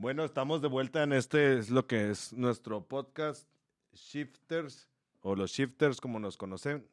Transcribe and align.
Bueno, 0.00 0.24
estamos 0.24 0.62
de 0.62 0.68
vuelta 0.68 1.02
en 1.02 1.12
este, 1.12 1.58
es 1.58 1.68
lo 1.68 1.86
que 1.86 2.08
es 2.08 2.32
nuestro 2.32 2.82
podcast 2.82 3.46
Shifters, 3.92 4.88
o 5.20 5.36
los 5.36 5.50
Shifters 5.50 6.00
como 6.00 6.18
nos 6.18 6.38
conocen 6.38 6.88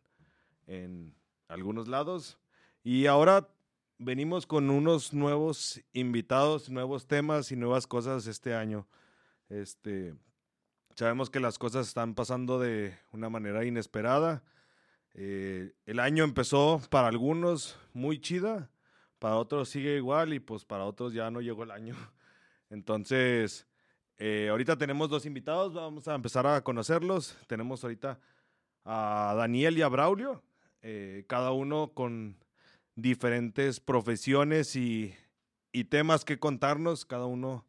en 0.65 1.15
algunos 1.47 1.87
lados. 1.87 2.37
Y 2.83 3.05
ahora 3.05 3.47
venimos 3.97 4.45
con 4.45 4.69
unos 4.69 5.13
nuevos 5.13 5.81
invitados, 5.93 6.69
nuevos 6.69 7.07
temas 7.07 7.49
y 7.53 7.55
nuevas 7.55 7.87
cosas 7.87 8.27
este 8.27 8.53
año. 8.53 8.89
Este, 9.47 10.13
sabemos 10.93 11.29
que 11.29 11.39
las 11.39 11.57
cosas 11.57 11.87
están 11.87 12.13
pasando 12.13 12.59
de 12.59 12.93
una 13.13 13.29
manera 13.29 13.63
inesperada. 13.63 14.43
Eh, 15.13 15.71
el 15.85 16.01
año 16.01 16.25
empezó 16.25 16.81
para 16.89 17.07
algunos 17.07 17.79
muy 17.93 18.19
chida, 18.19 18.69
para 19.17 19.37
otros 19.37 19.69
sigue 19.69 19.95
igual 19.95 20.33
y 20.33 20.41
pues 20.41 20.65
para 20.65 20.83
otros 20.83 21.13
ya 21.13 21.31
no 21.31 21.39
llegó 21.39 21.63
el 21.63 21.71
año. 21.71 21.95
Entonces, 22.69 23.67
eh, 24.17 24.47
ahorita 24.49 24.77
tenemos 24.77 25.09
dos 25.09 25.25
invitados, 25.25 25.73
vamos 25.73 26.07
a 26.07 26.15
empezar 26.15 26.47
a 26.47 26.63
conocerlos. 26.63 27.37
Tenemos 27.47 27.83
ahorita 27.83 28.19
a 28.83 29.35
Daniel 29.37 29.77
y 29.77 29.81
a 29.81 29.87
Braulio, 29.87 30.43
eh, 30.81 31.25
cada 31.27 31.51
uno 31.51 31.93
con 31.93 32.37
diferentes 32.95 33.79
profesiones 33.79 34.75
y, 34.75 35.13
y, 35.71 35.83
temas 35.85 36.25
que 36.25 36.39
contarnos. 36.39 37.05
Cada 37.05 37.25
uno 37.25 37.65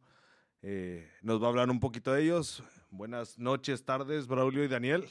eh, 0.63 1.11
nos 1.23 1.43
va 1.43 1.47
a 1.47 1.51
hablar 1.51 1.71
un 1.71 1.81
poquito 1.81 2.13
de 2.13 2.23
ellos. 2.23 2.63
Buenas 2.91 3.39
noches, 3.39 3.85
tardes, 3.85 4.27
Braulio 4.27 4.65
y 4.65 4.69
Daniel. 4.69 5.07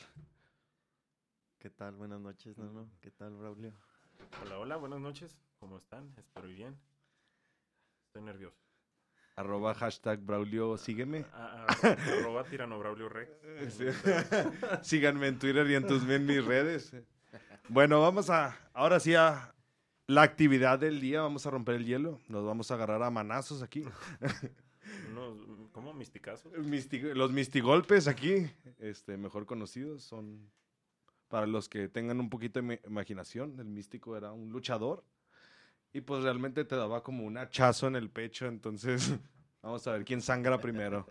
¿Qué 1.60 1.70
tal? 1.70 1.96
Buenas 1.96 2.20
noches, 2.20 2.58
Nano. 2.58 2.90
¿Qué 3.02 3.12
tal, 3.12 3.36
Braulio? 3.36 3.74
Hola, 4.44 4.60
hola, 4.60 4.76
buenas 4.78 5.00
noches. 5.00 5.38
¿Cómo 5.60 5.78
están? 5.78 6.14
Espero 6.18 6.48
bien. 6.48 6.80
Estoy 8.08 8.24
nervioso. 8.24 8.67
Arroba 9.38 9.76
hashtag 9.76 10.20
Braulio, 10.20 10.78
sígueme. 10.80 11.24
arroba 11.32 12.44
tirano 12.44 12.80
Braulio 12.80 13.08
Rex. 13.08 13.30
Síganme 14.82 15.28
en 15.28 15.38
Twitter 15.38 15.70
y 15.70 15.76
en 15.76 15.86
tus 15.86 16.02
mis 16.02 16.44
redes. 16.44 16.92
Bueno, 17.70 18.02
vamos 18.02 18.32
a, 18.32 18.58
ahora 18.74 19.00
sí 19.00 19.14
a 19.14 19.54
la 20.08 20.24
actividad 20.24 20.80
del 20.80 21.00
día. 21.00 21.22
Vamos 21.22 21.46
a 21.46 21.52
romper 21.52 21.76
el 21.76 21.86
hielo. 21.86 22.20
Nos 22.28 22.46
vamos 22.48 22.72
a 22.72 22.74
agarrar 22.74 23.04
a 23.04 23.12
manazos 23.12 23.62
aquí. 23.62 23.84
¿Cómo? 25.72 25.94
¿Misticazos? 25.94 26.52
los 27.14 27.32
mistigolpes 27.32 28.08
aquí, 28.08 28.50
este, 28.80 29.18
mejor 29.18 29.46
conocidos, 29.46 30.02
son 30.02 30.50
para 31.28 31.46
los 31.46 31.70
que 31.70 31.88
tengan 31.90 32.20
un 32.20 32.32
poquito 32.32 32.60
de 32.60 32.82
imaginación. 32.88 33.60
El 33.60 33.68
místico 33.68 34.18
era 34.18 34.32
un 34.32 34.50
luchador 34.52 35.04
y 35.98 36.02
pues 36.02 36.22
realmente 36.22 36.64
te 36.64 36.76
daba 36.76 37.02
como 37.02 37.26
un 37.26 37.40
hachazo 37.40 37.88
en 37.88 37.96
el 37.96 38.12
pecho, 38.12 38.46
entonces 38.46 39.16
vamos 39.64 39.88
a 39.88 39.94
ver 39.94 40.06
quién 40.06 40.22
sangra 40.22 40.60
primero. 40.60 41.08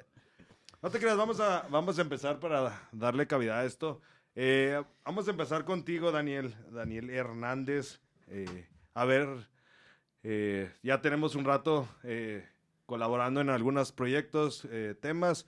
No 0.80 0.90
te 0.90 1.00
creas, 1.00 1.16
vamos 1.16 1.40
a, 1.40 1.66
vamos 1.68 1.98
a 1.98 2.02
empezar 2.02 2.38
para 2.38 2.88
darle 2.92 3.26
cavidad 3.26 3.58
a 3.58 3.64
esto. 3.64 4.00
Eh, 4.36 4.80
vamos 5.04 5.26
a 5.26 5.32
empezar 5.32 5.64
contigo, 5.64 6.12
Daniel, 6.12 6.54
Daniel 6.70 7.10
Hernández. 7.10 8.00
Eh, 8.28 8.68
a 8.94 9.04
ver, 9.04 9.48
eh, 10.22 10.72
ya 10.84 11.00
tenemos 11.00 11.34
un 11.34 11.44
rato 11.44 11.88
colaborando 12.84 13.40
en 13.40 13.50
algunos 13.50 13.90
proyectos, 13.90 14.68
temas. 15.00 15.46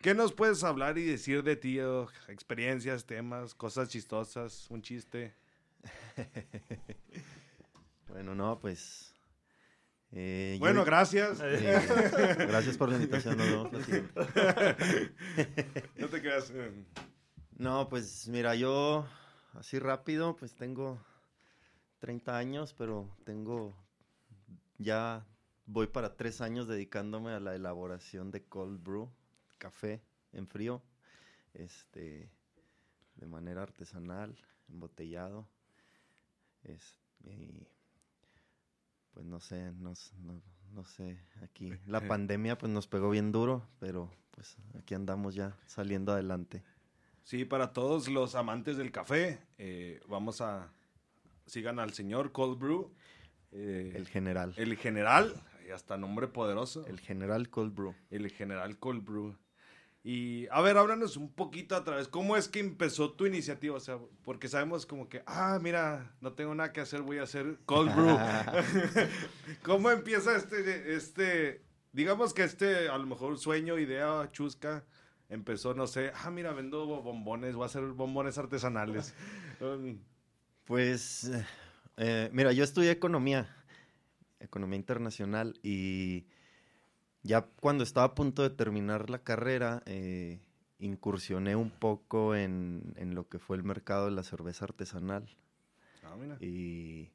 ¿Qué 0.00 0.14
nos 0.14 0.32
puedes 0.32 0.62
hablar 0.62 0.98
y 0.98 1.04
decir 1.04 1.42
de 1.42 1.56
ti? 1.56 1.80
experiencias, 2.28 3.06
temas, 3.06 3.56
cosas 3.56 3.88
chistosas, 3.88 4.70
un 4.70 4.82
chiste. 4.82 5.34
Bueno, 8.08 8.34
no, 8.34 8.58
pues. 8.58 9.14
Eh, 10.12 10.56
bueno, 10.58 10.84
gracias. 10.84 11.40
Eh, 11.44 12.36
gracias 12.48 12.76
por 12.76 12.88
la 12.88 12.96
invitación. 12.96 13.36
No, 13.36 13.64
no 15.96 16.08
te 16.08 16.22
quedas. 16.22 16.50
Eh. 16.54 16.72
No, 17.56 17.88
pues 17.88 18.28
mira, 18.28 18.54
yo 18.54 19.06
así 19.52 19.78
rápido, 19.78 20.36
pues 20.36 20.54
tengo 20.54 20.98
30 21.98 22.36
años, 22.36 22.74
pero 22.74 23.14
tengo 23.24 23.76
ya 24.78 25.26
voy 25.66 25.88
para 25.88 26.16
tres 26.16 26.40
años 26.40 26.66
dedicándome 26.66 27.32
a 27.32 27.40
la 27.40 27.54
elaboración 27.54 28.30
de 28.30 28.44
cold 28.44 28.82
brew, 28.82 29.12
café 29.58 30.02
en 30.32 30.46
frío, 30.46 30.82
este, 31.52 32.30
de 33.16 33.26
manera 33.26 33.62
artesanal, 33.62 34.38
embotellado. 34.68 35.48
Este, 36.62 37.68
pues 39.18 39.26
no 39.26 39.40
sé, 39.40 39.72
no, 39.80 39.94
no, 40.74 40.84
sé, 40.84 41.18
aquí 41.42 41.72
la 41.86 42.06
pandemia 42.06 42.56
pues 42.56 42.70
nos 42.70 42.86
pegó 42.86 43.10
bien 43.10 43.32
duro, 43.32 43.66
pero 43.80 44.12
pues 44.30 44.56
aquí 44.78 44.94
andamos 44.94 45.34
ya 45.34 45.56
saliendo 45.66 46.12
adelante. 46.12 46.62
Sí, 47.24 47.44
para 47.44 47.72
todos 47.72 48.06
los 48.06 48.36
amantes 48.36 48.76
del 48.76 48.92
café, 48.92 49.40
eh, 49.58 49.98
vamos 50.06 50.40
a, 50.40 50.70
sigan 51.46 51.80
al 51.80 51.94
señor 51.94 52.30
Cold 52.30 52.60
Brew. 52.60 52.92
Eh, 53.50 53.92
el 53.96 54.06
general. 54.06 54.54
El 54.56 54.76
general, 54.76 55.34
hasta 55.74 55.96
nombre 55.96 56.28
poderoso. 56.28 56.86
El 56.86 57.00
general 57.00 57.50
Cold 57.50 57.74
Brew. 57.74 57.96
El 58.10 58.30
general 58.30 58.78
Cold 58.78 59.04
Brew. 59.04 59.36
Y 60.10 60.48
a 60.50 60.62
ver, 60.62 60.78
háblanos 60.78 61.18
un 61.18 61.30
poquito 61.30 61.76
a 61.76 61.84
través, 61.84 62.08
¿cómo 62.08 62.38
es 62.38 62.48
que 62.48 62.60
empezó 62.60 63.12
tu 63.12 63.26
iniciativa? 63.26 63.76
O 63.76 63.80
sea, 63.80 63.98
porque 64.22 64.48
sabemos 64.48 64.86
como 64.86 65.06
que, 65.06 65.22
ah, 65.26 65.58
mira, 65.60 66.16
no 66.22 66.32
tengo 66.32 66.54
nada 66.54 66.72
que 66.72 66.80
hacer, 66.80 67.02
voy 67.02 67.18
a 67.18 67.24
hacer 67.24 67.58
cold 67.66 67.94
brew. 67.94 68.16
¿Cómo 69.62 69.90
empieza 69.90 70.34
este, 70.34 70.94
este, 70.94 71.62
digamos 71.92 72.32
que 72.32 72.44
este, 72.44 72.88
a 72.88 72.96
lo 72.96 73.04
mejor 73.04 73.36
sueño, 73.38 73.78
idea, 73.78 74.30
chusca, 74.32 74.82
empezó, 75.28 75.74
no 75.74 75.86
sé, 75.86 76.10
ah, 76.24 76.30
mira, 76.30 76.54
vendo 76.54 76.86
bombones, 76.86 77.54
voy 77.54 77.64
a 77.64 77.66
hacer 77.66 77.82
bombones 77.82 78.38
artesanales. 78.38 79.12
pues, 80.64 81.30
eh, 81.98 82.30
mira, 82.32 82.52
yo 82.52 82.64
estudié 82.64 82.92
economía, 82.92 83.54
economía 84.40 84.78
internacional 84.78 85.60
y 85.62 86.28
ya 87.28 87.42
cuando 87.42 87.84
estaba 87.84 88.06
a 88.06 88.14
punto 88.14 88.42
de 88.42 88.48
terminar 88.48 89.10
la 89.10 89.18
carrera, 89.18 89.82
eh, 89.84 90.40
incursioné 90.78 91.56
un 91.56 91.68
poco 91.70 92.34
en, 92.34 92.94
lo 92.96 93.28
que 93.28 93.38
fue 93.38 93.58
el 93.58 93.64
mercado 93.64 94.06
de 94.06 94.12
la 94.12 94.22
cerveza 94.22 94.64
artesanal. 94.64 95.28
Ah, 96.02 96.16
y 96.40 97.10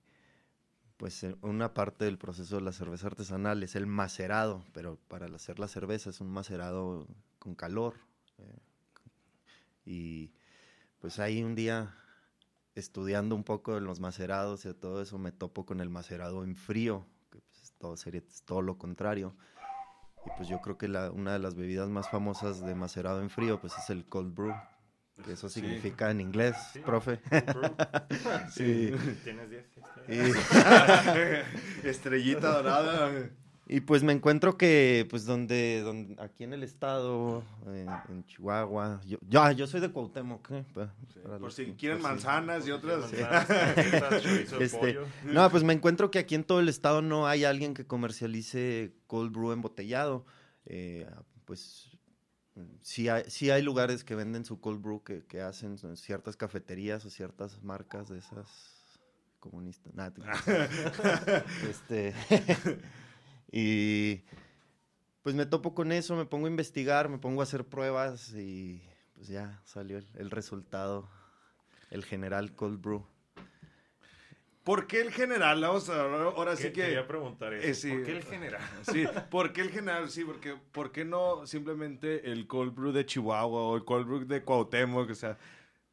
pues 0.98 1.24
eh, 1.24 1.36
una 1.42 1.74
parte 1.74 2.06
del 2.06 2.20
proceso 2.20 2.58
de 2.58 2.62
la 2.62 2.74
cerveza 2.74 3.08
artesanal 3.08 3.64
es 3.64 3.76
el 3.76 3.88
macerado, 3.88 4.64
pero 4.72 5.00
para 5.08 5.26
hacer 5.26 5.58
la 5.58 5.68
cerveza 5.68 6.12
es 6.12 6.22
un 6.22 6.30
macerado 6.30 7.08
con 7.40 7.56
calor. 7.56 7.96
Eh, 8.38 8.60
y 9.84 10.32
pues 11.00 11.18
ahí 11.18 11.42
un 11.42 11.56
día 11.56 11.96
estudiando 12.76 13.36
un 13.36 13.44
poco 13.44 13.74
de 13.74 13.82
los 13.82 14.00
macerados 14.00 14.64
y 14.66 14.68
de 14.68 14.74
todo 14.76 15.02
eso 15.02 15.18
me 15.18 15.32
topo 15.32 15.66
con 15.66 15.82
el 15.82 15.90
macerado 15.90 16.44
en 16.44 16.56
frío, 16.56 17.08
que 17.32 17.40
pues, 17.40 17.74
todo 17.80 17.98
sería 17.98 18.22
todo 18.46 18.62
lo 18.62 18.78
contrario. 18.78 19.36
Y 20.26 20.30
pues 20.38 20.48
yo 20.48 20.62
creo 20.62 20.78
que 20.78 20.88
la, 20.88 21.12
una 21.12 21.34
de 21.34 21.40
las 21.40 21.56
bebidas 21.56 21.90
más 21.90 22.10
famosas 22.10 22.62
de 22.66 22.76
macerado 22.76 23.22
en 23.22 23.30
frío 23.30 23.60
pues 23.60 23.74
es 23.78 23.90
el 23.90 24.06
cold 24.06 24.34
brew. 24.34 24.54
Que 25.24 25.34
eso 25.34 25.48
significa 25.48 26.10
en 26.10 26.22
inglés, 26.22 26.56
profe. 26.86 27.20
sí. 28.50 28.92
Tienes 29.24 29.50
10. 29.50 29.66
Estrellita 31.84 32.50
dorada. 32.50 33.30
Y 33.66 33.80
pues 33.80 34.04
me 34.04 34.12
encuentro 34.12 34.58
que, 34.58 35.08
pues, 35.10 35.26
donde, 35.26 35.82
donde 35.82 36.22
aquí 36.22 36.44
en 36.44 36.52
el 36.52 36.64
estado, 36.64 37.44
en, 37.66 38.26
Chihuahua, 38.26 39.00
yo, 39.06 39.18
yo, 39.22 39.52
yo, 39.52 39.68
soy 39.68 39.80
de 39.80 39.90
Cuauhtémoc, 39.90 40.52
¿eh? 40.52 40.66
por 41.40 41.54
si 41.54 41.68
quieren 41.74 42.02
manzanas 42.02 42.68
y 42.68 42.72
otras. 42.72 43.12
este, 44.60 45.00
no, 45.24 45.50
pues 45.50 45.64
me 45.64 45.72
encuentro 45.72 46.12
que 46.12 46.20
aquí 46.20 46.36
en 46.36 46.44
todo 46.44 46.60
el 46.60 46.68
estado 46.68 47.02
no 47.02 47.26
hay 47.26 47.46
alguien 47.46 47.74
que 47.74 47.88
comercialice 47.88 48.94
cold 49.08 49.32
brew 49.32 49.54
embotellado. 49.54 50.26
Eh, 50.66 51.10
pues 51.46 51.90
sí 52.82 53.08
hay, 53.08 53.24
sí 53.28 53.50
hay 53.50 53.62
lugares 53.62 54.04
que 54.04 54.16
venden 54.16 54.44
su 54.44 54.60
cold 54.60 54.82
brew 54.82 55.04
que, 55.04 55.26
que 55.26 55.42
hacen 55.42 55.78
ciertas 55.96 56.36
cafeterías 56.36 57.06
o 57.06 57.10
ciertas 57.10 57.64
marcas 57.64 58.10
de 58.10 58.20
esas 58.20 58.74
comunistas. 59.40 59.94
este 61.70 62.14
y 63.56 64.24
pues 65.22 65.36
me 65.36 65.46
topo 65.46 65.76
con 65.76 65.92
eso, 65.92 66.16
me 66.16 66.26
pongo 66.26 66.48
a 66.48 66.50
investigar, 66.50 67.08
me 67.08 67.20
pongo 67.20 67.42
a 67.42 67.44
hacer 67.44 67.64
pruebas 67.66 68.34
y 68.34 68.82
pues 69.14 69.28
ya 69.28 69.62
salió 69.64 70.00
el, 70.16 70.32
resultado, 70.32 71.08
el 71.92 72.04
general 72.04 72.56
Cold 72.56 72.82
Brew. 72.82 73.06
¿Por 74.64 74.88
qué 74.88 75.02
el 75.02 75.12
general? 75.12 75.62
Vamos 75.62 75.88
a 75.90 76.02
ahora 76.02 76.56
sí 76.56 76.70
que... 76.70 76.82
Quería 76.82 77.06
preguntar 77.06 77.54
eso. 77.54 77.90
¿Por 77.90 78.04
qué 78.04 78.18
el 78.18 78.24
general? 78.24 78.62
Sí, 78.92 79.06
¿por 79.30 79.54
qué 79.54 79.62
el 79.62 79.70
general? 79.70 80.10
Sí, 80.10 80.24
porque 80.24 80.56
¿por 80.72 80.92
qué 80.92 81.06
no 81.06 81.46
simplemente 81.46 82.32
el 82.32 82.48
cold 82.48 82.74
brew 82.74 82.92
de 82.92 83.06
Chihuahua 83.06 83.62
o 83.62 83.76
el 83.76 83.86
cold 83.86 84.08
brew 84.08 84.26
de 84.26 84.44
Cuauhtémoc? 84.44 85.12
O 85.12 85.16
sea... 85.16 85.38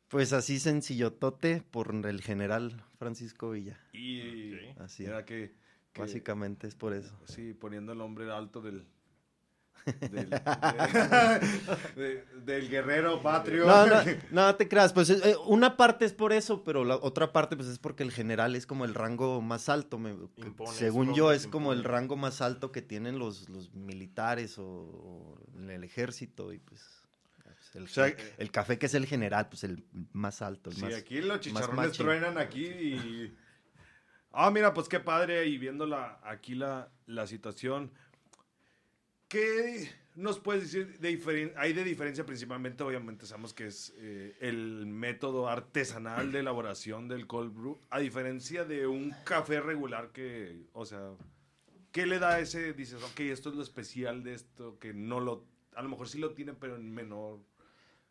Pues 0.08 0.32
así 0.32 0.58
sencillotote 0.58 1.62
por 1.70 1.94
el 2.06 2.22
general 2.22 2.82
Francisco 2.98 3.50
Villa. 3.50 3.78
Y 3.92 4.54
así 4.78 5.04
era 5.04 5.26
que 5.26 5.60
Básicamente 5.96 6.66
es 6.66 6.75
por 6.75 6.92
eso. 6.94 7.14
Sí, 7.26 7.52
poniendo 7.54 7.92
el 7.92 7.98
nombre 7.98 8.31
alto 8.31 8.60
del, 8.60 8.87
Del, 10.10 10.31
de- 11.96 12.25
del 12.44 12.69
guerrero 12.69 13.20
patrio. 13.22 13.66
No, 13.66 13.87
no, 13.87 14.02
no 14.31 14.54
te 14.56 14.69
creas, 14.69 14.92
pues 14.92 15.10
eh, 15.10 15.37
una 15.46 15.76
parte 15.76 16.04
es 16.04 16.12
por 16.12 16.32
eso, 16.32 16.62
pero 16.64 16.84
la 16.84 16.96
otra 16.96 17.32
parte 17.32 17.56
pues 17.56 17.69
es 17.69 17.78
porque 17.78 18.02
el 18.02 18.12
general 18.12 18.54
es 18.56 18.66
como 18.66 18.84
el 18.84 18.94
rango 18.94 19.40
más 19.40 19.69
alto, 19.69 19.98
me- 19.98 20.16
Impone, 20.37 20.72
según 20.72 21.14
yo 21.14 21.32
es 21.32 21.46
como 21.46 21.72
el 21.72 21.82
rango 21.84 22.16
más 22.16 22.40
alto 22.40 22.72
que 22.72 22.82
tienen 22.82 23.19
los, 23.19 23.48
los 23.48 23.72
militares 23.75 24.58
o, 24.58 24.64
o 24.66 25.38
en 25.56 25.70
el 25.70 25.82
ejército 25.84 26.52
y 26.52 26.58
pues, 26.58 26.82
pues, 27.43 27.75
el, 27.75 27.88
sea, 27.88 28.14
el 28.38 28.50
café 28.50 28.78
que 28.78 28.86
es 28.86 28.94
el 28.94 29.06
general, 29.06 29.48
pues 29.48 29.64
el 29.64 29.84
más 30.12 30.43
alto, 30.43 30.70
el 30.70 30.76
Sí, 30.76 30.82
más... 30.82 30.94
aquí 30.94 31.20
los 31.20 31.40
chicharrones 31.40 31.93
truenan 31.93 32.38
aquí 32.38 32.66
y... 32.66 33.36
Ah, 34.32 34.50
mira, 34.50 34.73
pues 34.75 34.88
qué 34.88 35.00
padre, 35.00 35.47
y 35.47 35.59
viendo 35.59 35.87
la, 35.87 36.21
aquí 36.23 36.55
la, 36.55 36.88
la 37.06 37.27
situación, 37.27 37.91
¿qué 39.29 39.91
nos 40.17 40.38
puedes 40.38 40.62
decir 40.65 40.99
de 40.99 41.11
diferen- 41.19 41.53
hay 41.56 41.73
de 41.73 41.85
diferencia 41.85 42.27
principalmente, 42.27 42.82
obviamente 42.82 43.27
sabemos 43.27 43.55
que 43.55 43.67
es 43.67 43.94
eh, 43.97 44.37
el 44.41 44.87
método 44.87 45.49
artesanal 45.49 46.32
de 46.32 46.41
elaboración 46.41 47.09
del 47.09 47.27
cold 47.27 47.55
brew, 47.55 47.79
a 47.91 47.99
diferencia 48.00 48.65
de 48.65 48.87
un 48.87 49.15
café 49.25 49.61
regular 49.61 50.11
que, 50.12 50.65
o 50.73 50.85
sea, 50.85 51.11
¿qué 51.93 52.06
le 52.06 52.19
da 52.19 52.41
ese, 52.41 52.73
dices, 52.73 53.03
ok, 53.03 53.21
esto 53.21 53.50
es 53.50 53.55
lo 53.56 53.62
especial 53.62 54.23
de 54.23 54.35
esto, 54.35 54.79
que 54.79 54.93
no 54.93 55.21
lo, 55.21 55.44
a 55.75 55.82
lo 55.82 55.88
mejor 55.88 56.09
sí 56.09 56.19
lo 56.19 56.32
tiene, 56.35 56.53
pero 56.53 56.77
en 56.77 56.93
menor... 56.93 57.38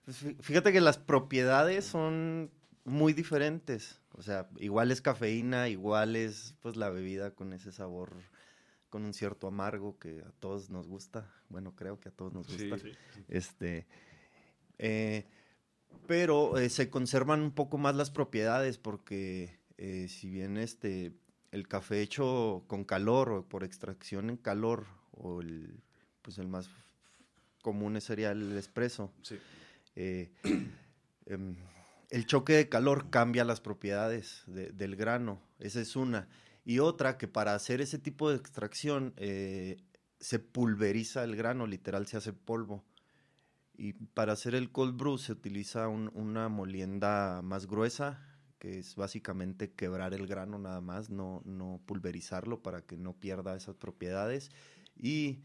Pues 0.06 0.24
fí- 0.24 0.36
fíjate 0.42 0.71
que 0.71 0.81
las 0.81 0.98
propiedades 0.98 1.86
son 1.86 2.50
muy 2.86 3.13
diferentes. 3.13 3.98
O 4.13 4.21
sea, 4.21 4.50
igual 4.57 4.91
es 4.91 5.01
cafeína, 5.01 5.69
igual 5.69 6.15
es 6.15 6.56
pues 6.61 6.75
la 6.75 6.89
bebida 6.89 7.31
con 7.35 7.53
ese 7.53 7.71
sabor, 7.71 8.11
con 8.89 9.03
un 9.06 9.13
cierto 9.13 9.47
amargo 9.47 9.97
que 10.00 10.21
a 10.27 10.31
todos 10.39 10.69
nos 10.69 10.88
gusta. 10.88 11.31
Bueno, 11.50 11.75
creo 11.75 12.00
que 12.00 12.09
a 12.09 12.11
todos 12.11 12.33
nos 12.33 12.47
Sí, 12.47 12.69
gusta. 12.69 12.85
Sí. 12.88 12.95
Este, 13.27 13.88
eh, 14.79 15.25
pero 16.07 16.57
eh, 16.57 16.69
se 16.69 16.89
conservan 16.89 17.41
un 17.41 17.51
poco 17.51 17.77
más 17.77 17.95
las 17.95 18.09
propiedades 18.11 18.77
porque 18.77 19.59
eh, 19.77 20.07
si 20.09 20.29
bien 20.29 20.57
este, 20.57 21.13
el 21.51 21.67
café 21.67 22.01
hecho 22.01 22.63
con 22.67 22.83
calor 22.83 23.31
o 23.31 23.44
por 23.47 23.63
extracción 23.63 24.29
en 24.29 24.38
calor 24.38 24.85
o 25.11 25.41
el, 25.41 25.81
pues 26.21 26.38
el 26.39 26.47
más 26.47 26.69
común 27.61 28.00
sería 28.01 28.31
el 28.31 28.57
espresso, 28.57 29.11
Sí. 29.21 29.38
el 32.09 32.25
choque 32.25 32.53
de 32.53 32.69
calor 32.69 33.09
cambia 33.09 33.44
las 33.45 33.61
propiedades 33.61 34.44
de- 34.47 34.71
del 34.71 34.95
grano, 34.95 35.41
esa 35.59 35.81
es 35.81 35.95
una. 35.95 36.27
Y 36.65 36.79
otra, 36.79 37.17
que 37.17 37.27
para 37.27 37.56
hacer 37.56 37.81
ese 37.81 38.00
tipo 38.00 38.29
de 38.29 38.35
extracción 38.38 39.13
eh, 39.17 39.77
se 40.19 40.39
pulveriza 40.39 41.23
el 41.23 41.35
grano, 41.35 41.67
literal 41.67 42.07
se 42.07 42.17
hace 42.17 42.33
polvo. 42.33 42.83
Y 43.77 43.94
para 43.94 44.33
hacer 44.33 44.56
el 44.56 44.71
cold 44.71 44.97
brew 44.97 45.17
se 45.17 45.31
utiliza 45.31 45.88
un- 45.88 46.11
una 46.13 46.50
molienda 46.50 47.41
más 47.41 47.65
gruesa, 47.67 48.25
que 48.59 48.79
es 48.79 48.95
básicamente 48.95 49.71
quebrar 49.71 50.13
el 50.13 50.27
grano 50.27 50.59
nada 50.59 50.81
más, 50.81 51.09
no, 51.09 51.41
no 51.45 51.81
pulverizarlo 51.85 52.61
para 52.61 52.81
que 52.81 52.97
no 52.97 53.13
pierda 53.13 53.56
esas 53.56 53.75
propiedades. 53.75 54.51
Y 54.97 55.44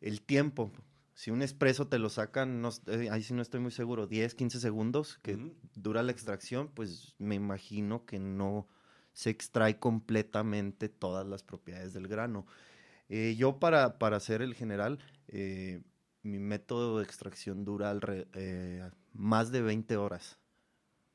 el 0.00 0.22
tiempo, 0.22 0.70
si 1.16 1.30
un 1.30 1.40
espresso 1.40 1.88
te 1.88 1.98
lo 1.98 2.10
sacan, 2.10 2.60
no, 2.60 2.68
eh, 2.88 3.08
ahí 3.10 3.22
sí 3.22 3.32
no 3.32 3.40
estoy 3.40 3.58
muy 3.58 3.70
seguro, 3.70 4.06
10, 4.06 4.34
15 4.34 4.60
segundos 4.60 5.18
que 5.22 5.56
dura 5.74 6.02
la 6.02 6.12
extracción, 6.12 6.68
pues 6.68 7.14
me 7.18 7.34
imagino 7.34 8.04
que 8.04 8.18
no 8.18 8.68
se 9.14 9.30
extrae 9.30 9.78
completamente 9.78 10.90
todas 10.90 11.26
las 11.26 11.42
propiedades 11.42 11.94
del 11.94 12.06
grano. 12.06 12.46
Eh, 13.08 13.34
yo 13.38 13.58
para, 13.58 13.98
para 13.98 14.18
hacer 14.18 14.42
el 14.42 14.52
general, 14.52 14.98
eh, 15.28 15.80
mi 16.22 16.38
método 16.38 16.98
de 16.98 17.04
extracción 17.04 17.64
dura 17.64 17.98
más 19.14 19.50
de 19.50 19.62
20 19.62 19.96
horas. 19.96 20.38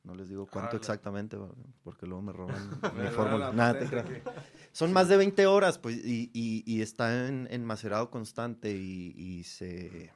No 0.03 0.15
les 0.15 0.29
digo 0.29 0.47
cuánto 0.47 0.77
exactamente, 0.77 1.37
porque 1.83 2.07
luego 2.07 2.21
me 2.23 2.33
roban 2.33 2.69
mi 2.97 3.07
fórmula. 3.09 3.49
la 3.49 3.51
Nada, 3.51 3.79
te 3.79 4.23
Son 4.71 4.91
más 4.93 5.07
de 5.09 5.17
20 5.17 5.45
horas, 5.45 5.77
pues, 5.77 5.97
y, 6.03 6.31
y- 6.33 6.63
y 6.65 6.81
está 6.81 7.27
en, 7.27 7.47
en 7.51 7.63
macerado 7.65 8.09
constante 8.09 8.71
y, 8.75 9.13
y 9.15 9.43
se, 9.43 10.11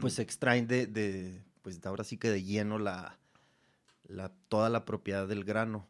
pues, 0.00 0.14
se 0.14 0.22
extraen 0.22 0.66
de, 0.66 0.86
de, 0.86 1.42
pues, 1.62 1.80
ahora 1.86 2.04
sí 2.04 2.18
que 2.18 2.28
de 2.30 2.42
lleno 2.42 2.78
la, 2.78 3.18
la, 4.04 4.30
toda 4.48 4.68
la 4.68 4.84
propiedad 4.84 5.26
del 5.26 5.44
grano. 5.44 5.88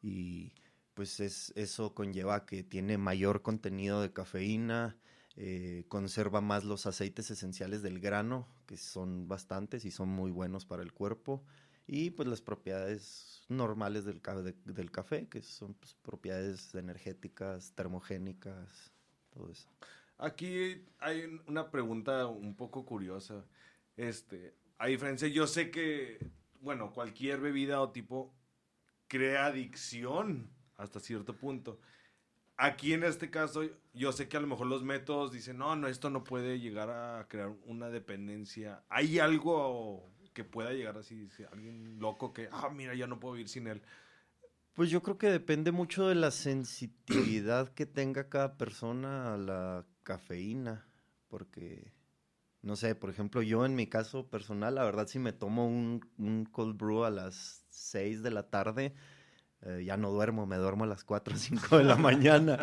Y, 0.00 0.52
pues, 0.94 1.18
es, 1.18 1.52
eso 1.56 1.94
conlleva 1.94 2.46
que 2.46 2.62
tiene 2.62 2.96
mayor 2.96 3.42
contenido 3.42 4.00
de 4.02 4.12
cafeína, 4.12 4.96
eh, 5.34 5.84
conserva 5.88 6.40
más 6.40 6.62
los 6.64 6.86
aceites 6.86 7.30
esenciales 7.30 7.82
del 7.82 7.98
grano, 7.98 8.46
que 8.66 8.76
son 8.76 9.26
bastantes 9.26 9.84
y 9.84 9.90
son 9.90 10.08
muy 10.10 10.30
buenos 10.30 10.64
para 10.64 10.82
el 10.84 10.92
cuerpo. 10.92 11.42
Y 11.86 12.10
pues 12.10 12.28
las 12.28 12.40
propiedades 12.42 13.44
normales 13.48 14.04
del, 14.04 14.20
de- 14.22 14.72
del 14.72 14.90
café, 14.90 15.28
que 15.28 15.42
son 15.42 15.74
pues, 15.74 15.94
propiedades 15.94 16.74
energéticas, 16.74 17.72
termogénicas, 17.74 18.92
todo 19.30 19.50
eso. 19.50 19.68
Aquí 20.18 20.84
hay 20.98 21.22
un- 21.22 21.42
una 21.46 21.70
pregunta 21.70 22.26
un 22.26 22.56
poco 22.56 22.84
curiosa. 22.84 23.44
Este, 23.96 24.54
a 24.78 24.86
diferencia, 24.88 25.28
yo 25.28 25.46
sé 25.46 25.70
que, 25.70 26.18
bueno, 26.60 26.92
cualquier 26.92 27.40
bebida 27.40 27.80
o 27.80 27.90
tipo 27.92 28.34
crea 29.08 29.46
adicción 29.46 30.50
hasta 30.76 30.98
cierto 31.00 31.36
punto. 31.36 31.78
Aquí 32.58 32.94
en 32.94 33.04
este 33.04 33.30
caso, 33.30 33.62
yo 33.92 34.12
sé 34.12 34.28
que 34.28 34.36
a 34.38 34.40
lo 34.40 34.46
mejor 34.46 34.66
los 34.66 34.82
métodos 34.82 35.30
dicen, 35.30 35.58
no, 35.58 35.76
no, 35.76 35.88
esto 35.88 36.08
no 36.10 36.24
puede 36.24 36.58
llegar 36.58 36.88
a 36.90 37.28
crear 37.28 37.54
una 37.66 37.90
dependencia. 37.90 38.82
¿Hay 38.88 39.18
algo 39.18 40.10
que 40.36 40.44
pueda 40.44 40.72
llegar 40.72 40.98
así, 40.98 41.14
dice, 41.14 41.46
alguien 41.50 41.98
loco 41.98 42.34
que, 42.34 42.50
ah, 42.52 42.68
mira, 42.68 42.94
ya 42.94 43.06
no 43.06 43.18
puedo 43.18 43.32
vivir 43.32 43.48
sin 43.48 43.66
él? 43.68 43.80
Pues 44.74 44.90
yo 44.90 45.02
creo 45.02 45.16
que 45.16 45.30
depende 45.30 45.72
mucho 45.72 46.08
de 46.08 46.14
la 46.14 46.30
sensitividad 46.30 47.72
que 47.72 47.86
tenga 47.86 48.28
cada 48.28 48.58
persona 48.58 49.32
a 49.32 49.38
la 49.38 49.86
cafeína, 50.02 50.86
porque, 51.28 51.94
no 52.60 52.76
sé, 52.76 52.94
por 52.94 53.08
ejemplo, 53.08 53.40
yo 53.40 53.64
en 53.64 53.74
mi 53.74 53.86
caso 53.86 54.28
personal, 54.28 54.74
la 54.74 54.84
verdad, 54.84 55.06
si 55.06 55.18
me 55.18 55.32
tomo 55.32 55.66
un, 55.66 56.06
un 56.18 56.44
cold 56.44 56.76
brew 56.76 57.04
a 57.04 57.10
las 57.10 57.64
6 57.70 58.22
de 58.22 58.30
la 58.30 58.50
tarde, 58.50 58.92
eh, 59.62 59.84
ya 59.86 59.96
no 59.96 60.10
duermo, 60.10 60.44
me 60.44 60.56
duermo 60.56 60.84
a 60.84 60.88
las 60.88 61.02
4 61.02 61.34
o 61.34 61.38
5 61.38 61.78
de 61.78 61.84
la 61.84 61.96
mañana. 61.96 62.58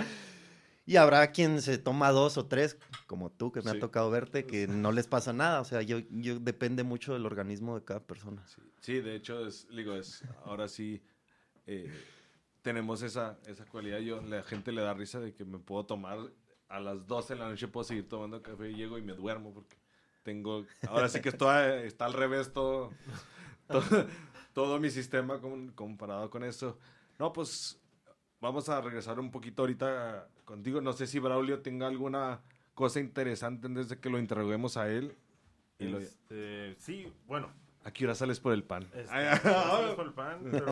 Y 0.86 0.98
habrá 0.98 1.32
quien 1.32 1.62
se 1.62 1.78
toma 1.78 2.12
dos 2.12 2.38
o 2.38 2.46
tres, 2.46 2.78
como 3.08 3.30
tú, 3.32 3.52
que 3.52 3.62
me 3.62 3.72
Sí. 3.72 3.78
ha 3.78 3.80
tocado 3.80 4.10
verte, 4.12 4.46
que 4.46 4.68
no 4.68 4.92
les 4.92 5.08
pasa 5.08 5.32
nada. 5.34 5.62
O 5.62 5.66
sea, 5.66 5.82
yo, 5.82 6.00
yo 6.10 6.40
depende 6.40 6.84
mucho 6.84 7.14
del 7.14 7.26
organismo 7.26 7.80
de 7.80 7.86
cada 7.86 8.02
persona. 8.02 8.46
Sí, 8.48 8.62
sí, 8.82 9.00
de 9.02 9.16
hecho, 9.16 9.48
es, 9.48 9.68
digo, 9.70 9.96
es, 9.96 10.24
ahora 10.46 10.68
sí 10.68 11.02
eh, 11.68 11.90
tenemos 12.62 13.02
esa, 13.02 13.38
esa 13.48 13.66
cualidad. 13.66 14.00
Yo, 14.00 14.22
la 14.22 14.44
gente 14.44 14.72
le 14.74 14.82
da 14.82 14.94
risa 14.94 15.20
de 15.22 15.34
que 15.34 15.46
me 15.46 15.58
puedo 15.60 15.86
tomar 15.86 16.18
a 16.68 16.80
las 16.80 17.06
12 17.08 17.34
de 17.36 17.40
la 17.40 17.48
noche, 17.50 17.68
puedo 17.68 17.84
seguir 17.86 18.10
tomando 18.10 18.42
café 18.42 18.72
y 18.72 18.76
llego 18.76 18.98
y 18.98 19.02
me 19.02 19.14
duermo 19.14 19.54
porque 19.54 19.78
tengo, 20.24 20.66
ahora 20.88 21.08
sí 21.08 21.22
que 21.22 21.30
esto 21.30 21.54
está 21.54 22.06
al 22.06 22.14
revés 22.14 22.52
todo, 22.52 22.92
todo, 23.68 24.08
todo 24.54 24.80
mi 24.80 24.90
sistema 24.90 25.40
con- 25.40 25.72
comparado 25.72 26.30
con 26.30 26.44
eso. 26.44 26.78
No, 27.20 27.32
pues 27.32 27.80
vamos 28.44 28.68
a 28.70 28.82
regresar 28.82 29.20
un 29.20 29.32
poquito 29.32 29.64
ahorita 29.64 30.28
contigo. 30.46 30.82
No 30.82 30.94
sé 30.94 31.08
si 31.08 31.18
Braulio 31.20 31.62
tenga 31.62 31.88
alguna 31.88 32.42
cosa 32.76 33.00
interesante 33.00 33.68
antes 33.68 33.88
de 33.90 33.98
que 34.00 34.10
lo 34.10 34.20
interroguemos 34.20 34.78
a 34.78 34.90
él. 34.90 35.16
Y 35.80 35.86
lo- 35.88 35.98
Este, 36.00 36.76
sí, 36.80 37.12
bueno, 37.26 37.50
¿A 37.86 37.92
qué 37.92 38.06
hora 38.06 38.16
sales 38.16 38.40
por 38.40 38.54
el 38.54 38.64
pan? 38.64 38.84
Este, 38.94 39.08
sales 39.44 39.96
por 39.96 40.06
el 40.06 40.14
pan, 40.14 40.40
pero 40.50 40.72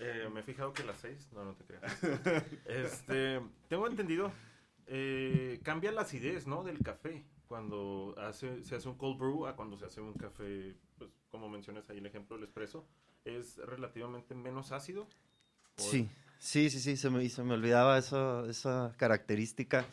eh, 0.00 0.28
me 0.32 0.40
he 0.40 0.42
fijado 0.42 0.72
que 0.72 0.82
las 0.82 0.98
seis. 0.98 1.28
No, 1.32 1.44
no 1.44 1.54
te 1.54 1.64
creas. 1.64 1.98
Este, 2.66 3.40
tengo 3.68 3.86
entendido, 3.86 4.32
eh, 4.88 5.60
cambia 5.62 5.92
la 5.92 6.00
acidez, 6.02 6.46
¿no? 6.48 6.64
Del 6.64 6.80
café 6.80 7.24
cuando 7.46 8.14
hace, 8.18 8.64
se 8.64 8.74
hace 8.74 8.88
un 8.88 8.96
cold 8.96 9.16
brew 9.18 9.46
a 9.46 9.54
cuando 9.54 9.76
se 9.78 9.84
hace 9.86 10.00
un 10.00 10.12
café, 10.14 10.74
pues 10.98 11.08
como 11.30 11.48
mencionas 11.48 11.88
ahí 11.88 11.98
el 11.98 12.06
ejemplo 12.06 12.36
del 12.36 12.46
espresso, 12.46 12.84
es 13.24 13.56
relativamente 13.58 14.34
menos 14.34 14.72
ácido. 14.72 15.02
¿O- 15.02 15.82
Sí, 15.82 16.08
sí, 16.38 16.70
sí, 16.70 16.80
sí, 16.80 16.96
se 16.96 17.10
me, 17.10 17.28
se 17.28 17.42
me 17.42 17.54
olvidaba 17.54 17.98
esa, 17.98 18.44
esa 18.48 18.92
característica. 18.96 19.84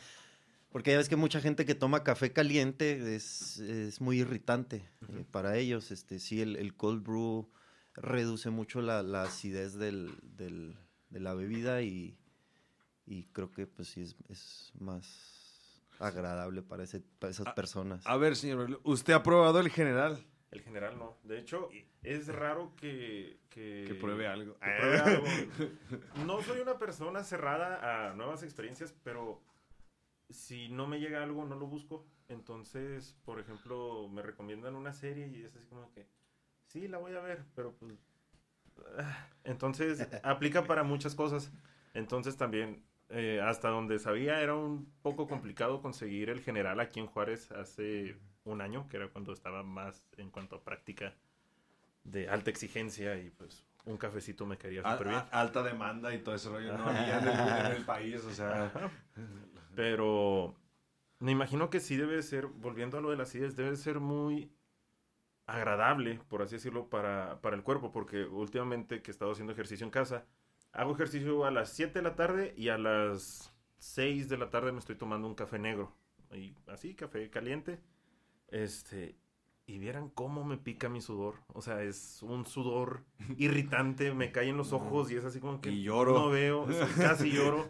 Porque 0.72 0.90
ya 0.90 0.98
ves 0.98 1.08
que 1.08 1.16
mucha 1.16 1.40
gente 1.40 1.64
que 1.64 1.74
toma 1.74 2.04
café 2.04 2.32
caliente 2.32 3.14
es, 3.16 3.58
es 3.60 4.00
muy 4.00 4.20
irritante 4.20 4.86
eh, 5.08 5.24
para 5.30 5.56
ellos. 5.56 5.90
Este, 5.90 6.18
sí, 6.18 6.42
el, 6.42 6.56
el 6.56 6.74
cold 6.74 7.02
brew 7.02 7.48
reduce 7.94 8.50
mucho 8.50 8.82
la, 8.82 9.02
la 9.02 9.22
acidez 9.22 9.74
del, 9.74 10.12
del- 10.36 10.76
de 11.08 11.20
la 11.20 11.32
bebida 11.34 11.80
y, 11.82 12.18
y 13.06 13.24
creo 13.32 13.50
que 13.52 13.66
pues 13.66 13.88
sí 13.88 14.02
es, 14.02 14.16
es 14.28 14.72
más 14.78 15.80
agradable 15.98 16.60
para, 16.62 16.82
ese, 16.84 17.00
para 17.18 17.30
esas 17.30 17.54
personas. 17.54 18.02
A 18.06 18.16
ver, 18.18 18.36
señor, 18.36 18.80
¿usted 18.84 19.14
ha 19.14 19.22
probado 19.22 19.60
el 19.60 19.70
general? 19.70 20.22
El 20.50 20.62
general 20.62 20.98
no. 20.98 21.18
De 21.24 21.38
hecho, 21.38 21.68
es 22.02 22.28
raro 22.28 22.72
que... 22.76 23.40
Que, 23.50 23.84
Que 23.88 23.94
pruebe 23.94 24.26
algo. 24.26 24.54
que 24.58 24.70
pruebe 24.78 24.98
algo. 24.98 25.24
No 26.26 26.40
soy 26.42 26.60
una 26.60 26.78
persona 26.78 27.24
cerrada 27.24 28.10
a 28.10 28.14
nuevas 28.14 28.42
experiencias, 28.42 28.94
pero 29.02 29.42
si 30.30 30.68
no 30.68 30.86
me 30.86 31.00
llega 31.00 31.22
algo, 31.22 31.44
no 31.44 31.56
lo 31.56 31.66
busco. 31.66 32.06
Entonces, 32.28 33.16
por 33.24 33.38
ejemplo, 33.40 34.08
me 34.08 34.22
recomiendan 34.22 34.74
una 34.76 34.92
serie 34.92 35.28
y 35.28 35.42
es 35.42 35.54
así 35.56 35.66
como 35.66 35.90
que, 35.92 36.06
sí, 36.66 36.88
la 36.88 36.98
voy 36.98 37.14
a 37.14 37.20
ver, 37.20 37.44
pero 37.54 37.72
pues... 37.76 37.92
ah. 38.98 39.28
Entonces, 39.44 40.06
aplica 40.24 40.64
para 40.64 40.82
muchas 40.82 41.14
cosas. 41.14 41.52
Entonces 41.94 42.36
también, 42.36 42.84
eh, 43.08 43.40
hasta 43.42 43.68
donde 43.68 43.98
sabía, 43.98 44.40
era 44.42 44.54
un 44.54 44.92
poco 45.02 45.26
complicado 45.26 45.80
conseguir 45.80 46.30
el 46.30 46.40
general 46.40 46.80
aquí 46.80 47.00
en 47.00 47.06
Juárez 47.06 47.50
hace 47.52 48.16
un 48.46 48.60
año, 48.60 48.86
que 48.88 48.96
era 48.96 49.08
cuando 49.08 49.32
estaba 49.32 49.62
más 49.62 50.02
en 50.16 50.30
cuanto 50.30 50.56
a 50.56 50.60
práctica 50.64 51.14
de 52.04 52.28
alta 52.28 52.50
exigencia 52.50 53.16
y 53.18 53.30
pues 53.30 53.64
un 53.84 53.96
cafecito 53.96 54.46
me 54.46 54.56
caería 54.56 54.82
A- 54.82 54.92
súper 54.92 55.08
bien. 55.08 55.22
alta 55.30 55.62
demanda 55.62 56.14
y 56.14 56.18
todo 56.18 56.34
ese 56.34 56.48
rollo, 56.48 56.76
¿no? 56.76 56.86
Había 56.86 57.18
en 57.18 57.26
en 57.66 57.72
el 57.72 57.84
país, 57.84 58.24
o 58.24 58.32
sea. 58.32 58.70
Pero 59.74 60.54
me 61.20 61.32
imagino 61.32 61.70
que 61.70 61.80
sí 61.80 61.96
debe 61.96 62.22
ser, 62.22 62.46
volviendo 62.46 62.98
a 62.98 63.00
lo 63.00 63.10
de 63.10 63.16
las 63.16 63.34
ideas, 63.34 63.56
debe 63.56 63.76
ser 63.76 64.00
muy 64.00 64.50
agradable, 65.46 66.20
por 66.28 66.42
así 66.42 66.56
decirlo, 66.56 66.88
para, 66.88 67.40
para 67.40 67.56
el 67.56 67.62
cuerpo, 67.62 67.92
porque 67.92 68.24
últimamente 68.24 69.02
que 69.02 69.10
he 69.10 69.12
estado 69.12 69.32
haciendo 69.32 69.52
ejercicio 69.52 69.84
en 69.84 69.90
casa, 69.90 70.24
hago 70.72 70.92
ejercicio 70.94 71.44
a 71.44 71.50
las 71.50 71.70
7 71.70 72.00
de 72.00 72.02
la 72.02 72.16
tarde 72.16 72.54
y 72.56 72.68
a 72.68 72.78
las 72.78 73.52
6 73.78 74.28
de 74.28 74.38
la 74.38 74.50
tarde 74.50 74.72
me 74.72 74.78
estoy 74.80 74.96
tomando 74.96 75.26
un 75.28 75.34
café 75.34 75.58
negro. 75.58 75.92
Y 76.32 76.54
así, 76.66 76.94
café 76.94 77.30
caliente. 77.30 77.78
Este, 78.48 79.16
y 79.66 79.78
vieran 79.78 80.08
cómo 80.10 80.44
me 80.44 80.56
pica 80.56 80.88
mi 80.88 81.00
sudor. 81.00 81.36
O 81.52 81.60
sea, 81.62 81.82
es 81.82 82.22
un 82.22 82.46
sudor 82.46 83.04
irritante, 83.36 84.12
me 84.14 84.30
cae 84.32 84.48
en 84.48 84.56
los 84.56 84.72
ojos 84.72 85.10
y 85.10 85.16
es 85.16 85.24
así 85.24 85.40
como 85.40 85.60
que 85.60 85.70
Y 85.70 85.82
lloro. 85.82 86.14
no 86.14 86.28
veo, 86.30 86.66
casi 86.96 87.30
lloro. 87.30 87.68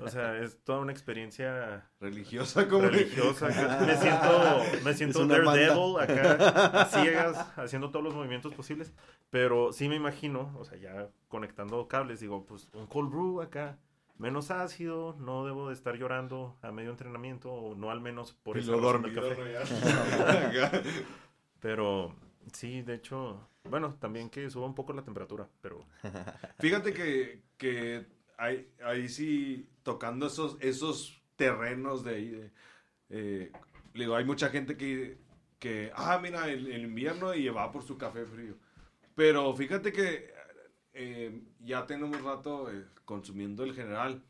O 0.00 0.08
sea, 0.08 0.36
es 0.42 0.58
toda 0.64 0.80
una 0.80 0.90
experiencia 0.90 1.88
Religiosa, 2.00 2.68
como. 2.68 2.88
religiosa. 2.88 3.46
Me 3.86 3.96
siento, 3.96 4.84
me 4.84 4.94
siento 4.94 5.26
Daredevil 5.26 5.96
acá, 6.00 6.80
a 6.82 6.84
ciegas, 6.86 7.52
haciendo 7.56 7.90
todos 7.90 8.04
los 8.04 8.14
movimientos 8.14 8.52
posibles. 8.52 8.92
Pero 9.30 9.72
sí 9.72 9.88
me 9.88 9.94
imagino, 9.94 10.52
o 10.58 10.64
sea, 10.64 10.76
ya 10.78 11.08
conectando 11.28 11.86
cables, 11.86 12.18
digo, 12.18 12.44
pues 12.46 12.68
un 12.74 12.86
cold 12.88 13.10
brew 13.10 13.40
acá, 13.40 13.78
menos 14.18 14.50
ácido, 14.50 15.16
no 15.18 15.44
debo 15.44 15.68
de 15.68 15.74
estar 15.74 15.96
llorando 15.96 16.56
a 16.62 16.72
medio 16.72 16.90
entrenamiento, 16.90 17.52
o 17.52 17.74
no 17.74 17.90
al 17.90 18.00
menos 18.00 18.32
por 18.32 18.56
eso. 18.58 18.72
Pero 21.60 22.14
sí, 22.52 22.82
de 22.82 22.94
hecho, 22.94 23.48
bueno, 23.64 23.96
también 24.00 24.30
que 24.30 24.48
suba 24.50 24.66
un 24.66 24.74
poco 24.74 24.92
la 24.92 25.02
temperatura, 25.02 25.48
pero 25.60 25.84
Fíjate 26.60 26.92
que, 26.92 27.42
que 27.56 28.06
ahí, 28.36 28.70
ahí 28.84 29.08
sí, 29.08 29.68
tocando 29.82 30.26
esos, 30.26 30.56
esos 30.60 31.20
terrenos 31.36 32.04
de 32.04 32.14
ahí, 32.14 32.28
de, 32.28 32.50
eh, 33.10 33.52
digo, 33.94 34.14
hay 34.14 34.24
mucha 34.24 34.48
gente 34.50 34.76
que, 34.76 35.18
que 35.58 35.90
ah, 35.94 36.18
mira, 36.22 36.48
el, 36.48 36.70
el 36.70 36.82
invierno 36.82 37.34
y 37.34 37.48
va 37.48 37.72
por 37.72 37.82
su 37.82 37.98
café 37.98 38.24
frío. 38.26 38.54
Pero 39.14 39.54
fíjate 39.54 39.92
que 39.92 40.35
eh, 40.96 41.42
ya 41.60 41.86
tenemos 41.86 42.20
rato 42.22 42.70
eh, 42.70 42.86
consumiendo 43.04 43.64
el 43.64 43.74
general. 43.74 44.24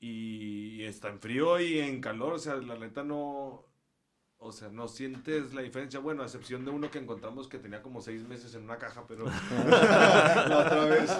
Y 0.00 0.82
está 0.82 1.10
en 1.10 1.20
frío 1.20 1.60
y 1.60 1.78
en 1.78 2.00
calor, 2.00 2.32
o 2.32 2.38
sea, 2.38 2.56
la 2.56 2.76
neta 2.76 3.04
no, 3.04 3.64
o 4.38 4.50
sea, 4.50 4.68
no 4.68 4.88
sientes 4.88 5.54
la 5.54 5.62
diferencia, 5.62 6.00
bueno, 6.00 6.22
a 6.22 6.24
excepción 6.24 6.64
de 6.64 6.72
uno 6.72 6.90
que 6.90 6.98
encontramos 6.98 7.46
que 7.46 7.58
tenía 7.58 7.82
como 7.82 8.00
seis 8.00 8.26
meses 8.26 8.52
en 8.56 8.64
una 8.64 8.78
caja, 8.78 9.04
pero 9.06 9.26
la 9.68 10.64
otra 10.66 10.84
vez, 10.86 11.16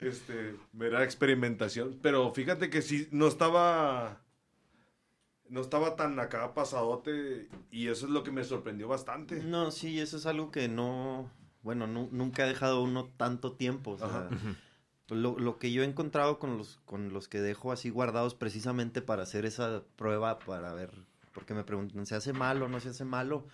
este, 0.00 0.56
mera 0.72 1.04
experimentación, 1.04 2.00
pero 2.02 2.32
fíjate 2.32 2.68
que 2.68 2.82
sí, 2.82 3.06
no 3.12 3.28
estaba, 3.28 4.20
no 5.48 5.60
estaba 5.60 5.94
tan 5.94 6.18
acá 6.18 6.52
pasadote 6.52 7.48
y 7.70 7.86
eso 7.86 8.06
es 8.06 8.10
lo 8.10 8.24
que 8.24 8.32
me 8.32 8.42
sorprendió 8.42 8.88
bastante. 8.88 9.40
No, 9.44 9.70
sí, 9.70 10.00
eso 10.00 10.16
es 10.16 10.26
algo 10.26 10.50
que 10.50 10.66
no, 10.66 11.30
bueno, 11.62 11.86
nu- 11.86 12.08
nunca 12.12 12.44
ha 12.44 12.46
dejado 12.46 12.82
uno 12.82 13.08
tanto 13.16 13.52
tiempo. 13.52 13.92
o 13.92 13.98
sea, 13.98 14.06
Ajá. 14.06 14.28
pues 15.06 15.20
lo, 15.20 15.38
lo 15.38 15.58
que 15.58 15.72
yo 15.72 15.82
he 15.82 15.86
encontrado 15.86 16.38
con 16.38 16.56
los, 16.58 16.78
con 16.84 17.12
los 17.12 17.28
que 17.28 17.40
dejo 17.40 17.72
así 17.72 17.90
guardados 17.90 18.34
precisamente 18.34 19.02
para 19.02 19.22
hacer 19.24 19.44
esa 19.44 19.82
prueba, 19.96 20.38
para 20.38 20.72
ver, 20.72 20.90
porque 21.34 21.54
me 21.54 21.64
preguntan, 21.64 22.06
¿se 22.06 22.14
hace 22.14 22.32
malo 22.32 22.66
o 22.66 22.68
no 22.68 22.80
se 22.80 22.90
hace 22.90 23.04
malo? 23.04 23.46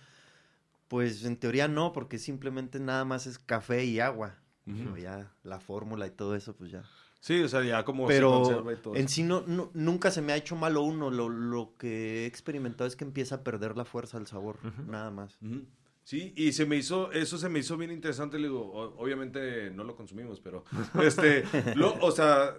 Pues 0.87 1.25
en 1.25 1.35
teoría 1.35 1.67
no, 1.67 1.91
porque 1.91 2.17
simplemente 2.17 2.79
nada 2.79 3.03
más 3.05 3.27
es 3.27 3.39
café 3.39 3.83
y 3.85 3.99
agua. 3.99 4.35
Pero 4.65 4.97
ya 4.97 5.31
la 5.43 5.61
fórmula 5.61 6.07
y 6.07 6.11
todo 6.11 6.35
eso, 6.35 6.53
pues 6.53 6.71
ya. 6.71 6.83
Sí, 7.21 7.41
o 7.41 7.47
sea, 7.47 7.63
ya 7.63 7.85
como 7.85 8.05
se 8.07 8.15
Pero 8.15 8.31
conserva 8.31 8.73
y 8.73 8.75
todo. 8.75 8.95
en 8.97 9.07
sí 9.07 9.23
no, 9.23 9.41
no- 9.47 9.71
nunca 9.73 10.11
se 10.11 10.21
me 10.21 10.33
ha 10.33 10.35
hecho 10.35 10.57
malo 10.57 10.81
uno. 10.81 11.09
Lo, 11.09 11.29
lo 11.29 11.71
que 11.77 12.23
he 12.23 12.25
experimentado 12.25 12.85
es 12.85 12.97
que 12.97 13.05
empieza 13.05 13.35
a 13.35 13.43
perder 13.43 13.77
la 13.77 13.85
fuerza 13.85 14.17
el 14.17 14.27
sabor, 14.27 14.57
nada 14.85 15.09
más. 15.09 15.37
Ujú. 15.41 15.63
Sí, 16.07 16.31
y 16.37 16.53
se 16.53 16.65
me 16.65 16.77
hizo, 16.77 17.11
eso 17.11 17.37
se 17.37 17.49
me 17.49 17.59
hizo 17.59 17.75
bien 17.75 17.91
interesante, 17.91 18.39
le 18.39 18.47
digo, 18.47 18.61
o- 18.61 18.95
obviamente 18.97 19.69
no 19.71 19.83
lo 19.83 19.93
consumimos, 19.97 20.39
pero, 20.39 20.63
este, 21.03 21.43
lo, 21.75 21.95
o 21.99 22.11
sea, 22.11 22.55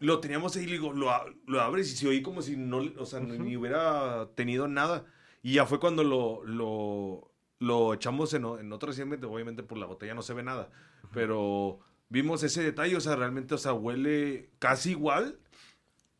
lo 0.00 0.20
teníamos 0.20 0.54
ahí, 0.54 0.66
le 0.66 0.72
digo, 0.72 0.92
lo, 0.92 1.10
lo 1.46 1.62
abres 1.62 1.90
y 1.90 1.96
se 1.96 2.06
oí 2.06 2.20
como 2.20 2.42
si 2.42 2.58
no, 2.58 2.82
o 2.98 3.06
sea, 3.06 3.20
ni- 3.20 3.38
ni 3.38 3.56
hubiera 3.56 4.28
tenido 4.34 4.68
nada, 4.68 5.06
y 5.42 5.54
ya 5.54 5.64
fue 5.64 5.80
cuando 5.80 6.04
lo, 6.04 6.44
lo, 6.44 7.32
lo 7.58 7.94
echamos 7.94 8.34
en, 8.34 8.44
en 8.44 8.70
otro 8.70 8.88
recientemente, 8.88 9.24
obviamente 9.24 9.62
por 9.62 9.78
la 9.78 9.86
botella 9.86 10.12
no 10.12 10.20
se 10.20 10.34
ve 10.34 10.42
nada, 10.42 10.68
pero 11.14 11.80
vimos 12.10 12.42
ese 12.42 12.62
detalle, 12.62 12.96
o 12.96 13.00
sea, 13.00 13.16
realmente, 13.16 13.54
o 13.54 13.58
sea, 13.58 13.72
huele 13.72 14.50
casi 14.58 14.90
igual, 14.90 15.38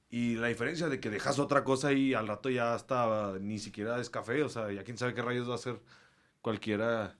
y 0.08 0.36
la 0.36 0.46
diferencia 0.46 0.88
de 0.88 0.98
que 0.98 1.10
dejas 1.10 1.38
otra 1.38 1.62
cosa 1.62 1.92
y 1.92 2.14
al 2.14 2.26
rato 2.26 2.48
ya 2.48 2.72
hasta 2.72 3.36
ni 3.38 3.58
siquiera 3.58 4.00
es 4.00 4.08
café, 4.08 4.42
o 4.44 4.48
sea, 4.48 4.72
ya 4.72 4.82
quién 4.82 4.96
sabe 4.96 5.12
qué 5.12 5.20
rayos 5.20 5.50
va 5.50 5.56
a 5.56 5.58
ser 5.58 5.82
cualquiera. 6.42 7.16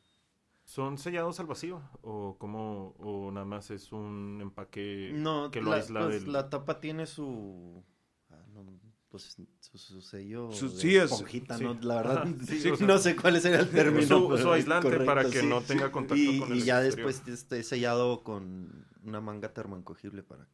¿son 0.65 0.99
sellados 0.99 1.41
al 1.41 1.47
vacío? 1.47 1.81
¿O 2.03 2.37
cómo, 2.39 2.95
o 2.99 3.31
nada 3.33 3.47
más 3.47 3.71
es 3.71 3.91
un 3.93 4.39
empaque 4.43 5.11
No, 5.15 5.51
que 5.51 5.63
lo 5.63 5.71
la, 5.71 5.77
aísla 5.77 6.01
pues, 6.07 6.25
del... 6.25 6.33
la 6.33 6.51
tapa 6.51 6.79
tiene 6.81 7.07
su... 7.07 7.83
ah, 8.31 8.45
no, 8.53 8.79
pues 9.09 9.39
su, 9.61 9.79
su 9.79 10.03
sello 10.03 10.53
Su- 10.53 10.69
de 10.69 10.77
sí, 10.81 10.97
es- 10.97 11.11
esponjita, 11.11 11.57
sí. 11.57 11.65
¿no? 11.65 11.73
La 11.81 11.95
verdad, 11.97 12.19
Ajá, 12.19 12.35
sí, 12.47 12.61
sí, 12.61 12.69
o 12.71 12.77
sea, 12.77 12.87
no 12.87 12.99
sé 12.99 13.17
cuál 13.17 13.41
sería 13.41 13.61
el 13.61 13.71
término. 13.71 14.37
su, 14.37 14.53
aislante 14.53 14.83
correcto, 14.89 15.07
para 15.07 15.25
que 15.25 15.41
sí. 15.41 15.47
no 15.47 15.63
tenga 15.63 15.91
contacto 15.91 16.23
Y, 16.23 16.39
con 16.39 16.51
y 16.51 16.59
el 16.59 16.65
ya 16.65 16.85
exterior. 16.85 17.11
después 17.13 17.35
esté 17.39 17.63
sellado 17.63 18.23
con 18.23 18.87
una 19.05 19.23
manga 19.23 19.55
termoencogible 19.55 20.23
para 20.23 20.47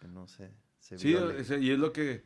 que 0.00 0.08
no 0.08 0.26
se, 0.26 0.50
se 0.80 0.98
Sí, 0.98 1.08
viole. 1.08 1.36
y 1.60 1.70
es 1.70 1.78
lo 1.78 1.92
que 1.92 2.24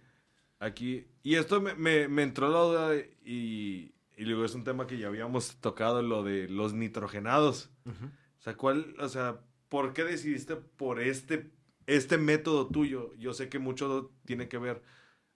aquí... 0.58 1.06
Y 1.22 1.34
esto 1.34 1.60
me, 1.60 1.74
me, 1.74 2.08
me 2.08 2.22
entró 2.22 2.48
la 2.48 2.60
duda 2.60 2.88
de- 2.90 3.14
y, 3.26 3.92
y 4.16 4.24
luego 4.24 4.44
es 4.44 4.54
un 4.54 4.64
tema 4.64 4.86
que 4.86 4.98
ya 4.98 5.08
habíamos 5.08 5.56
tocado, 5.56 6.02
lo 6.02 6.22
de 6.22 6.48
los 6.48 6.72
nitrogenados. 6.74 7.70
O 7.86 8.42
sea, 8.42 8.56
¿cuál, 8.56 8.94
o 9.00 9.08
sea, 9.08 9.40
¿por 9.68 9.92
qué 9.92 10.04
decidiste 10.04 10.56
por 10.56 11.00
este, 11.00 11.50
este 11.86 12.18
método 12.18 12.68
tuyo? 12.68 13.14
Yo 13.16 13.32
sé 13.34 13.48
que 13.48 13.58
mucho 13.58 14.12
tiene 14.24 14.48
que 14.48 14.58
ver, 14.58 14.82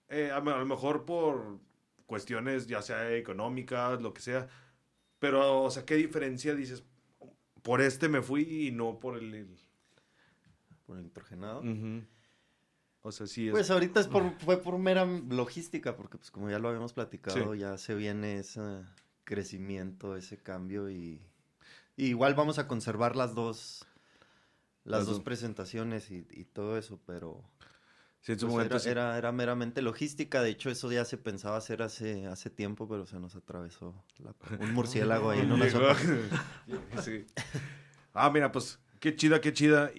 eh, 0.08 0.30
a, 0.30 0.40
lo 0.40 0.66
mejor 0.66 1.04
por 1.04 1.58
cuestiones 2.06 2.66
ya 2.66 2.82
sea 2.82 3.14
económicas, 3.16 4.00
lo 4.00 4.12
que 4.14 4.20
sea, 4.20 4.48
pero, 5.18 5.62
o 5.62 5.70
sea, 5.70 5.84
¿qué 5.84 5.96
diferencia 5.96 6.54
dices? 6.54 6.84
Por 7.62 7.80
este 7.80 8.08
me 8.08 8.22
fui 8.22 8.68
y 8.68 8.70
no 8.70 8.98
por 9.00 9.16
el... 9.18 9.34
el- 9.34 9.58
Por 10.86 10.96
el 10.98 11.04
nitrogenado. 11.04 11.60
Ujú. 11.60 12.04
O 13.02 13.12
sea, 13.12 13.26
sí 13.26 13.46
es... 13.48 13.52
Pues 13.52 13.70
ahorita 13.70 14.00
es 14.00 14.08
por, 14.08 14.32
fue 14.40 14.60
por 14.62 14.78
mera 14.78 15.04
logística, 15.06 15.96
porque 15.96 16.18
pues 16.18 16.30
como 16.30 16.50
ya 16.50 16.58
lo 16.58 16.68
habíamos 16.68 16.92
platicado, 16.92 17.54
Sí. 17.54 17.60
ya 17.60 17.78
se 17.78 17.94
viene 17.94 18.38
ese 18.38 18.60
crecimiento, 19.24 20.16
ese 20.16 20.36
cambio 20.38 20.90
y, 20.90 21.20
y 21.96 22.06
igual 22.06 22.34
vamos 22.34 22.58
a 22.58 22.66
conservar 22.66 23.16
las 23.16 23.34
dos 23.34 23.86
las, 24.84 25.00
Las 25.00 25.06
dos 25.06 25.16
dos. 25.16 25.24
presentaciones 25.24 26.10
y, 26.10 26.26
y 26.30 26.44
todo 26.44 26.78
eso, 26.78 26.98
pero 27.06 27.44
sí, 28.20 28.32
en 28.32 28.38
su 28.38 28.46
pues, 28.46 28.54
momento 28.54 28.74
era, 28.76 28.80
sí. 28.82 28.88
era, 28.88 29.18
era 29.18 29.32
meramente 29.32 29.82
logística, 29.82 30.40
de 30.42 30.48
hecho 30.50 30.70
eso 30.70 30.90
ya 30.90 31.04
se 31.04 31.18
pensaba 31.18 31.58
hacer 31.58 31.82
hace, 31.82 32.26
hace 32.26 32.48
tiempo, 32.48 32.88
pero 32.88 33.04
se 33.06 33.20
nos 33.20 33.36
atravesó 33.36 33.94
la- 34.18 34.34
un 34.58 34.72
murciélago 34.72 35.28
ahí 35.30 35.40
en 35.40 35.52
una 35.52 35.70
sopa. 35.70 35.94
Ah, 38.14 38.30
mira, 38.30 38.50
pues 38.50 38.80
qué 39.00 39.14
chida, 39.14 39.40
qué 39.40 39.52
chida. 39.52 39.90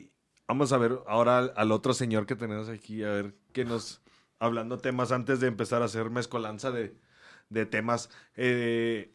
Vamos 0.50 0.74
a 0.74 0.77
ver 0.79 1.00
ahora 1.08 1.38
al, 1.38 1.53
al 1.56 1.72
otro 1.72 1.94
señor 1.94 2.25
que 2.25 2.36
tenemos 2.36 2.68
aquí, 2.70 3.03
a 3.03 3.12
ver 3.12 3.36
qué 3.53 3.63
nos... 3.65 4.01
Hablando 4.39 4.77
temas 4.79 5.12
antes 5.12 5.39
de 5.41 5.48
empezar 5.48 5.82
a 5.82 5.86
hacer 5.86 6.10
mezcolanza 6.10 6.72
de, 6.72 6.96
de 7.50 7.65
temas. 7.65 8.10
Eh, 8.36 9.13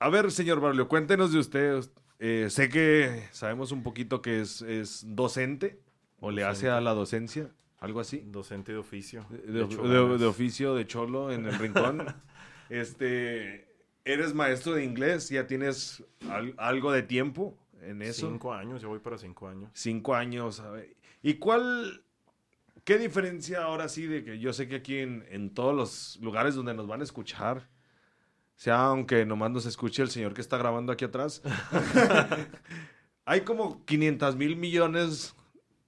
a 0.00 0.08
ver, 0.08 0.32
señor 0.32 0.58
Barrio, 0.60 0.88
cuéntenos 0.88 1.32
de 1.32 1.38
usted. 1.38 1.84
Eh, 2.18 2.48
sé 2.50 2.70
que 2.70 3.28
sabemos 3.30 3.72
un 3.72 3.82
poquito 3.82 4.20
que 4.22 4.40
es, 4.40 4.62
es 4.62 5.04
docente 5.06 5.80
o 6.18 6.30
le 6.30 6.44
hace 6.44 6.70
a 6.70 6.80
la 6.80 6.92
docencia, 6.94 7.50
algo 7.78 8.00
así. 8.00 8.24
Docente 8.26 8.72
de 8.72 8.78
oficio. 8.78 9.26
De, 9.30 9.66
de- 9.66 10.18
de- 10.18 10.24
oficio 10.26 10.74
de 10.74 10.86
cholo 10.86 11.30
en 11.30 11.44
el 11.46 11.58
rincón. 11.58 12.06
este, 12.70 13.68
eres 14.04 14.34
maestro 14.34 14.72
de 14.74 14.84
inglés, 14.84 15.28
ya 15.28 15.46
tienes 15.46 16.02
al- 16.30 16.54
algo 16.56 16.90
de 16.90 17.02
tiempo 17.02 17.58
en 17.88 18.02
eso. 18.02 18.28
Cinco 18.28 18.52
años, 18.52 18.82
yo 18.82 18.88
voy 18.88 18.98
para 18.98 19.18
cinco 19.18 19.48
años. 19.48 19.70
Cinco 19.74 20.14
años. 20.14 20.60
a 20.60 20.70
ver. 20.70 20.96
¿Y 21.22 21.34
cuál, 21.34 22.04
¿Qué 22.84 22.98
diferencia 22.98 23.62
ahora 23.62 23.88
sí 23.88 24.06
de 24.06 24.24
que 24.24 24.38
yo 24.38 24.52
sé 24.52 24.68
que 24.68 24.76
aquí 24.76 24.98
en, 24.98 25.24
en 25.30 25.54
todos 25.54 25.74
los 25.74 26.18
lugares 26.22 26.54
donde 26.54 26.74
nos 26.74 26.86
van 26.86 27.00
a 27.00 27.04
escuchar, 27.04 27.68
sea 28.56 28.86
aunque 28.86 29.24
nomás 29.24 29.50
nos 29.50 29.66
escuche 29.66 30.02
el 30.02 30.10
señor 30.10 30.34
que 30.34 30.40
está 30.40 30.58
grabando 30.58 30.92
aquí 30.92 31.04
atrás, 31.04 31.42
hay 33.24 33.40
como 33.40 33.84
500 33.84 34.36
mil 34.36 34.56
millones 34.56 35.34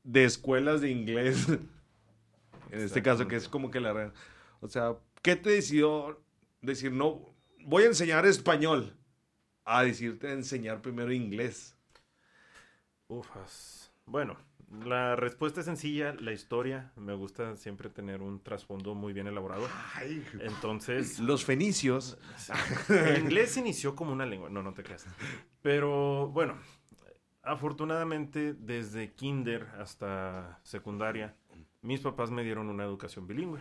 de 0.05 0.25
escuelas 0.25 0.81
de 0.81 0.91
inglés. 0.91 1.49
en 2.71 2.81
este 2.81 3.03
caso, 3.03 3.29
que 3.29 3.37
es 3.37 3.49
como 3.49 3.71
que 3.71 3.81
la... 3.81 4.13
O 4.61 4.69
sea, 4.69 4.97
¿qué 5.23 5.37
te 5.37 5.51
decidió 5.51 6.21
decir, 6.63 6.93
no, 6.93 7.21
voy 7.65 7.83
a 7.83 7.87
enseñar 7.87 8.25
español? 8.25 8.97
A 9.65 9.83
decirte 9.83 10.33
enseñar 10.33 10.81
primero 10.81 11.13
inglés. 11.13 11.76
Ufas. 13.09 13.93
Bueno, 14.07 14.37
la 14.85 15.17
respuesta 15.17 15.61
es 15.61 15.67
sencilla, 15.67 16.15
la 16.15 16.33
historia. 16.33 16.93
Me 16.97 17.15
gusta 17.15 17.57
siempre 17.57 17.89
tener 17.89 18.23
un 18.23 18.41
trasfondo 18.41 18.95
muy 18.95 19.13
bien 19.13 19.27
elaborado. 19.27 19.69
Entonces, 20.41 21.19
Los 21.21 21.45
fenicios. 21.45 22.19
el 22.89 23.19
inglés 23.23 23.57
inició 23.57 23.95
como 23.95 24.13
una 24.13 24.27
lengua. 24.27 24.49
No, 24.49 24.63
no 24.63 24.75
te 24.75 24.83
creas. 24.83 25.07
Pero 25.63 26.29
bueno, 26.29 26.57
afortunadamente 27.43 28.55
desde 28.55 29.13
kinder 29.13 29.69
hasta 29.79 30.61
secundaria, 30.63 31.37
mis 31.83 32.01
papás 32.01 32.31
me 32.31 32.43
dieron 32.43 32.69
una 32.69 32.85
educación 32.85 33.27
bilingüe. 33.27 33.61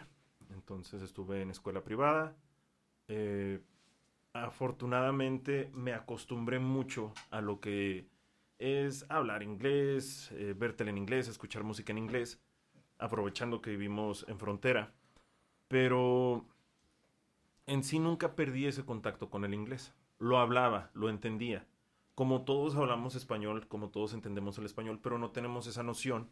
Entonces 0.51 1.01
estuve 1.01 1.41
en 1.41 1.51
escuela 1.51 1.83
privada. 1.83 2.35
Eh, 3.07 3.61
afortunadamente 4.33 5.69
me 5.73 5.93
acostumbré 5.93 6.59
mucho 6.59 7.13
a 7.29 7.41
lo 7.41 7.59
que 7.59 8.07
es 8.59 9.05
hablar 9.09 9.43
inglés, 9.43 10.31
eh, 10.33 10.53
ver 10.57 10.73
tele 10.73 10.91
en 10.91 10.97
inglés, 10.97 11.27
escuchar 11.27 11.63
música 11.63 11.91
en 11.91 11.97
inglés, 11.97 12.41
aprovechando 12.97 13.61
que 13.61 13.71
vivimos 13.71 14.25
en 14.27 14.39
frontera. 14.39 14.93
Pero 15.67 16.45
en 17.65 17.83
sí 17.83 17.99
nunca 17.99 18.35
perdí 18.35 18.65
ese 18.65 18.85
contacto 18.85 19.29
con 19.29 19.45
el 19.45 19.53
inglés. 19.53 19.93
Lo 20.19 20.37
hablaba, 20.39 20.91
lo 20.93 21.09
entendía. 21.09 21.67
Como 22.13 22.43
todos 22.43 22.75
hablamos 22.75 23.15
español, 23.15 23.67
como 23.67 23.89
todos 23.89 24.13
entendemos 24.13 24.57
el 24.57 24.65
español, 24.65 24.99
pero 25.01 25.17
no 25.17 25.31
tenemos 25.31 25.67
esa 25.67 25.83
noción 25.83 26.29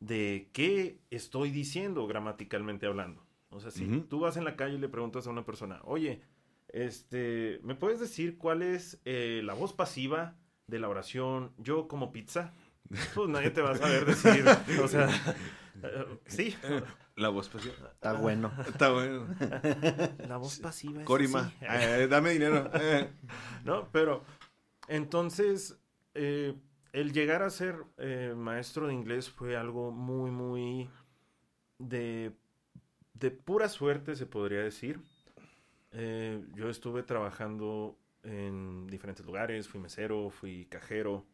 de 0.00 0.48
qué 0.52 0.98
estoy 1.10 1.50
diciendo 1.50 2.06
gramaticalmente 2.06 2.86
hablando. 2.86 3.22
O 3.50 3.60
sea, 3.60 3.70
si 3.70 3.86
tú 4.02 4.20
vas 4.20 4.36
en 4.36 4.44
la 4.44 4.56
calle 4.56 4.74
y 4.74 4.78
le 4.78 4.88
preguntas 4.88 5.26
a 5.26 5.30
una 5.30 5.44
persona, 5.44 5.80
oye, 5.84 6.22
este, 6.68 7.60
¿me 7.62 7.74
puedes 7.74 8.00
decir 8.00 8.38
cuál 8.38 8.62
es 8.62 9.00
eh, 9.04 9.40
la 9.44 9.54
voz 9.54 9.72
pasiva 9.72 10.36
de 10.66 10.78
la 10.78 10.88
oración 10.88 11.52
yo 11.58 11.88
como 11.88 12.12
pizza? 12.12 12.52
Pues 13.14 13.28
nadie 13.28 13.50
te 13.50 13.62
va 13.62 13.72
a 13.72 13.76
saber 13.76 14.04
decir, 14.06 14.44
o 14.82 14.86
sea, 14.86 15.08
eh, 15.82 16.18
sí, 16.26 16.54
La 17.16 17.30
voz 17.30 17.48
pasiva. 17.48 17.74
Está 17.92 18.12
bueno. 18.12 18.52
Está 18.68 18.90
bueno. 18.92 19.26
la 20.28 20.36
voz 20.36 20.60
pasiva 20.60 21.00
es 21.00 21.06
Corima, 21.06 21.40
así. 21.40 21.56
eh, 21.68 22.06
dame 22.08 22.30
dinero. 22.30 22.70
eh. 22.74 23.10
¿no? 23.64 23.88
Pero 23.90 24.22
entonces, 24.86 25.78
eh, 26.14 26.54
el 26.92 27.12
llegar 27.12 27.42
a 27.42 27.50
ser 27.50 27.76
eh, 27.98 28.34
maestro 28.36 28.86
de 28.86 28.94
inglés 28.94 29.28
fue 29.30 29.56
algo 29.56 29.90
muy, 29.90 30.30
muy 30.30 30.88
de, 31.78 32.32
de 33.14 33.30
pura 33.32 33.68
suerte, 33.68 34.14
se 34.14 34.26
podría 34.26 34.60
decir. 34.60 35.00
Eh, 35.90 36.40
yo 36.54 36.68
estuve 36.70 37.02
trabajando 37.02 37.98
en 38.26 38.86
diferentes 38.88 39.24
lugares, 39.24 39.68
fui 39.68 39.80
mesero, 39.80 40.30
fui 40.30 40.66
cajero, 40.66 41.24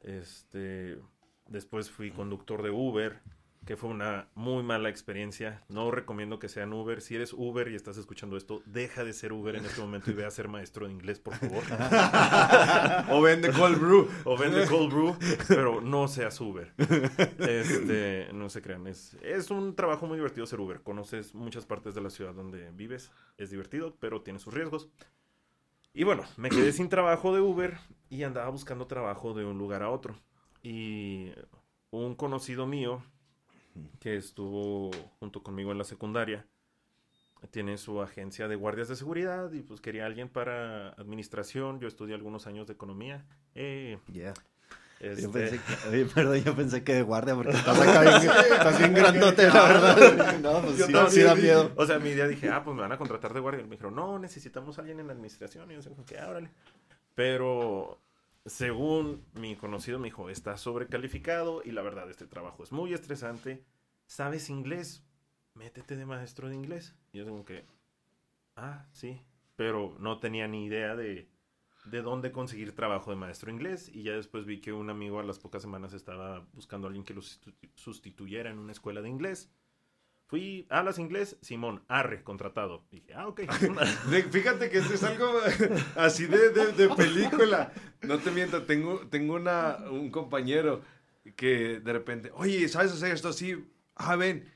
este, 0.00 0.98
después 1.46 1.90
fui 1.90 2.10
conductor 2.10 2.62
de 2.62 2.70
Uber, 2.70 3.22
que 3.64 3.76
fue 3.76 3.88
una 3.88 4.28
muy 4.34 4.62
mala 4.62 4.90
experiencia. 4.90 5.64
No 5.68 5.90
recomiendo 5.90 6.38
que 6.38 6.48
sean 6.48 6.72
Uber. 6.72 7.00
Si 7.00 7.14
eres 7.14 7.32
Uber 7.32 7.68
y 7.68 7.74
estás 7.74 7.96
escuchando 7.96 8.36
esto, 8.36 8.62
deja 8.66 9.04
de 9.04 9.12
ser 9.12 9.32
Uber 9.32 9.56
en 9.56 9.64
este 9.64 9.80
momento 9.80 10.10
y 10.10 10.14
ve 10.14 10.26
a 10.26 10.30
ser 10.30 10.48
maestro 10.48 10.86
de 10.86 10.92
inglés, 10.92 11.18
por 11.18 11.34
favor. 11.34 11.64
o 13.10 13.22
vende 13.22 13.50
cold 13.52 13.78
brew. 13.78 14.08
O 14.24 14.36
vende 14.36 14.66
cold 14.66 14.92
brew, 14.92 15.16
pero 15.48 15.80
no 15.80 16.08
seas 16.08 16.38
Uber. 16.40 16.74
Este, 17.38 18.28
no 18.34 18.50
se 18.50 18.60
crean. 18.60 18.86
Es, 18.86 19.16
es 19.22 19.50
un 19.50 19.74
trabajo 19.74 20.06
muy 20.06 20.18
divertido 20.18 20.46
ser 20.46 20.60
Uber. 20.60 20.82
Conoces 20.82 21.34
muchas 21.34 21.64
partes 21.64 21.94
de 21.94 22.02
la 22.02 22.10
ciudad 22.10 22.34
donde 22.34 22.70
vives. 22.72 23.12
Es 23.38 23.50
divertido, 23.50 23.96
pero 23.98 24.20
tiene 24.20 24.38
sus 24.38 24.52
riesgos. 24.52 24.90
Y 25.94 26.02
bueno, 26.02 26.24
me 26.36 26.50
quedé 26.50 26.72
sin 26.72 26.88
trabajo 26.88 27.32
de 27.32 27.40
Uber 27.40 27.78
y 28.10 28.24
andaba 28.24 28.48
buscando 28.50 28.86
trabajo 28.88 29.32
de 29.32 29.44
un 29.44 29.58
lugar 29.58 29.82
a 29.84 29.90
otro. 29.90 30.16
Y 30.62 31.30
un 31.90 32.16
conocido 32.16 32.66
mío 32.66 33.04
que 34.00 34.16
estuvo 34.16 34.90
junto 35.20 35.42
conmigo 35.42 35.70
en 35.72 35.78
la 35.78 35.84
secundaria 35.84 36.46
tiene 37.50 37.76
su 37.78 38.00
agencia 38.00 38.48
de 38.48 38.56
guardias 38.56 38.88
de 38.88 38.96
seguridad 38.96 39.52
y 39.52 39.62
pues 39.62 39.80
quería 39.80 40.06
alguien 40.06 40.28
para 40.28 40.90
administración. 40.90 41.78
Yo 41.78 41.86
estudié 41.86 42.14
algunos 42.14 42.46
años 42.46 42.66
de 42.66 42.72
economía. 42.72 43.24
Eh, 43.54 43.98
Yeah. 44.12 44.34
Este, 45.00 45.22
Yo 45.22 45.30
pensé 45.30 45.60
que, 45.60 45.88
oye, 45.88 46.04
perdón, 46.06 46.44
yo 46.44 46.54
pensé 46.54 46.84
que 46.84 46.94
de 46.94 47.02
guardia 47.02 47.34
porque 47.34 47.52
estás 47.52 47.78
acá 47.78 48.00
bien, 48.00 48.32
estás 48.52 48.78
bien 48.78 48.94
grandote, 48.94 49.48
la 49.52 49.62
verdad. 49.62 50.38
No, 50.40 50.62
pues 50.62 50.78
Yo 50.78 50.86
sí, 50.86 50.92
también 50.92 51.12
sí 51.12 51.22
da 51.22 51.34
miedo. 51.34 51.72
O 51.76 51.86
sea, 51.86 51.98
mi 51.98 52.10
idea 52.10 52.26
dije, 52.26 52.48
ah, 52.48 52.62
pues 52.64 52.74
me 52.74 52.82
van 52.82 52.92
a 52.92 52.98
contratar 52.98 53.34
de 53.34 53.40
guardia. 53.40 53.60
Y 53.60 53.64
me 53.64 53.72
dijeron, 53.72 53.94
no, 53.94 54.18
necesitamos 54.18 54.78
a 54.78 54.82
alguien 54.82 55.00
en 55.00 55.08
la 55.08 55.12
administración. 55.12 55.70
Y 55.70 55.74
yo 55.74 55.80
dije, 55.80 56.04
que 56.06 56.22
órale. 56.22 56.50
Pero 57.14 58.00
según 58.46 59.24
mi 59.34 59.56
conocido 59.56 59.98
me 59.98 60.08
dijo, 60.08 60.28
estás 60.28 60.60
sobrecalificado 60.60 61.62
y 61.64 61.72
la 61.72 61.82
verdad, 61.82 62.10
este 62.10 62.26
trabajo 62.26 62.62
es 62.62 62.72
muy 62.72 62.92
estresante. 62.92 63.64
¿Sabes 64.06 64.50
inglés? 64.50 65.02
Métete 65.54 65.96
de 65.96 66.06
maestro 66.06 66.48
de 66.48 66.54
inglés. 66.54 66.94
Y 67.12 67.18
yo 67.18 67.26
como 67.26 67.44
que, 67.44 67.64
ah, 68.56 68.86
sí. 68.92 69.20
Pero 69.56 69.96
no 69.98 70.18
tenía 70.18 70.48
ni 70.48 70.66
idea 70.66 70.96
de, 70.96 71.28
de 71.84 72.02
dónde 72.02 72.32
conseguir 72.32 72.74
trabajo 72.74 73.10
de 73.10 73.16
maestro 73.16 73.50
inglés. 73.50 73.90
Y 73.92 74.02
ya 74.04 74.12
después 74.12 74.44
vi 74.46 74.60
que 74.60 74.72
un 74.72 74.90
amigo 74.90 75.20
a 75.20 75.24
las 75.24 75.38
pocas 75.38 75.62
semanas 75.62 75.92
estaba 75.92 76.46
buscando 76.52 76.86
a 76.86 76.88
alguien 76.88 77.04
que 77.04 77.14
lo 77.14 77.20
sustitu- 77.22 77.54
sustituyera 77.74 78.50
en 78.50 78.58
una 78.58 78.72
escuela 78.72 79.02
de 79.02 79.08
inglés. 79.08 79.50
Fui, 80.26 80.66
¿hablas 80.70 80.98
inglés? 80.98 81.36
Simón, 81.42 81.82
arre, 81.86 82.22
contratado. 82.24 82.84
Dije, 82.90 83.12
ah, 83.14 83.28
ok. 83.28 83.42
Fíjate 84.30 84.70
que 84.70 84.78
esto 84.78 84.94
es 84.94 85.02
algo 85.04 85.30
así 85.96 86.26
de, 86.26 86.48
de- 86.50 86.72
de 86.72 86.88
película. 86.94 87.72
No 88.02 88.18
te 88.18 88.30
miento, 88.30 88.62
tengo, 88.62 89.00
tengo 89.10 89.34
una, 89.34 89.76
un 89.90 90.10
compañero 90.10 90.82
que 91.36 91.80
de 91.80 91.92
repente, 91.92 92.30
oye, 92.34 92.66
¿sabes 92.68 92.92
hacer 92.92 93.12
esto? 93.12 93.32
Sí, 93.32 93.64
ah, 93.96 94.16
ven, 94.16 94.50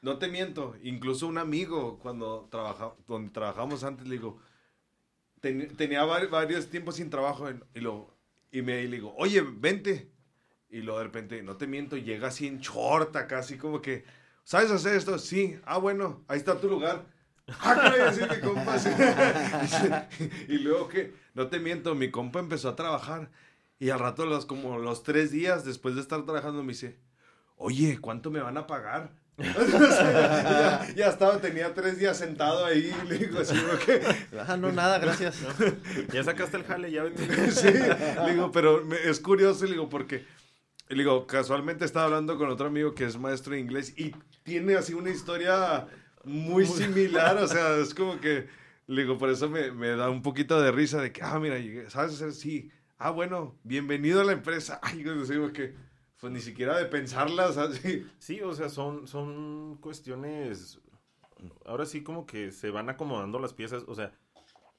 no 0.00 0.18
te 0.18 0.28
miento. 0.28 0.76
Incluso 0.82 1.26
un 1.26 1.38
amigo, 1.38 1.98
cuando 1.98 2.48
trabaja, 2.50 2.94
donde 3.08 3.30
trabajamos 3.30 3.84
antes, 3.84 4.06
le 4.06 4.14
digo, 4.14 4.38
ten- 5.40 5.76
tenía 5.76 6.04
vari- 6.04 6.30
varios 6.30 6.68
tiempos 6.68 6.96
sin 6.96 7.10
trabajo 7.10 7.48
en- 7.48 7.64
y, 7.74 7.80
lo, 7.80 8.14
y 8.50 8.62
me 8.62 8.82
y 8.82 8.88
le 8.88 8.96
digo, 8.96 9.14
oye, 9.16 9.40
vente. 9.42 10.10
Y 10.68 10.82
luego 10.82 10.98
de 10.98 11.04
repente, 11.04 11.42
no 11.42 11.56
te 11.56 11.66
miento, 11.66 11.96
llega 11.96 12.28
así 12.28 12.46
en 12.46 12.60
short, 12.60 13.14
acá, 13.16 13.38
así 13.40 13.56
como 13.58 13.82
que, 13.82 14.04
¿sabes 14.44 14.70
hacer 14.70 14.94
esto? 14.94 15.18
Sí, 15.18 15.58
ah, 15.64 15.78
bueno, 15.78 16.24
ahí 16.28 16.38
está 16.38 16.60
tu 16.60 16.68
lugar. 16.68 17.04
Ah, 17.60 17.92
mi 18.30 18.40
compa. 18.40 18.76
y 20.48 20.58
luego 20.58 20.86
que, 20.88 21.12
no 21.34 21.48
te 21.48 21.58
miento, 21.58 21.94
mi 21.96 22.10
compa 22.10 22.38
empezó 22.38 22.68
a 22.68 22.76
trabajar. 22.76 23.30
Y 23.80 23.90
al 23.90 23.98
rato, 23.98 24.26
los, 24.26 24.46
como 24.46 24.78
los 24.78 25.02
tres 25.02 25.32
días 25.32 25.64
después 25.64 25.94
de 25.96 26.02
estar 26.02 26.22
trabajando, 26.24 26.62
me 26.62 26.72
dice, 26.74 27.00
oye, 27.56 27.98
¿cuánto 28.00 28.30
me 28.30 28.40
van 28.40 28.56
a 28.56 28.66
pagar? 28.68 29.10
Ya, 30.00 30.86
ya 30.96 31.08
estaba, 31.08 31.40
tenía 31.40 31.72
tres 31.74 31.98
días 31.98 32.16
sentado 32.18 32.64
ahí. 32.64 32.92
Y 33.04 33.08
le 33.08 33.18
digo 33.18 33.40
así, 33.40 33.56
porque, 33.68 34.00
Ah, 34.46 34.56
no, 34.56 34.72
nada, 34.72 34.98
gracias. 34.98 35.38
ya 36.12 36.22
sacaste 36.24 36.56
el 36.58 36.64
jale, 36.64 36.90
ya 36.90 37.04
sí, 37.50 37.68
le 38.24 38.32
digo, 38.32 38.50
pero 38.52 38.84
me- 38.84 39.02
es 39.08 39.20
curioso, 39.20 39.64
le 39.64 39.72
digo, 39.72 39.88
porque, 39.88 40.24
le 40.88 40.96
digo, 40.96 41.26
casualmente 41.26 41.84
estaba 41.84 42.06
hablando 42.06 42.36
con 42.38 42.48
otro 42.50 42.66
amigo 42.66 42.94
que 42.94 43.04
es 43.04 43.18
maestro 43.18 43.54
de 43.54 43.60
inglés 43.60 43.94
y 43.96 44.14
tiene 44.42 44.74
así 44.76 44.94
una 44.94 45.10
historia 45.10 45.86
muy 46.24 46.66
similar, 46.66 47.36
o 47.38 47.46
sea, 47.48 47.76
es 47.76 47.94
como 47.94 48.20
que, 48.20 48.48
le 48.86 49.02
digo, 49.02 49.16
por 49.18 49.30
eso 49.30 49.48
me, 49.48 49.70
me 49.72 49.88
da 49.90 50.10
un 50.10 50.22
poquito 50.22 50.60
de 50.60 50.72
risa 50.72 51.00
de 51.00 51.12
que, 51.12 51.22
ah, 51.22 51.38
mira, 51.38 51.56
¿sabes 51.88 52.14
hacer? 52.14 52.32
Sí. 52.32 52.70
Ah, 52.98 53.10
bueno, 53.10 53.56
bienvenido 53.62 54.20
a 54.20 54.24
la 54.24 54.32
empresa. 54.32 54.78
Ay, 54.82 55.02
yo 55.02 55.14
digo 55.24 55.52
que, 55.52 55.74
pues 56.20 56.32
ni 56.32 56.40
siquiera 56.40 56.76
de 56.78 56.86
pensarlas 56.86 57.56
así. 57.58 58.06
Sí, 58.18 58.40
o 58.40 58.52
sea, 58.52 58.68
son, 58.68 59.06
son 59.06 59.76
cuestiones. 59.80 60.80
Ahora 61.64 61.86
sí, 61.86 62.02
como 62.02 62.26
que 62.26 62.52
se 62.52 62.70
van 62.70 62.90
acomodando 62.90 63.38
las 63.38 63.54
piezas. 63.54 63.84
O 63.86 63.94
sea, 63.94 64.12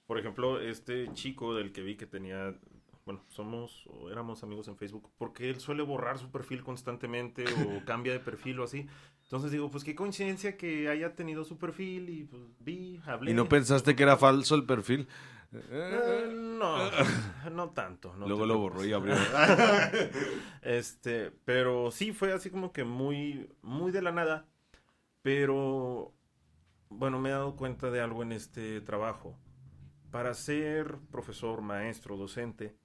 por 0.06 0.20
ejemplo, 0.20 0.62
este 0.62 1.12
chico 1.14 1.56
del 1.56 1.72
que 1.72 1.82
vi 1.82 1.96
que 1.96 2.06
tenía. 2.06 2.56
Bueno, 3.04 3.24
somos 3.30 3.88
o 3.88 4.12
éramos 4.12 4.44
amigos 4.44 4.68
en 4.68 4.78
Facebook, 4.78 5.10
porque 5.18 5.50
él 5.50 5.60
suele 5.60 5.82
borrar 5.82 6.20
su 6.20 6.30
perfil 6.30 6.64
constantemente 6.64 7.46
o 7.46 7.84
cambia 7.86 8.14
de 8.14 8.20
perfil 8.20 8.60
o 8.60 8.64
así. 8.64 8.86
Entonces 9.24 9.52
digo, 9.52 9.72
pues 9.72 9.84
qué 9.84 9.96
coincidencia 9.96 10.56
que 10.56 10.88
haya 10.88 11.16
tenido 11.16 11.44
su 11.44 11.58
perfil 11.58 12.10
y 12.10 12.24
pues 12.26 12.44
vi, 12.60 13.02
hablé. 13.06 13.32
¿Y 13.32 13.34
no 13.34 13.50
pensaste 13.50 13.96
que 13.96 14.04
era 14.04 14.18
falso 14.18 14.54
el 14.54 14.66
perfil? 14.66 15.08
Eh, 15.54 16.30
no, 16.32 16.78
no 17.52 17.70
tanto. 17.72 18.16
no 18.16 18.28
Luego 18.28 18.46
lo 18.46 18.58
borró 18.58 18.86
y 18.86 18.94
abrió. 18.94 19.16
Este, 20.62 21.32
pero 21.44 21.92
sí 21.92 22.14
fue 22.14 22.32
así 22.34 22.50
como 22.50 22.72
que 22.72 22.84
muy, 22.84 23.50
muy 23.62 23.92
de 23.92 24.02
la 24.02 24.12
nada. 24.12 24.46
Pero, 25.22 26.14
bueno, 26.90 27.20
me 27.20 27.30
he 27.30 27.34
dado 27.34 27.56
cuenta 27.56 27.92
de 27.92 28.02
algo 28.02 28.24
en 28.24 28.32
este 28.32 28.82
trabajo. 28.82 29.38
Para 30.12 30.34
ser 30.34 30.98
profesor, 31.12 31.62
maestro, 31.62 32.18
docente, 32.18 32.76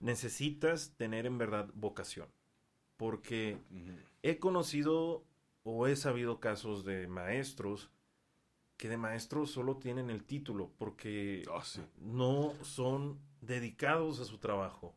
necesitas 0.00 0.94
tener 0.96 1.26
en 1.26 1.38
verdad 1.38 1.70
vocación. 1.74 2.28
Porque 2.96 3.58
he 4.22 4.38
conocido 4.38 5.24
o 5.64 5.86
he 5.86 5.96
sabido 5.96 6.40
casos 6.40 6.84
de 6.84 7.08
maestros 7.08 7.90
que 8.82 8.88
de 8.88 8.96
maestros 8.96 9.52
solo 9.52 9.76
tienen 9.76 10.10
el 10.10 10.24
título 10.24 10.72
porque 10.76 11.44
Ah, 11.48 11.62
sí. 11.62 11.80
no 12.00 12.52
son 12.62 13.20
dedicados 13.40 14.18
a 14.18 14.24
su 14.24 14.38
trabajo. 14.38 14.96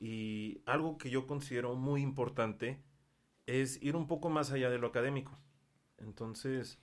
Y 0.00 0.62
algo 0.64 0.96
que 0.96 1.10
yo 1.10 1.26
considero 1.26 1.74
muy 1.74 2.00
importante 2.00 2.82
es 3.44 3.82
ir 3.82 3.96
un 3.96 4.06
poco 4.06 4.30
más 4.30 4.50
allá 4.50 4.70
de 4.70 4.78
lo 4.78 4.86
académico. 4.86 5.38
Entonces, 5.98 6.80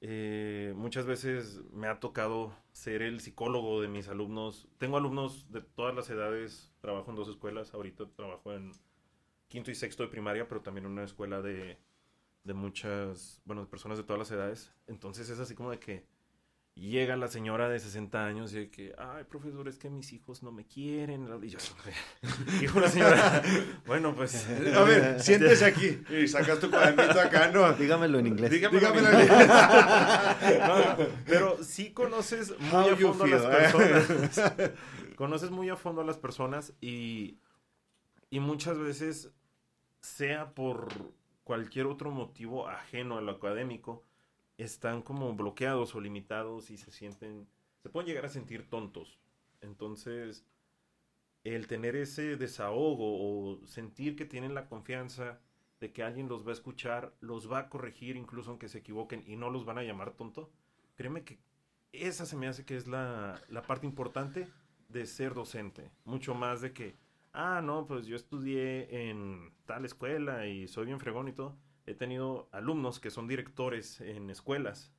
eh, 0.00 0.74
muchas 0.76 1.06
veces 1.06 1.60
me 1.72 1.88
ha 1.88 1.98
tocado 1.98 2.56
ser 2.70 3.02
el 3.02 3.18
psicólogo 3.18 3.80
de 3.80 3.88
mis 3.88 4.06
alumnos. 4.06 4.68
Tengo 4.78 4.96
alumnos 4.96 5.50
de 5.50 5.60
todas 5.60 5.92
las 5.92 6.08
edades, 6.08 6.72
trabajo 6.82 7.10
en 7.10 7.16
dos 7.16 7.26
escuelas, 7.28 7.74
ahorita 7.74 8.06
trabajo 8.14 8.52
en 8.52 8.70
quinto 9.48 9.72
y 9.72 9.74
sexto 9.74 10.04
de 10.04 10.08
primaria, 10.08 10.46
pero 10.46 10.60
también 10.60 10.86
en 10.86 10.92
una 10.92 11.02
escuela 11.02 11.42
de, 11.42 11.80
de 12.44 12.54
muchas, 12.54 13.40
bueno, 13.44 13.62
de 13.62 13.66
personas 13.66 13.98
de 13.98 14.04
todas 14.04 14.18
las 14.18 14.30
edades. 14.30 14.72
Entonces 14.86 15.28
es 15.30 15.38
así 15.40 15.54
como 15.54 15.70
de 15.70 15.78
que 15.78 16.06
llega 16.74 17.16
la 17.16 17.28
señora 17.28 17.68
de 17.68 17.78
60 17.78 18.26
años 18.26 18.52
y 18.52 18.56
de 18.56 18.70
que, 18.70 18.94
ay, 18.98 19.24
profesor, 19.24 19.66
es 19.68 19.78
que 19.78 19.88
mis 19.88 20.12
hijos 20.12 20.42
no 20.42 20.52
me 20.52 20.66
quieren. 20.66 21.26
Y 21.42 21.48
yo, 21.48 21.58
dijo 22.60 22.80
la 22.80 22.88
señora, 22.88 23.42
bueno, 23.86 24.14
pues... 24.14 24.46
A 24.76 24.84
ver, 24.84 25.20
siéntese 25.20 25.64
aquí. 25.64 26.02
Y 26.10 26.28
sacas 26.28 26.60
tu 26.60 26.70
cuadernito 26.70 27.18
acá, 27.18 27.50
¿no? 27.50 27.72
Dígamelo 27.72 28.18
en 28.18 28.26
inglés. 28.26 28.50
Dígamelo 28.50 28.80
Dígamelo 28.80 29.08
en 29.08 29.22
inglés. 29.22 29.48
No, 30.66 30.96
pero 31.26 31.62
sí 31.62 31.92
conoces 31.92 32.58
muy 32.58 32.70
How 32.70 32.92
a 32.92 32.96
fondo 32.96 33.24
a 33.24 33.28
las 33.28 33.44
eh? 33.44 33.48
personas. 33.48 34.52
conoces 35.16 35.50
muy 35.50 35.70
a 35.70 35.76
fondo 35.76 36.02
a 36.02 36.04
las 36.04 36.18
personas 36.18 36.74
y, 36.80 37.38
y 38.30 38.40
muchas 38.40 38.78
veces, 38.78 39.30
sea 40.00 40.54
por 40.54 40.88
cualquier 41.44 41.86
otro 41.86 42.10
motivo 42.10 42.68
ajeno 42.68 43.18
a 43.18 43.20
lo 43.20 43.32
académico, 43.32 44.02
están 44.58 45.02
como 45.02 45.34
bloqueados 45.34 45.94
o 45.94 46.00
limitados 46.00 46.70
y 46.70 46.76
se 46.76 46.90
sienten, 46.90 47.46
se 47.82 47.88
pueden 47.88 48.08
llegar 48.08 48.24
a 48.24 48.28
sentir 48.28 48.68
tontos. 48.68 49.18
Entonces, 49.60 50.44
el 51.44 51.66
tener 51.66 51.96
ese 51.96 52.36
desahogo 52.36 53.52
o 53.52 53.66
sentir 53.66 54.16
que 54.16 54.24
tienen 54.24 54.54
la 54.54 54.68
confianza 54.68 55.40
de 55.80 55.92
que 55.92 56.02
alguien 56.02 56.28
los 56.28 56.46
va 56.46 56.50
a 56.50 56.54
escuchar, 56.54 57.14
los 57.20 57.50
va 57.50 57.58
a 57.58 57.68
corregir 57.68 58.16
incluso 58.16 58.50
aunque 58.50 58.68
se 58.68 58.78
equivoquen 58.78 59.22
y 59.26 59.36
no 59.36 59.50
los 59.50 59.64
van 59.64 59.78
a 59.78 59.82
llamar 59.82 60.12
tonto, 60.12 60.50
créeme 60.94 61.24
que 61.24 61.38
esa 61.92 62.26
se 62.26 62.36
me 62.36 62.46
hace 62.46 62.64
que 62.64 62.76
es 62.76 62.86
la, 62.86 63.40
la 63.48 63.62
parte 63.62 63.86
importante 63.86 64.48
de 64.88 65.06
ser 65.06 65.34
docente. 65.34 65.90
Mucho 66.04 66.34
más 66.34 66.60
de 66.60 66.72
que, 66.72 66.96
ah, 67.34 67.60
no, 67.62 67.86
pues 67.86 68.06
yo 68.06 68.16
estudié 68.16 69.10
en 69.10 69.52
tal 69.66 69.84
escuela 69.84 70.46
y 70.46 70.66
soy 70.68 70.86
bien 70.86 71.00
fregón 71.00 71.28
y 71.28 71.32
todo. 71.32 71.58
He 71.86 71.94
tenido 71.94 72.48
alumnos 72.52 73.00
que 73.00 73.10
son 73.10 73.28
directores 73.28 74.00
en 74.00 74.30
escuelas 74.30 74.92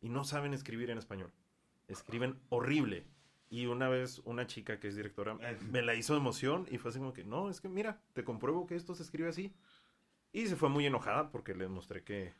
y 0.00 0.08
no 0.08 0.24
saben 0.24 0.54
escribir 0.54 0.90
en 0.90 0.98
español. 0.98 1.32
Escriben 1.88 2.40
horrible. 2.48 3.06
Y 3.50 3.66
una 3.66 3.88
vez 3.88 4.20
una 4.24 4.46
chica 4.46 4.78
que 4.78 4.88
es 4.88 4.94
directora 4.94 5.36
me 5.70 5.82
la 5.82 5.96
hizo 5.96 6.14
de 6.14 6.20
emoción 6.20 6.66
y 6.70 6.78
fue 6.78 6.90
así 6.90 7.00
como 7.00 7.12
que, 7.12 7.24
no, 7.24 7.50
es 7.50 7.60
que 7.60 7.68
mira, 7.68 8.00
te 8.12 8.22
compruebo 8.24 8.66
que 8.66 8.76
esto 8.76 8.94
se 8.94 9.02
escribe 9.02 9.28
así. 9.28 9.52
Y 10.32 10.46
se 10.46 10.54
fue 10.54 10.68
muy 10.68 10.86
enojada 10.86 11.30
porque 11.30 11.54
le 11.54 11.66
mostré 11.66 12.04
que, 12.04 12.32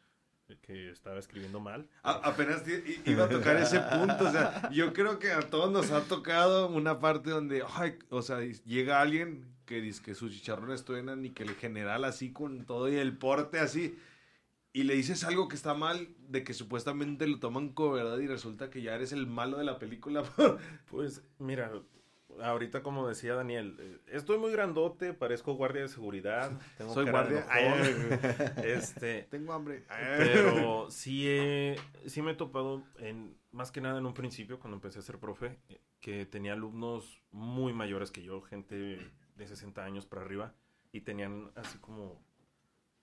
que 0.58 0.90
estaba 0.90 1.18
escribiendo 1.18 1.60
mal. 1.60 1.88
A- 2.02 2.12
apenas 2.28 2.62
iba 3.06 3.24
a 3.24 3.28
tocar 3.28 3.56
ese 3.56 3.80
punto, 3.80 4.28
o 4.28 4.32
sea, 4.32 4.68
yo 4.72 4.92
creo 4.92 5.18
que 5.18 5.30
a 5.32 5.40
todos 5.40 5.70
nos 5.70 5.90
ha 5.90 6.02
tocado 6.04 6.68
una 6.68 6.98
parte 7.00 7.30
donde, 7.30 7.62
ay, 7.74 7.98
o 8.10 8.22
sea, 8.22 8.40
llega 8.64 9.00
alguien 9.00 9.44
que 9.66 9.80
dice 9.80 10.02
que 10.02 10.14
sus 10.14 10.32
chicharrones 10.32 10.84
truenan 10.84 11.24
y 11.24 11.30
que 11.30 11.44
el 11.44 11.54
general 11.54 12.04
así 12.04 12.32
con 12.32 12.64
todo 12.66 12.88
y 12.88 12.96
el 12.96 13.16
porte 13.16 13.58
así, 13.60 13.96
y 14.72 14.84
le 14.84 14.94
dices 14.94 15.24
algo 15.24 15.48
que 15.48 15.56
está 15.56 15.74
mal, 15.74 16.08
de 16.28 16.44
que 16.44 16.54
supuestamente 16.54 17.26
lo 17.26 17.38
toman 17.40 17.70
como 17.70 17.92
verdad 17.92 18.18
y 18.18 18.26
resulta 18.28 18.70
que 18.70 18.82
ya 18.82 18.94
eres 18.94 19.12
el 19.12 19.26
malo 19.26 19.58
de 19.58 19.64
la 19.64 19.78
película. 19.78 20.22
Pues 20.90 21.22
mira, 21.38 21.70
ahorita 22.42 22.82
como 22.82 23.08
decía 23.08 23.34
Daniel, 23.34 23.76
eh, 23.78 23.98
estoy 24.08 24.38
muy 24.38 24.52
grandote, 24.52 25.12
parezco 25.12 25.54
guardia 25.54 25.82
de 25.82 25.88
seguridad, 25.88 26.52
tengo 26.78 26.94
Soy 26.94 27.10
guardia. 27.10 27.46
Ay, 27.50 27.68
este, 28.64 29.22
Tengo 29.24 29.52
hambre. 29.52 29.84
pero 29.88 30.90
sí, 30.90 31.26
sí 32.06 32.22
me 32.22 32.32
he 32.32 32.34
topado, 32.34 32.84
en, 32.98 33.36
más 33.52 33.70
que 33.70 33.80
nada 33.80 33.98
en 33.98 34.06
un 34.06 34.14
principio, 34.14 34.58
cuando 34.58 34.76
empecé 34.76 34.98
a 34.98 35.02
ser 35.02 35.18
profe, 35.18 35.58
que 36.00 36.26
tenía 36.26 36.54
alumnos 36.54 37.20
muy 37.30 37.72
mayores 37.72 38.10
que 38.10 38.22
yo, 38.22 38.40
gente 38.42 38.98
de 39.36 39.46
60 39.46 39.84
años 39.84 40.06
para 40.06 40.22
arriba, 40.22 40.54
y 40.92 41.02
tenían 41.02 41.50
así 41.54 41.78
como, 41.78 42.20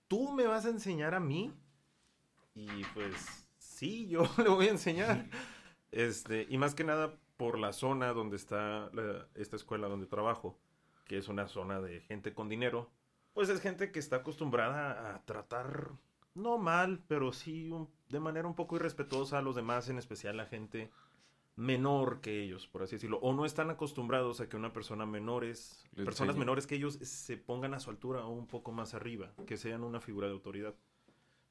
¿tú 0.08 0.32
me 0.32 0.46
vas 0.46 0.66
a 0.66 0.70
enseñar 0.70 1.14
a 1.14 1.20
mí? 1.20 1.52
Y 2.54 2.84
pues, 2.94 3.48
sí, 3.58 4.08
yo 4.08 4.22
le 4.38 4.48
voy 4.48 4.66
a 4.66 4.70
enseñar. 4.70 5.26
Este, 5.90 6.46
y 6.48 6.58
más 6.58 6.74
que 6.74 6.84
nada 6.84 7.14
por 7.38 7.58
la 7.58 7.72
zona 7.72 8.12
donde 8.12 8.36
está 8.36 8.90
la- 8.92 9.26
esta 9.34 9.56
escuela 9.56 9.88
donde 9.88 10.06
trabajo, 10.06 10.58
que 11.06 11.16
es 11.16 11.28
una 11.28 11.48
zona 11.48 11.80
de 11.80 12.00
gente 12.02 12.34
con 12.34 12.50
dinero, 12.50 12.90
pues 13.32 13.48
es 13.48 13.60
gente 13.62 13.90
que 13.92 14.00
está 14.00 14.16
acostumbrada 14.16 15.14
a 15.14 15.24
tratar, 15.24 15.92
no 16.34 16.58
mal, 16.58 17.02
pero 17.08 17.32
sí 17.32 17.70
un- 17.70 17.88
de 18.10 18.20
manera 18.20 18.46
un 18.48 18.54
poco 18.54 18.76
irrespetuosa 18.76 19.38
a 19.38 19.42
los 19.42 19.54
demás, 19.56 19.88
en 19.88 19.98
especial 19.98 20.38
a 20.40 20.46
gente 20.46 20.90
menor 21.56 22.20
que 22.20 22.42
ellos, 22.42 22.66
por 22.66 22.82
así 22.82 22.96
decirlo, 22.96 23.18
o 23.20 23.32
no 23.32 23.44
están 23.44 23.70
acostumbrados 23.70 24.40
a 24.40 24.48
que 24.48 24.56
una 24.56 24.72
persona 24.72 25.06
menores, 25.06 25.84
personas 26.04 26.34
menores 26.40 26.66
que 26.66 26.74
ellos 26.76 26.94
se 26.94 27.36
pongan 27.36 27.74
a 27.74 27.80
su 27.80 27.90
altura 27.90 28.24
o 28.26 28.30
un 28.30 28.46
poco 28.46 28.70
más 28.72 28.94
arriba, 28.94 29.32
que 29.46 29.56
sean 29.56 29.82
una 29.84 30.00
figura 30.00 30.26
de 30.28 30.32
autoridad. 30.34 30.74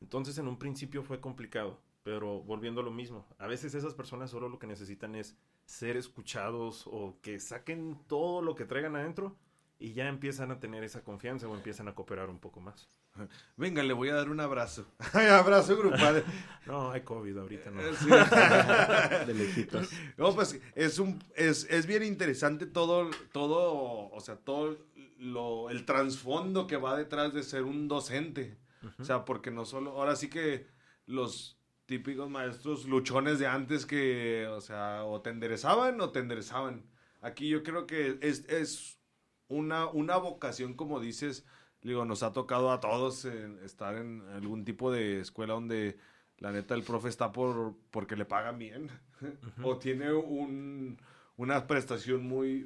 Entonces 0.01 0.37
en 0.37 0.47
un 0.47 0.57
principio 0.59 1.01
fue 1.03 1.19
complicado, 1.19 1.79
pero 2.07 2.41
volviendo 2.41 2.79
a 2.79 2.85
lo 2.85 2.91
mismo, 2.91 3.27
a 3.37 3.47
veces 3.47 3.75
esas 3.75 3.93
personas 3.93 4.31
solo 4.31 4.47
lo 4.47 4.59
que 4.59 4.65
necesitan 4.65 5.13
es 5.13 5.35
ser 5.65 5.97
escuchados 5.97 6.87
o 6.87 7.19
que 7.21 7.37
saquen 7.37 7.99
todo 8.07 8.41
lo 8.41 8.55
que 8.55 8.63
traigan 8.63 8.95
adentro 8.95 9.35
y 9.77 9.91
ya 9.91 10.07
empiezan 10.07 10.51
a 10.51 10.61
tener 10.61 10.85
esa 10.85 11.03
confianza 11.03 11.49
o 11.49 11.53
empiezan 11.53 11.89
a 11.89 11.95
cooperar 11.95 12.29
un 12.29 12.39
poco 12.39 12.61
más. 12.61 12.87
Venga, 13.57 13.83
le 13.83 13.91
voy 13.91 14.07
a 14.07 14.15
dar 14.15 14.29
un 14.29 14.39
abrazo. 14.39 14.85
Abrazo 15.13 15.75
grupal. 15.79 16.23
No, 16.65 16.91
hay 16.91 17.01
COVID 17.01 17.39
ahorita, 17.39 17.71
no. 17.71 17.81
Eh, 17.81 17.93
Sí. 17.99 19.25
De 19.25 19.33
lejitos. 19.33 19.89
No, 20.15 20.33
pues 20.33 20.61
es 20.75 20.99
un 20.99 21.21
es, 21.35 21.67
es 21.69 21.87
bien 21.87 22.03
interesante 22.03 22.67
todo 22.67 23.09
todo, 23.33 24.09
o 24.11 24.19
sea, 24.21 24.37
todo 24.37 24.77
lo 25.17 25.69
el 25.69 25.83
trasfondo 25.83 26.67
que 26.67 26.77
va 26.77 26.95
detrás 26.95 27.33
de 27.33 27.43
ser 27.43 27.63
un 27.63 27.89
docente. 27.89 28.57
O 28.97 29.03
sea, 29.03 29.25
porque 29.25 29.51
no 29.51 29.65
solo 29.65 29.91
ahora 29.91 30.15
sí 30.15 30.29
que 30.29 30.67
los 31.05 31.56
típicos 31.87 32.29
maestros 32.29 32.85
luchones 32.85 33.39
de 33.39 33.47
antes 33.47 33.85
que, 33.85 34.45
o 34.47 34.61
sea, 34.61 35.05
o 35.05 35.21
te 35.21 35.31
enderezaban 35.31 35.99
o 36.01 36.11
te 36.11 36.19
enderezaban. 36.19 36.85
Aquí 37.21 37.49
yo 37.49 37.63
creo 37.63 37.87
que 37.87 38.19
es, 38.21 38.45
es 38.49 38.99
una, 39.47 39.87
una 39.87 40.17
vocación, 40.17 40.75
como 40.75 40.99
dices, 40.99 41.45
digo, 41.81 42.05
nos 42.05 42.23
ha 42.23 42.33
tocado 42.33 42.71
a 42.71 42.81
todos 42.81 43.25
estar 43.25 43.95
en 43.95 44.21
algún 44.33 44.65
tipo 44.65 44.91
de 44.91 45.21
escuela 45.21 45.53
donde 45.53 45.97
la 46.37 46.51
neta 46.51 46.75
el 46.75 46.83
profe 46.83 47.07
está 47.07 47.31
por 47.31 47.75
porque 47.89 48.15
le 48.15 48.25
pagan 48.25 48.59
bien 48.59 48.91
o 49.63 49.77
tiene 49.77 50.13
un, 50.13 50.99
una 51.37 51.67
prestación 51.67 52.27
muy, 52.27 52.65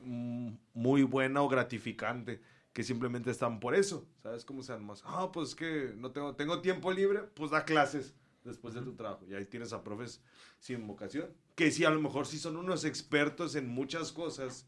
muy 0.73 1.03
buena 1.03 1.43
o 1.43 1.47
gratificante 1.47 2.41
que 2.73 2.83
simplemente 2.83 3.29
están 3.29 3.59
por 3.59 3.75
eso, 3.75 4.07
¿sabes? 4.23 4.45
Como 4.45 4.63
sean 4.63 4.83
más, 4.83 5.03
ah, 5.05 5.29
pues 5.31 5.49
es 5.49 5.55
que 5.55 5.93
no 5.95 6.11
tengo, 6.11 6.35
tengo 6.35 6.61
tiempo 6.61 6.91
libre, 6.91 7.19
pues 7.35 7.51
da 7.51 7.65
clases 7.65 8.15
después 8.43 8.73
de 8.73 8.81
tu 8.81 8.95
trabajo. 8.95 9.25
Y 9.27 9.33
ahí 9.33 9.45
tienes 9.45 9.73
a 9.73 9.83
profes 9.83 10.23
sin 10.59 10.85
vocación, 10.87 11.33
que 11.55 11.71
sí, 11.71 11.85
a 11.85 11.89
lo 11.89 12.01
mejor 12.01 12.25
sí 12.25 12.39
son 12.39 12.57
unos 12.57 12.85
expertos 12.85 13.55
en 13.55 13.67
muchas 13.67 14.11
cosas, 14.11 14.67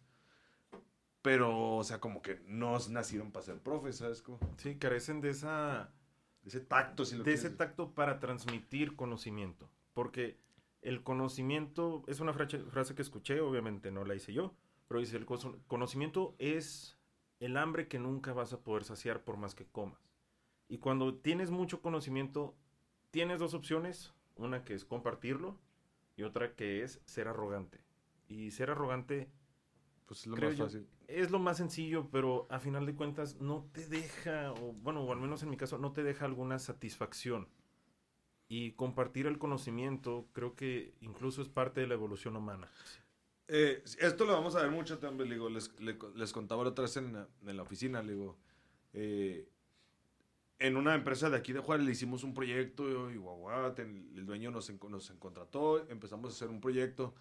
pero, 1.21 1.77
o 1.77 1.83
sea, 1.83 1.99
como 1.99 2.21
que 2.21 2.41
no 2.47 2.77
nacieron 2.89 3.31
para 3.31 3.45
ser 3.45 3.59
profes, 3.59 3.97
¿sabes? 3.97 4.21
Como 4.21 4.39
Sí, 4.57 4.75
carecen 4.75 5.21
de 5.21 5.29
esa 5.29 5.93
ese 6.45 6.59
tacto, 6.59 7.05
si 7.05 7.15
lo 7.15 7.23
de 7.23 7.33
ese 7.33 7.49
tacto 7.49 7.93
para 7.93 8.19
transmitir 8.19 8.95
conocimiento. 8.95 9.69
Porque 9.93 10.37
el 10.81 11.03
conocimiento 11.03 12.03
es 12.07 12.19
una 12.19 12.33
frase, 12.33 12.59
frase 12.59 12.95
que 12.95 13.01
escuché, 13.01 13.39
obviamente 13.39 13.91
no 13.91 14.03
la 14.03 14.15
hice 14.15 14.33
yo, 14.33 14.53
pero 14.87 14.99
dice, 14.99 15.17
el 15.17 15.25
conocimiento 15.25 16.35
es 16.39 16.97
el 17.39 17.57
hambre 17.57 17.87
que 17.87 17.99
nunca 17.99 18.33
vas 18.33 18.53
a 18.53 18.59
poder 18.61 18.83
saciar 18.83 19.23
por 19.23 19.37
más 19.37 19.55
que 19.55 19.65
comas. 19.65 19.99
Y 20.67 20.79
cuando 20.79 21.15
tienes 21.15 21.51
mucho 21.51 21.81
conocimiento, 21.81 22.55
tienes 23.13 23.39
dos 23.39 23.53
opciones, 23.55 24.13
una 24.35 24.65
que 24.65 24.75
es 24.75 24.85
compartirlo 24.85 25.59
y 26.17 26.23
otra 26.23 26.55
que 26.55 26.83
es 26.83 27.01
ser 27.05 27.29
arrogante. 27.29 27.79
Y 28.27 28.51
ser 28.51 28.71
arrogante 28.71 29.31
Pues 30.05 30.21
es 30.21 30.27
lo 30.27 30.37
más 30.37 30.55
yo, 30.55 30.65
fácil. 30.65 30.87
es 31.07 31.31
lo 31.31 31.39
más 31.39 31.57
sencillo, 31.57 32.09
pero 32.11 32.47
a 32.49 32.59
final 32.59 32.85
de 32.85 32.95
cuentas 32.95 33.39
no 33.41 33.69
te 33.73 33.87
deja, 33.87 34.51
o 34.53 34.73
bueno, 34.73 35.03
o 35.03 35.11
al 35.13 35.19
menos 35.19 35.43
en 35.43 35.49
mi 35.51 35.57
caso, 35.57 35.77
no 35.77 35.93
te 35.93 36.03
deja 36.03 36.25
alguna 36.25 36.59
satisfacción. 36.59 37.49
y 38.49 38.73
compartir 38.73 39.27
el 39.27 39.39
conocimiento 39.39 40.29
creo 40.33 40.55
que 40.55 40.95
incluso 41.01 41.41
es 41.41 41.49
parte 41.49 41.81
de 41.81 41.87
la 41.87 41.95
evolución 41.95 42.35
humana. 42.37 42.69
Eh, 43.47 43.83
esto 43.99 44.25
lo 44.25 44.33
vamos 44.33 44.55
a 44.55 44.61
ver 44.61 44.71
mucho 44.71 44.99
también, 44.99 45.29
digo, 45.29 45.49
les, 45.49 45.71
les 45.79 46.33
contaba 46.33 46.63
la 46.63 46.69
otra 46.71 46.83
vez 46.83 46.97
en 46.97 47.13
la, 47.13 47.27
en 47.45 47.57
la 47.57 47.63
oficina, 47.63 48.01
le 48.01 48.13
digo, 48.13 48.37
eh, 48.93 49.49
en 50.63 50.77
una 50.77 50.95
empresa 50.95 51.29
de 51.29 51.35
aquí 51.35 51.51
de 51.51 51.59
Juárez 51.59 51.85
le 51.85 51.91
hicimos 51.91 52.23
un 52.23 52.33
proyecto 52.33 53.11
y 53.11 53.17
guau, 53.17 53.49
el 53.77 54.25
dueño 54.25 54.49
nos, 54.49 54.71
nos 54.89 55.11
contrató, 55.19 55.85
empezamos 55.89 56.31
a 56.31 56.33
hacer 56.33 56.47
un 56.47 56.61
proyecto 56.61 57.13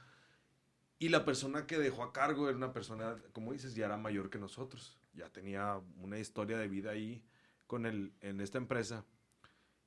y 1.00 1.08
la 1.08 1.24
persona 1.24 1.66
que 1.66 1.76
dejó 1.76 2.04
a 2.04 2.12
cargo 2.12 2.48
era 2.48 2.56
una 2.56 2.72
persona, 2.72 3.16
como 3.32 3.52
dices, 3.52 3.74
ya 3.74 3.86
era 3.86 3.96
mayor 3.96 4.30
que 4.30 4.38
nosotros, 4.38 4.96
ya 5.12 5.28
tenía 5.28 5.80
una 5.96 6.20
historia 6.20 6.56
de 6.56 6.68
vida 6.68 6.92
ahí 6.92 7.20
con 7.66 7.84
él 7.84 8.12
en 8.20 8.40
esta 8.40 8.58
empresa 8.58 9.04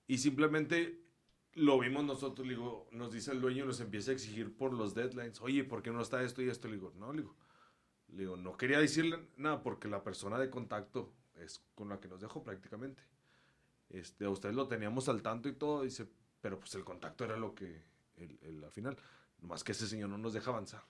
y 0.05 0.17
simplemente 0.17 0.99
lo 1.53 1.79
vimos 1.79 2.03
nosotros, 2.03 2.45
digo, 2.45 2.89
nos 2.91 3.13
dice 3.13 3.31
el 3.31 3.39
dueño, 3.39 3.65
nos 3.65 3.79
empieza 3.79 4.11
a 4.11 4.15
exigir 4.15 4.53
por 4.53 4.73
los 4.73 4.93
deadlines. 4.93 5.39
Oye, 5.39 5.63
¿por 5.63 5.81
qué 5.81 5.91
no 5.91 6.01
está 6.01 6.21
esto 6.23 6.41
y 6.41 6.49
esto? 6.49 6.67
Le 6.67 6.73
digo, 6.73 6.91
no, 6.97 7.13
le 7.13 7.21
digo, 7.21 7.37
le 8.09 8.17
digo, 8.17 8.35
no 8.35 8.57
quería 8.57 8.79
decirle 8.79 9.29
nada 9.37 9.63
porque 9.63 9.87
la 9.87 10.03
persona 10.03 10.37
de 10.37 10.49
contacto 10.49 11.13
es 11.35 11.63
con 11.73 11.87
la 11.87 12.01
que 12.01 12.09
nos 12.09 12.19
dejó 12.19 12.43
prácticamente. 12.43 13.14
Este, 13.89 14.25
a 14.25 14.29
ustedes 14.29 14.55
lo 14.55 14.67
teníamos 14.67 15.07
al 15.09 15.21
tanto 15.21 15.49
y 15.49 15.53
todo, 15.53 15.83
dice, 15.83 16.07
pero 16.41 16.59
pues 16.59 16.73
el 16.75 16.83
contacto 16.83 17.23
era 17.23 17.37
lo 17.37 17.53
que, 17.55 17.83
el, 18.17 18.37
el, 18.41 18.63
al 18.63 18.71
final, 18.71 18.97
más 19.41 19.63
que 19.63 19.71
ese 19.73 19.87
señor 19.87 20.09
no 20.09 20.17
nos 20.17 20.33
deja 20.33 20.51
avanzar. 20.51 20.83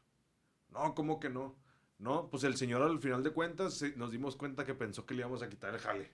No, 0.69 0.95
¿cómo 0.95 1.19
que 1.19 1.29
no? 1.29 1.55
No, 1.97 2.29
pues 2.29 2.43
el 2.43 2.55
señor 2.57 2.81
al 2.81 2.99
final 2.99 3.23
de 3.23 3.31
cuentas 3.31 3.81
nos 3.95 4.11
dimos 4.11 4.35
cuenta 4.35 4.65
que 4.65 4.73
pensó 4.73 5.05
que 5.05 5.13
le 5.13 5.21
íbamos 5.21 5.41
a 5.41 5.49
quitar 5.49 5.73
el 5.73 5.79
jale. 5.79 6.11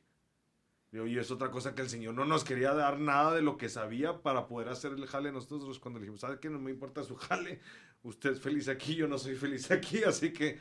Y 0.94 1.17
es 1.17 1.32
otra 1.32 1.50
cosa 1.50 1.74
que 1.74 1.82
el 1.82 1.89
Señor 1.89 2.13
no 2.15 2.26
nos 2.26 2.44
quería 2.44 2.74
dar 2.74 3.00
nada 3.00 3.34
de 3.34 3.41
lo 3.41 3.56
que 3.56 3.70
sabía 3.70 4.22
para 4.22 4.46
poder 4.48 4.67
hacer 4.67 4.91
el 4.91 5.08
jale 5.08 5.32
nosotros 5.32 5.80
cuando 5.80 6.00
le 6.00 6.04
dijimos, 6.04 6.20
¿sabe 6.20 6.38
qué? 6.41 6.50
No 6.50 6.60
me 6.60 6.70
importa 6.70 7.02
su 7.04 7.15
jale, 7.15 7.62
usted 8.04 8.32
es 8.32 8.41
feliz 8.41 8.67
aquí, 8.67 8.96
yo 8.96 9.08
no 9.08 9.17
soy 9.17 9.36
feliz 9.36 9.72
aquí, 9.72 10.04
así 10.04 10.34
que 10.34 10.60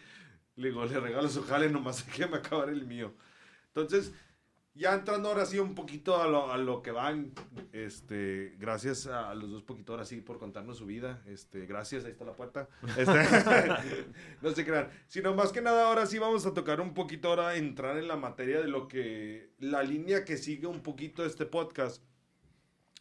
le 0.54 0.68
digo, 0.68 0.84
le 0.84 1.00
regalo 1.00 1.28
su 1.28 1.42
jale, 1.42 1.68
nomás 1.68 2.04
que 2.04 2.28
me 2.28 2.36
acabar 2.36 2.68
el 2.68 2.86
mío. 2.86 3.12
Entonces, 3.66 4.12
ya 4.74 4.94
entrando 4.94 5.28
ahora 5.28 5.46
sí 5.46 5.58
un 5.58 5.74
poquito 5.74 6.20
a 6.20 6.28
lo, 6.28 6.50
a 6.52 6.56
lo, 6.56 6.82
que 6.82 6.90
van, 6.90 7.32
este, 7.72 8.54
gracias 8.58 9.06
a 9.06 9.34
los 9.34 9.50
dos 9.50 9.62
poquitos 9.62 9.94
ahora 9.94 10.04
sí 10.04 10.20
por 10.20 10.38
contarnos 10.38 10.78
su 10.78 10.86
vida, 10.86 11.22
este, 11.26 11.66
gracias, 11.66 12.04
ahí 12.04 12.12
está 12.12 12.24
la 12.24 12.36
puerta, 12.36 12.68
este, 12.96 13.12
no 14.42 14.50
se 14.52 14.64
crean, 14.64 14.88
sino 15.08 15.34
más 15.34 15.52
que 15.52 15.60
nada 15.60 15.86
ahora 15.86 16.06
sí 16.06 16.18
vamos 16.18 16.46
a 16.46 16.54
tocar 16.54 16.80
un 16.80 16.94
poquito 16.94 17.28
ahora, 17.28 17.56
entrar 17.56 17.96
en 17.98 18.08
la 18.08 18.16
materia 18.16 18.60
de 18.60 18.68
lo 18.68 18.88
que, 18.88 19.50
la 19.58 19.82
línea 19.82 20.24
que 20.24 20.36
sigue 20.36 20.66
un 20.66 20.82
poquito 20.82 21.24
este 21.24 21.46
podcast, 21.46 22.02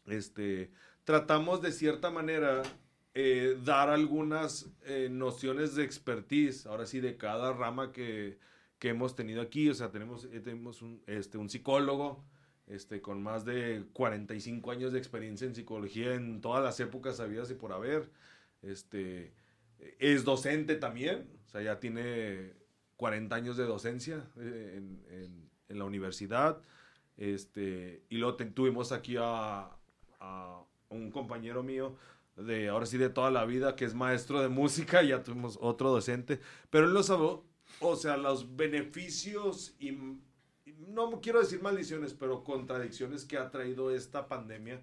este, 0.08 0.72
tratamos 1.04 1.62
de 1.62 1.72
cierta 1.72 2.10
manera 2.10 2.64
eh, 3.14 3.58
dar 3.64 3.90
algunas 3.90 4.70
eh, 4.86 5.10
nociones 5.12 5.76
de 5.76 5.84
expertise, 5.84 6.66
ahora 6.66 6.86
sí, 6.86 7.00
de 7.00 7.18
cada 7.18 7.54
rama 7.54 7.92
que 7.92 8.38
que 8.80 8.90
hemos 8.90 9.16
tenido 9.16 9.42
aquí. 9.42 9.70
O 9.70 9.74
sea, 9.74 9.92
tenemos, 9.92 10.26
eh, 10.26 10.40
tenemos 10.40 10.82
un, 10.82 11.02
este, 11.06 11.38
un 11.38 11.50
psicólogo 11.50 12.24
este, 12.68 13.02
con 13.02 13.22
más 13.22 13.46
de 13.46 13.86
45 13.94 14.72
años 14.72 14.94
de 14.94 15.00
experiencia 15.00 15.46
en 15.46 15.56
psicología 15.56 16.16
en 16.16 16.42
todas 16.42 16.64
las 16.64 16.80
épocas 16.80 17.20
habidas 17.20 17.52
y 17.52 17.56
por 17.56 17.74
haber. 17.74 18.10
Este, 18.62 19.34
es 20.00 20.24
docente 20.24 20.76
también, 20.76 21.30
o 21.46 21.50
sea, 21.50 21.62
ya 21.62 21.80
tiene 21.80 22.54
40 22.98 23.36
años 23.36 23.58
de 23.58 23.66
docencia 23.66 24.26
eh, 24.38 24.74
en, 24.78 25.04
en, 25.10 25.50
en 25.70 25.80
la 25.80 25.86
universidad. 25.86 26.62
Este, 27.18 28.04
y 28.10 28.18
luego 28.18 28.38
tuvimos 28.38 28.92
aquí 28.92 29.18
a, 29.18 29.70
a, 30.20 30.64
un 30.90 31.12
compañero 31.12 31.64
mío 31.64 31.96
de 32.36 32.70
ahora 32.70 32.86
sí 32.86 32.98
de 32.98 33.10
toda 33.10 33.30
la 33.30 33.46
vida 33.46 33.76
que 33.76 33.84
es 33.86 33.94
maestro 33.94 34.42
de 34.42 34.48
música, 34.48 35.04
ya 35.04 35.24
tuvimos 35.24 35.58
otro 35.62 35.92
docente, 35.92 36.40
pero 36.70 36.86
él 36.86 36.94
nos 36.94 37.10
habló 37.10 37.46
o 37.82 37.96
sea, 37.96 38.18
los 38.18 38.56
beneficios 38.56 39.76
y, 39.80 39.98
no 40.88 41.22
quiero 41.22 41.40
decir 41.40 41.62
maldiciones, 41.62 42.14
pero 42.14 42.44
contradicciones 42.44 43.26
que 43.26 43.38
ha 43.38 43.52
traído 43.52 43.94
esta 43.94 44.28
pandemia, 44.28 44.82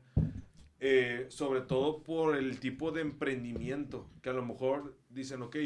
eh, 0.79 1.27
sobre 1.31 1.63
todo 1.63 2.03
por 2.03 2.37
el 2.37 2.61
tipo 2.61 2.93
de 2.93 3.01
emprendimiento, 3.01 4.09
que 4.23 4.31
a 4.31 4.33
lo 4.33 4.45
mejor 4.45 4.95
dicen, 5.09 5.43
ok, 5.43 5.57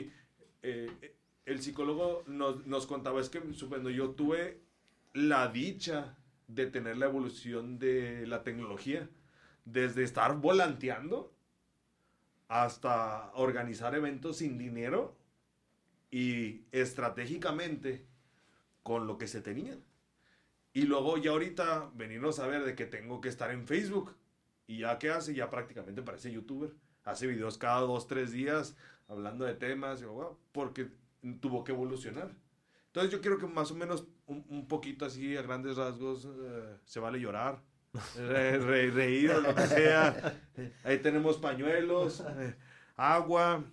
eh, 0.63 1.17
el 1.45 1.63
psicólogo 1.63 2.23
nos, 2.27 2.67
nos, 2.67 2.87
contaba, 2.87 3.21
es 3.21 3.29
que 3.29 3.41
cuando 3.69 3.91
yo 3.91 4.11
tuve 4.11 4.61
la 5.13 5.49
dicha 5.49 6.17
de 6.49 6.67
tener 6.67 6.97
la 6.97 7.07
evolución 7.07 7.79
de 7.79 8.27
la 8.27 8.43
tecnología, 8.43 9.09
desde 9.65 10.05
estar 10.05 10.37
volanteando 10.39 11.33
hasta 12.49 13.31
organizar 13.35 13.95
eventos 13.95 14.39
sin 14.39 14.59
dinero, 14.59 15.17
y 16.11 16.65
estratégicamente 16.73 18.07
con 18.83 19.07
lo 19.07 19.19
que 19.19 19.29
se 19.29 19.41
tenía. 19.41 19.79
Y 20.73 20.83
luego 20.83 21.19
ya 21.19 21.31
ahorita 21.33 21.91
venirnos 21.95 22.39
a 22.39 22.47
ver 22.47 22.65
de 22.65 22.75
que 22.75 22.87
tengo 22.87 23.21
que 23.21 23.29
estar 23.29 23.51
en 23.51 23.67
Facebook. 23.67 24.17
Y 24.67 24.79
ya 24.79 24.99
que 24.99 25.11
hace, 25.11 25.35
ya 25.35 25.51
prácticamente 25.51 26.03
parece 26.03 26.31
youtuber. 26.31 26.73
Hace 27.05 27.27
videos 27.27 27.59
cada 27.59 27.81
dos, 27.81 28.07
tres 28.07 28.31
días 28.31 28.77
hablando 29.09 29.45
de 29.45 29.55
temas, 29.55 30.05
porque 30.53 30.89
tuvo 31.41 31.65
que 31.65 31.73
evolucionar. 31.73 32.31
Entonces 32.87 33.13
yo 33.13 33.21
quiero 33.21 33.39
que 33.39 33.47
más 33.47 33.71
o 33.71 33.75
menos 33.75 34.07
un, 34.27 34.67
poquito 34.69 35.05
así 35.05 35.37
a 35.37 35.43
grandes 35.43 35.77
rasgos 35.77 36.27
eh, 36.27 36.77
se 36.85 37.01
vale 37.01 37.21
llorar, 37.21 37.61
reír 38.17 39.33
o 39.33 39.41
lo 39.41 39.55
que 39.55 39.67
sea. 39.67 40.41
Ahí 40.85 40.99
tenemos 40.99 41.39
pañuelos, 41.39 42.25
agua, 42.97 43.65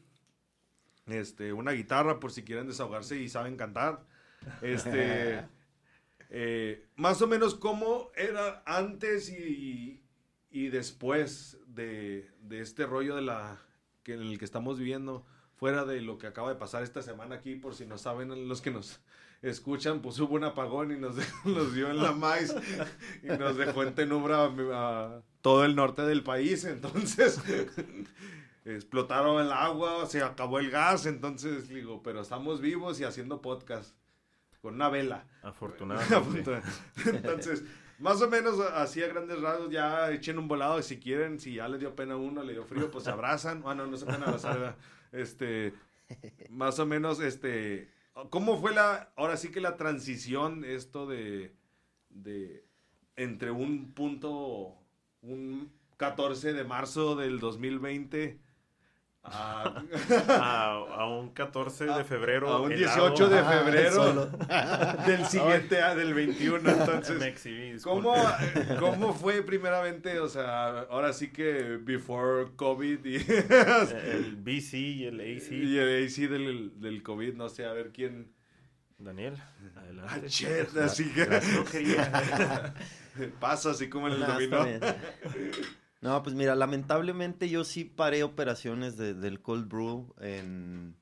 este, 1.08 1.54
una 1.54 1.72
guitarra 1.72 2.20
por 2.20 2.32
si 2.32 2.43
quieren 2.43 2.67
desahogarse 2.67 3.17
y 3.17 3.30
saben 3.30 3.58
cantar. 3.58 4.04
Este, 4.62 5.46
eh, 6.30 6.86
más 6.96 7.22
o 7.22 7.28
menos 7.28 7.56
cómo 7.56 8.12
era 8.15 8.63
antes 8.65 9.30
y, 9.30 10.04
y 10.50 10.70
después 10.70 11.58
de, 11.67 12.30
de, 12.41 12.62
este 12.62 12.86
rollo 12.86 13.15
de 13.15 13.22
la, 13.22 13.60
que, 14.04 14.13
en 14.13 14.22
el 14.22 14.38
que 14.38 14.46
estamos 14.46 14.78
viviendo, 14.80 15.26
fuera 15.56 15.86
de 15.86 16.02
lo 16.02 16.17
que 16.17 16.28
acaba 16.28 16.50
de 16.50 16.56
pasar 16.56 16.84
esta 16.84 17.02
semana 17.02 17.36
aquí, 17.36 17.56
por 17.56 17.74
si 17.76 17.86
no 17.86 17.98
saben 17.98 18.48
los 18.48 18.62
que 18.62 18.72
nos 18.72 19.00
escuchan, 19.41 20.02
pues 20.02 20.20
hubo 20.20 20.36
un 20.36 20.43
apagón 20.43 20.91
y 20.91 20.98
nos, 20.98 21.15
nos 21.46 21.74
dio 21.74 21.89
en 21.89 21.98
la 21.98 22.12
maíz 22.12 22.54
y 23.24 23.28
nos 23.28 23.58
dejó 23.58 23.84
en 23.84 23.96
tenubra 23.96 24.46
a 24.74 25.22
todo 25.41 25.65
el 25.65 25.76
norte 25.76 26.04
del 26.04 26.24
país, 26.24 26.65
entonces 26.65 27.41
explotaron 28.75 29.41
el 29.41 29.51
agua, 29.51 30.06
se 30.08 30.21
acabó 30.21 30.60
el 30.60 30.69
gas, 30.69 31.06
entonces 31.06 31.69
digo, 31.69 32.03
pero 32.03 32.21
estamos 32.21 32.60
vivos 32.60 32.99
y 32.99 33.06
haciendo 33.06 33.41
podcast 33.41 33.95
con 34.62 34.75
una 34.75 34.89
vela. 34.89 35.25
Afortunadamente. 35.41 36.62
entonces, 37.06 37.63
más 37.99 38.21
o 38.21 38.30
menos 38.30 38.60
así 38.60 39.01
a 39.01 39.08
grandes 39.08 39.41
rasgos, 39.41 39.69
ya 39.69 40.12
echen 40.12 40.38
un 40.38 40.47
volado 40.47 40.82
si 40.82 40.99
quieren, 40.99 41.39
si 41.39 41.56
ya 41.56 41.67
le 41.67 41.77
dio 41.77 41.95
pena 41.95 42.15
a 42.15 42.17
uno, 42.17 42.43
le 42.43 42.53
dio 42.53 42.65
frío, 42.65 42.91
pues 42.91 43.06
se 43.06 43.12
abrazan. 43.12 43.62
Bueno, 43.62 43.84
ah, 43.84 43.88
no 43.88 43.97
se 43.97 44.06
pueden 44.06 44.23
abrazar, 44.23 44.75
este, 45.12 45.73
más 46.49 46.80
o 46.80 46.86
menos, 46.86 47.21
este, 47.21 47.89
¿cómo 48.30 48.60
fue 48.60 48.73
la, 48.73 49.12
ahora 49.15 49.38
sí 49.38 49.49
que 49.49 49.62
la 49.62 49.77
transición 49.77 50.65
esto 50.65 51.08
de, 51.08 51.56
de, 52.10 52.65
entre 53.15 53.51
un 53.51 53.93
punto, 53.93 54.75
un 55.21 55.71
14 55.97 56.53
de 56.53 56.63
marzo 56.63 57.15
del 57.15 57.39
2020 57.39 58.46
a, 60.29 61.07
un 61.07 61.29
14 61.29 61.85
de 61.85 62.03
febrero. 62.03 62.49
A 62.49 62.61
un 62.61 62.69
18 62.69 63.29
de 63.29 63.43
febrero 63.43 64.25
del 65.05 65.25
siguiente, 65.25 65.75
del 65.75 66.13
21. 66.13 66.69
Entonces, 66.69 67.83
¿cómo, 67.83 68.15
¿cómo 68.79 69.13
fue 69.13 69.41
primeramente? 69.43 70.19
O 70.19 70.29
sea, 70.29 70.79
ahora 70.89 71.13
sí 71.13 71.31
que 71.31 71.77
before 71.81 72.51
COVID 72.55 73.05
y 73.05 73.15
el 73.15 74.35
BC 74.37 74.73
y 74.73 75.05
el 75.05 75.19
AC. 75.19 75.51
Y 75.51 75.77
el 75.77 76.05
AC 76.05 76.29
del, 76.29 76.79
del 76.79 77.03
COVID, 77.03 77.33
no 77.35 77.49
sé, 77.49 77.65
a 77.65 77.73
ver 77.73 77.91
quién. 77.91 78.31
Daniel, 78.99 79.35
adelante. 79.75 80.15
Ah, 80.15 80.85
así 80.85 81.11
que. 81.13 81.27
Pasa 83.39 83.71
así 83.71 83.89
como 83.89 84.07
en 84.07 84.13
el 84.13 84.25
dominó. 84.25 84.65
No, 86.01 86.21
pues 86.21 86.36
mira, 86.36 86.55
lamentablemente 86.55 87.49
yo 87.49 87.63
sí 87.63 87.83
paré 87.83 88.23
operaciones 88.23 88.97
de, 88.97 89.13
del 89.13 89.41
cold 89.41 89.67
brew 89.67 90.13
en 90.19 90.95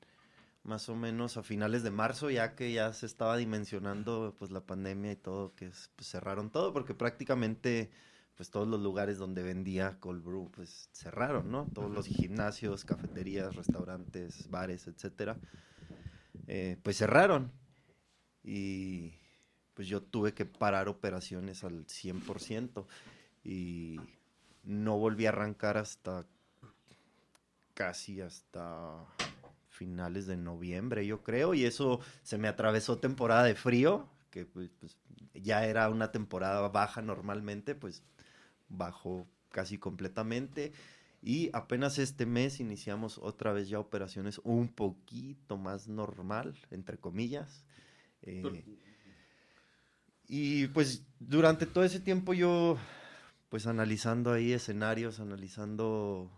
más 0.66 0.88
o 0.88 0.96
menos 0.96 1.36
a 1.36 1.42
finales 1.42 1.82
de 1.82 1.90
marzo, 1.90 2.30
ya 2.30 2.54
que 2.54 2.72
ya 2.72 2.92
se 2.92 3.06
estaba 3.06 3.36
dimensionando 3.36 4.34
pues 4.38 4.50
la 4.50 4.66
pandemia 4.66 5.12
y 5.12 5.16
todo, 5.16 5.54
que 5.54 5.70
pues, 5.94 6.08
cerraron 6.08 6.50
todo, 6.50 6.72
porque 6.72 6.94
prácticamente 6.94 7.90
pues 8.36 8.50
todos 8.50 8.68
los 8.68 8.80
lugares 8.80 9.16
donde 9.16 9.42
vendía 9.42 9.98
cold 10.00 10.22
brew 10.22 10.50
pues 10.50 10.90
cerraron, 10.92 11.50
¿no? 11.50 11.66
Todos 11.72 11.90
los 11.90 12.06
gimnasios, 12.06 12.84
cafeterías, 12.84 13.54
restaurantes, 13.54 14.50
bares, 14.50 14.86
etcétera, 14.88 15.38
eh, 16.46 16.76
pues 16.82 16.98
cerraron. 16.98 17.52
Y 18.42 19.14
pues 19.74 19.88
yo 19.88 20.02
tuve 20.02 20.34
que 20.34 20.46
parar 20.46 20.88
operaciones 20.88 21.64
al 21.64 21.86
100% 21.86 22.86
y 23.44 23.98
no 24.66 24.98
volví 24.98 25.26
a 25.26 25.30
arrancar 25.30 25.78
hasta 25.78 26.26
casi 27.74 28.20
hasta 28.20 29.06
finales 29.68 30.26
de 30.26 30.36
noviembre, 30.36 31.06
yo 31.06 31.22
creo, 31.22 31.54
y 31.54 31.64
eso 31.64 32.00
se 32.22 32.38
me 32.38 32.48
atravesó 32.48 32.98
temporada 32.98 33.44
de 33.44 33.54
frío, 33.54 34.08
que 34.30 34.44
pues, 34.44 34.70
pues, 34.80 34.96
ya 35.34 35.64
era 35.66 35.88
una 35.88 36.12
temporada 36.12 36.66
baja 36.68 37.02
normalmente, 37.02 37.74
pues 37.74 38.02
bajó 38.68 39.26
casi 39.50 39.78
completamente. 39.78 40.72
Y 41.22 41.50
apenas 41.52 41.98
este 41.98 42.26
mes 42.26 42.60
iniciamos 42.60 43.18
otra 43.18 43.52
vez 43.52 43.68
ya 43.68 43.80
operaciones 43.80 44.40
un 44.44 44.68
poquito 44.68 45.56
más 45.56 45.88
normal, 45.88 46.54
entre 46.70 46.98
comillas. 46.98 47.64
Eh, 48.22 48.64
y 50.28 50.66
pues 50.68 51.04
durante 51.18 51.66
todo 51.66 51.84
ese 51.84 52.00
tiempo 52.00 52.34
yo, 52.34 52.76
pues 53.48 53.66
analizando 53.66 54.32
ahí 54.32 54.52
escenarios, 54.52 55.20
analizando 55.20 56.30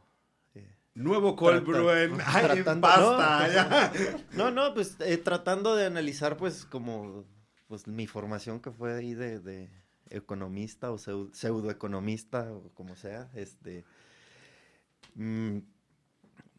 Nuevo 0.99 1.37
Cold 1.37 1.64
Brew 1.64 1.87
no, 4.37 4.51
no, 4.51 4.75
pues 4.75 4.97
eh, 5.01 5.16
tratando 5.16 5.77
de 5.77 5.87
analizar 5.87 6.37
pues 6.37 6.64
como 6.64 7.25
pues 7.68 7.87
mi 7.87 8.07
formación 8.07 8.61
que 8.61 8.73
fue 8.73 8.94
ahí 8.94 9.14
de, 9.14 9.71
economista 10.11 10.90
o 10.90 10.99
pseudo, 10.99 11.71
economista 11.71 12.53
o 12.53 12.71
como 12.75 12.97
sea, 12.97 13.31
este 13.35 13.85
mm, 15.14 15.59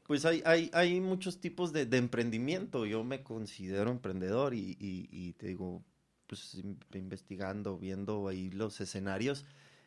pues 0.07 0.25
hay, 0.25 0.41
hay, 0.45 0.71
hay 0.73 1.01
muchos 1.01 1.39
tipos 1.39 1.71
de, 1.71 1.87
emprendimiento. 1.91 2.87
Yo 2.87 3.03
me 3.03 3.21
considero 3.21 3.91
emprendedor 3.91 4.55
y, 4.55 4.75
y, 4.79 5.33
te 5.33 5.45
digo, 5.45 5.83
pues 6.25 6.59
investigando, 6.95 7.77
viendo 7.77 8.27
ahí 8.27 8.49
los 8.49 8.81
escenarios, 8.81 9.45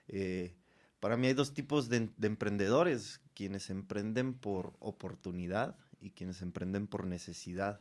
eh, 0.09 0.55
para 1.01 1.17
mí 1.17 1.27
hay 1.27 1.35
dos 1.35 1.53
tipos 1.53 1.89
de, 1.89 2.11
emprendedores, 2.23 3.21
quienes 3.35 3.71
emprenden 3.71 4.35
por 4.35 4.75
oportunidad 4.79 5.77
y 6.01 6.11
quienes 6.11 6.43
emprenden 6.43 6.87
por 6.87 7.07
necesidad. 7.07 7.81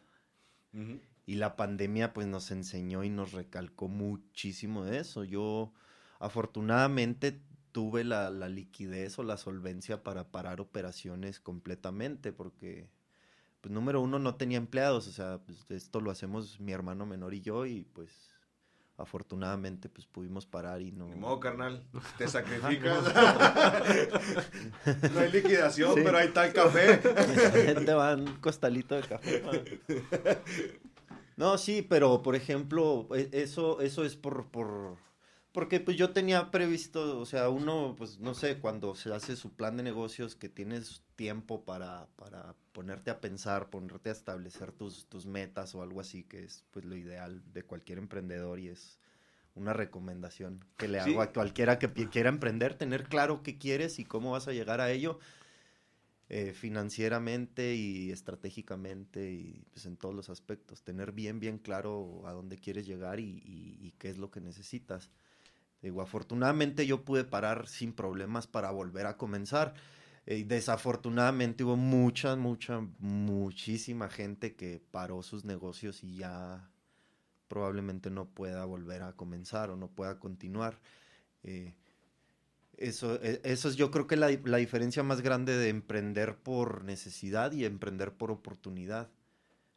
Y 1.26 1.36
la 1.36 1.56
pandemia 1.56 2.14
pues 2.14 2.28
nos 2.28 2.50
enseñó 2.50 3.04
y 3.04 3.10
nos 3.10 3.34
recalcó 3.34 3.90
muchísimo 3.90 4.86
de 4.86 5.00
eso. 5.00 5.24
Yo 5.24 5.74
afortunadamente 6.20 7.42
tuve 7.72 8.04
la, 8.04 8.30
liquidez 8.50 9.20
o 9.20 9.24
la 9.24 9.38
solvencia 9.38 10.04
para 10.04 10.32
parar 10.32 10.62
operaciones 10.62 11.40
completamente 11.40 12.32
porque 12.32 12.90
pues 13.62 13.72
número 13.72 14.02
uno 14.02 14.18
no 14.18 14.36
tenía 14.36 14.58
empleados, 14.58 15.08
o 15.08 15.12
sea, 15.12 15.40
pues, 15.46 15.70
esto 15.70 16.02
lo 16.02 16.10
hacemos 16.10 16.60
mi 16.60 16.72
hermano 16.72 17.06
menor 17.06 17.36
y 17.36 17.42
yo 17.42 17.68
y 17.68 17.84
pues 17.84 18.31
afortunadamente 19.02 19.90
pues 19.90 20.06
pudimos 20.06 20.46
parar 20.46 20.82
y 20.82 20.92
no... 20.92 21.08
Ni 21.08 21.16
modo, 21.16 21.40
carnal, 21.40 21.84
te 22.18 22.28
sacrificas. 22.28 23.04
no 25.14 25.20
hay 25.20 25.32
liquidación, 25.32 25.96
pero 25.96 26.18
hay 26.18 26.30
tal 26.30 26.54
café. 26.54 26.98
Te 27.86 27.94
van 27.94 28.22
un 28.22 28.36
costalito 28.36 28.96
de 28.96 29.02
café. 29.02 29.44
No, 31.36 31.58
sí, 31.58 31.82
pero 31.82 32.22
por 32.22 32.36
ejemplo, 32.36 33.08
e, 33.14 33.30
eso, 33.34 33.82
eso 33.82 34.06
es 34.06 34.16
por, 34.16 34.52
por 34.52 34.98
porque 35.52 35.82
pues 35.82 35.98
yo 35.98 36.12
tenía 36.12 36.50
previsto, 36.50 37.20
o 37.20 37.26
sea, 37.26 37.50
uno, 37.50 37.96
pues 37.98 38.20
no 38.20 38.34
sé, 38.34 38.60
cuando 38.60 38.96
se 38.96 39.14
hace 39.14 39.36
su 39.36 39.52
plan 39.52 39.76
de 39.76 39.84
negocios, 39.84 40.36
que 40.36 40.48
tienes 40.48 41.04
tiempo 41.22 41.64
para, 41.64 42.08
para 42.16 42.56
ponerte 42.72 43.12
a 43.12 43.22
pensar, 43.22 43.70
ponerte 43.70 44.10
a 44.10 44.12
establecer 44.12 44.72
tus, 44.72 45.06
tus 45.06 45.28
metas 45.28 45.76
o 45.76 45.84
algo 45.84 46.02
así, 46.02 46.24
que 46.24 46.44
es 46.44 46.66
pues 46.72 46.84
lo 46.84 46.96
ideal 46.96 47.44
de 47.54 47.62
cualquier 47.62 48.00
emprendedor 48.00 48.58
y 48.60 48.70
es 48.70 48.98
una 49.54 49.72
recomendación 49.72 50.66
que 50.78 50.88
le 50.88 51.00
hago 51.00 51.22
a 51.22 51.32
cualquiera 51.32 51.78
que 51.78 51.90
quiera 52.10 52.30
emprender, 52.30 52.74
tener 52.74 53.04
claro 53.04 53.44
qué 53.44 53.60
quieres 53.60 54.00
y 54.00 54.04
cómo 54.04 54.32
vas 54.32 54.48
a 54.48 54.52
llegar 54.52 54.82
a 54.82 54.90
ello 54.90 55.20
eh, 56.30 56.54
financieramente 56.54 57.76
y 57.76 58.10
estratégicamente 58.10 59.32
y 59.32 59.64
pues 59.74 59.86
en 59.86 59.98
todos 59.98 60.16
los 60.16 60.32
aspectos, 60.32 60.82
tener 60.82 61.12
bien, 61.12 61.40
bien 61.40 61.60
claro 61.60 62.24
a 62.26 62.32
dónde 62.32 62.58
quieres 62.58 62.88
llegar 62.88 63.20
y, 63.20 63.44
y 63.46 63.94
qué 64.00 64.10
es 64.10 64.18
lo 64.18 64.32
que 64.32 64.42
necesitas. 64.42 65.12
Digo, 65.84 66.02
afortunadamente 66.02 66.88
yo 66.88 67.06
pude 67.06 67.26
parar 67.26 67.68
sin 67.68 67.94
problemas 67.94 68.48
para 68.48 68.72
volver 68.72 69.06
a 69.06 69.18
comenzar. 69.18 69.76
Eh, 70.26 70.46
desafortunadamente 70.46 71.64
hubo 71.64 71.76
mucha, 71.76 72.36
mucha, 72.36 72.80
muchísima 73.00 74.10
gente 74.10 74.56
que 74.56 74.80
paró 74.92 75.24
sus 75.24 75.46
negocios 75.46 76.04
y 76.04 76.18
ya 76.18 76.70
probablemente 77.48 78.10
no 78.10 78.30
pueda 78.30 78.64
volver 78.66 79.02
a 79.02 79.14
comenzar 79.14 79.72
o 79.72 79.78
no 79.78 79.90
pueda 79.90 80.20
continuar. 80.20 80.80
Eh, 81.44 81.74
eso, 82.78 83.22
e, 83.22 83.42
eso 83.44 83.68
es 83.68 83.76
yo 83.76 83.92
creo 83.92 84.08
que 84.08 84.16
la, 84.16 84.30
la 84.46 84.58
diferencia 84.58 85.04
más 85.04 85.22
grande 85.22 85.58
de 85.58 85.70
emprender 85.70 86.38
por 86.38 86.84
necesidad 86.84 87.52
y 87.52 87.66
emprender 87.66 88.14
por 88.14 88.32
oportunidad. 88.32 89.10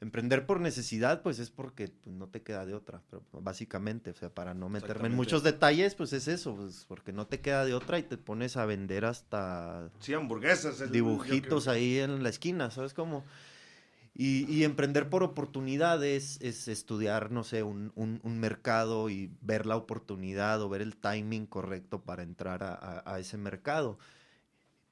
Emprender 0.01 0.45
por 0.45 0.61
necesidad, 0.61 1.23
pues 1.23 1.39
es 1.39 1.51
porque 1.51 1.89
pues, 1.89 2.15
no 2.15 2.29
te 2.29 2.43
queda 2.43 2.67
de 2.67 2.75
otra, 2.75 3.03
pero 3.09 3.23
básicamente, 3.33 4.11
o 4.11 4.15
sea, 4.15 4.29
para 4.29 4.53
no 4.53 4.69
meterme 4.69 5.07
en 5.09 5.15
muchos 5.15 5.43
detalles, 5.43 5.95
pues 5.95 6.13
es 6.13 6.29
eso, 6.29 6.57
pues 6.57 6.85
porque 6.87 7.13
no 7.13 7.27
te 7.27 7.41
queda 7.41 7.65
de 7.65 7.75
otra 7.75 7.99
y 7.99 8.03
te 8.03 8.19
pones 8.19 8.57
a 8.57 8.67
vender 8.67 9.05
hasta... 9.05 9.91
Sí, 10.01 10.13
hamburguesas. 10.13 10.91
dibujitos 10.91 11.69
ahí 11.69 11.99
en 11.99 12.23
la 12.23 12.29
esquina, 12.29 12.71
¿sabes 12.71 12.93
cómo? 12.93 13.25
Y, 14.17 14.63
emprender 14.63 15.11
por 15.11 15.25
oportunidades 15.25 16.39
es 16.41 16.69
estudiar, 16.69 17.33
no 17.33 17.43
sé, 17.43 17.65
un, 17.65 18.23
mercado 18.25 19.11
y 19.11 19.33
ver 19.41 19.67
la 19.67 19.77
oportunidad 19.77 20.63
o 20.63 20.69
ver 20.69 20.83
el 20.83 20.97
timing 20.97 21.47
correcto 21.47 22.03
para 22.03 22.23
entrar 22.23 22.63
a, 22.63 23.19
ese 23.19 23.39
mercado, 23.39 23.99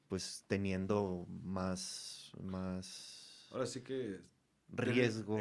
pues 0.08 0.44
teniendo 0.48 1.24
más, 1.44 2.32
más... 2.42 3.46
Ahora 3.52 3.66
sí 3.66 3.82
que 3.82 4.18
riesgo. 4.72 5.38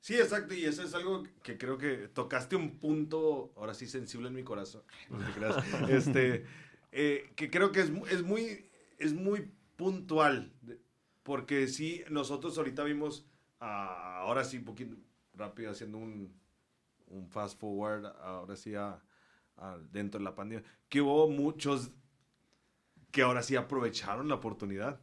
sí, 0.00 0.14
exacto, 0.14 0.54
y 0.54 0.64
eso 0.64 0.82
es 0.82 0.94
algo 0.94 1.24
que 1.42 1.58
creo 1.58 1.78
que 1.78 2.08
tocaste 2.08 2.56
un 2.56 2.78
punto, 2.78 3.52
ahora 3.56 3.74
sí, 3.74 3.86
sensible 3.86 4.28
en 4.28 4.34
mi 4.34 4.42
corazón. 4.42 4.82
este, 5.88 6.44
eh, 6.92 7.32
que 7.36 7.50
creo 7.50 7.72
que 7.72 7.80
es, 7.80 7.92
es, 8.10 8.22
muy, 8.22 8.70
es 8.98 9.12
muy 9.12 9.50
puntual, 9.76 10.52
porque 11.22 11.68
sí, 11.68 12.02
nosotros 12.10 12.56
ahorita 12.58 12.84
vimos, 12.84 13.26
ahora 13.58 14.44
sí, 14.44 14.58
un 14.58 14.64
poquito 14.64 14.96
rápido, 15.34 15.70
haciendo 15.70 15.98
un, 15.98 16.34
un 17.06 17.28
fast 17.28 17.58
forward, 17.58 18.06
ahora 18.06 18.56
sí, 18.56 18.72
dentro 19.90 20.18
de 20.18 20.24
la 20.24 20.34
pandemia, 20.34 20.64
que 20.88 21.00
hubo 21.00 21.28
muchos 21.28 21.92
que 23.10 23.22
ahora 23.22 23.42
sí 23.42 23.56
aprovecharon 23.56 24.28
la 24.28 24.36
oportunidad 24.36 25.00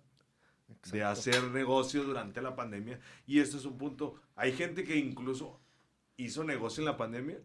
de 0.92 1.04
hacer 1.04 1.44
negocio 1.52 2.04
durante 2.04 2.42
la 2.42 2.56
pandemia. 2.56 3.00
Y 3.26 3.40
esto 3.40 3.58
es 3.58 3.66
un 3.66 3.78
punto. 3.78 4.16
Hay 4.36 4.54
gente 4.54 4.84
que 4.84 4.98
incluso 4.98 5.60
hizo 6.18 6.44
negocio 6.44 6.82
en 6.82 6.86
la 6.86 6.98
pandemia, 6.98 7.40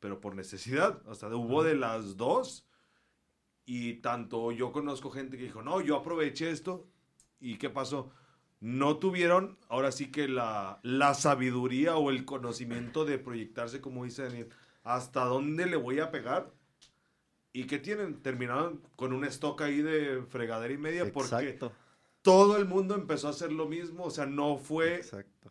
pero 0.00 0.20
por 0.20 0.34
necesidad. 0.34 1.02
Sea, 1.14 1.28
hubo 1.30 1.62
de 1.62 1.76
las 1.76 2.16
dos. 2.16 2.66
Y 3.64 3.94
tanto 3.94 4.52
yo 4.52 4.72
conozco 4.72 5.10
gente 5.10 5.36
que 5.36 5.44
dijo, 5.44 5.62
no, 5.62 5.80
yo 5.80 5.96
aproveché 5.96 6.50
esto. 6.50 6.86
¿Y 7.40 7.56
qué 7.56 7.70
pasó? 7.70 8.10
No 8.60 8.96
tuvieron, 8.98 9.58
ahora 9.68 9.92
sí 9.92 10.10
que 10.10 10.28
la, 10.28 10.80
la 10.82 11.14
sabiduría 11.14 11.96
o 11.96 12.10
el 12.10 12.24
conocimiento 12.24 13.04
de 13.04 13.18
proyectarse, 13.18 13.80
como 13.80 14.04
dice 14.04 14.22
Daniel, 14.22 14.48
hasta 14.82 15.24
dónde 15.24 15.66
le 15.66 15.76
voy 15.76 16.00
a 16.00 16.10
pegar. 16.10 16.52
¿Y 17.52 17.64
qué 17.64 17.78
tienen? 17.78 18.22
Terminaron 18.22 18.82
con 18.96 19.12
un 19.12 19.24
stock 19.24 19.60
ahí 19.62 19.82
de 19.82 20.22
fregadera 20.28 20.72
y 20.72 20.78
media 20.78 21.02
Exacto 21.02 21.72
todo 22.26 22.56
el 22.56 22.64
mundo 22.64 22.96
empezó 22.96 23.28
a 23.28 23.30
hacer 23.30 23.52
lo 23.52 23.68
mismo, 23.68 24.02
o 24.02 24.10
sea, 24.10 24.26
no 24.26 24.58
fue 24.58 25.00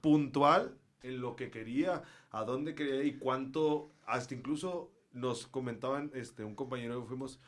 puntual 0.01 0.78
en 1.03 1.21
lo 1.21 1.38
que 1.38 1.49
quería, 1.49 2.03
a 2.32 2.43
dónde 2.43 2.76
quería 2.76 3.01
y 3.05 3.17
cuánto, 3.17 3.93
hasta 4.05 4.36
incluso 4.36 4.91
nos 5.13 5.47
comentaban, 5.47 6.11
este, 6.13 6.43
un 6.43 6.53
compañero 6.53 6.99
que 6.99 7.07
fuimos, 7.07 7.39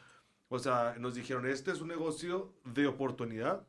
o 0.47 0.59
sea, 0.59 0.95
nos 0.97 1.13
dijeron, 1.13 1.45
este 1.45 1.71
es 1.71 1.81
un 1.81 1.89
negocio 1.89 2.53
de 2.63 2.87
oportunidad. 2.87 3.67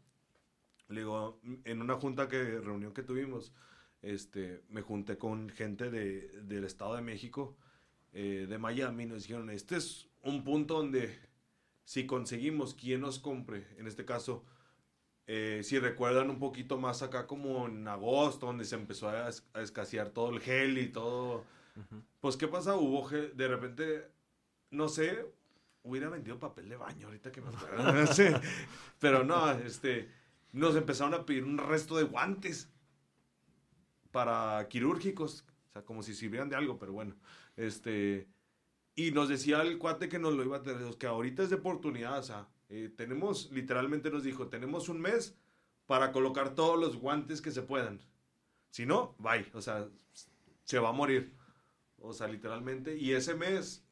Le 0.87 1.01
digo, 1.01 1.41
en 1.65 1.83
una 1.83 1.97
junta 1.97 2.29
que, 2.29 2.61
reunión 2.61 2.95
que 2.95 3.03
tuvimos, 3.03 3.53
este, 4.01 4.63
me 4.69 4.83
junté 4.83 5.19
con 5.19 5.49
gente 5.49 5.91
de, 5.91 6.41
del 6.43 6.63
Estado 6.63 6.95
de 6.95 7.03
México, 7.03 7.57
eh, 8.13 8.47
de 8.49 8.59
Miami, 8.59 9.07
nos 9.07 9.25
dijeron, 9.25 9.51
este 9.51 9.75
es 9.75 10.09
un 10.23 10.45
punto 10.45 10.75
donde 10.75 11.19
si 11.85 12.07
conseguimos 12.07 12.75
quien 12.75 13.01
nos 13.01 13.19
compre, 13.19 13.67
en 13.77 13.89
este 13.89 14.05
caso, 14.05 14.45
eh, 15.31 15.61
si 15.63 15.79
recuerdan 15.79 16.31
un 16.31 16.39
poquito 16.39 16.79
más 16.79 17.03
acá 17.03 17.27
como 17.27 17.67
en 17.67 17.87
agosto, 17.87 18.47
donde 18.47 18.65
se 18.65 18.77
empezó 18.77 19.11
a, 19.11 19.29
escasear 19.29 20.09
todo 20.09 20.31
el 20.31 20.41
gel 20.41 20.79
y 20.79 20.89
todo. 20.89 21.45
Pues, 22.21 22.39
¿qué 22.39 22.49
pasa? 22.49 22.77
Hubo 22.77 23.05
gel, 23.05 23.37
de 23.37 23.47
repente, 23.47 24.11
no 24.71 24.89
sé, 24.89 25.27
hubiera 25.83 26.09
vendido 26.09 26.39
papel 26.39 26.71
de 26.71 26.77
baño 26.77 27.09
ahorita 27.09 27.31
que 27.31 27.43
me 27.43 27.49
acuerdo. 27.49 28.07
sí. 28.07 28.25
Pero 28.99 29.23
no, 29.23 29.51
este, 29.51 30.11
nos 30.53 30.75
empezaron 30.77 31.13
a 31.13 31.27
pedir 31.27 31.45
un 31.45 31.59
resto 31.59 31.99
de 31.99 32.05
guantes 32.05 32.71
para 34.11 34.67
quirúrgicos. 34.71 35.45
O 35.69 35.73
sea, 35.75 35.83
como 35.83 36.03
si 36.03 36.15
sirvieran 36.15 36.49
de 36.49 36.57
algo, 36.57 36.79
pero 36.79 36.93
bueno. 36.95 37.15
Este, 37.55 38.27
y 38.95 39.11
nos 39.11 39.29
decía 39.29 39.61
el 39.61 39.77
cuate 39.77 40.09
que 40.09 40.19
nos 40.19 40.33
lo 40.33 40.43
iba 40.43 40.57
a 40.57 40.63
tener, 40.63 40.97
que 40.97 41.07
ahorita 41.07 41.43
es 41.43 41.51
de 41.51 41.57
oportunidad, 41.57 42.19
o 42.19 42.23
sea, 42.23 42.49
Eh, 42.69 42.93
tenemos, 42.97 43.51
literalmente 43.51 44.11
nos 44.11 44.23
dijo, 44.23 44.49
tenemos 44.49 44.89
un 44.89 45.01
mes 45.01 45.37
para 45.87 46.13
colocar 46.13 46.55
todos 46.55 46.79
los 46.79 46.97
guantes 46.97 47.41
que 47.41 47.51
se 47.51 47.63
puedan. 47.63 48.01
Si 48.71 48.85
no, 48.85 49.15
bye. 49.19 49.47
O 49.55 49.61
sea, 49.61 49.89
se 50.65 50.79
va 50.79 50.91
a 50.91 50.93
morir. 50.93 51.35
O 51.99 52.13
sea, 52.13 52.29
literalmente. 52.29 52.97
Y 52.97 53.13
ese 53.13 53.35
mes, 53.35 53.85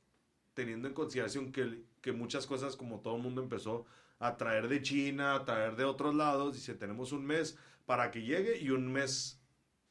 teniendo 0.55 0.89
en 0.89 0.95
consideración 0.95 1.53
que, 1.53 1.85
que 2.01 2.13
muchas 2.13 2.47
cosas, 2.47 2.77
como 2.77 3.01
todo 3.01 3.17
el 3.17 3.23
mundo 3.23 3.43
empezó 3.43 3.87
a 4.19 4.37
traer 4.37 4.69
de 4.69 4.83
China, 4.83 5.35
a 5.35 5.45
traer 5.45 5.77
de 5.77 5.85
otros 5.85 6.15
lados, 6.15 6.55
dice, 6.55 6.75
tenemos 6.75 7.13
un 7.13 7.25
mes 7.27 7.59
para 7.87 8.11
que 8.11 8.23
llegue 8.23 8.59
y 8.59 8.71
un 8.71 8.93
mes, 8.93 9.41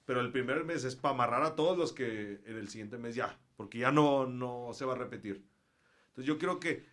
pero 0.05 0.21
el 0.21 0.31
primer 0.31 0.63
mes 0.63 0.83
es 0.83 0.95
para 0.95 1.13
amarrar 1.13 1.43
a 1.43 1.55
todos 1.55 1.77
los 1.77 1.93
que 1.93 2.41
en 2.45 2.57
el 2.57 2.67
siguiente 2.67 2.97
mes 2.97 3.15
ya, 3.15 3.39
porque 3.55 3.79
ya 3.79 3.91
no, 3.91 4.25
no 4.25 4.71
se 4.73 4.85
va 4.85 4.93
a 4.93 4.97
repetir. 4.97 5.45
Entonces 6.07 6.25
yo 6.25 6.37
creo 6.37 6.59
que 6.59 6.85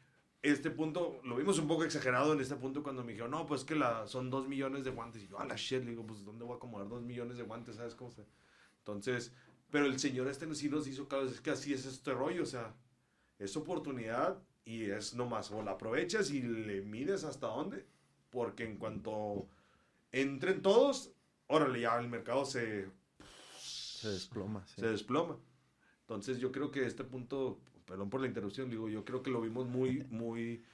este 0.42 0.70
punto, 0.70 1.20
lo 1.24 1.36
vimos 1.36 1.58
un 1.58 1.68
poco 1.68 1.84
exagerado 1.84 2.32
en 2.32 2.40
este 2.40 2.56
punto 2.56 2.82
cuando 2.82 3.04
me 3.04 3.12
dijeron, 3.12 3.30
no, 3.30 3.46
pues 3.46 3.64
que 3.64 3.76
la, 3.76 4.06
son 4.08 4.28
dos 4.28 4.48
millones 4.48 4.84
de 4.84 4.90
guantes. 4.90 5.22
Y 5.22 5.28
yo, 5.28 5.38
a 5.38 5.46
la 5.46 5.54
shit, 5.56 5.84
le 5.84 5.90
digo, 5.90 6.04
pues 6.04 6.24
¿dónde 6.24 6.44
voy 6.44 6.54
a 6.54 6.56
acomodar 6.56 6.88
dos 6.88 7.02
millones 7.02 7.36
de 7.36 7.44
guantes? 7.44 7.76
¿Sabes 7.76 7.94
cómo 7.94 8.10
se? 8.10 8.26
Entonces, 8.78 9.32
pero 9.70 9.86
el 9.86 9.98
Señor 9.98 10.28
este 10.28 10.52
sí 10.54 10.68
nos 10.68 10.86
hizo 10.86 11.08
claro, 11.08 11.26
es 11.26 11.40
que 11.40 11.50
así 11.50 11.72
es 11.72 11.86
este 11.86 12.12
rollo, 12.12 12.42
o 12.42 12.46
sea, 12.46 12.74
es 13.38 13.56
oportunidad 13.56 14.42
y 14.64 14.90
es 14.90 15.14
nomás, 15.14 15.50
o 15.50 15.62
la 15.62 15.72
aprovechas 15.72 16.30
y 16.30 16.42
le 16.42 16.82
mides 16.82 17.24
hasta 17.24 17.46
dónde, 17.46 17.86
porque 18.30 18.64
en 18.64 18.76
cuanto 18.76 19.48
entren 20.10 20.60
todos, 20.60 21.12
órale, 21.46 21.80
ya 21.80 21.98
el 21.98 22.08
mercado 22.08 22.44
se... 22.44 22.90
Se 23.58 24.08
desploma. 24.08 24.66
Se 24.66 24.86
desploma. 24.88 25.38
Entonces 26.00 26.38
yo 26.38 26.50
creo 26.50 26.70
que 26.70 26.84
este 26.84 27.04
punto, 27.04 27.60
perdón 27.86 28.10
por 28.10 28.20
la 28.20 28.26
interrupción, 28.26 28.70
digo, 28.70 28.88
yo 28.88 29.04
creo 29.04 29.22
que 29.22 29.30
lo 29.30 29.40
vimos 29.40 29.66
muy, 29.66 30.04
muy, 30.10 30.64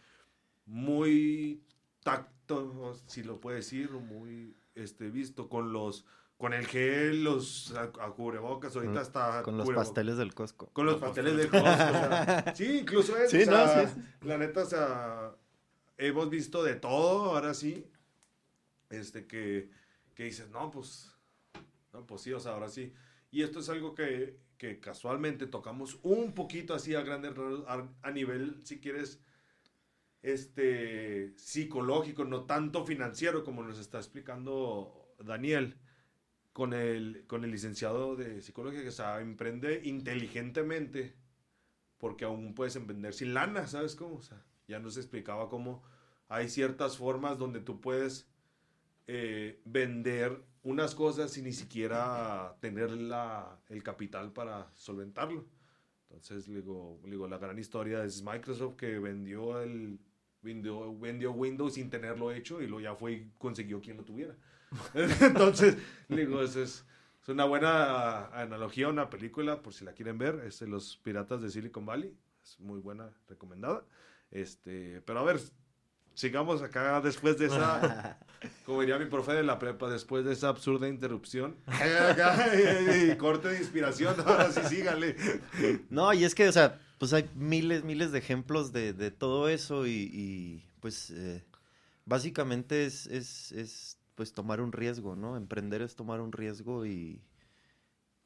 muy 0.67 1.63
tacto, 2.03 2.97
si 3.07 3.23
lo 3.23 3.41
puede 3.41 3.59
decir, 3.59 3.91
muy 3.91 4.57
este, 4.75 5.11
visto 5.11 5.49
con 5.49 5.73
los 5.73 6.05
con 6.39 6.55
el 6.55 6.67
gel, 6.69 7.25
los 7.25 7.75
a, 7.75 7.91
cubrebocas, 7.91 8.75
ahorita 8.77 9.01
está... 9.01 9.43
Con 9.43 9.59
los 9.59 9.69
pasteles 9.71 10.17
del 10.19 10.35
Costco. 10.35 10.71
Con 10.73 10.87
los 10.87 11.01
pasteles 11.01 11.37
del 11.37 11.51
Costco. 11.51 11.65
sí, 12.55 12.79
incluso 12.79 13.17
eso. 13.17 13.37
Sí, 13.37 13.45
no, 13.45 13.67
sí. 13.67 14.01
La 14.23 14.39
neta, 14.39 14.63
o 14.63 14.65
sea, 14.65 15.35
hemos 15.97 16.31
visto 16.31 16.63
de 16.63 16.77
todo, 16.77 17.35
ahora 17.35 17.55
sí. 17.55 17.91
Este, 18.89 19.27
que, 19.27 19.69
que 20.15 20.25
dices, 20.25 20.49
no, 20.51 20.71
pues, 20.71 21.13
no, 21.93 22.07
pues 22.07 22.23
sí, 22.23 22.33
o 22.33 22.39
sea, 22.39 22.53
ahora 22.53 22.69
sí. 22.69 22.95
Y 23.33 23.43
esto 23.43 23.59
es 23.59 23.69
algo 23.69 23.97
que, 23.97 24.39
que 24.59 24.81
casualmente 24.81 25.47
tocamos 25.47 25.99
un 26.03 26.35
poquito 26.35 26.75
así 26.75 26.95
a 26.95 27.03
grande 27.03 27.33
a, 28.03 28.11
nivel, 28.11 28.61
si 28.65 28.81
quieres, 28.81 29.23
este, 30.21 31.33
psicológico, 31.37 32.25
no 32.25 32.45
tanto 32.45 32.85
financiero 32.85 33.45
como 33.45 33.63
nos 33.63 33.79
está 33.79 33.99
explicando 33.99 35.15
Daniel 35.25 35.79
con 36.53 36.75
el, 36.75 37.25
con 37.29 37.45
el 37.45 37.53
licenciado 37.53 38.17
de 38.17 38.43
psicología 38.43 38.83
que 38.83 38.91
se 38.91 39.05
emprende 39.21 39.81
inteligentemente 39.85 41.17
porque 41.99 42.25
aún 42.25 42.55
puedes 42.55 42.77
emprender 42.77 43.15
sin 43.15 43.35
lana, 43.35 43.67
¿sabes 43.67 43.95
cómo? 43.95 44.17
O 44.17 44.23
sea, 44.23 44.45
ya 44.67 44.79
nos 44.81 44.97
explicaba 44.97 45.49
cómo 45.49 45.83
hay 46.29 46.49
ciertas 46.49 46.97
formas 46.97 47.39
donde 47.39 47.61
tú 47.61 47.81
puedes 47.81 48.29
eh, 49.07 49.61
vender 49.65 50.43
unas 50.63 50.95
cosas 50.95 51.31
sin 51.31 51.45
ni 51.45 51.53
siquiera 51.53 52.57
tener 52.61 52.91
la, 52.91 53.59
el 53.69 53.83
capital 53.83 54.33
para 54.33 54.71
solventarlo. 54.75 55.47
Entonces, 56.11 56.47
digo, 56.47 57.01
digo, 57.05 57.29
la 57.29 57.39
gran 57.39 57.59
historia 57.59 58.05
es 58.05 58.23
Microsoft 58.23 58.77
que 58.77 58.99
vendió 58.99 59.61
el 59.61 59.99
vendió, 60.43 60.97
vendió 60.99 61.33
Windows 61.33 61.75
sin 61.75 61.91
tenerlo 61.91 62.33
hecho 62.33 62.63
y 62.63 62.67
lo 62.67 62.81
ya 62.81 62.95
fue 62.95 63.13
y 63.13 63.33
consiguió 63.39 63.81
quien 63.81 63.97
lo 63.97 64.05
tuviera. 64.05 64.37
Entonces, 64.95 65.77
digo, 66.09 66.43
es, 66.43 66.57
es, 66.57 66.85
una 67.27 67.45
buena 67.45 68.27
analogía, 68.29 68.89
una 68.89 69.11
película, 69.11 69.61
por 69.61 69.75
si 69.75 69.85
la 69.85 69.93
quieren 69.93 70.17
ver, 70.17 70.43
es 70.47 70.61
de 70.61 70.67
Los 70.67 70.97
Piratas 70.97 71.43
de 71.43 71.51
Silicon 71.51 71.85
Valley. 71.85 72.17
Es 72.43 72.59
muy 72.59 72.81
buena, 72.81 73.11
recomendada. 73.29 73.85
Este, 74.31 75.03
pero 75.03 75.19
a 75.19 75.25
ver, 75.25 75.39
sigamos 76.19 76.63
acá 76.63 77.01
después 77.01 77.39
de 77.39 77.47
esa, 77.47 78.19
como 78.67 78.81
diría 78.81 78.99
mi 78.99 79.07
profe 79.07 79.35
de 79.35 79.45
la 79.45 79.61
prepa, 79.61 79.89
después 79.89 80.25
de 80.25 80.33
esa 80.33 80.49
absurda 80.49 80.89
interrupción. 80.89 81.55
y, 83.13 83.17
corte 83.17 83.49
de 83.49 83.59
inspiración, 83.59 84.17
ahora 84.27 84.51
sí 84.51 84.61
sígale. 84.69 85.15
No, 85.91 86.13
y 86.13 86.25
es 86.25 86.35
que, 86.35 86.49
o 86.49 86.53
sea, 86.53 86.81
pues 86.99 87.13
hay 87.13 87.31
miles, 87.37 87.85
miles 87.85 88.11
de 88.11 88.19
ejemplos 88.19 88.73
de, 88.73 88.93
de 88.95 89.13
todo 89.13 89.49
eso 89.49 89.87
y, 89.87 90.65
pues 90.81 91.11
eh, 91.11 91.45
básicamente 92.05 92.85
es, 92.85 93.07
es, 93.07 93.53
es 93.53 93.99
pues 94.17 94.33
tomar 94.33 94.61
un 94.61 94.73
riesgo, 94.73 95.15
¿no? 95.15 95.37
Emprender 95.37 95.83
es 95.83 95.95
tomar 95.95 96.21
un 96.21 96.33
riesgo 96.33 96.85
y, 96.85 97.23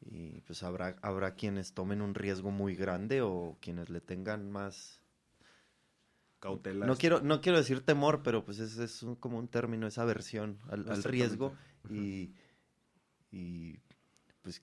y 0.01 0.40
pues 0.47 0.62
habrá, 0.62 0.97
habrá 1.03 1.34
quienes 1.34 1.74
tomen 1.74 2.01
un 2.01 2.14
riesgo 2.14 2.51
muy 2.51 2.74
grande 2.74 3.20
o 3.20 3.59
quienes 3.61 3.90
le 3.90 4.01
tengan 4.01 4.51
más 4.51 5.01
cautela. 6.43 6.86
No 6.86 6.97
quiero, 6.97 7.22
no 7.22 7.40
quiero 7.40 7.57
decir 7.57 7.80
temor, 7.82 8.22
pero 8.24 8.45
pues 8.45 8.59
es, 8.59 8.76
es 8.76 9.07
como 9.20 9.38
un 9.38 9.47
término, 9.47 9.86
esa 9.86 10.03
aversión 10.03 10.59
al, 10.68 11.03
riesgo 11.05 11.55
y, 11.88 12.32
y, 13.30 13.78
pues 14.43 14.62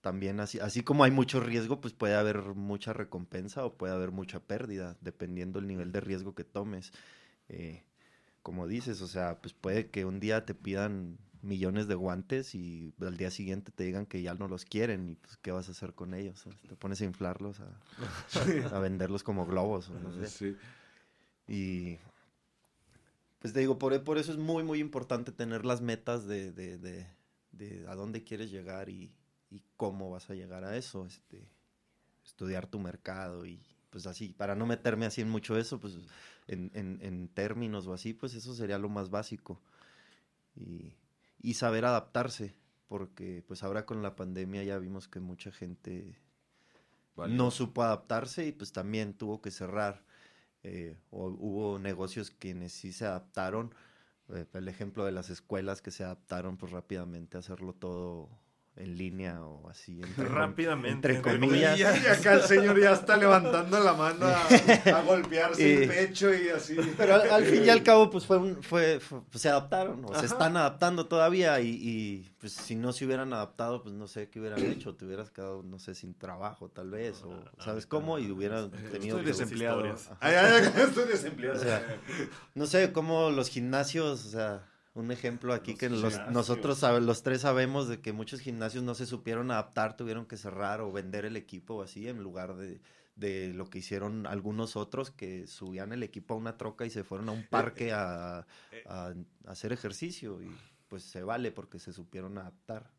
también 0.00 0.40
así, 0.40 0.58
así 0.58 0.82
como 0.82 1.04
hay 1.04 1.10
mucho 1.10 1.38
riesgo, 1.40 1.80
pues 1.80 1.92
puede 1.92 2.14
haber 2.14 2.38
mucha 2.54 2.94
recompensa 2.94 3.64
o 3.64 3.76
puede 3.76 3.92
haber 3.92 4.10
mucha 4.10 4.40
pérdida, 4.40 4.96
dependiendo 5.02 5.58
el 5.58 5.66
nivel 5.66 5.92
de 5.92 6.00
riesgo 6.00 6.34
que 6.34 6.44
tomes. 6.44 6.92
Eh, 7.48 7.84
como 8.42 8.66
dices, 8.66 9.02
o 9.02 9.06
sea, 9.06 9.40
pues 9.40 9.52
puede 9.52 9.90
que 9.90 10.04
un 10.06 10.18
día 10.18 10.46
te 10.46 10.54
pidan 10.54 11.18
millones 11.42 11.88
de 11.88 11.94
guantes 11.94 12.54
y 12.54 12.94
al 13.00 13.16
día 13.16 13.30
siguiente 13.30 13.70
te 13.70 13.84
digan 13.84 14.06
que 14.06 14.22
ya 14.22 14.34
no 14.34 14.48
los 14.48 14.64
quieren 14.64 15.10
y 15.10 15.14
pues 15.16 15.36
qué 15.36 15.52
vas 15.52 15.68
a 15.68 15.72
hacer 15.72 15.94
con 15.94 16.14
ellos. 16.14 16.44
Te 16.68 16.76
pones 16.76 17.00
a 17.02 17.04
inflarlos, 17.04 17.60
a, 17.60 18.78
venderlos 18.80 19.22
como 19.22 19.46
globos. 19.46 19.90
no 19.90 20.12
sé. 20.12 20.26
sí. 20.26 20.56
Y 21.48 21.98
pues 23.38 23.52
te 23.52 23.60
digo, 23.60 23.78
por, 23.78 24.02
por, 24.04 24.18
eso 24.18 24.32
es 24.32 24.38
muy, 24.38 24.64
muy 24.64 24.80
importante 24.80 25.32
tener 25.32 25.64
las 25.64 25.80
metas 25.80 26.26
de, 26.26 26.52
de, 26.52 26.78
de, 26.78 27.06
de 27.52 27.86
a 27.88 27.94
dónde 27.94 28.24
quieres 28.24 28.50
llegar 28.50 28.88
y, 28.88 29.14
y, 29.50 29.62
cómo 29.76 30.10
vas 30.10 30.28
a 30.30 30.34
llegar 30.34 30.64
a 30.64 30.76
eso. 30.76 31.06
Este, 31.06 31.48
estudiar 32.24 32.66
tu 32.66 32.78
mercado 32.78 33.46
y 33.46 33.62
pues 33.90 34.06
así, 34.06 34.32
para 34.32 34.54
no 34.54 34.66
meterme 34.66 35.06
así 35.06 35.20
en 35.20 35.30
mucho 35.30 35.56
eso, 35.56 35.80
pues 35.80 35.94
en, 36.48 36.70
en, 36.74 36.98
en 37.00 37.28
términos 37.28 37.86
o 37.86 37.94
así, 37.94 38.12
pues 38.12 38.34
eso 38.34 38.54
sería 38.54 38.78
lo 38.78 38.88
más 38.88 39.10
básico. 39.10 39.60
Y, 40.54 40.94
y, 41.40 41.54
saber 41.54 41.84
adaptarse, 41.84 42.54
porque 42.88 43.44
pues 43.46 43.62
ahora 43.62 43.86
con 43.86 44.02
la 44.02 44.16
pandemia 44.16 44.64
ya 44.64 44.78
vimos 44.78 45.08
que 45.08 45.20
mucha 45.20 45.52
gente 45.52 46.18
no 47.16 47.50
supo 47.50 47.82
adaptarse 47.82 48.46
y 48.46 48.52
pues 48.52 48.72
también 48.72 49.14
tuvo 49.14 49.40
que 49.40 49.50
cerrar. 49.50 50.04
Eh, 50.68 50.96
o, 51.10 51.28
hubo 51.28 51.78
negocios 51.78 52.30
quienes 52.32 52.72
sí 52.72 52.92
se 52.92 53.06
adaptaron. 53.06 53.72
Eh, 54.30 54.46
el 54.54 54.68
ejemplo 54.68 55.04
de 55.04 55.12
las 55.12 55.30
escuelas 55.30 55.80
que 55.80 55.92
se 55.92 56.02
adaptaron 56.04 56.56
pues 56.56 56.72
rápidamente 56.72 57.36
a 57.36 57.40
hacerlo 57.40 57.72
todo 57.72 58.28
en 58.76 58.96
línea 58.96 59.42
o 59.42 59.68
así. 59.70 60.00
Rápidamente. 60.16 61.08
Entre 61.08 61.22
comillas. 61.22 61.78
Y, 61.78 61.82
acá 61.82 62.34
el 62.34 62.42
señor 62.42 62.78
ya 62.80 62.92
está 62.92 63.16
levantando 63.16 63.80
la 63.80 63.94
mano 63.94 64.26
a, 64.26 65.02
golpearse 65.06 65.84
el 65.84 65.88
pecho 65.88 66.34
y 66.34 66.50
así. 66.50 66.76
Pero 66.96 67.14
al, 67.14 67.44
fin 67.44 67.64
y 67.64 67.70
al 67.70 67.82
cabo, 67.84 68.10
pues 68.10 68.26
fue, 68.26 68.36
un, 68.36 68.62
fue, 68.62 69.00
pues, 69.30 69.42
se 69.42 69.48
adaptaron, 69.48 70.04
o 70.04 70.14
se 70.14 70.26
están 70.26 70.56
adaptando 70.56 71.06
todavía 71.06 71.58
y, 71.60 71.68
y, 71.68 72.30
pues 72.38 72.52
si 72.52 72.76
no 72.76 72.92
se 72.92 73.06
hubieran 73.06 73.32
adaptado, 73.32 73.82
pues 73.82 73.94
no 73.94 74.06
sé 74.08 74.28
qué 74.28 74.40
hubieran 74.40 74.60
hecho, 74.64 74.94
te 74.94 75.06
hubieras 75.06 75.30
quedado, 75.30 75.62
no 75.62 75.78
sé, 75.78 75.94
sin 75.94 76.14
trabajo 76.14 76.68
tal 76.68 76.90
vez, 76.90 77.22
o 77.22 77.32
¿sabes 77.58 77.86
cómo? 77.86 78.18
Y 78.18 78.30
hubieran 78.30 78.70
tenido... 78.70 79.18
Estoy 79.18 79.24
desempleado. 79.24 79.86
estoy 79.86 81.04
desempleado. 81.08 81.58
O 81.58 81.62
sea, 81.62 82.00
no 82.54 82.66
sé, 82.66 82.92
cómo 82.92 83.30
los 83.30 83.48
gimnasios, 83.48 84.26
o 84.26 84.28
sea 84.28 84.62
un 84.96 85.10
ejemplo 85.10 85.52
aquí 85.52 85.74
que 85.74 85.90
nosotros 85.90 86.82
los 87.02 87.22
tres 87.22 87.42
sabemos 87.42 87.86
de 87.86 88.00
que 88.00 88.12
muchos 88.12 88.40
gimnasios 88.40 88.82
no 88.82 88.94
se 88.94 89.06
supieron 89.06 89.50
adaptar, 89.50 89.96
tuvieron 89.96 90.26
que 90.26 90.36
cerrar 90.36 90.80
o 90.80 90.90
vender 90.90 91.24
el 91.26 91.36
equipo 91.36 91.74
o 91.74 91.82
así 91.82 92.08
en 92.08 92.22
lugar 92.22 92.56
de, 92.56 92.80
de 93.14 93.52
lo 93.52 93.68
que 93.68 93.78
hicieron 93.78 94.26
algunos 94.26 94.74
otros 94.74 95.10
que 95.10 95.46
subían 95.46 95.92
el 95.92 96.02
equipo 96.02 96.34
a 96.34 96.38
una 96.38 96.56
troca 96.56 96.86
y 96.86 96.90
se 96.90 97.04
fueron 97.04 97.28
a 97.28 97.32
un 97.32 97.46
parque 97.46 97.92
a, 97.92 98.46
eh. 98.72 98.82
a 98.86 99.12
hacer 99.46 99.72
ejercicio 99.72 100.40
y 100.42 100.50
pues 100.88 101.02
se 101.02 101.22
vale 101.22 101.52
porque 101.52 101.78
se 101.78 101.92
supieron 101.92 102.38
adaptar 102.38 102.90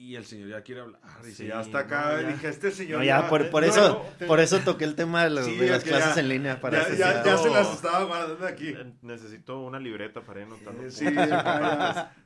y 0.00 0.16
el 0.16 0.24
señor 0.24 0.48
ya 0.48 0.62
quiere 0.62 0.80
hablar. 0.80 1.00
Dice, 1.22 1.46
ya 1.46 1.60
está 1.60 1.80
acá. 1.80 2.16
Dije, 2.20 2.48
este 2.48 2.70
señor. 2.70 3.04
ya, 3.04 3.28
por, 3.28 3.64
eso, 3.64 4.02
por 4.26 4.40
eso 4.40 4.58
toqué 4.60 4.84
el 4.84 4.94
tema 4.94 5.24
de, 5.24 5.30
las 5.30 5.84
clases 5.84 6.16
en 6.16 6.30
línea. 6.30 6.58
Para 6.58 6.88
ya, 6.96 7.22
ya, 7.22 7.36
se 7.36 7.50
las 7.50 7.74
estaba 7.74 8.04
guardando 8.04 8.46
aquí. 8.46 8.74
Necesito 9.02 9.60
una 9.60 9.78
libreta 9.78 10.22
para 10.22 10.40
ir 10.40 10.46
anotando. 10.46 10.90
Sí, 10.90 11.04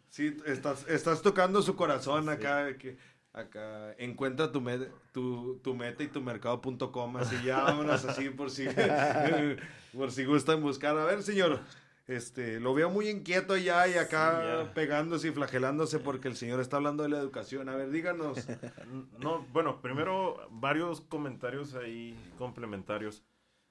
sí, 0.08 0.36
estás, 0.46 0.86
estás 0.88 1.20
tocando 1.20 1.62
su 1.62 1.74
corazón 1.74 2.28
acá. 2.28 2.76
Que, 2.78 2.96
acá, 3.32 3.92
encuentra 3.98 4.52
tu, 4.52 4.60
met- 4.60 4.92
tu, 5.12 5.58
tu 5.58 5.74
meta 5.74 6.04
y 6.04 6.06
tu 6.06 6.22
mercado.com, 6.22 7.16
así 7.16 7.42
ya 7.44 7.64
vámonos 7.64 8.04
así 8.04 8.30
por 8.30 8.52
si, 8.52 8.68
por 9.92 10.12
si 10.12 10.24
gustan 10.24 10.62
buscar. 10.62 10.96
A 10.96 11.04
ver, 11.06 11.24
señor, 11.24 11.60
este, 12.06 12.60
lo 12.60 12.74
veo 12.74 12.90
muy 12.90 13.08
inquieto 13.08 13.56
ya 13.56 13.88
y 13.88 13.94
acá 13.94 14.64
Sí, 14.64 14.70
pegándose 14.74 15.28
y 15.28 15.30
flagelándose 15.32 15.98
porque 15.98 16.28
el 16.28 16.36
señor 16.36 16.60
está 16.60 16.76
hablando 16.76 17.02
de 17.02 17.08
la 17.08 17.18
educación. 17.18 17.68
A 17.68 17.76
ver, 17.76 17.90
díganos. 17.90 18.46
No, 19.18 19.42
bueno, 19.52 19.80
primero 19.80 20.46
varios 20.50 21.00
comentarios 21.00 21.74
ahí 21.74 22.14
complementarios. 22.38 23.22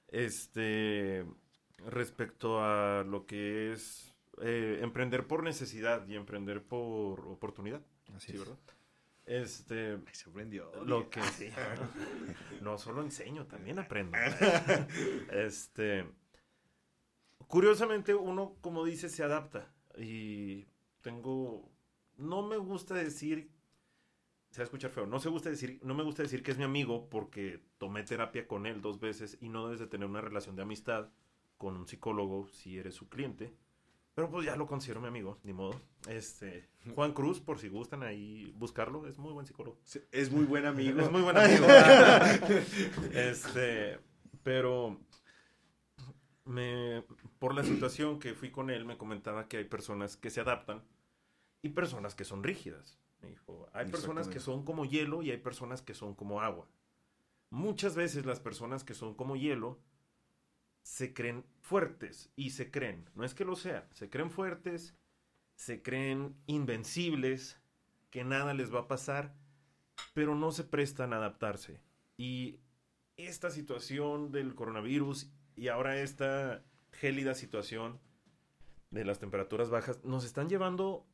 Este, 0.08 1.24
respecto 1.90 2.62
a 2.62 3.04
lo 3.04 3.26
que 3.26 3.72
es 3.72 4.14
eh, 4.42 4.78
emprender 4.82 5.26
por 5.26 5.42
necesidad 5.42 6.06
y 6.08 6.16
emprender 6.16 6.62
por 6.62 7.20
oportunidad. 7.20 7.80
Así 8.16 8.32
Sí, 8.32 8.32
es. 8.34 8.38
¿verdad? 8.40 8.58
Este, 9.26 9.98
Se 10.12 10.28
prendió. 10.30 10.70
lo 10.84 11.08
que 11.08 11.22
sí. 11.38 11.50
No 12.62 12.78
solo 12.78 13.02
enseño, 13.02 13.46
también 13.46 13.78
aprendo. 13.78 14.18
Este, 15.30 16.04
curiosamente 17.54 18.16
uno, 18.16 18.56
como 18.62 18.84
dice, 18.84 19.08
se 19.08 19.22
adapta 19.22 19.72
y 19.96 20.66
tengo, 21.02 21.70
no 22.16 22.42
me 22.42 22.56
gusta 22.56 22.94
decir, 22.94 23.48
se 24.50 24.58
va 24.58 24.62
a 24.62 24.64
escuchar 24.64 24.90
feo, 24.90 25.06
no 25.06 25.20
se 25.20 25.28
gusta 25.28 25.50
decir, 25.50 25.78
no 25.84 25.94
me 25.94 26.02
gusta 26.02 26.24
decir 26.24 26.42
que 26.42 26.50
es 26.50 26.58
mi 26.58 26.64
amigo 26.64 27.08
porque 27.08 27.62
tomé 27.78 28.02
terapia 28.02 28.48
con 28.48 28.66
él 28.66 28.82
dos 28.82 28.98
veces 28.98 29.38
y 29.40 29.50
no 29.50 29.66
debes 29.66 29.78
de 29.78 29.86
tener 29.86 30.08
una 30.08 30.20
relación 30.20 30.56
de 30.56 30.62
amistad 30.62 31.10
con 31.56 31.76
un 31.76 31.86
psicólogo 31.86 32.48
si 32.48 32.76
eres 32.76 32.96
su 32.96 33.08
cliente. 33.08 33.54
Pero 34.16 34.28
pues 34.30 34.46
ya 34.46 34.56
lo 34.56 34.66
considero 34.66 35.00
mi 35.00 35.06
amigo, 35.06 35.38
ni 35.44 35.52
modo. 35.52 35.80
Este, 36.08 36.68
Juan 36.96 37.12
Cruz, 37.12 37.38
por 37.38 37.60
si 37.60 37.68
gustan 37.68 38.02
ahí 38.02 38.52
buscarlo, 38.56 39.06
es 39.06 39.16
muy 39.16 39.32
buen 39.32 39.46
psicólogo. 39.46 39.78
Es 40.10 40.32
muy 40.32 40.44
buen 40.44 40.66
amigo. 40.66 41.00
Es 41.00 41.08
muy 41.08 41.22
buen 41.22 41.36
amigo. 41.38 41.66
este, 43.12 44.00
pero 44.42 44.98
me, 46.44 47.02
por 47.38 47.54
la 47.54 47.64
situación 47.64 48.18
que 48.18 48.34
fui 48.34 48.50
con 48.50 48.70
él, 48.70 48.84
me 48.84 48.98
comentaba 48.98 49.48
que 49.48 49.58
hay 49.58 49.64
personas 49.64 50.16
que 50.16 50.30
se 50.30 50.40
adaptan 50.40 50.82
y 51.62 51.70
personas 51.70 52.14
que 52.14 52.24
son 52.24 52.42
rígidas. 52.42 52.98
Me 53.20 53.30
dijo, 53.30 53.68
hay 53.72 53.90
personas 53.90 54.28
que 54.28 54.40
son 54.40 54.64
como 54.64 54.84
hielo 54.84 55.22
y 55.22 55.30
hay 55.30 55.38
personas 55.38 55.80
que 55.80 55.94
son 55.94 56.14
como 56.14 56.42
agua. 56.42 56.68
Muchas 57.50 57.94
veces 57.94 58.26
las 58.26 58.40
personas 58.40 58.84
que 58.84 58.94
son 58.94 59.14
como 59.14 59.36
hielo 59.36 59.78
se 60.82 61.14
creen 61.14 61.44
fuertes 61.62 62.30
y 62.36 62.50
se 62.50 62.70
creen, 62.70 63.08
no 63.14 63.24
es 63.24 63.32
que 63.32 63.46
lo 63.46 63.56
sean, 63.56 63.84
se 63.94 64.10
creen 64.10 64.30
fuertes, 64.30 64.94
se 65.56 65.80
creen 65.80 66.36
invencibles, 66.46 67.58
que 68.10 68.24
nada 68.24 68.52
les 68.52 68.72
va 68.72 68.80
a 68.80 68.88
pasar, 68.88 69.34
pero 70.12 70.34
no 70.34 70.52
se 70.52 70.64
prestan 70.64 71.14
a 71.14 71.16
adaptarse. 71.16 71.80
Y 72.18 72.60
esta 73.16 73.50
situación 73.50 74.30
del 74.30 74.54
coronavirus 74.54 75.30
y 75.56 75.68
ahora 75.68 76.00
esta 76.00 76.62
gélida 76.92 77.34
situación 77.34 78.00
de 78.90 79.04
las 79.04 79.18
temperaturas 79.18 79.70
bajas 79.70 80.04
nos 80.04 80.24
están 80.24 80.48
llevando 80.48 81.06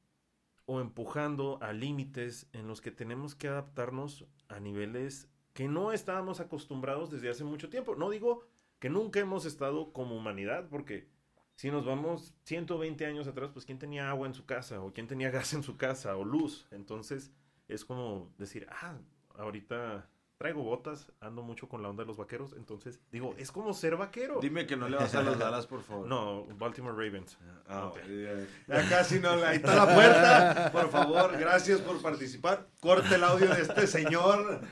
o 0.67 0.81
empujando 0.81 1.59
a 1.63 1.73
límites 1.73 2.47
en 2.53 2.69
los 2.69 2.81
que 2.81 2.91
tenemos 2.91 3.35
que 3.35 3.49
adaptarnos 3.49 4.27
a 4.49 4.61
niveles 4.61 5.29
que 5.53 5.69
no 5.69 5.93
estábamos 5.93 6.41
acostumbrados 6.41 7.11
desde 7.11 7.29
hace 7.29 7.45
mucho 7.45 7.69
tiempo. 7.69 7.97
No 7.97 8.11
digo 8.11 8.47
que 8.79 8.89
nunca 8.89 9.21
hemos 9.21 9.45
estado 9.47 9.93
como 9.93 10.17
humanidad, 10.17 10.69
porque 10.69 11.09
si 11.57 11.71
nos 11.71 11.85
vamos 11.85 12.35
120 12.45 13.05
años 13.05 13.27
atrás, 13.27 13.51
pues 13.53 13.67
quién 13.67 13.79
tenía 13.79 14.09
agua 14.09 14.27
en 14.27 14.35
su 14.35 14.47
casa, 14.47 14.81
o 14.81 14.93
quién 14.93 15.07
tenía 15.07 15.31
gas 15.31 15.53
en 15.55 15.63
su 15.63 15.77
casa, 15.77 16.17
o 16.17 16.25
luz. 16.25 16.69
Entonces 16.71 17.33
es 17.69 17.85
como 17.85 18.33
decir, 18.39 18.67
ah, 18.71 18.99
ahorita 19.35 20.09
traigo 20.41 20.63
botas, 20.63 21.13
ando 21.21 21.43
mucho 21.43 21.69
con 21.69 21.83
la 21.83 21.91
onda 21.91 22.03
de 22.03 22.07
los 22.07 22.17
vaqueros, 22.17 22.55
entonces 22.57 22.99
digo, 23.13 23.35
es 23.37 23.53
como 23.53 23.75
ser 23.75 23.97
vaquero. 23.99 24.39
Dime 24.41 24.67
que 24.67 24.75
no 24.75 24.89
le 24.89 24.97
vas 24.97 25.15
a 25.15 25.23
los 25.23 25.39
Dallas, 25.39 25.67
por 25.67 25.83
favor. 25.83 26.07
No, 26.09 26.47
Baltimore 26.57 26.95
Ravens. 26.97 27.37
Ah, 27.69 27.89
Ok. 27.89 27.99
ok. 27.99 28.49
Ya 28.69 28.89
casi 28.89 29.19
no, 29.21 29.33
ahí 29.33 29.57
está 29.57 29.75
la 29.85 29.95
puerta. 29.95 30.71
Por 30.73 30.89
favor, 30.89 31.37
gracias 31.39 31.83
por 31.83 32.01
participar. 32.01 32.67
Corte 32.81 33.17
el 33.17 33.25
audio 33.25 33.55
de 33.55 33.61
este 33.61 33.87
señor. 33.87 34.63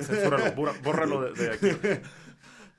Censúralo, 0.00 0.54
borra- 0.54 0.80
bórralo 0.84 1.32
de, 1.32 1.32
de 1.32 1.50
aquí. 1.50 2.00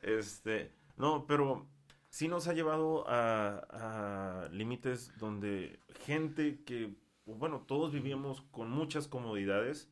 Este, 0.01 0.71
no, 0.95 1.25
pero 1.27 1.67
sí 2.09 2.29
nos 2.29 2.47
ha 2.47 2.53
llevado 2.53 3.03
a, 3.09 4.45
a 4.45 4.47
límites 4.49 5.11
donde 5.17 5.81
gente 6.05 6.63
que, 6.63 6.95
bueno, 7.25 7.65
todos 7.67 7.91
vivíamos 7.91 8.43
con 8.51 8.69
muchas 8.69 9.09
comodidades, 9.09 9.89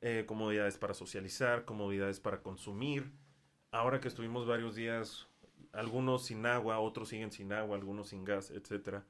eh, 0.00 0.24
comodidades 0.26 0.78
para 0.78 0.94
socializar, 0.94 1.64
comodidades 1.64 2.20
para 2.20 2.42
consumir. 2.42 3.12
Ahora 3.70 4.00
que 4.00 4.08
estuvimos 4.08 4.46
varios 4.46 4.74
días, 4.74 5.28
algunos 5.72 6.26
sin 6.26 6.44
agua, 6.46 6.78
otros 6.78 7.08
siguen 7.08 7.32
sin 7.32 7.52
agua, 7.52 7.76
algunos 7.76 8.08
sin 8.08 8.24
gas, 8.24 8.50
etcétera. 8.50 9.04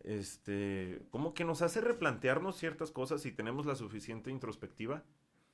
Este, 0.00 1.02
como 1.10 1.34
que 1.34 1.44
nos 1.44 1.62
hace 1.62 1.80
replantearnos 1.80 2.56
ciertas 2.56 2.90
cosas 2.90 3.26
y 3.26 3.32
tenemos 3.32 3.66
la 3.66 3.74
suficiente 3.74 4.30
introspectiva 4.30 5.02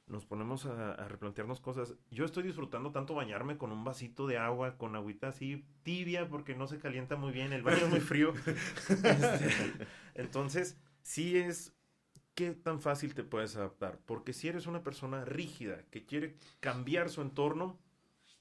nos 0.07 0.27
ponemos 0.27 0.67
a, 0.67 0.93
a 0.93 1.09
replantearnos 1.09 1.61
cosas. 1.61 1.95
Yo 2.11 2.25
estoy 2.25 2.43
disfrutando 2.43 2.93
tanto 2.93 3.15
bañarme 3.15 3.57
con 3.57 3.73
un 3.73 3.85
vasito 3.85 4.27
de 4.27 4.37
agua, 4.37 4.77
con 4.77 4.95
agüita 4.95 5.29
así 5.29 5.65
tibia, 5.83 6.29
porque 6.29 6.55
no 6.55 6.67
se 6.67 6.79
calienta 6.79 7.17
muy 7.17 7.33
bien, 7.33 7.53
el 7.53 7.63
baño 7.63 7.85
es 7.85 7.91
muy 7.91 8.01
frío. 8.01 8.35
Este, 9.03 9.87
entonces, 10.15 10.79
sí 11.03 11.39
es 11.39 11.73
qué 12.35 12.53
tan 12.53 12.81
fácil 12.81 13.15
te 13.15 13.25
puedes 13.25 13.57
adaptar, 13.57 13.99
porque 14.07 14.33
si 14.33 14.49
eres 14.49 14.67
una 14.67 14.83
persona 14.83 15.25
rígida 15.25 15.85
que 15.91 16.05
quiere 16.05 16.37
cambiar 16.61 17.11
su 17.11 17.23
entorno, 17.23 17.79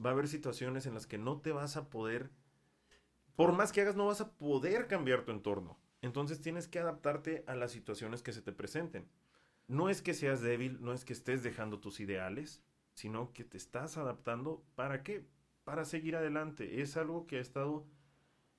va 0.04 0.12
a 0.12 0.14
haber 0.14 0.28
situaciones 0.28 0.86
en 0.86 0.94
las 0.94 1.08
que 1.08 1.18
no 1.18 1.42
te 1.42 1.52
vas 1.52 1.78
a 1.78 1.90
poder, 1.90 2.32
por 3.36 3.54
más 3.54 3.72
que 3.72 3.82
hagas, 3.82 3.96
no 3.96 4.08
vas 4.08 4.22
a 4.22 4.32
poder 4.32 4.88
cambiar 4.88 5.24
tu 5.24 5.32
entorno. 5.32 5.78
Entonces 6.02 6.42
tienes 6.42 6.68
que 6.68 6.80
adaptarte 6.80 7.44
a 7.48 7.56
las 7.56 7.72
situaciones 7.72 8.24
que 8.24 8.34
se 8.34 8.42
te 8.42 8.52
presenten 8.52 9.08
no 9.72 9.88
es 9.90 10.02
que 10.02 10.14
seas 10.14 10.42
débil, 10.42 10.80
no 10.82 10.92
es 10.92 11.06
que 11.06 11.14
estés 11.14 11.44
dejando 11.44 11.80
tus 11.80 12.02
ideales, 12.02 12.62
sino 12.94 13.32
que 13.32 13.46
te 13.46 13.56
estás 13.56 13.96
adaptando. 13.96 14.66
¿Para 14.76 15.02
qué? 15.02 15.26
Para 15.64 15.86
seguir 15.86 16.18
adelante. 16.18 16.82
Es 16.82 16.98
algo 16.98 17.26
que 17.26 17.38
ha 17.38 17.42
estado 17.42 17.88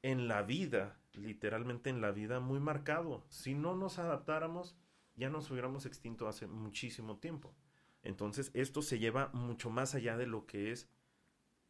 en 0.00 0.26
la 0.26 0.40
vida, 0.42 0.98
literalmente 1.12 1.90
en 1.90 2.00
la 2.00 2.12
vida, 2.12 2.40
muy 2.40 2.60
marcado. 2.60 3.26
Si 3.28 3.52
no 3.52 3.76
nos 3.76 3.98
adaptáramos, 3.98 4.74
ya 5.16 5.30
nos 5.30 5.50
hubiéramos 5.50 5.86
extinto 5.86 6.28
hace 6.28 6.46
muchísimo 6.46 7.18
tiempo. 7.18 7.54
Entonces, 8.02 8.50
esto 8.54 8.82
se 8.82 8.98
lleva 8.98 9.30
mucho 9.32 9.70
más 9.70 9.94
allá 9.94 10.16
de 10.16 10.26
lo 10.26 10.46
que 10.46 10.72
es 10.72 10.88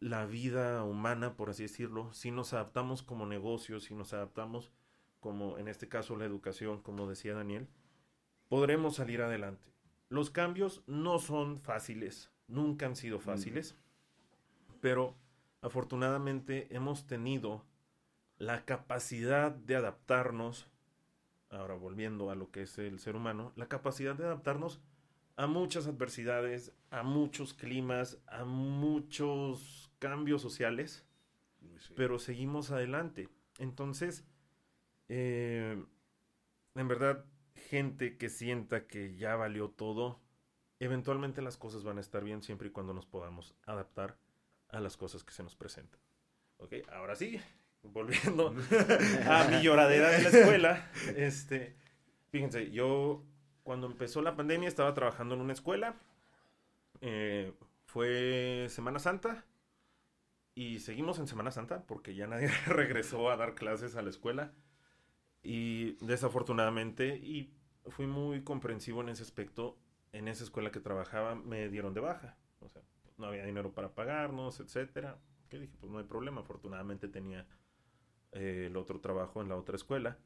la 0.01 0.26
vida 0.26 0.82
humana, 0.84 1.36
por 1.36 1.51
así 1.51 1.64
decirlo. 1.64 2.12
Si 2.12 2.30
nos 2.30 2.53
adaptamos 2.53 3.03
como 3.03 3.26
negocios, 3.26 3.84
si 3.84 3.95
nos 3.95 4.12
adaptamos 4.12 4.72
como, 5.20 5.59
en 5.59 5.68
este 5.68 5.88
caso, 5.88 6.16
la 6.16 6.24
educación, 6.24 6.82
como 6.82 7.09
decía 7.09 7.34
Daniel, 7.34 7.68
podremos 8.49 8.97
salir 8.97 9.22
adelante. 9.22 9.72
Los 10.09 10.30
cambios 10.30 10.82
no 10.86 11.18
son 11.18 11.59
fáciles, 11.59 12.30
nunca 12.49 12.86
han 12.86 12.97
sido 12.97 13.18
fáciles, 13.20 13.76
pero 14.80 15.14
afortunadamente 15.62 16.74
hemos 16.74 17.07
tenido 17.07 17.64
la 18.36 18.64
capacidad 18.64 19.53
de 19.53 19.76
adaptarnos, 19.76 20.68
ahora 21.53 21.74
volviendo 21.74 22.30
a 22.30 22.34
lo 22.34 22.50
que 22.50 22.62
es 22.62 22.78
el 22.78 22.98
ser 22.98 23.16
humano, 23.16 23.53
la 23.57 23.68
capacidad 23.68 24.14
de 24.14 24.24
adaptarnos 24.24 24.80
a 25.36 25.46
muchas 25.46 25.86
adversidades, 25.86 26.72
a 26.90 27.03
muchos 27.03 27.55
climas, 27.55 28.18
a 28.26 28.44
muchos 28.44 29.90
cambios 29.98 30.42
sociales, 30.42 31.07
pero 31.96 32.18
seguimos 32.18 32.70
adelante. 32.70 33.28
Entonces, 33.59 34.26
eh, 35.09 35.82
en 36.74 36.88
verdad, 36.88 37.24
gente 37.55 38.16
que 38.16 38.28
sienta 38.28 38.86
que 38.86 39.14
ya 39.16 39.36
valió 39.36 39.70
todo, 39.70 40.20
eventualmente 40.80 41.42
las 41.42 41.57
cosas 41.57 41.84
van 41.84 41.98
a 41.98 42.00
estar 42.00 42.24
bien 42.24 42.42
siempre 42.42 42.68
y 42.68 42.72
cuando 42.72 42.94
nos 42.94 43.07
podamos 43.07 43.55
adaptar 43.66 44.18
a 44.68 44.80
las 44.80 44.96
cosas 44.96 45.22
que 45.24 45.32
se 45.32 45.42
nos 45.42 45.55
presentan. 45.55 46.00
Ok, 46.59 46.74
ahora 46.92 47.14
sí, 47.14 47.40
volviendo 47.83 48.55
a 49.28 49.49
mi 49.49 49.62
lloradera 49.62 50.11
de 50.11 50.22
la 50.22 50.28
escuela, 50.28 50.91
este, 51.16 51.76
fíjense, 52.30 52.70
yo 52.70 53.24
cuando 53.62 53.87
empezó 53.87 54.22
la 54.22 54.37
pandemia 54.37 54.68
estaba 54.68 54.95
trabajando 54.95 55.35
en 55.35 55.41
una 55.41 55.53
escuela, 55.53 55.97
eh, 57.01 57.53
fue 57.85 58.66
Semana 58.68 58.99
Santa 58.99 59.45
y 60.55 60.80
seguimos 60.80 61.18
en 61.18 61.26
Semana 61.26 61.51
Santa 61.51 61.83
porque 61.87 62.14
ya 62.14 62.26
nadie 62.26 62.49
regresó 62.66 63.30
a 63.30 63.37
dar 63.37 63.55
clases 63.55 63.97
a 63.97 64.03
la 64.03 64.11
escuela. 64.11 64.53
Y 65.43 65.95
desafortunadamente, 66.05 67.16
y 67.16 67.53
fui 67.89 68.07
muy 68.07 68.43
comprensivo 68.45 69.01
en 69.01 69.09
ese 69.09 69.22
aspecto, 69.22 69.76
en 70.12 70.28
esa 70.28 70.45
escuela 70.45 70.70
que 70.70 70.78
trabajaba 70.78 71.35
me 71.35 71.68
dieron 71.68 71.95
de 71.95 72.01
baja. 72.01 72.37
O 72.61 72.68
sea, 72.68 72.83
no 73.18 73.26
había 73.26 73.45
dinero 73.45 73.72
para 73.72 73.95
pagarnos, 73.95 74.61
etcétera. 74.61 75.18
Que 75.49 75.59
dije, 75.59 75.74
pues 75.80 75.91
no 75.91 75.99
hay 75.99 76.05
problema. 76.05 76.43
Afortunadamente 76.43 77.09
tenía 77.09 77.47
eh, 78.33 78.64
el 78.66 78.76
otro 78.76 79.01
trabajo 79.01 79.41
en 79.41 79.49
la 79.49 79.57
otra 79.57 79.76
escuela. 79.76 80.18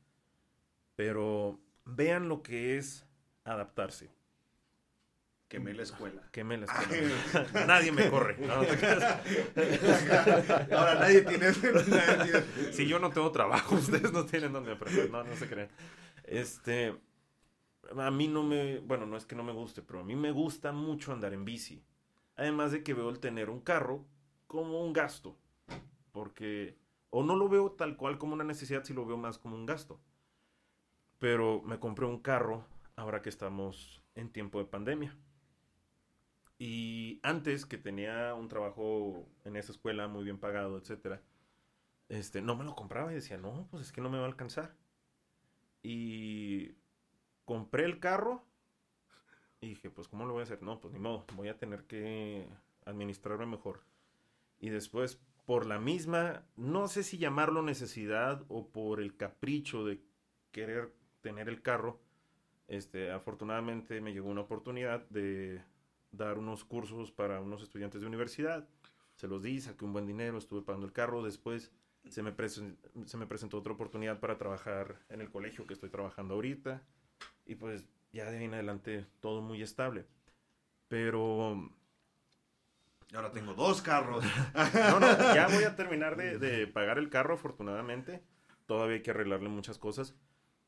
Pero 0.95 1.61
vean 1.85 2.29
lo 2.29 2.43
que 2.43 2.79
es 2.79 3.07
adaptarse. 3.45 4.11
Quemé 5.49 5.75
la 5.75 5.83
escuela. 5.85 6.23
Quemé 6.33 6.57
la 6.59 6.67
escuela. 6.67 7.15
nadie 7.67 7.93
me 7.93 8.11
corre. 8.11 8.37
No, 8.39 8.63
no. 8.63 8.69
Ahora 10.77 10.95
nadie 10.97 11.23
tiene, 11.23 11.47
nadie 11.53 12.43
tiene- 12.43 12.73
Si 12.73 12.89
yo 12.89 12.99
no 12.99 13.11
tengo 13.11 13.31
trabajo, 13.31 13.75
ustedes 13.77 14.13
no 14.13 14.27
tienen 14.27 14.53
dónde 14.53 14.73
aprender. 14.73 15.09
No, 15.11 15.23
no 15.23 15.37
se 15.37 15.49
crean. 15.49 15.69
Este, 16.25 16.97
a 17.97 18.11
mí 18.11 18.27
no 18.27 18.43
me, 18.43 18.81
bueno, 18.81 19.07
no 19.07 19.17
es 19.17 19.25
que 19.25 19.37
no 19.37 19.45
me 19.45 19.53
guste, 19.53 19.83
pero 19.83 20.01
a 20.01 20.05
mí 20.05 20.17
me 20.17 20.33
gusta 20.33 20.73
mucho 20.73 21.13
andar 21.13 21.33
en 21.33 21.45
bici. 21.45 21.85
Además 22.35 22.73
de 22.73 22.83
que 22.83 22.93
veo 22.95 23.09
el 23.09 23.21
tener 23.21 23.49
un 23.49 23.61
carro 23.61 24.05
como 24.49 24.83
un 24.83 24.93
gasto. 24.93 25.39
Porque, 26.11 26.77
o 27.11 27.23
no 27.23 27.37
lo 27.37 27.49
veo 27.49 27.73
tal 27.73 27.97
cual 27.97 28.19
como 28.19 28.35
una 28.35 28.45
necesidad, 28.45 28.85
si 28.85 28.95
lo 28.95 29.07
veo 29.07 29.17
más 29.17 29.39
como 29.39 29.57
un 29.57 29.67
gasto. 29.67 30.01
Pero 31.19 31.63
me 31.63 31.79
compré 31.79 32.07
un 32.07 32.21
carro 32.21 32.65
ahora 32.97 33.23
que 33.23 33.29
estamos 33.29 34.03
en 34.15 34.31
tiempo 34.31 34.59
de 34.59 34.67
pandemia. 34.67 35.17
Y 36.59 37.21
antes 37.23 37.67
que 37.67 37.79
tenía 37.79 38.35
un 38.35 38.49
trabajo 38.49 39.29
en 39.45 39.57
esa 39.57 39.73
escuela 39.73 40.09
muy 40.09 40.25
bien 40.25 40.39
pagado, 40.39 40.79
etcétera, 40.79 41.23
este, 42.09 42.41
no 42.41 42.57
me 42.57 42.65
lo 42.65 42.75
compraba 42.75 43.13
y 43.13 43.17
decía, 43.17 43.37
no, 43.37 43.67
pues 43.71 43.83
es 43.85 43.93
que 43.93 44.01
no 44.01 44.11
me 44.11 44.19
va 44.19 44.25
a 44.25 44.29
alcanzar. 44.29 44.75
Y 45.83 46.77
compré 47.45 47.85
el 47.85 48.01
carro 48.01 48.45
y 49.61 49.69
dije, 49.69 49.91
pues 49.91 50.09
¿cómo 50.09 50.25
lo 50.27 50.33
voy 50.33 50.41
a 50.41 50.45
hacer? 50.45 50.63
No, 50.63 50.81
pues 50.81 50.93
ni 50.93 51.01
modo, 51.01 51.27
voy 51.35 51.49
a 51.49 51.59
tener 51.59 51.85
que 51.85 52.49
administrarme 52.85 53.47
mejor. 53.47 53.83
Y 54.59 54.71
después, 54.71 55.21
por 55.47 55.65
la 55.65 55.79
misma, 55.79 56.45
no 56.57 56.89
sé 56.89 57.05
si 57.05 57.19
llamarlo 57.19 57.63
necesidad 57.63 58.45
o 58.49 58.69
por 58.69 59.01
el 59.01 59.17
capricho 59.17 59.85
de 59.85 60.03
querer 60.51 60.93
tener 61.23 61.49
el 61.49 61.63
carro, 61.63 62.01
este, 62.69 63.13
afortunadamente 63.13 64.01
me 64.01 64.13
llegó 64.13 64.29
una 64.29 64.41
oportunidad 64.43 65.09
de 65.09 65.63
dar 66.11 66.39
unos 66.39 66.65
cursos 66.65 67.13
para 67.13 67.41
unos 67.41 67.63
estudiantes 67.63 68.01
de 68.01 68.07
universidad. 68.09 68.69
Se 69.15 69.29
los 69.29 69.43
di, 69.43 69.61
saqué 69.61 69.85
un 69.85 69.93
buen 69.93 70.07
dinero, 70.07 70.37
estuve 70.37 70.63
pagando 70.63 70.87
el 70.87 70.93
carro. 70.93 71.23
Después 71.23 71.73
se 72.09 72.23
me, 72.23 72.35
se 73.07 73.17
me 73.17 73.27
presentó 73.27 73.59
otra 73.59 73.73
oportunidad 73.73 74.19
para 74.19 74.39
trabajar 74.39 74.99
en 75.09 75.21
el 75.21 75.31
colegio 75.31 75.67
que 75.67 75.75
estoy 75.75 75.91
trabajando 75.91 76.35
ahorita. 76.35 76.83
Y 77.45 77.55
pues 77.55 77.87
ya 78.13 78.31
de 78.31 78.39
ahí 78.39 78.45
en 78.45 78.55
adelante 78.55 79.07
todo 79.21 79.43
muy 79.43 79.63
estable. 79.63 80.07
Pero 80.89 81.71
Ahora 83.15 83.33
tengo 83.33 83.55
dos 83.55 83.83
carros. 83.83 84.25
no, 84.75 85.01
no, 85.01 85.35
ya 85.35 85.49
voy 85.49 85.65
a 85.65 85.77
terminar 85.77 86.17
de, 86.17 86.39
de 86.39 86.67
pagar 86.67 86.99
el 86.99 87.09
carro, 87.09 87.35
afortunadamente. 87.35 88.23
Todavía 88.67 88.97
hay 88.97 89.03
que 89.03 89.11
arreglarle 89.13 89.49
muchas 89.49 89.79
cosas. 89.79 90.15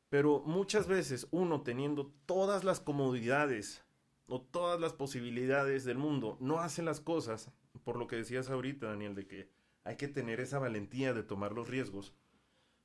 Pero 0.09 0.41
muchas 0.45 0.87
veces 0.87 1.27
uno 1.31 1.61
teniendo 1.61 2.11
todas 2.25 2.63
las 2.63 2.79
comodidades 2.79 3.83
o 4.27 4.41
todas 4.41 4.79
las 4.79 4.93
posibilidades 4.93 5.83
del 5.83 5.97
mundo, 5.97 6.37
no 6.39 6.59
hace 6.59 6.81
las 6.81 6.99
cosas, 6.99 7.51
por 7.83 7.97
lo 7.97 8.07
que 8.07 8.15
decías 8.15 8.49
ahorita, 8.49 8.87
Daniel, 8.87 9.15
de 9.15 9.27
que 9.27 9.49
hay 9.83 9.97
que 9.97 10.07
tener 10.07 10.39
esa 10.39 10.59
valentía 10.59 11.13
de 11.13 11.23
tomar 11.23 11.51
los 11.51 11.67
riesgos. 11.67 12.13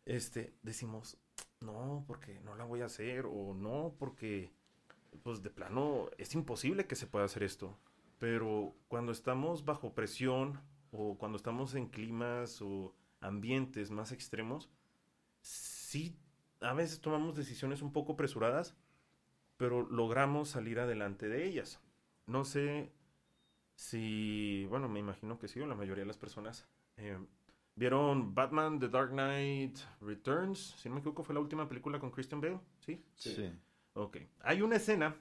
Este, 0.07 0.55
decimos, 0.63 1.19
no, 1.61 2.05
porque 2.07 2.41
no 2.41 2.57
la 2.57 2.65
voy 2.65 2.81
a 2.81 2.87
hacer, 2.87 3.27
o 3.27 3.55
no, 3.55 3.95
porque, 3.99 4.53
pues 5.23 5.43
de 5.43 5.51
plano, 5.51 6.09
es 6.19 6.35
imposible 6.35 6.87
que 6.87 6.97
se 6.97 7.07
pueda 7.07 7.27
hacer 7.27 7.43
esto. 7.43 7.77
Pero 8.19 8.75
cuando 8.89 9.13
estamos 9.13 9.65
bajo 9.65 9.95
presión 9.95 10.61
o 10.93 11.19
cuando 11.19 11.37
estamos 11.37 11.75
en 11.75 11.89
climas 11.89 12.63
o 12.63 12.95
ambientes 13.21 13.91
más 13.91 14.13
extremos, 14.13 14.71
sí, 15.41 16.17
a 16.61 16.73
veces 16.75 17.01
tomamos 17.01 17.37
decisiones 17.37 17.83
un 17.83 17.93
poco 17.93 18.13
apresuradas, 18.13 18.77
pero 19.57 19.89
logramos 19.89 20.51
salir 20.51 20.79
adelante 20.81 21.29
de 21.29 21.45
ellas. 21.47 21.81
No 22.27 22.45
sé 22.45 22.93
si, 23.75 24.67
bueno, 24.69 24.89
me 24.89 25.01
imagino 25.01 25.39
que 25.39 25.49
sí, 25.49 25.61
o 25.61 25.67
la 25.67 25.75
mayoría 25.75 26.03
de 26.03 26.09
las 26.09 26.19
personas 26.19 26.67
eh, 26.97 27.19
vieron 27.77 28.35
Batman 28.35 28.79
The 28.79 28.89
Dark 28.89 29.11
Knight 29.11 29.79
Returns, 30.01 30.75
si 30.79 30.89
no 30.89 30.95
me 30.95 31.01
equivoco 31.01 31.25
fue 31.25 31.35
la 31.35 31.41
última 31.41 31.69
película 31.69 31.99
con 31.99 32.11
Christian 32.11 32.41
Bale, 32.41 32.61
¿sí? 32.81 33.03
Sí. 33.17 33.53
Ok. 33.95 34.19
Hay 34.41 34.63
una 34.63 34.77
escena 34.77 35.17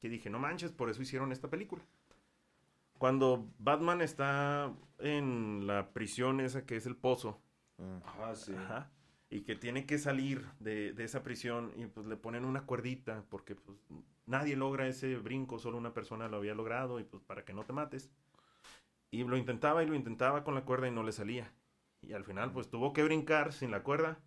que 0.00 0.08
dije, 0.08 0.30
no 0.30 0.38
manches, 0.38 0.72
por 0.72 0.90
eso 0.90 1.02
hicieron 1.02 1.32
esta 1.32 1.48
película. 1.48 1.82
Cuando 3.04 3.46
Batman 3.58 4.00
está 4.00 4.72
en 4.98 5.66
la 5.66 5.92
prisión 5.92 6.40
esa 6.40 6.64
que 6.64 6.76
es 6.76 6.86
el 6.86 6.96
pozo, 6.96 7.38
Ah. 7.78 8.32
Sí. 8.34 8.54
ajá, 8.54 8.90
y 9.28 9.42
que 9.42 9.56
tiene 9.56 9.84
que 9.84 9.98
salir 9.98 10.46
de, 10.58 10.94
de 10.94 11.04
esa 11.04 11.22
prisión 11.22 11.70
y 11.76 11.84
pues 11.84 12.06
le 12.06 12.16
ponen 12.16 12.46
una 12.46 12.64
cuerdita 12.64 13.22
porque 13.28 13.56
pues 13.56 13.76
nadie 14.24 14.56
logra 14.56 14.86
ese 14.86 15.18
brinco, 15.18 15.58
solo 15.58 15.76
una 15.76 15.92
persona 15.92 16.28
lo 16.28 16.38
había 16.38 16.54
logrado 16.54 16.98
y 16.98 17.04
pues 17.04 17.22
para 17.22 17.44
que 17.44 17.52
no 17.52 17.64
te 17.64 17.74
mates. 17.74 18.10
Y 19.10 19.22
lo 19.24 19.36
intentaba 19.36 19.82
y 19.82 19.86
lo 19.86 19.96
intentaba 19.96 20.42
con 20.42 20.54
la 20.54 20.64
cuerda 20.64 20.88
y 20.88 20.90
no 20.90 21.02
le 21.02 21.12
salía. 21.12 21.52
Y 22.00 22.14
al 22.14 22.24
final 22.24 22.52
pues 22.52 22.70
tuvo 22.70 22.94
que 22.94 23.04
brincar 23.04 23.52
sin 23.52 23.70
la 23.70 23.82
cuerda 23.82 24.18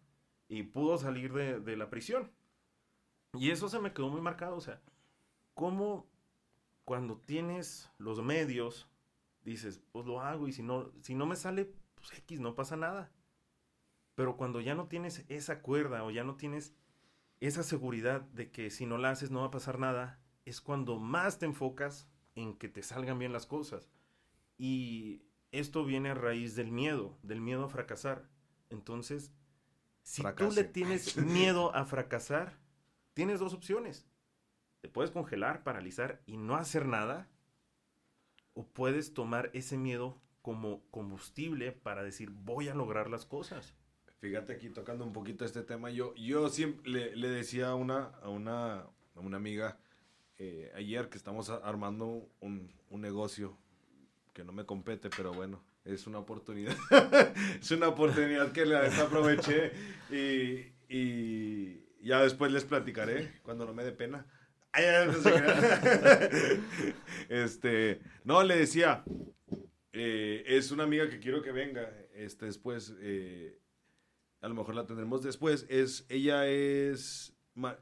y 0.50 0.62
pudo 0.62 1.00
salir 1.00 1.34
de, 1.34 1.60
de 1.62 1.78
la 1.78 1.90
prisión. 1.90 2.30
Y 3.34 3.50
eso 3.50 3.70
se 3.70 3.80
me 3.80 3.92
quedó 3.92 4.10
muy 4.10 4.22
marcado, 4.22 4.56
o 4.56 4.62
sea, 4.62 4.80
cómo 5.56 6.06
cuando 6.88 7.18
tienes 7.18 7.92
los 7.98 8.24
medios 8.24 8.90
dices, 9.44 9.82
pues 9.92 10.06
lo 10.06 10.22
hago 10.22 10.48
y 10.48 10.54
si 10.54 10.64
no, 10.64 10.94
si 11.02 11.16
no 11.16 11.26
me 11.26 11.36
sale, 11.36 11.70
pues 11.96 12.14
X, 12.14 12.40
no 12.40 12.56
pasa 12.56 12.78
nada. 12.78 13.12
Pero 14.16 14.38
cuando 14.38 14.62
ya 14.62 14.74
no 14.74 14.88
tienes 14.88 15.26
esa 15.28 15.62
cuerda 15.62 16.06
o 16.06 16.12
ya 16.12 16.24
no 16.24 16.38
tienes 16.38 16.74
esa 17.42 17.64
seguridad 17.64 18.22
de 18.22 18.52
que 18.52 18.70
si 18.70 18.86
no 18.86 18.98
la 18.98 19.10
haces 19.10 19.32
no 19.32 19.42
va 19.42 19.48
a 19.48 19.52
pasar 19.52 19.80
nada, 19.80 20.22
es 20.46 20.62
cuando 20.62 20.98
más 20.98 21.40
te 21.40 21.46
enfocas 21.46 22.10
en 22.36 22.58
que 22.58 22.70
te 22.70 22.82
salgan 22.82 23.20
bien 23.20 23.34
las 23.34 23.48
cosas. 23.48 23.92
Y 24.58 25.24
esto 25.52 25.84
viene 25.84 26.12
a 26.12 26.14
raíz 26.14 26.56
del 26.56 26.72
miedo, 26.72 27.18
del 27.22 27.42
miedo 27.42 27.66
a 27.66 27.70
fracasar. 27.70 28.30
Entonces, 28.70 29.34
si 30.04 30.22
tú 30.38 30.52
le 30.52 30.64
Fracase. 30.64 30.64
tienes 30.64 31.18
miedo 31.18 31.76
a 31.76 31.84
fracasar, 31.84 32.58
tienes 33.14 33.42
dos 33.42 33.54
opciones. 33.54 34.08
Te 34.88 34.94
puedes 34.94 35.12
congelar, 35.12 35.66
paralizar 35.66 36.22
y 36.26 36.38
no 36.38 36.56
hacer 36.56 36.86
nada. 36.86 37.28
O 38.54 38.66
puedes 38.66 39.14
tomar 39.14 39.50
ese 39.52 39.76
miedo 39.76 40.18
como 40.42 40.82
combustible 40.92 41.74
para 41.74 42.04
decir 42.04 42.30
voy 42.30 42.70
a 42.70 42.74
lograr 42.74 43.10
las 43.10 43.26
cosas. 43.26 43.76
Fíjate 44.22 44.54
aquí 44.54 44.70
tocando 44.70 45.04
un 45.04 45.12
poquito 45.12 45.44
este 45.44 45.62
tema, 45.62 45.90
yo, 45.90 46.16
yo 46.16 46.48
siempre 46.48 46.90
le, 46.90 47.16
le 47.18 47.28
decía 47.28 47.68
a 47.68 47.76
una, 47.76 48.06
a 48.22 48.30
una, 48.30 48.76
a 49.16 49.20
una 49.20 49.36
amiga 49.36 49.78
eh, 50.38 50.72
ayer 50.74 51.10
que 51.10 51.18
estamos 51.18 51.50
armando 51.50 52.30
un, 52.40 52.72
un 52.90 53.02
negocio 53.02 53.58
que 54.32 54.46
no 54.46 54.54
me 54.54 54.66
compete, 54.66 55.10
pero 55.10 55.34
bueno, 55.34 55.62
es 55.84 56.08
una 56.08 56.20
oportunidad. 56.20 56.78
es 57.60 57.72
una 57.72 57.90
oportunidad 57.90 58.54
que 58.54 58.66
la 58.66 58.84
desaproveché 58.84 59.74
y, 60.10 60.72
y 60.88 61.84
ya 62.02 62.22
después 62.22 62.54
les 62.54 62.64
platicaré 62.64 63.42
cuando 63.44 63.66
no 63.66 63.74
me 63.74 63.84
dé 63.84 63.92
pena. 63.92 64.26
Este, 67.30 67.99
no, 68.24 68.43
le 68.43 68.57
decía, 68.57 69.03
eh, 69.91 70.43
es 70.47 70.72
una 70.72 70.84
amiga 70.84 71.09
que 71.09 71.20
quiero 71.20 71.41
que 71.41 71.51
venga 71.51 71.89
este, 72.13 72.45
después. 72.45 72.93
eh, 72.99 73.59
a 74.41 74.47
lo 74.47 74.55
mejor 74.55 74.76
la 74.76 74.86
tendremos 74.86 75.24
después. 75.24 75.65
Es, 75.70 76.05
ella 76.09 76.47
es, 76.47 77.34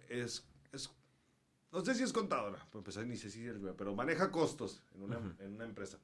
es, 0.09 0.47
es- 0.71 0.89
no 1.71 1.83
sé 1.83 1.95
si 1.95 2.03
es 2.03 2.13
contadora, 2.13 2.65
pues 2.71 2.79
empezar 2.81 3.05
ni 3.05 3.17
sé 3.17 3.29
si 3.29 3.45
es, 3.45 3.57
pero 3.77 3.93
maneja 3.93 4.31
costos 4.31 4.81
en 4.95 5.03
una, 5.03 5.17
Ujú. 5.17 5.33
en 5.39 5.55
una 5.55 5.65
empresa. 5.65 5.99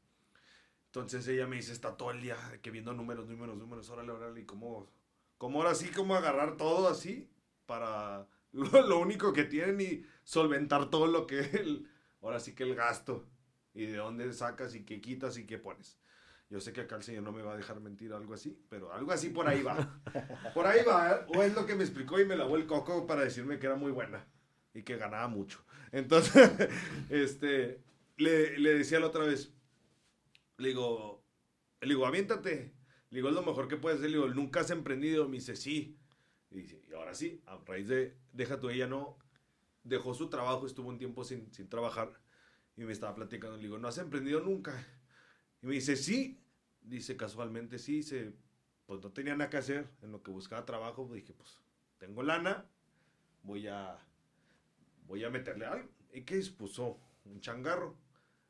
Entonces 0.87 1.25
ella 1.27 1.47
me 1.47 1.55
dice, 1.55 1.71
está 1.71 1.95
todo 1.95 2.11
el 2.11 2.21
día 2.21 2.35
que 2.61 2.69
viendo 2.71 2.93
números, 2.93 3.29
números, 3.29 3.57
números, 3.57 3.89
órale, 3.89 4.11
órale, 4.11 4.41
y 4.41 4.45
cómo, 4.45 4.91
cómo 5.37 5.59
ahora 5.61 5.73
sí, 5.73 5.89
cómo 5.89 6.15
agarrar 6.15 6.57
todo 6.57 6.89
así 6.89 7.29
para 7.65 8.27
lo, 8.51 8.85
lo 8.85 8.99
único 8.99 9.31
que 9.31 9.45
tienen 9.45 9.79
y 9.79 10.03
solventar 10.31 10.89
todo 10.89 11.07
lo 11.07 11.27
que 11.27 11.39
el, 11.59 11.89
ahora 12.21 12.39
sí 12.39 12.55
que 12.55 12.63
el 12.63 12.73
gasto 12.73 13.27
y 13.73 13.85
de 13.87 13.97
dónde 13.97 14.31
sacas 14.31 14.73
y 14.75 14.85
qué 14.85 15.01
quitas 15.01 15.37
y 15.37 15.45
qué 15.45 15.57
pones. 15.57 15.99
Yo 16.49 16.61
sé 16.61 16.71
que 16.71 16.81
acá 16.81 16.95
el 16.95 17.03
señor 17.03 17.23
no 17.23 17.33
me 17.33 17.41
va 17.41 17.53
a 17.53 17.57
dejar 17.57 17.81
mentir 17.81 18.13
algo 18.13 18.33
así, 18.33 18.57
pero 18.69 18.93
algo 18.93 19.11
así 19.11 19.29
por 19.29 19.47
ahí 19.47 19.61
va. 19.61 20.01
Por 20.53 20.65
ahí 20.67 20.83
va, 20.85 21.11
¿eh? 21.11 21.25
o 21.35 21.43
es 21.43 21.53
lo 21.53 21.65
que 21.65 21.75
me 21.75 21.83
explicó 21.83 22.19
y 22.19 22.25
me 22.25 22.35
lavó 22.35 22.55
el 22.55 22.65
coco 22.65 23.07
para 23.07 23.23
decirme 23.23 23.59
que 23.59 23.67
era 23.67 23.75
muy 23.75 23.91
buena 23.91 24.25
y 24.73 24.83
que 24.83 24.97
ganaba 24.97 25.27
mucho. 25.27 25.63
Entonces, 25.91 26.51
este, 27.09 27.81
le, 28.17 28.57
le 28.57 28.73
decía 28.73 28.99
la 28.99 29.07
otra 29.07 29.25
vez, 29.25 29.53
le 30.57 30.69
digo, 30.69 31.23
le 31.81 31.87
digo, 31.89 32.05
aviéntate. 32.05 32.73
Le 33.09 33.17
digo, 33.17 33.29
es 33.29 33.35
lo 33.35 33.43
mejor 33.43 33.67
que 33.67 33.77
puedes 33.77 33.99
hacer. 33.99 34.11
Le 34.11 34.17
digo, 34.17 34.29
nunca 34.29 34.61
has 34.61 34.71
emprendido. 34.71 35.27
Me 35.27 35.37
dice, 35.37 35.55
sí. 35.55 35.97
Y 36.49 36.61
dice, 36.61 36.81
y 36.89 36.93
ahora 36.93 37.13
sí, 37.13 37.41
a 37.45 37.57
raíz 37.65 37.87
de, 37.87 38.17
deja 38.33 38.59
tú, 38.59 38.69
ella 38.69 38.87
no, 38.87 39.17
dejó 39.83 40.13
su 40.13 40.29
trabajo, 40.29 40.65
estuvo 40.65 40.89
un 40.89 40.97
tiempo 40.97 41.23
sin, 41.23 41.51
sin 41.53 41.67
trabajar 41.69 42.13
y 42.75 42.83
me 42.83 42.91
estaba 42.91 43.15
platicando. 43.15 43.57
Le 43.57 43.63
digo, 43.63 43.77
¿no 43.77 43.87
has 43.87 43.97
emprendido 43.97 44.41
nunca? 44.41 44.73
Y 45.61 45.67
me 45.67 45.73
dice, 45.73 45.95
sí. 45.95 46.39
Dice, 46.81 47.15
casualmente 47.15 47.79
sí. 47.79 47.97
Dice, 47.97 48.33
pues 48.85 49.01
no 49.01 49.11
tenía 49.11 49.35
nada 49.35 49.49
que 49.49 49.57
hacer 49.57 49.87
en 50.01 50.11
lo 50.11 50.23
que 50.23 50.31
buscaba 50.31 50.65
trabajo. 50.65 51.09
Dije, 51.13 51.33
pues 51.33 51.59
tengo 51.97 52.23
lana, 52.23 52.65
voy 53.43 53.67
a, 53.67 53.97
voy 55.05 55.23
a 55.23 55.29
meterle 55.29 55.65
algo. 55.65 55.89
¿Y 56.13 56.21
qué 56.21 56.35
dispuso? 56.35 56.99
un 57.25 57.41
changarro 57.41 57.95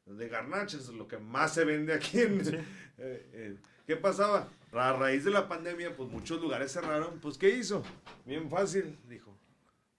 de 0.06 0.28
garnachas, 0.28 0.88
lo 0.90 1.08
que 1.08 1.18
más 1.18 1.54
se 1.54 1.66
vende 1.66 1.94
aquí 1.94 2.20
en... 2.20 2.42
eh, 2.56 2.66
eh, 2.98 3.58
¿Qué 3.86 3.96
pasaba? 3.98 4.48
A 4.72 4.94
raíz 4.94 5.26
de 5.26 5.32
la 5.32 5.48
pandemia, 5.48 5.96
pues 5.96 6.10
muchos 6.10 6.40
lugares 6.40 6.72
cerraron, 6.72 7.20
pues 7.20 7.38
¿qué 7.38 7.50
hizo? 7.50 7.84
Bien 8.26 8.50
fácil, 8.50 8.98
dijo. 9.10 9.38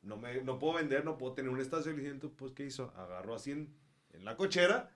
No, 0.02 0.16
me, 0.16 0.42
no 0.42 0.58
puedo 0.58 0.74
vender, 0.74 1.04
no 1.04 1.16
puedo 1.16 1.34
tener 1.34 1.50
un 1.50 1.60
estacionamiento, 1.60 2.30
pues 2.30 2.52
¿qué 2.52 2.66
hizo? 2.66 2.92
Agarró 2.96 3.34
así 3.34 3.52
en, 3.52 3.74
en 4.10 4.24
la 4.24 4.36
cochera, 4.36 4.90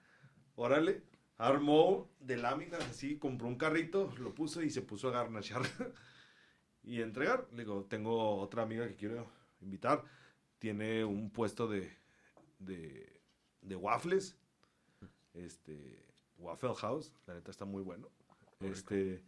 órale, 0.56 1.02
armó 1.38 2.10
de 2.20 2.36
láminas 2.36 2.82
así, 2.84 3.18
compró 3.18 3.46
un 3.46 3.56
carrito, 3.56 4.12
lo 4.18 4.34
puso 4.34 4.62
y 4.62 4.70
se 4.70 4.82
puso 4.82 5.08
a 5.08 5.12
garnachar 5.12 5.62
y 6.82 7.00
entregar. 7.02 7.46
Le 7.52 7.58
digo, 7.58 7.84
tengo 7.84 8.36
otra 8.36 8.62
amiga 8.62 8.86
que 8.88 8.96
quiero 8.96 9.30
invitar, 9.60 10.04
tiene 10.58 11.04
un 11.04 11.30
puesto 11.30 11.68
de, 11.68 11.96
de, 12.58 13.20
de 13.60 13.76
waffles, 13.76 14.36
este, 15.34 16.04
Waffle 16.38 16.74
House, 16.74 17.12
la 17.26 17.34
neta 17.34 17.50
está 17.50 17.64
muy 17.64 17.82
bueno. 17.82 18.10
Este, 18.60 19.22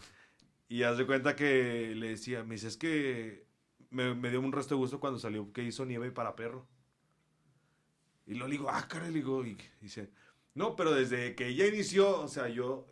y 0.69 0.83
haz 0.83 0.99
de 0.99 1.07
cuenta 1.07 1.37
que 1.37 1.95
le 1.95 2.11
decía, 2.11 2.45
me 2.45 2.55
dice, 2.55 2.69
es 2.69 2.77
que 2.77 3.47
me, 3.91 4.15
me 4.15 4.31
dio 4.31 4.41
un 4.41 4.53
resto 4.53 4.75
de 4.75 4.81
gusto 4.81 5.01
cuando 5.01 5.19
salió 5.19 5.53
que 5.53 5.63
hizo 5.63 5.85
nieve 5.85 6.11
para 6.11 6.37
perro. 6.37 6.67
Y 8.27 8.35
lo 8.35 8.47
digo, 8.47 8.69
ah, 8.71 8.87
caray, 8.89 9.09
le 9.09 9.15
digo, 9.21 9.45
y 9.45 9.57
dice, 9.81 10.11
no, 10.55 10.77
pero 10.77 10.93
desde 10.93 11.35
que 11.35 11.49
ella 11.49 11.67
inició, 11.67 12.21
o 12.21 12.29
sea, 12.29 12.49
yo, 12.49 12.87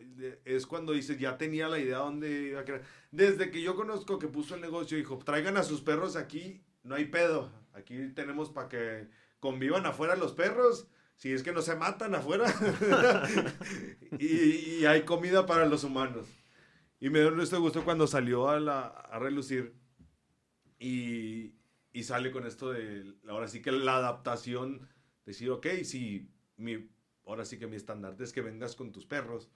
es 0.45 0.65
cuando 0.65 0.93
dice, 0.93 1.17
ya 1.17 1.37
tenía 1.37 1.67
la 1.67 1.79
idea 1.79 1.97
dónde 1.97 2.49
iba 2.49 2.61
a 2.61 2.65
crear. 2.65 2.81
Desde 3.11 3.51
que 3.51 3.61
yo 3.61 3.75
conozco 3.75 4.19
que 4.19 4.27
puso 4.27 4.55
el 4.55 4.61
negocio, 4.61 4.97
dijo, 4.97 5.17
traigan 5.19 5.57
a 5.57 5.63
sus 5.63 5.81
perros 5.81 6.15
aquí, 6.15 6.63
no 6.83 6.95
hay 6.95 7.05
pedo. 7.05 7.51
Aquí 7.73 8.09
tenemos 8.15 8.49
para 8.49 8.69
que 8.69 9.09
convivan 9.39 9.85
afuera 9.85 10.15
los 10.15 10.33
perros, 10.33 10.87
si 11.17 11.31
es 11.31 11.43
que 11.43 11.51
no 11.51 11.61
se 11.61 11.75
matan 11.75 12.15
afuera. 12.15 12.51
y, 14.17 14.79
y 14.79 14.85
hay 14.85 15.03
comida 15.03 15.45
para 15.45 15.65
los 15.65 15.83
humanos. 15.83 16.27
Y 16.99 17.09
me 17.09 17.19
dio 17.19 17.39
este 17.41 17.57
gusto 17.57 17.83
cuando 17.83 18.07
salió 18.07 18.49
a, 18.49 18.59
la, 18.59 18.87
a 18.87 19.19
relucir 19.19 19.75
y, 20.79 21.53
y 21.93 22.03
sale 22.03 22.31
con 22.31 22.45
esto 22.45 22.71
de, 22.71 23.13
ahora 23.27 23.47
sí 23.47 23.61
que 23.61 23.71
la 23.71 23.97
adaptación, 23.97 24.87
decir, 25.25 25.49
ok, 25.51 25.67
si 25.83 26.29
mi, 26.57 26.89
ahora 27.25 27.45
sí 27.45 27.57
que 27.57 27.67
mi 27.67 27.75
estandarte 27.75 28.23
es 28.23 28.33
que 28.33 28.41
vengas 28.41 28.75
con 28.75 28.91
tus 28.91 29.05
perros, 29.05 29.49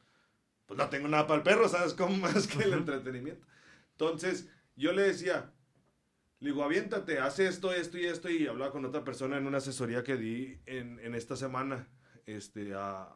pues 0.65 0.77
no 0.77 0.89
tengo 0.89 1.07
nada 1.07 1.27
para 1.27 1.37
el 1.37 1.43
perro, 1.43 1.67
¿sabes? 1.69 1.93
Como 1.93 2.17
más 2.17 2.47
que 2.47 2.63
el 2.63 2.73
entretenimiento. 2.73 3.45
Entonces, 3.91 4.49
yo 4.75 4.93
le 4.93 5.03
decía, 5.03 5.51
le 6.39 6.49
digo, 6.49 6.63
aviéntate, 6.63 7.19
haz 7.19 7.39
esto, 7.39 7.71
esto 7.73 7.97
y 7.97 8.05
esto, 8.05 8.29
y 8.29 8.47
hablaba 8.47 8.71
con 8.71 8.85
otra 8.85 9.03
persona 9.03 9.37
en 9.37 9.45
una 9.47 9.57
asesoría 9.59 10.03
que 10.03 10.17
di 10.17 10.59
en, 10.65 10.99
en 10.99 11.13
esta 11.15 11.35
semana, 11.35 11.87
este, 12.25 12.73
a- 12.73 13.15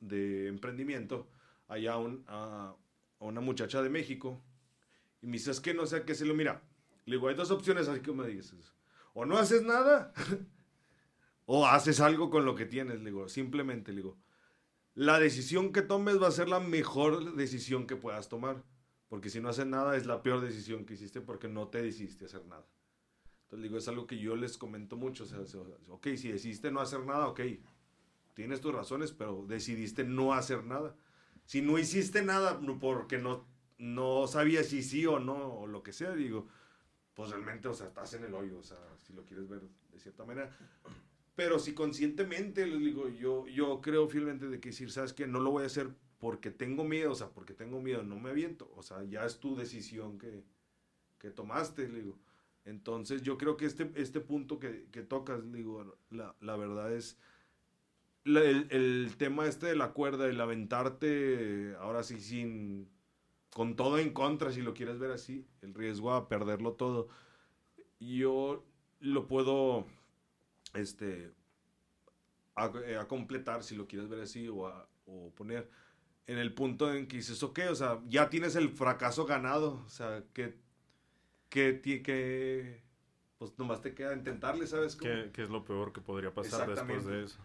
de 0.00 0.48
emprendimiento, 0.48 1.28
allá 1.68 1.96
un- 1.96 2.24
a- 2.28 2.76
a 3.20 3.24
una 3.24 3.40
muchacha 3.40 3.82
de 3.82 3.88
México, 3.88 4.42
y 5.22 5.26
me 5.26 5.32
dice, 5.34 5.50
es 5.50 5.60
que 5.60 5.74
no 5.74 5.86
sé 5.86 5.96
a 5.96 6.04
qué 6.04 6.14
se 6.14 6.26
lo 6.26 6.34
mira. 6.34 6.62
Le 7.06 7.16
digo, 7.16 7.28
hay 7.28 7.34
dos 7.34 7.50
opciones, 7.50 7.88
así 7.88 8.00
que 8.00 8.12
me 8.12 8.26
dices, 8.26 8.72
o 9.12 9.24
no 9.24 9.36
haces 9.36 9.62
nada, 9.62 10.12
o 11.46 11.66
haces 11.66 12.00
algo 12.00 12.30
con 12.30 12.44
lo 12.44 12.54
que 12.54 12.66
tienes, 12.66 13.00
le 13.00 13.10
digo, 13.10 13.28
simplemente, 13.28 13.92
le 13.92 13.98
digo, 13.98 14.18
la 14.94 15.18
decisión 15.18 15.72
que 15.72 15.82
tomes 15.82 16.22
va 16.22 16.28
a 16.28 16.32
ser 16.32 16.48
la 16.48 16.60
mejor 16.60 17.34
decisión 17.34 17.86
que 17.86 17.96
puedas 17.96 18.28
tomar. 18.28 18.62
Porque 19.08 19.30
si 19.30 19.40
no 19.40 19.48
haces 19.48 19.66
nada 19.66 19.96
es 19.96 20.06
la 20.06 20.22
peor 20.22 20.40
decisión 20.40 20.84
que 20.84 20.94
hiciste 20.94 21.20
porque 21.20 21.48
no 21.48 21.68
te 21.68 21.82
decidiste 21.82 22.24
hacer 22.24 22.44
nada. 22.46 22.66
Entonces 23.44 23.62
digo, 23.62 23.78
es 23.78 23.86
algo 23.86 24.06
que 24.06 24.18
yo 24.18 24.34
les 24.34 24.56
comento 24.56 24.96
mucho. 24.96 25.24
O 25.24 25.26
sea, 25.26 25.38
ok, 25.88 26.08
si 26.16 26.32
decidiste 26.32 26.70
no 26.70 26.80
hacer 26.80 27.04
nada, 27.04 27.28
ok, 27.28 27.40
tienes 28.34 28.60
tus 28.60 28.74
razones, 28.74 29.12
pero 29.12 29.44
decidiste 29.46 30.04
no 30.04 30.32
hacer 30.32 30.64
nada. 30.64 30.96
Si 31.44 31.60
no 31.60 31.78
hiciste 31.78 32.22
nada 32.22 32.60
porque 32.80 33.18
no, 33.18 33.46
no 33.78 34.26
sabías 34.26 34.66
si 34.66 34.82
sí 34.82 35.06
o 35.06 35.20
no, 35.20 35.58
o 35.58 35.66
lo 35.66 35.82
que 35.82 35.92
sea, 35.92 36.12
digo, 36.12 36.48
pues 37.14 37.30
realmente, 37.30 37.68
o 37.68 37.74
sea, 37.74 37.86
estás 37.88 38.14
en 38.14 38.24
el 38.24 38.34
hoyo, 38.34 38.58
o 38.58 38.62
sea, 38.62 38.78
si 38.98 39.12
lo 39.12 39.24
quieres 39.24 39.48
ver 39.48 39.62
de 39.92 39.98
cierta 40.00 40.24
manera. 40.24 40.50
Pero 41.36 41.58
si 41.58 41.74
conscientemente, 41.74 42.66
les 42.66 42.78
digo, 42.80 43.08
yo, 43.08 43.46
yo 43.48 43.80
creo 43.80 44.08
fielmente 44.08 44.48
de 44.48 44.60
que 44.60 44.70
decir, 44.70 44.90
¿sabes 44.90 45.12
qué? 45.12 45.26
No 45.26 45.40
lo 45.40 45.50
voy 45.50 45.64
a 45.64 45.66
hacer 45.66 45.90
porque 46.18 46.50
tengo 46.50 46.84
miedo, 46.84 47.12
o 47.12 47.14
sea, 47.14 47.30
porque 47.30 47.54
tengo 47.54 47.80
miedo, 47.80 48.02
no 48.04 48.18
me 48.20 48.30
aviento. 48.30 48.72
O 48.76 48.82
sea, 48.82 49.02
ya 49.04 49.24
es 49.26 49.40
tu 49.40 49.56
decisión 49.56 50.18
que, 50.18 50.44
que 51.18 51.30
tomaste, 51.30 51.88
le 51.88 52.00
digo. 52.02 52.18
Entonces, 52.64 53.22
yo 53.22 53.38
creo 53.38 53.56
que 53.56 53.66
este, 53.66 53.90
este 53.96 54.20
punto 54.20 54.58
que, 54.60 54.88
que 54.92 55.02
tocas, 55.02 55.52
digo, 55.52 55.96
la, 56.10 56.36
la 56.40 56.56
verdad 56.56 56.92
es, 56.94 57.18
la- 58.24 58.42
el, 58.42 58.66
el 58.70 59.16
tema 59.18 59.46
este 59.46 59.66
de 59.66 59.76
la 59.76 59.92
cuerda, 59.92 60.28
el 60.28 60.40
aventarte, 60.40 61.74
ahora 61.78 62.02
sí, 62.02 62.20
sin, 62.20 62.88
con 63.54 63.76
todo 63.76 63.98
en 63.98 64.12
contra, 64.12 64.50
si 64.52 64.60
lo 64.62 64.74
quieres 64.74 64.98
ver 64.98 65.12
así, 65.12 65.46
el 65.62 65.72
riesgo 65.74 66.12
a 66.12 66.28
perderlo 66.28 66.72
todo, 66.72 67.08
yo 68.00 68.64
lo 69.00 69.26
puedo, 69.28 69.86
este, 70.74 71.32
a, 72.56 72.72
eh, 72.84 72.96
a 72.96 73.06
completar, 73.08 73.62
si 73.62 73.76
lo 73.76 73.86
quieres 73.86 74.08
ver 74.08 74.20
así, 74.22 74.48
o, 74.48 74.66
a- 74.66 74.88
o 75.06 75.30
poner 75.34 75.70
en 76.26 76.38
el 76.38 76.52
punto 76.52 76.92
en 76.92 77.06
que 77.06 77.18
dices, 77.18 77.42
ok, 77.42 77.60
o 77.70 77.74
sea, 77.76 78.00
ya 78.08 78.28
tienes 78.28 78.56
el 78.56 78.70
fracaso 78.70 79.24
ganado, 79.24 79.82
o 79.86 79.88
sea, 79.88 80.24
que, 80.32 80.58
que, 81.48 81.80
que 81.80 82.82
pues 83.38 83.56
nomás 83.58 83.82
te 83.82 83.94
queda 83.94 84.14
intentarle, 84.14 84.66
¿sabes? 84.66 84.96
cómo? 84.96 85.12
¿Qué, 85.12 85.30
qué 85.32 85.42
es 85.42 85.50
lo 85.50 85.64
peor 85.64 85.92
que 85.92 86.00
podría 86.00 86.34
pasar 86.34 86.68
después 86.68 87.04
de 87.04 87.24
eso? 87.24 87.38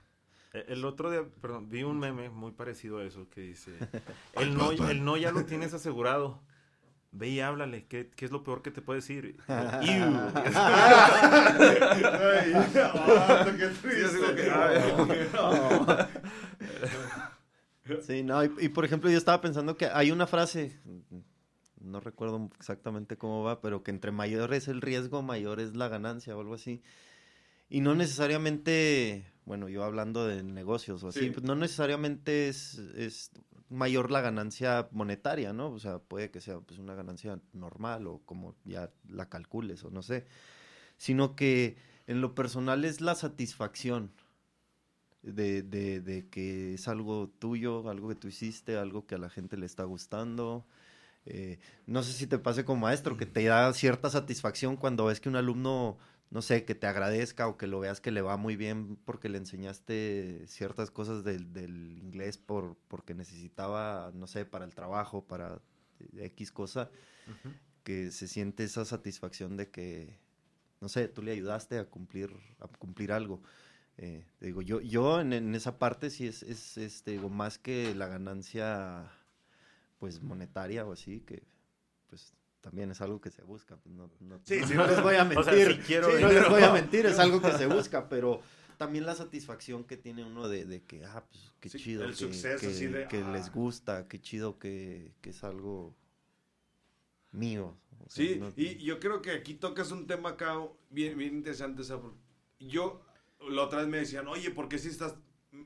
Eh, 0.54 0.66
El 0.70 0.86
otro 0.86 1.12
día, 1.12 1.24
perdón, 1.42 1.70
vi 1.70 1.84
un 1.84 2.00
meme 2.00 2.30
muy 2.30 2.52
parecido 2.52 3.00
a 3.00 3.04
eso 3.04 3.30
que 3.30 3.42
dice, 3.42 3.72
el 4.34 4.56
no, 4.56 4.72
el 4.72 5.04
no 5.04 5.18
ya 5.18 5.32
lo 5.32 5.46
tienes 5.46 5.74
asegurado. 5.74 6.42
Ve 7.12 7.30
y 7.30 7.40
háblale, 7.40 7.88
¿qué, 7.88 8.12
qué 8.16 8.26
es 8.26 8.32
lo 8.32 8.44
peor 8.44 8.62
que 8.62 8.70
te 8.70 8.84
puede 8.84 9.00
decir? 9.00 9.36
Sí, 18.02 18.22
no, 18.22 18.44
y, 18.44 18.52
y 18.60 18.70
por 18.70 18.86
ejemplo 18.86 19.10
yo 19.10 19.18
estaba 19.18 19.42
pensando 19.42 19.76
que 19.76 19.88
hay 19.88 20.12
una 20.12 20.28
frase, 20.28 20.80
no 21.82 22.00
recuerdo 22.00 22.52
exactamente 22.60 23.18
cómo 23.18 23.42
va, 23.44 23.62
pero 23.62 23.82
que 23.82 23.90
entre 23.90 24.12
mayor 24.12 24.54
es 24.54 24.68
el 24.68 24.82
riesgo, 24.82 25.24
mayor 25.24 25.60
es 25.60 25.76
la 25.76 25.88
ganancia 25.88 26.38
o 26.38 26.42
algo 26.42 26.54
así. 26.54 26.84
Y 27.68 27.82
no 27.82 27.96
necesariamente, 27.96 29.26
bueno, 29.50 29.68
yo 29.68 29.84
hablando 29.84 30.28
de 30.28 30.44
negocios 30.44 31.04
o 31.04 31.08
así, 31.08 31.22
Sí. 31.22 31.30
pues, 31.32 31.44
no 31.44 31.56
necesariamente 31.56 32.48
es, 32.50 32.78
es 32.96 33.32
mayor 33.68 34.12
la 34.12 34.22
ganancia 34.22 34.88
monetaria, 34.92 35.54
¿no? 35.54 35.72
O 35.72 35.80
sea, 35.80 35.98
puede 35.98 36.30
que 36.30 36.40
sea 36.40 36.60
pues, 36.60 36.80
una 36.80 36.94
ganancia 36.94 37.40
normal 37.54 38.06
o 38.06 38.20
como 38.26 38.56
ya 38.64 38.92
la 39.08 39.28
calcules 39.28 39.84
o 39.84 39.90
no 39.90 40.04
sé, 40.04 40.28
sino 40.98 41.36
que 41.36 41.78
en 42.06 42.22
lo 42.22 42.36
personal 42.36 42.86
es 42.86 43.02
la 43.02 43.16
satisfacción 43.16 44.12
de, 45.24 45.64
de, 45.64 46.00
de 46.00 46.28
que 46.30 46.76
es 46.76 46.88
algo 46.88 47.28
tuyo, 47.40 47.90
algo 47.90 48.08
que 48.08 48.16
tú 48.16 48.28
hiciste, 48.28 48.78
algo 48.78 49.08
que 49.08 49.16
a 49.16 49.18
la 49.18 49.30
gente 49.32 49.58
le 49.58 49.66
está 49.66 49.84
gustando. 49.84 50.64
Eh, 51.26 51.58
no 51.88 52.04
sé 52.04 52.14
si 52.14 52.28
te 52.28 52.38
pase 52.38 52.66
como 52.66 52.82
maestro, 52.82 53.18
que 53.18 53.26
te 53.26 53.44
da 53.46 53.74
cierta 53.74 54.10
satisfacción 54.12 54.78
cuando 54.78 55.06
ves 55.06 55.20
que 55.20 55.28
un 55.30 55.36
alumno, 55.36 55.98
no 56.32 56.42
sé, 56.42 56.64
que 56.64 56.76
te 56.76 56.88
agradezca 56.88 57.48
o 57.48 57.58
que 57.58 57.68
lo 57.68 57.80
veas 57.80 58.02
que 58.02 58.12
le 58.12 58.22
va 58.22 58.38
muy 58.38 58.56
bien 58.56 58.98
porque 58.98 59.30
le 59.30 59.40
enseñaste 59.40 60.46
ciertas 60.48 60.92
cosas 60.92 61.24
del, 61.24 61.54
del 61.54 61.98
inglés 61.98 62.38
por, 62.38 62.78
porque 62.88 63.16
necesitaba, 63.16 64.12
no 64.14 64.28
sé, 64.28 64.46
para 64.46 64.66
el 64.66 64.76
trabajo, 64.76 65.26
para 65.26 65.62
X 66.16 66.52
cosa, 66.52 66.92
que 67.84 68.12
se 68.12 68.28
siente 68.28 68.64
esa 68.64 68.86
satisfacción 68.86 69.58
de 69.58 69.70
que, 69.70 70.20
no 70.82 70.90
sé, 70.90 71.08
tú 71.08 71.24
le 71.24 71.32
ayudaste 71.32 71.80
a 71.80 71.86
cumplir, 71.86 72.32
a 72.60 72.68
cumplir 72.68 73.12
algo. 73.12 73.42
Eh, 73.98 74.24
digo, 74.40 74.62
yo, 74.62 74.80
yo 74.82 75.20
en, 75.20 75.34
en 75.34 75.56
esa 75.56 75.78
parte 75.80 76.10
sí 76.10 76.28
es, 76.28 76.44
es 76.44 76.78
este, 76.78 77.12
digo, 77.12 77.30
más 77.30 77.58
que 77.58 77.94
la 77.96 78.08
ganancia, 78.08 79.12
pues, 79.98 80.22
monetaria 80.22 80.86
o 80.86 80.94
así, 80.94 81.22
que, 81.22 81.44
pues, 82.08 82.34
también 82.70 82.92
es 82.92 83.02
algo 83.02 83.20
que 83.20 83.32
se 83.32 83.42
busca. 83.44 83.78
pues, 83.78 83.96
no, 83.96 84.10
no- 84.20 84.40
Sí, 84.44 84.60
no 84.62 84.68
sí, 84.68 84.74
les 84.78 84.98
no. 84.98 85.04
voy 85.04 85.16
a 85.16 85.24
O 85.24 85.26
mentir. 85.26 85.44
sea, 85.54 85.68
si 85.72 85.78
quiero 85.80 86.08
Sí, 86.16 86.22
no 86.22 86.32
les 86.32 86.50
voy 86.50 86.62
a 86.62 86.72
mentir, 86.72 87.06
es 87.08 87.18
algo 87.18 87.42
que 87.42 87.52
se 87.54 87.66
busca, 87.68 88.08
pero 88.10 88.42
también 88.78 89.06
la 89.06 89.16
satisfacción 89.16 89.84
que 89.84 89.98
tiene 89.98 90.24
uno 90.24 90.48
de, 90.48 90.66
de 90.66 90.84
que, 90.84 91.04
ah, 91.04 91.26
pues, 91.30 91.52
qué 91.60 91.70
Sí, 91.70 91.80
chido. 91.80 92.04
el 92.04 92.12
que, 92.12 92.16
suceso 92.16 92.60
que- 92.62 92.68
así 92.68 92.86
de, 92.88 93.08
que 93.08 93.18
ah. 93.24 93.32
les 93.32 93.52
gusta, 93.52 94.08
qué 94.08 94.22
chido 94.22 94.60
que, 94.60 95.14
que 95.22 95.32
es 95.32 95.44
algo 95.44 95.96
mío. 97.32 97.76
o 98.06 98.10
sea, 98.10 98.26
Sí, 98.26 98.40
no- 98.40 98.54
y 98.56 98.76
yo 98.84 99.00
creo 99.00 99.22
que 99.22 99.32
aquí 99.32 99.56
tocas 99.56 99.92
un 99.92 100.06
tema 100.08 100.30
acá 100.30 100.56
bien, 100.92 101.18
bien 101.18 101.36
interesante. 101.36 101.82
o 101.82 101.86
sea, 101.86 101.98
por- 102.00 102.14
yo, 102.60 103.02
la 103.50 103.64
otra 103.64 103.80
vez 103.80 103.88
me 103.88 103.98
decían, 103.98 104.28
oye, 104.28 104.52
¿por 104.52 104.70
qué 104.70 104.78
si 104.78 104.90
estás, 104.90 105.16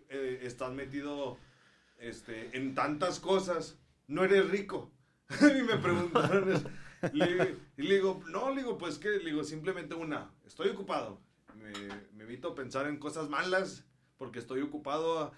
eh, 0.10 0.40
estás 0.44 0.72
metido 0.72 1.38
este, 2.00 2.56
en 2.58 2.74
tantas 2.76 3.20
cosas? 3.20 3.78
No 4.08 4.24
eres 4.24 4.50
rico. 4.50 4.92
y 5.42 5.62
me 5.64 5.78
preguntaron 5.78 6.52
eso. 6.52 6.70
Le, 7.12 7.58
le 7.78 7.96
digo, 7.96 8.24
no, 8.30 8.50
le 8.52 8.62
digo, 8.62 8.78
pues 8.78 8.98
que, 8.98 9.10
le 9.10 9.32
digo, 9.32 9.44
simplemente 9.44 9.96
una, 9.96 10.32
estoy 10.46 10.70
ocupado. 10.70 11.20
Me, 11.56 11.72
me 12.14 12.24
evito 12.24 12.56
pensar 12.56 12.88
en 12.88 12.98
cosas 12.98 13.30
malas, 13.30 13.86
porque 14.18 14.40
estoy 14.40 14.62
ocupado, 14.62 15.32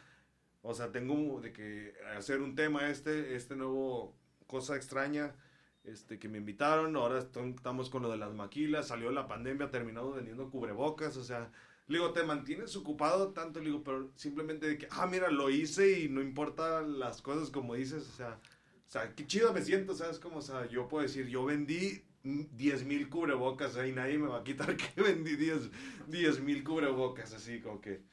o 0.62 0.74
sea, 0.74 0.92
tengo 0.92 1.42
de 1.42 1.52
que 1.52 1.94
hacer 2.18 2.42
un 2.42 2.56
tema 2.56 2.90
este, 2.90 3.36
este 3.36 3.56
nuevo 3.56 4.16
cosa 4.48 4.76
extraña, 4.76 5.36
este, 5.84 6.20
que 6.20 6.30
me 6.30 6.38
invitaron, 6.38 6.96
ahora 6.96 7.20
estamos 7.20 7.90
con 7.90 8.02
lo 8.02 8.10
de 8.10 8.18
las 8.18 8.34
maquilas, 8.34 8.88
salió 8.88 9.12
la 9.12 9.28
pandemia, 9.28 9.72
terminado 9.72 10.14
vendiendo 10.14 10.50
cubrebocas, 10.50 11.18
o 11.18 11.24
sea, 11.24 11.52
le 11.88 12.00
digo, 12.00 12.12
te 12.12 12.24
mantienes 12.24 12.76
ocupado 12.76 13.34
tanto, 13.34 13.60
le 13.60 13.68
digo, 13.68 13.84
pero 13.84 14.12
simplemente 14.16 14.68
de 14.68 14.78
que, 14.78 14.88
ah, 14.92 15.06
mira, 15.06 15.30
lo 15.30 15.50
hice 15.50 16.00
y 16.00 16.10
no 16.10 16.22
importa 16.22 16.82
las 16.82 17.22
cosas 17.22 17.52
como 17.52 17.76
dices, 17.76 18.08
o 18.08 18.16
sea, 18.16 18.40
o 18.88 18.90
sea, 18.90 19.14
qué 19.16 19.26
chido 19.26 19.54
me 19.54 19.62
siento, 19.62 19.96
¿sabes? 19.96 20.20
Como, 20.20 20.38
o 20.38 20.42
sea, 20.42 20.68
yo 20.68 20.88
puedo 20.88 21.04
decir, 21.04 21.28
yo 21.28 21.46
vendí 21.46 22.04
10 22.24 22.86
mil 22.86 23.10
cubrebocas, 23.10 23.76
ahí 23.78 23.92
nadie 23.92 24.18
me 24.18 24.28
va 24.28 24.40
a 24.40 24.44
quitar 24.44 24.76
que 24.78 25.02
vendí 25.02 25.36
10 25.36 26.40
mil 26.42 26.64
cubrebocas, 26.64 27.34
así 27.34 27.62
como 27.62 27.82
que... 27.82 28.04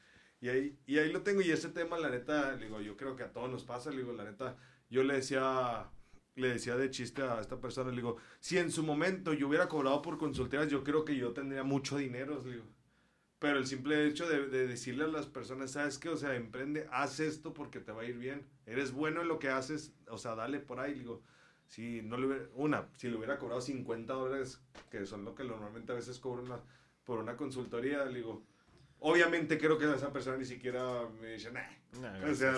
Y 0.41 0.49
ahí, 0.49 0.77
y 0.85 0.97
ahí 0.97 1.11
lo 1.11 1.21
tengo, 1.21 1.41
y 1.41 1.51
ese 1.51 1.69
tema, 1.69 1.97
la 1.97 2.09
neta, 2.09 2.57
digo, 2.57 2.81
yo 2.81 2.97
creo 2.97 3.15
que 3.15 3.23
a 3.23 3.31
todos 3.31 3.49
nos 3.49 3.63
pasa, 3.63 3.91
digo, 3.91 4.11
la 4.11 4.25
neta, 4.25 4.57
yo 4.89 5.03
le 5.03 5.13
decía, 5.15 5.89
le 6.35 6.49
decía 6.49 6.75
de 6.75 6.89
chiste 6.89 7.21
a 7.21 7.39
esta 7.39 7.61
persona, 7.61 7.91
le 7.91 7.97
digo, 7.97 8.17
si 8.41 8.57
en 8.57 8.69
su 8.69 8.83
momento 8.83 9.33
yo 9.33 9.47
hubiera 9.47 9.69
cobrado 9.69 10.01
por 10.01 10.17
consultorías, 10.17 10.69
yo 10.69 10.83
creo 10.83 11.05
que 11.05 11.15
yo 11.15 11.31
tendría 11.31 11.63
mucho 11.63 11.97
dinero, 11.97 12.41
le 12.43 12.51
digo. 12.51 12.65
Pero 13.43 13.57
el 13.57 13.67
simple 13.67 14.07
hecho 14.07 14.25
de, 14.25 14.47
de, 14.47 14.67
decirle 14.67 15.03
a 15.03 15.07
las 15.07 15.25
personas, 15.25 15.71
¿sabes 15.71 15.97
qué? 15.97 16.07
O 16.07 16.15
sea, 16.15 16.33
emprende, 16.33 16.87
haz 16.93 17.19
esto 17.19 17.53
porque 17.53 17.81
te 17.81 17.91
va 17.91 18.03
a 18.03 18.05
ir 18.05 18.17
bien. 18.17 18.45
Eres 18.65 18.93
bueno 18.93 19.19
en 19.19 19.27
lo 19.27 19.37
que 19.37 19.49
haces, 19.49 19.91
o 20.07 20.17
sea, 20.17 20.33
dale 20.33 20.61
por 20.61 20.79
ahí. 20.79 20.93
Digo, 20.93 21.21
si 21.67 22.01
no 22.03 22.15
le 22.15 22.27
hubiera, 22.27 22.45
una, 22.55 22.87
si 22.95 23.09
le 23.09 23.17
hubiera 23.17 23.37
cobrado 23.37 23.59
50 23.59 24.13
dólares, 24.13 24.61
que 24.89 25.05
son 25.05 25.25
lo 25.25 25.35
que 25.35 25.43
normalmente 25.43 25.91
a 25.91 25.95
veces 25.95 26.19
cobran 26.19 26.61
por 27.03 27.19
una 27.19 27.35
consultoría, 27.35 28.05
digo, 28.05 28.45
obviamente 28.99 29.57
creo 29.57 29.77
que 29.77 29.93
esa 29.93 30.13
persona 30.13 30.37
ni 30.37 30.45
siquiera 30.45 31.05
me 31.19 31.33
dice, 31.33 31.51
nah. 31.51 32.31
o 32.31 32.33
sea, 32.33 32.53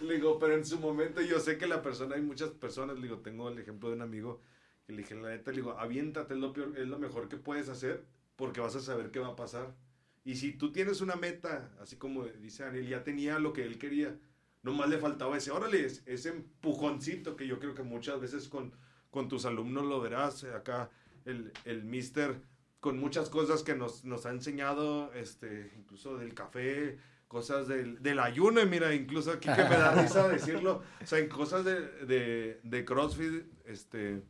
le 0.00 0.14
digo, 0.14 0.38
pero 0.38 0.54
en 0.54 0.64
su 0.64 0.80
momento 0.80 1.20
yo 1.20 1.38
sé 1.38 1.58
que 1.58 1.66
la 1.66 1.82
persona, 1.82 2.14
hay 2.14 2.22
muchas 2.22 2.48
personas, 2.48 2.96
le 2.96 3.02
digo, 3.02 3.18
tengo 3.18 3.50
el 3.50 3.58
ejemplo 3.58 3.90
de 3.90 3.96
un 3.96 4.00
amigo 4.00 4.40
que 4.86 4.94
le 4.94 5.02
dije, 5.02 5.16
la 5.16 5.28
neta, 5.28 5.50
le 5.50 5.58
digo, 5.58 5.78
aviéntate, 5.78 6.32
es 6.32 6.40
lo, 6.40 6.54
peor, 6.54 6.72
es 6.78 6.88
lo 6.88 6.98
mejor 6.98 7.28
que 7.28 7.36
puedes 7.36 7.68
hacer 7.68 8.06
porque 8.40 8.60
vas 8.60 8.74
a 8.74 8.80
saber 8.80 9.12
qué 9.12 9.20
va 9.20 9.28
a 9.28 9.36
pasar. 9.36 9.76
Y 10.24 10.34
si 10.34 10.52
tú 10.52 10.72
tienes 10.72 11.00
una 11.00 11.14
meta, 11.14 11.70
así 11.80 11.94
como 11.94 12.24
dice 12.24 12.64
Daniel, 12.64 12.88
ya 12.88 13.04
tenía 13.04 13.38
lo 13.38 13.52
que 13.52 13.64
él 13.64 13.78
quería, 13.78 14.18
Nomás 14.62 14.90
le 14.90 14.98
faltaba 14.98 15.38
ese, 15.38 15.50
órale, 15.50 15.86
ese 15.86 16.28
empujoncito 16.28 17.34
que 17.34 17.46
yo 17.46 17.58
creo 17.58 17.74
que 17.74 17.82
muchas 17.82 18.20
veces 18.20 18.46
con, 18.48 18.72
con 19.10 19.26
tus 19.28 19.46
alumnos 19.46 19.86
lo 19.86 20.00
verás. 20.02 20.44
Eh, 20.44 20.52
acá 20.52 20.90
el, 21.24 21.52
el 21.64 21.84
mister 21.84 22.42
con 22.78 22.98
muchas 22.98 23.30
cosas 23.30 23.62
que 23.62 23.74
nos, 23.74 24.04
nos 24.04 24.26
ha 24.26 24.30
enseñado, 24.30 25.12
este, 25.14 25.70
incluso 25.76 26.16
del 26.18 26.34
café, 26.34 26.98
cosas 27.28 27.68
del, 27.68 28.02
del 28.02 28.18
ayuno, 28.18 28.60
y 28.60 28.66
mira, 28.66 28.94
incluso 28.94 29.32
aquí 29.32 29.48
que 29.54 29.64
me 29.64 29.76
da 29.76 29.94
risa 30.02 30.28
decirlo, 30.28 30.82
o 31.02 31.06
sea, 31.06 31.18
en 31.18 31.28
cosas 31.28 31.64
de, 31.64 31.80
de, 32.06 32.60
de 32.62 32.84
CrossFit, 32.84 33.44
este, 33.66 34.22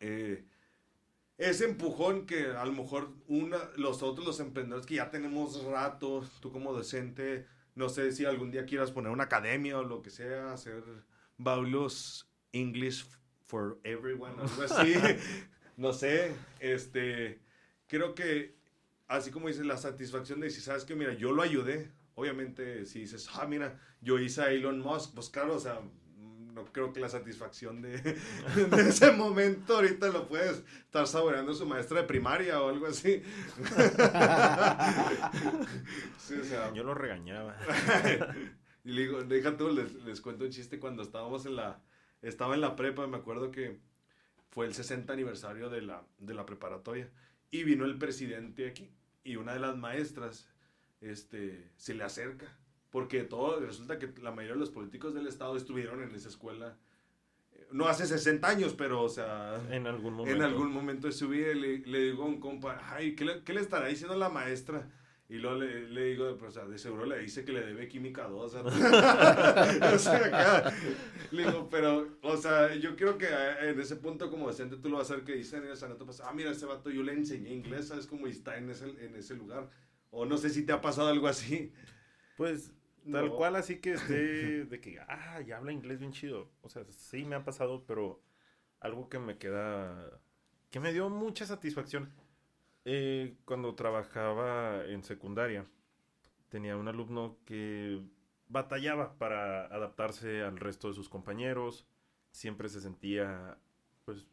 eh, 0.00 0.44
ese 1.50 1.64
empujón 1.64 2.26
que 2.26 2.46
a 2.46 2.64
lo 2.64 2.72
mejor 2.72 3.12
una, 3.26 3.58
los 3.76 4.02
otros, 4.02 4.26
los 4.26 4.40
emprendedores 4.40 4.86
que 4.86 4.96
ya 4.96 5.10
tenemos 5.10 5.64
rato, 5.64 6.24
tú 6.40 6.52
como 6.52 6.72
docente, 6.72 7.46
no 7.74 7.88
sé 7.88 8.12
si 8.12 8.24
algún 8.24 8.50
día 8.50 8.64
quieras 8.64 8.90
poner 8.90 9.10
una 9.10 9.24
academia 9.24 9.78
o 9.78 9.84
lo 9.84 10.02
que 10.02 10.10
sea, 10.10 10.52
hacer 10.52 10.82
Baulos 11.38 12.30
English 12.52 13.06
for 13.46 13.80
Everyone, 13.82 14.34
algo 14.40 14.62
así. 14.62 14.94
no 15.76 15.92
sé, 15.92 16.32
este, 16.60 17.40
creo 17.88 18.14
que 18.14 18.54
así 19.08 19.30
como 19.30 19.48
dices, 19.48 19.66
la 19.66 19.76
satisfacción 19.76 20.40
de 20.40 20.50
si 20.50 20.60
sabes 20.60 20.84
que, 20.84 20.94
mira, 20.94 21.12
yo 21.12 21.32
lo 21.32 21.42
ayudé, 21.42 21.90
obviamente 22.14 22.86
si 22.86 23.00
dices, 23.00 23.28
ah, 23.34 23.46
mira, 23.46 23.78
yo 24.00 24.18
hice 24.18 24.42
a 24.42 24.50
Elon 24.50 24.80
Musk, 24.80 25.14
pues 25.14 25.28
claro, 25.28 25.56
o 25.56 25.60
sea, 25.60 25.80
no 26.52 26.64
creo 26.66 26.92
que 26.92 27.00
la 27.00 27.08
satisfacción 27.08 27.82
de, 27.82 27.98
de, 27.98 28.88
ese 28.88 29.10
momento 29.12 29.76
ahorita 29.76 30.08
lo 30.08 30.28
puedes 30.28 30.62
estar 30.84 31.06
saboreando 31.06 31.54
su 31.54 31.66
maestra 31.66 32.02
de 32.02 32.06
primaria 32.06 32.60
o 32.60 32.68
algo 32.68 32.86
así. 32.86 33.22
Yo 36.74 36.84
lo 36.84 36.94
regañaba. 36.94 37.56
y 38.84 38.92
le 38.92 39.02
digo, 39.02 39.22
deja 39.24 39.56
tú, 39.56 39.70
les, 39.70 39.94
les, 40.04 40.20
cuento 40.20 40.44
un 40.44 40.50
chiste 40.50 40.78
cuando 40.78 41.02
estábamos 41.02 41.46
en 41.46 41.56
la, 41.56 41.80
estaba 42.20 42.54
en 42.54 42.60
la 42.60 42.76
prepa, 42.76 43.06
me 43.06 43.16
acuerdo 43.16 43.50
que 43.50 43.80
fue 44.50 44.66
el 44.66 44.74
60 44.74 45.12
aniversario 45.12 45.70
de 45.70 45.82
la, 45.82 46.04
de 46.18 46.34
la 46.34 46.44
preparatoria 46.44 47.10
y 47.50 47.64
vino 47.64 47.84
el 47.84 47.98
presidente 47.98 48.68
aquí 48.68 48.90
y 49.24 49.36
una 49.36 49.54
de 49.54 49.60
las 49.60 49.76
maestras 49.76 50.48
este, 51.00 51.70
se 51.76 51.94
le 51.94 52.04
acerca 52.04 52.46
porque 52.92 53.24
todo, 53.24 53.58
resulta 53.58 53.98
que 53.98 54.12
la 54.20 54.30
mayoría 54.30 54.52
de 54.52 54.60
los 54.60 54.70
políticos 54.70 55.14
del 55.14 55.26
Estado 55.26 55.56
estuvieron 55.56 56.02
en 56.02 56.14
esa 56.14 56.28
escuela. 56.28 56.76
Eh, 57.52 57.66
no 57.72 57.88
hace 57.88 58.06
60 58.06 58.46
años, 58.46 58.74
pero, 58.76 59.02
o 59.02 59.08
sea, 59.08 59.58
en 59.70 59.86
algún 59.86 60.12
momento, 60.12 60.36
en 60.36 60.42
algún 60.42 60.70
momento 60.70 61.06
de 61.06 61.14
su 61.14 61.30
vida 61.30 61.54
le, 61.54 61.78
le 61.78 62.02
digo 62.02 62.24
a 62.24 62.26
un 62.26 62.38
compa, 62.38 62.78
ay, 62.90 63.16
¿qué 63.16 63.24
le, 63.24 63.42
¿qué 63.42 63.54
le, 63.54 63.62
estará 63.62 63.88
diciendo 63.88 64.14
la 64.14 64.28
maestra? 64.28 64.90
Y 65.30 65.36
luego 65.36 65.60
le, 65.60 65.88
le 65.88 66.04
digo, 66.04 66.36
pues, 66.36 66.50
o 66.50 66.60
sea, 66.60 66.68
de 66.68 66.76
seguro 66.76 67.06
le 67.06 67.18
dice 67.20 67.46
que 67.46 67.54
le 67.54 67.64
debe 67.64 67.88
química 67.88 68.24
2. 68.28 68.54
o 69.94 69.98
sea, 69.98 70.26
acá, 70.26 70.74
le 71.30 71.46
digo, 71.46 71.70
pero, 71.70 72.18
o 72.20 72.36
sea, 72.36 72.74
yo 72.74 72.94
creo 72.94 73.16
que 73.16 73.24
eh, 73.24 73.70
en 73.70 73.80
ese 73.80 73.96
punto 73.96 74.30
como 74.30 74.48
docente 74.48 74.76
tú 74.76 74.90
lo 74.90 74.98
vas 74.98 75.10
a 75.10 75.14
hacer 75.14 75.24
que 75.24 75.32
dicen, 75.32 75.66
o 75.66 75.76
sea, 75.76 75.88
no 75.88 75.96
te 75.96 76.04
pasa, 76.04 76.28
ah, 76.28 76.34
mira, 76.34 76.50
ese 76.50 76.66
vato 76.66 76.90
yo 76.90 77.02
le 77.02 77.14
enseñé 77.14 77.54
inglés, 77.54 77.88
¿sabes 77.88 78.06
cómo 78.06 78.26
está 78.26 78.58
en 78.58 78.68
ese, 78.68 78.84
en 78.84 79.16
ese 79.16 79.34
lugar? 79.34 79.70
O 80.10 80.26
no 80.26 80.36
sé 80.36 80.50
si 80.50 80.66
te 80.66 80.72
ha 80.72 80.82
pasado 80.82 81.08
algo 81.08 81.26
así. 81.26 81.72
Pues 82.36 82.72
Tal 83.10 83.30
cual, 83.30 83.56
así 83.56 83.80
que 83.80 83.94
esté 83.94 84.14
de 84.66 84.80
que, 84.80 85.00
ah, 85.00 85.40
ya 85.40 85.56
habla 85.56 85.72
inglés 85.72 85.98
bien 85.98 86.12
chido. 86.12 86.50
O 86.62 86.68
sea, 86.68 86.84
sí 86.90 87.24
me 87.24 87.34
ha 87.34 87.44
pasado, 87.44 87.84
pero 87.86 88.22
algo 88.80 89.08
que 89.08 89.18
me 89.18 89.38
queda, 89.38 90.20
que 90.70 90.80
me 90.80 90.92
dio 90.92 91.08
mucha 91.08 91.46
satisfacción. 91.46 92.12
Eh, 92.84 93.36
cuando 93.44 93.74
trabajaba 93.74 94.84
en 94.86 95.02
secundaria, 95.04 95.66
tenía 96.48 96.76
un 96.76 96.88
alumno 96.88 97.38
que 97.44 98.02
batallaba 98.48 99.18
para 99.18 99.66
adaptarse 99.66 100.42
al 100.42 100.58
resto 100.58 100.88
de 100.88 100.94
sus 100.94 101.08
compañeros. 101.08 101.86
Siempre 102.30 102.68
se 102.68 102.80
sentía, 102.80 103.58
pues, 104.04 104.26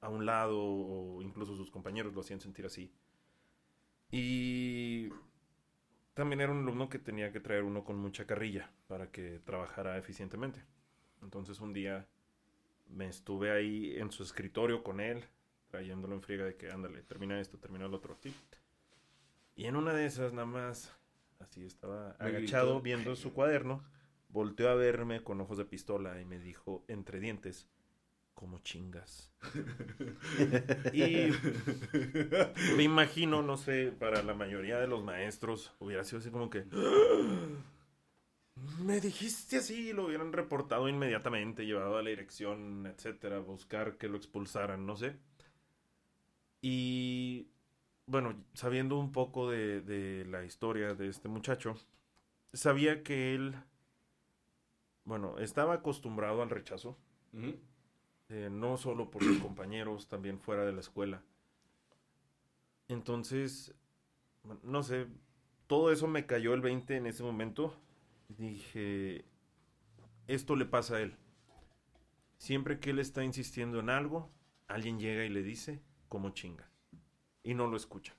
a 0.00 0.08
un 0.08 0.26
lado 0.26 0.58
o 0.58 1.22
incluso 1.22 1.56
sus 1.56 1.70
compañeros 1.70 2.14
lo 2.14 2.20
hacían 2.20 2.40
sentir 2.40 2.66
así. 2.66 2.92
Y 4.10 5.08
también 6.16 6.40
era 6.40 6.50
un 6.50 6.62
alumno 6.62 6.88
que 6.88 6.98
tenía 6.98 7.30
que 7.30 7.40
traer 7.40 7.62
uno 7.62 7.84
con 7.84 7.98
mucha 7.98 8.24
carrilla 8.24 8.70
para 8.88 9.10
que 9.10 9.38
trabajara 9.44 9.98
eficientemente. 9.98 10.64
Entonces 11.20 11.60
un 11.60 11.74
día 11.74 12.06
me 12.88 13.06
estuve 13.06 13.50
ahí 13.50 13.94
en 13.98 14.10
su 14.10 14.22
escritorio 14.22 14.82
con 14.82 15.00
él, 15.00 15.24
trayéndolo 15.68 16.14
en 16.14 16.22
friega 16.22 16.46
de 16.46 16.56
que 16.56 16.70
ándale, 16.70 17.02
termina 17.02 17.38
esto, 17.38 17.58
termina 17.58 17.84
el 17.84 17.92
otro. 17.92 18.16
Y 19.56 19.66
en 19.66 19.76
una 19.76 19.92
de 19.92 20.06
esas 20.06 20.32
nada 20.32 20.46
más, 20.46 20.90
así 21.38 21.66
estaba 21.66 22.12
agachado 22.12 22.80
viendo 22.80 23.14
su 23.14 23.34
cuaderno, 23.34 23.84
volteó 24.30 24.70
a 24.70 24.74
verme 24.74 25.22
con 25.22 25.42
ojos 25.42 25.58
de 25.58 25.66
pistola 25.66 26.18
y 26.18 26.24
me 26.24 26.38
dijo 26.38 26.82
entre 26.88 27.20
dientes, 27.20 27.68
como 28.36 28.58
chingas. 28.58 29.32
y 30.92 31.30
me 32.76 32.82
imagino, 32.82 33.42
no 33.42 33.56
sé, 33.56 33.92
para 33.98 34.22
la 34.22 34.34
mayoría 34.34 34.78
de 34.78 34.86
los 34.86 35.02
maestros 35.02 35.74
hubiera 35.80 36.04
sido 36.04 36.18
así 36.18 36.30
como 36.30 36.50
que... 36.50 36.66
Me 38.84 39.00
dijiste 39.00 39.56
así, 39.56 39.92
lo 39.94 40.06
hubieran 40.06 40.34
reportado 40.34 40.88
inmediatamente, 40.88 41.64
llevado 41.64 41.96
a 41.96 42.02
la 42.02 42.10
dirección, 42.10 42.86
etcétera, 42.86 43.38
buscar 43.40 43.96
que 43.96 44.08
lo 44.08 44.18
expulsaran, 44.18 44.84
no 44.86 44.96
sé. 44.96 45.16
Y 46.60 47.48
bueno, 48.04 48.44
sabiendo 48.52 48.98
un 48.98 49.12
poco 49.12 49.50
de, 49.50 49.80
de 49.80 50.26
la 50.26 50.44
historia 50.44 50.94
de 50.94 51.08
este 51.08 51.28
muchacho, 51.28 51.74
sabía 52.52 53.02
que 53.02 53.34
él, 53.34 53.54
bueno, 55.04 55.38
estaba 55.38 55.74
acostumbrado 55.74 56.42
al 56.42 56.50
rechazo. 56.50 56.98
Eh, 58.28 58.48
no 58.50 58.76
solo 58.76 59.10
por 59.10 59.22
sus 59.22 59.38
compañeros, 59.38 60.08
también 60.08 60.40
fuera 60.40 60.64
de 60.64 60.72
la 60.72 60.80
escuela. 60.80 61.22
Entonces, 62.88 63.74
no 64.62 64.82
sé, 64.82 65.06
todo 65.66 65.92
eso 65.92 66.06
me 66.06 66.26
cayó 66.26 66.54
el 66.54 66.60
20 66.60 66.96
en 66.96 67.06
ese 67.06 67.22
momento. 67.22 67.74
Dije, 68.28 69.24
esto 70.26 70.56
le 70.56 70.66
pasa 70.66 70.96
a 70.96 71.00
él. 71.00 71.16
Siempre 72.38 72.80
que 72.80 72.90
él 72.90 72.98
está 72.98 73.24
insistiendo 73.24 73.80
en 73.80 73.90
algo, 73.90 74.30
alguien 74.68 74.98
llega 74.98 75.24
y 75.24 75.28
le 75.28 75.42
dice, 75.42 75.82
como 76.08 76.30
chinga. 76.30 76.68
Y 77.42 77.54
no 77.54 77.66
lo 77.68 77.76
escucha. 77.76 78.14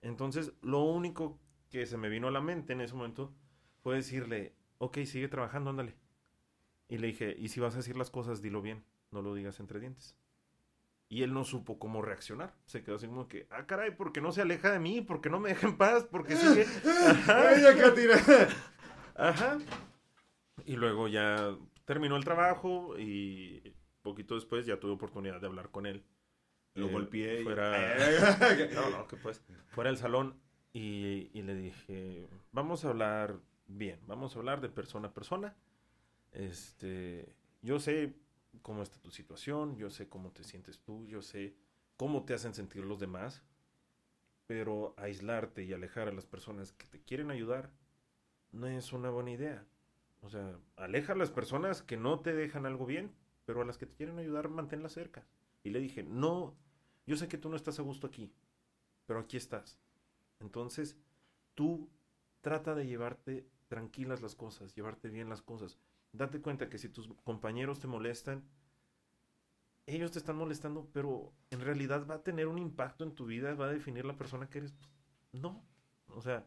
Entonces, 0.00 0.52
lo 0.62 0.82
único 0.82 1.38
que 1.70 1.86
se 1.86 1.96
me 1.96 2.08
vino 2.08 2.28
a 2.28 2.32
la 2.32 2.40
mente 2.40 2.72
en 2.72 2.80
ese 2.80 2.94
momento 2.94 3.32
fue 3.82 3.96
decirle, 3.96 4.54
ok, 4.78 4.98
sigue 5.04 5.28
trabajando, 5.28 5.70
ándale. 5.70 5.94
Y 6.92 6.98
le 6.98 7.06
dije, 7.06 7.34
y 7.38 7.48
si 7.48 7.58
vas 7.58 7.72
a 7.74 7.78
decir 7.78 7.96
las 7.96 8.10
cosas, 8.10 8.42
dilo 8.42 8.60
bien, 8.60 8.84
no 9.12 9.22
lo 9.22 9.34
digas 9.34 9.58
entre 9.60 9.80
dientes. 9.80 10.14
Y 11.08 11.22
él 11.22 11.32
no 11.32 11.44
supo 11.44 11.78
cómo 11.78 12.02
reaccionar. 12.02 12.54
Se 12.66 12.82
quedó 12.82 12.96
así 12.96 13.06
como 13.06 13.28
que, 13.28 13.46
ah, 13.50 13.66
caray, 13.66 13.96
¿por 13.96 14.12
qué 14.12 14.20
no 14.20 14.30
se 14.32 14.42
aleja 14.42 14.70
de 14.70 14.78
mí? 14.78 15.00
¿Por 15.00 15.20
qué 15.22 15.30
no 15.30 15.40
me 15.40 15.48
deja 15.50 15.66
en 15.68 15.78
paz? 15.78 16.04
¿Por 16.04 16.26
qué 16.26 16.36
sigue? 16.36 16.66
Ajá. 17.16 17.54
Ajá. 19.14 19.58
Y 20.66 20.76
luego 20.76 21.08
ya 21.08 21.56
terminó 21.86 22.16
el 22.16 22.24
trabajo 22.24 22.98
y 22.98 23.74
poquito 24.02 24.34
después 24.34 24.66
ya 24.66 24.78
tuve 24.78 24.92
oportunidad 24.92 25.40
de 25.40 25.46
hablar 25.46 25.70
con 25.70 25.86
él. 25.86 26.04
Lo 26.74 26.88
Eh, 26.88 26.92
golpeé. 26.92 27.40
y- 27.40 27.44
Fuera... 27.44 27.96
No, 28.74 28.90
no, 28.90 29.06
que 29.06 29.16
pues. 29.16 29.42
Fuera 29.68 29.88
del 29.90 29.98
salón 29.98 30.38
y, 30.74 31.30
y 31.32 31.42
le 31.42 31.54
dije, 31.54 32.28
vamos 32.52 32.84
a 32.84 32.88
hablar 32.90 33.38
bien, 33.66 33.98
vamos 34.06 34.34
a 34.34 34.38
hablar 34.38 34.60
de 34.60 34.68
persona 34.68 35.08
a 35.08 35.12
persona. 35.14 35.54
Este, 36.32 37.34
yo 37.62 37.78
sé 37.78 38.14
cómo 38.62 38.82
está 38.82 38.98
tu 39.00 39.10
situación, 39.10 39.76
yo 39.76 39.90
sé 39.90 40.08
cómo 40.08 40.32
te 40.32 40.44
sientes 40.44 40.80
tú, 40.80 41.06
yo 41.06 41.22
sé 41.22 41.56
cómo 41.96 42.24
te 42.24 42.34
hacen 42.34 42.54
sentir 42.54 42.84
los 42.84 43.00
demás, 43.00 43.42
pero 44.46 44.94
aislarte 44.96 45.64
y 45.64 45.72
alejar 45.72 46.08
a 46.08 46.12
las 46.12 46.26
personas 46.26 46.72
que 46.72 46.86
te 46.86 47.00
quieren 47.00 47.30
ayudar 47.30 47.70
no 48.52 48.66
es 48.66 48.92
una 48.92 49.10
buena 49.10 49.32
idea. 49.32 49.66
O 50.20 50.28
sea, 50.28 50.58
aleja 50.76 51.14
a 51.14 51.16
las 51.16 51.30
personas 51.30 51.82
que 51.82 51.96
no 51.96 52.20
te 52.20 52.34
dejan 52.34 52.66
algo 52.66 52.86
bien, 52.86 53.12
pero 53.44 53.62
a 53.62 53.64
las 53.64 53.78
que 53.78 53.86
te 53.86 53.94
quieren 53.94 54.18
ayudar, 54.18 54.48
manténlas 54.48 54.92
cerca. 54.92 55.26
Y 55.64 55.70
le 55.70 55.80
dije, 55.80 56.02
no, 56.02 56.54
yo 57.06 57.16
sé 57.16 57.28
que 57.28 57.38
tú 57.38 57.48
no 57.48 57.56
estás 57.56 57.78
a 57.78 57.82
gusto 57.82 58.06
aquí, 58.06 58.32
pero 59.06 59.20
aquí 59.20 59.36
estás. 59.36 59.78
Entonces, 60.40 60.96
tú 61.54 61.90
trata 62.40 62.74
de 62.74 62.86
llevarte 62.86 63.48
tranquilas 63.68 64.22
las 64.22 64.34
cosas, 64.34 64.74
llevarte 64.74 65.08
bien 65.08 65.28
las 65.28 65.42
cosas. 65.42 65.78
Date 66.12 66.40
cuenta 66.40 66.68
que 66.68 66.78
si 66.78 66.88
tus 66.88 67.08
compañeros 67.24 67.80
te 67.80 67.86
molestan, 67.86 68.44
ellos 69.86 70.12
te 70.12 70.18
están 70.18 70.36
molestando, 70.36 70.88
pero 70.92 71.32
en 71.50 71.60
realidad 71.60 72.06
va 72.06 72.16
a 72.16 72.22
tener 72.22 72.46
un 72.46 72.58
impacto 72.58 73.04
en 73.04 73.14
tu 73.14 73.26
vida, 73.26 73.54
va 73.54 73.66
a 73.66 73.72
definir 73.72 74.04
la 74.04 74.16
persona 74.16 74.48
que 74.48 74.58
eres. 74.58 74.74
No. 75.32 75.64
O 76.08 76.20
sea, 76.20 76.46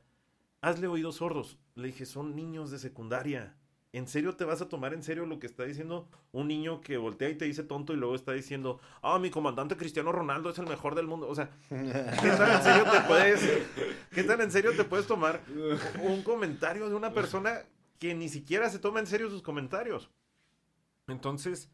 hazle 0.61 0.88
oídos 0.88 1.16
sordos. 1.16 1.59
Le 1.76 1.88
dije, 1.88 2.05
son 2.05 2.36
niños 2.36 2.72
de 2.72 2.80
secundaria. 2.80 3.55
¿En 3.91 4.07
serio 4.07 4.36
te 4.36 4.43
vas 4.43 4.61
a 4.61 4.68
tomar 4.68 4.93
en 4.93 5.03
serio 5.03 5.26
lo 5.26 5.39
que 5.39 5.47
está 5.47 5.63
diciendo 5.63 6.09
un 6.34 6.49
niño 6.49 6.82
que 6.82 6.97
voltea 6.97 7.30
y 7.30 7.36
te 7.36 7.45
dice 7.45 7.63
tonto 7.63 7.93
y 7.93 7.95
luego 7.95 8.13
está 8.13 8.34
diciendo, 8.34 8.82
ah, 9.01 9.18
mi 9.20 9.30
comandante 9.30 9.78
Cristiano 9.78 10.11
Ronaldo 10.11 10.49
es 10.49 10.59
el 10.59 10.68
mejor 10.68 10.95
del 10.95 11.07
mundo? 11.07 11.30
O 11.30 11.36
sea, 11.36 11.49
¿qué 11.70 12.30
tan 12.38 12.51
en 12.51 12.61
serio 12.61 12.84
te 12.91 12.99
puedes, 13.07 13.63
qué 14.11 14.24
tan 14.26 14.41
en 14.41 14.51
serio 14.51 14.76
te 14.76 14.84
puedes 14.84 15.07
tomar 15.07 15.39
un 16.03 16.24
comentario 16.24 16.89
de 16.89 16.95
una 16.95 17.13
persona 17.13 17.61
que 18.06 18.16
ni 18.16 18.30
siquiera 18.30 18.70
se 18.70 18.80
toma 18.80 18.99
en 18.99 19.08
serio 19.08 19.30
sus 19.30 19.41
comentarios? 19.41 20.12
Entonces, 21.08 21.72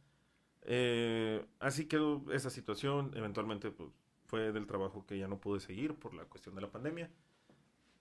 eh, 0.62 1.46
así 1.60 1.86
quedó 1.86 2.24
esa 2.32 2.50
situación. 2.50 3.12
Eventualmente, 3.16 3.72
pues, 3.72 3.90
fue 4.26 4.52
del 4.54 4.66
trabajo 4.66 5.06
que 5.06 5.18
ya 5.18 5.28
no 5.28 5.40
pude 5.40 5.60
seguir 5.60 5.96
por 5.96 6.14
la 6.14 6.24
cuestión 6.26 6.56
de 6.56 6.62
la 6.62 6.72
pandemia. 6.72 7.12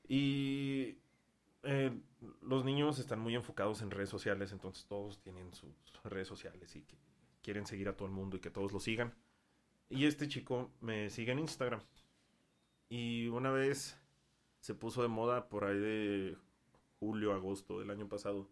Y 0.06 0.98
eh, 1.64 1.92
los 2.42 2.64
niños 2.64 2.98
están 2.98 3.20
muy 3.20 3.34
enfocados 3.34 3.82
en 3.82 3.90
redes 3.90 4.08
sociales, 4.08 4.52
entonces 4.52 4.86
todos 4.86 5.20
tienen 5.20 5.52
sus 5.54 5.70
redes 6.04 6.28
sociales 6.28 6.74
y 6.76 6.82
que 6.82 6.96
quieren 7.42 7.66
seguir 7.66 7.88
a 7.88 7.96
todo 7.96 8.06
el 8.06 8.14
mundo 8.14 8.36
y 8.36 8.40
que 8.40 8.50
todos 8.50 8.72
lo 8.72 8.80
sigan. 8.80 9.12
Y 9.88 10.06
este 10.06 10.28
chico 10.28 10.70
me 10.80 11.10
sigue 11.10 11.32
en 11.32 11.40
Instagram. 11.40 11.80
Y 12.88 13.26
una 13.28 13.50
vez 13.50 13.98
se 14.60 14.74
puso 14.74 15.02
de 15.02 15.08
moda 15.08 15.48
por 15.48 15.64
ahí 15.64 15.78
de 15.78 16.36
julio, 17.00 17.32
agosto 17.32 17.80
del 17.80 17.90
año 17.90 18.08
pasado. 18.08 18.48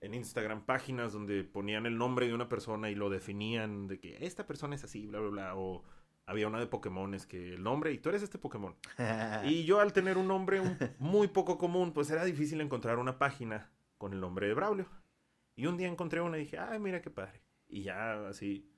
En 0.00 0.14
Instagram, 0.14 0.64
páginas 0.64 1.12
donde 1.12 1.44
ponían 1.44 1.84
el 1.84 1.98
nombre 1.98 2.26
de 2.26 2.32
una 2.32 2.48
persona 2.48 2.88
y 2.90 2.94
lo 2.94 3.10
definían 3.10 3.86
de 3.86 3.98
que 4.00 4.24
esta 4.24 4.46
persona 4.46 4.74
es 4.74 4.82
así, 4.84 5.06
bla, 5.06 5.20
bla, 5.20 5.28
bla. 5.30 5.54
O 5.56 5.84
había 6.24 6.46
una 6.48 6.58
de 6.58 6.66
Pokémones 6.66 7.26
que 7.26 7.54
el 7.54 7.62
nombre, 7.62 7.92
y 7.92 7.98
tú 7.98 8.08
eres 8.08 8.22
este 8.22 8.38
Pokémon. 8.38 8.74
Y 9.44 9.64
yo 9.64 9.80
al 9.80 9.92
tener 9.92 10.16
un 10.16 10.28
nombre 10.28 10.60
un- 10.60 10.78
muy 10.98 11.28
poco 11.28 11.58
común, 11.58 11.92
pues 11.92 12.08
era 12.10 12.24
difícil 12.24 12.60
encontrar 12.62 12.98
una 12.98 13.18
página 13.18 13.70
con 13.98 14.14
el 14.14 14.20
nombre 14.20 14.46
de 14.48 14.54
Braulio. 14.54 14.86
Y 15.56 15.66
un 15.66 15.76
día 15.76 15.88
encontré 15.88 16.22
una 16.22 16.38
y 16.38 16.42
dije, 16.44 16.56
ay, 16.58 16.78
mira 16.78 17.02
qué 17.02 17.10
padre. 17.10 17.42
Y 17.68 17.82
ya 17.82 18.26
así, 18.28 18.70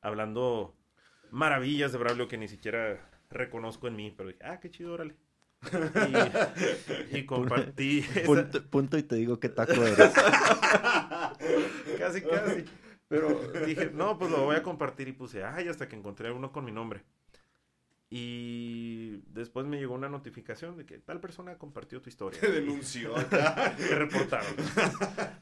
hablando 0.00 0.76
maravillas 1.30 1.90
de 1.92 1.98
Braulio 1.98 2.28
que 2.28 2.38
ni 2.38 2.46
siquiera 2.46 3.10
reconozco 3.30 3.88
en 3.88 3.96
mí, 3.96 4.12
pero 4.16 4.28
dije, 4.28 4.44
ah, 4.44 4.60
qué 4.60 4.70
chido, 4.70 4.92
órale. 4.94 5.16
Y, 7.10 7.18
y 7.18 7.26
compartí 7.26 7.98
esa- 8.00 8.22
punto, 8.22 8.64
punto 8.70 8.98
y 8.98 9.02
te 9.02 9.16
digo 9.16 9.40
qué 9.40 9.48
taco 9.48 9.72
eres. 9.72 10.12
casi, 11.98 12.22
casi. 12.22 12.64
Pero 13.08 13.50
dije, 13.66 13.90
no, 13.92 14.18
pues 14.18 14.30
lo 14.30 14.44
voy 14.44 14.56
a 14.56 14.62
compartir 14.62 15.08
y 15.08 15.12
puse, 15.12 15.42
ay, 15.42 15.68
hasta 15.68 15.88
que 15.88 15.96
encontré 15.96 16.30
uno 16.30 16.52
con 16.52 16.64
mi 16.64 16.72
nombre. 16.72 17.02
Y 18.10 19.22
después 19.32 19.66
me 19.66 19.78
llegó 19.78 19.94
una 19.94 20.08
notificación 20.08 20.76
de 20.76 20.86
que 20.86 20.98
tal 20.98 21.20
persona 21.20 21.58
compartió 21.58 22.00
tu 22.00 22.08
historia. 22.08 22.40
Te 22.40 22.50
denunció 22.52 23.16
acá. 23.16 23.74
Me 23.78 23.96
reportaron. 23.96 24.54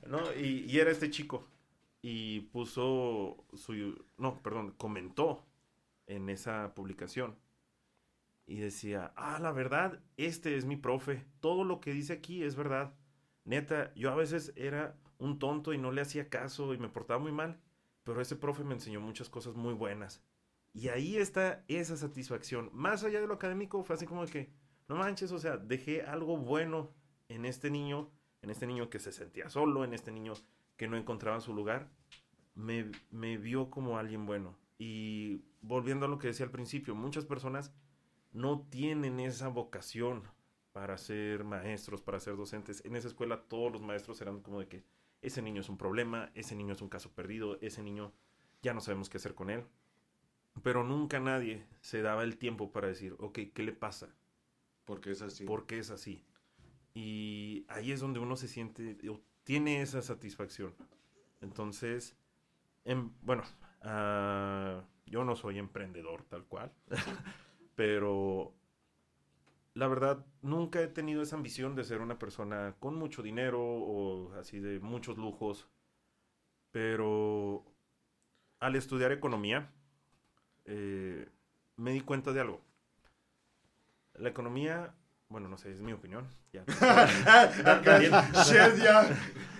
¿No? 0.07 0.21
Y, 0.35 0.65
y 0.69 0.79
era 0.79 0.91
este 0.91 1.11
chico. 1.11 1.47
Y 2.03 2.41
puso 2.53 3.45
su. 3.55 4.05
No, 4.19 4.41
perdón, 4.43 4.75
comentó 4.77 5.45
en 6.07 6.29
esa 6.31 6.73
publicación. 6.75 7.37
Y 8.47 8.61
decía: 8.61 9.13
Ah, 9.17 9.39
la 9.41 9.53
verdad, 9.53 10.01
este 10.17 10.57
es 10.57 10.65
mi 10.65 10.77
profe. 10.77 11.27
Todo 11.41 11.65
lo 11.65 11.81
que 11.81 11.93
dice 11.93 12.13
aquí 12.13 12.43
es 12.43 12.55
verdad. 12.55 12.95
Neta, 13.45 13.93
yo 13.95 14.11
a 14.11 14.15
veces 14.15 14.53
era 14.57 14.97
un 15.19 15.39
tonto 15.39 15.73
y 15.73 15.79
no 15.79 15.93
le 15.93 16.01
hacía 16.01 16.29
caso 16.29 16.73
y 16.75 16.79
me 16.79 16.89
portaba 16.89 17.19
muy 17.19 17.33
mal. 17.33 17.61
Pero 18.05 18.21
ese 18.21 18.37
profe 18.37 18.63
me 18.63 18.75
enseñó 18.75 19.01
muchas 19.01 19.29
cosas 19.29 19.57
muy 19.57 19.75
buenas. 19.75 20.23
Y 20.73 20.89
ahí 20.89 21.17
está 21.17 21.65
esa 21.69 21.97
satisfacción. 21.97 22.71
Más 22.73 23.03
allá 23.03 23.21
de 23.21 23.27
lo 23.27 23.35
académico, 23.35 23.83
fue 23.83 23.97
así 23.97 24.07
como 24.07 24.27
que, 24.27 24.53
no 24.89 24.97
manches, 24.97 25.33
o 25.33 25.39
sea, 25.39 25.57
dejé 25.57 26.03
algo 26.03 26.37
bueno 26.37 26.93
en 27.29 27.47
este 27.47 27.71
niño, 27.71 28.11
en 28.43 28.51
este 28.51 28.67
niño 28.67 28.91
que 28.91 28.99
se 28.99 29.11
sentía 29.11 29.49
solo, 29.49 29.85
en 29.85 29.95
este 29.95 30.13
niño 30.13 30.35
que 30.77 30.87
no 30.87 30.97
encontraba 30.97 31.41
su 31.41 31.55
lugar. 31.55 31.89
Me, 32.55 32.91
me 33.11 33.39
vio 33.39 33.71
como 33.71 33.99
alguien 33.99 34.27
bueno. 34.27 34.57
Y 34.79 35.43
volviendo 35.63 36.07
a 36.07 36.09
lo 36.09 36.19
que 36.19 36.29
decía 36.29 36.47
al 36.47 36.53
principio, 36.53 36.95
muchas 36.95 37.25
personas 37.25 37.75
no 38.37 38.61
tienen 38.69 39.19
esa 39.19 39.49
vocación 39.49 40.23
para 40.73 40.99
ser 40.99 41.43
maestros, 41.45 42.03
para 42.03 42.21
ser 42.21 42.37
docentes. 42.37 42.85
En 42.85 42.95
esa 42.95 43.09
escuela 43.09 43.49
todos 43.49 43.73
los 43.73 43.81
maestros 43.81 44.21
eran 44.21 44.41
como 44.41 44.61
de 44.61 44.69
que 44.69 44.85
ese 45.23 45.41
niño 45.41 45.63
es 45.63 45.71
un 45.71 45.79
problema, 45.79 46.31
ese 46.35 46.55
niño 46.55 46.75
es 46.75 46.83
un 46.83 46.91
caso 46.91 47.11
perdido, 47.13 47.59
ese 47.63 47.83
niño 47.83 48.13
ya 48.63 48.75
no 48.75 48.81
sabemos 48.83 49.09
qué 49.09 49.17
hacer 49.17 49.35
con 49.35 49.49
él. 49.49 49.65
Pero 50.63 50.85
nunca 50.85 51.19
nadie 51.19 51.67
se 51.81 52.03
daba 52.03 52.25
el 52.25 52.37
tiempo 52.37 52.73
para 52.73 52.89
decir, 52.89 53.17
ok, 53.19 53.39
¿qué 53.55 53.63
le 53.63 53.73
pasa? 53.73 54.15
Porque 54.85 55.13
es 55.13 55.23
así. 55.23 55.45
¿Por 55.45 55.67
qué 55.67 55.79
es 55.79 55.91
así? 55.91 56.23
Y 56.93 57.65
ahí 57.69 57.91
es 57.91 58.01
donde 58.01 58.21
uno 58.21 58.37
se 58.37 58.49
siente, 58.49 58.99
tiene 59.45 59.81
esa 59.81 60.03
satisfacción. 60.03 60.75
Entonces, 61.41 62.17
em- 62.85 63.13
bueno, 63.23 63.45
ah, 63.83 64.83
yo 65.07 65.25
no 65.25 65.37
soy 65.37 65.59
emprendedor 65.59 66.25
tal 66.25 66.45
cual, 66.45 66.73
pero 67.77 68.53
la 69.75 69.87
verdad 69.87 70.27
nunca 70.43 70.81
he 70.81 70.89
tenido 70.89 71.23
esa 71.23 71.37
ambición 71.37 71.77
de 71.77 71.85
ser 71.85 72.01
una 72.01 72.19
persona 72.19 72.75
con 72.81 72.97
mucho 72.97 73.23
dinero 73.23 73.63
o 73.63 74.33
así 74.35 74.59
de 74.59 74.81
muchos 74.81 75.19
lujos, 75.19 75.69
pero 76.73 77.65
al 78.59 78.75
estudiar 78.75 79.13
economía 79.13 79.71
eh, 80.65 81.29
me 81.77 81.93
di 81.93 82.01
cuenta 82.01 82.33
de 82.33 82.41
algo. 82.41 82.63
La 84.15 84.31
economía, 84.31 84.95
bueno, 85.29 85.49
no 85.49 85.59
sé, 85.59 85.73
es 85.73 85.81
mi 85.81 85.93
opinión. 85.93 86.27
Ya. 86.53 86.65
Ya. 88.77 89.09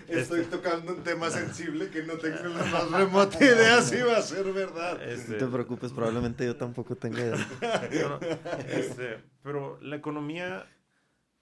Estoy 0.07 0.39
Este- 0.41 0.57
tocando 0.57 0.93
un 0.95 1.03
tema 1.03 1.29
sensible 1.29 1.89
que 1.89 2.03
no 2.03 2.13
tengo 2.17 2.43
la 2.45 2.63
más 2.63 2.91
remota 2.91 3.43
idea 3.43 3.81
si 3.81 3.97
va 4.01 4.17
a 4.17 4.21
ser 4.21 4.53
verdad. 4.53 5.01
Este, 5.03 5.33
No 5.33 5.37
te 5.37 5.47
preocupes, 5.47 5.91
probablemente 5.91 6.45
yo 6.45 6.55
tampoco 6.55 6.95
tenga 6.95 7.19
idea. 7.19 7.47
No, 8.03 8.09
no, 8.19 8.19
este, 8.69 9.19
pero 9.43 9.77
la 9.81 9.97
economía 9.97 10.65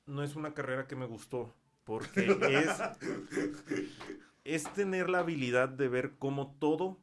no 0.08 0.24
es 0.24 0.36
una 0.36 0.56
carrera 0.56 0.88
que 0.88 0.96
me 0.96 1.06
gustó 1.06 1.54
porque 1.84 2.36
es, 2.50 2.70
es 4.44 4.74
tener 4.74 5.10
la 5.12 5.20
habilidad 5.20 5.70
de 5.70 5.88
ver 5.88 6.14
cómo 6.18 6.56
todo 6.60 6.98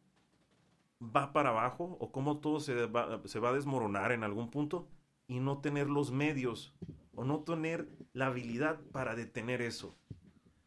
va 1.00 1.32
para 1.32 1.50
abajo 1.50 1.96
o 2.00 2.10
cómo 2.10 2.38
todo 2.38 2.58
se 2.58 2.86
va, 2.86 3.20
se 3.24 3.38
va 3.38 3.50
a 3.50 3.52
desmoronar 3.52 4.10
en 4.10 4.24
algún 4.24 4.50
punto 4.50 4.88
y 5.28 5.38
no 5.38 5.58
tener 5.60 5.88
los 5.88 6.10
medios 6.10 6.74
o 7.14 7.24
no 7.24 7.40
tener 7.40 7.88
la 8.12 8.26
habilidad 8.26 8.80
para 8.92 9.14
detener 9.14 9.62
eso. 9.62 9.96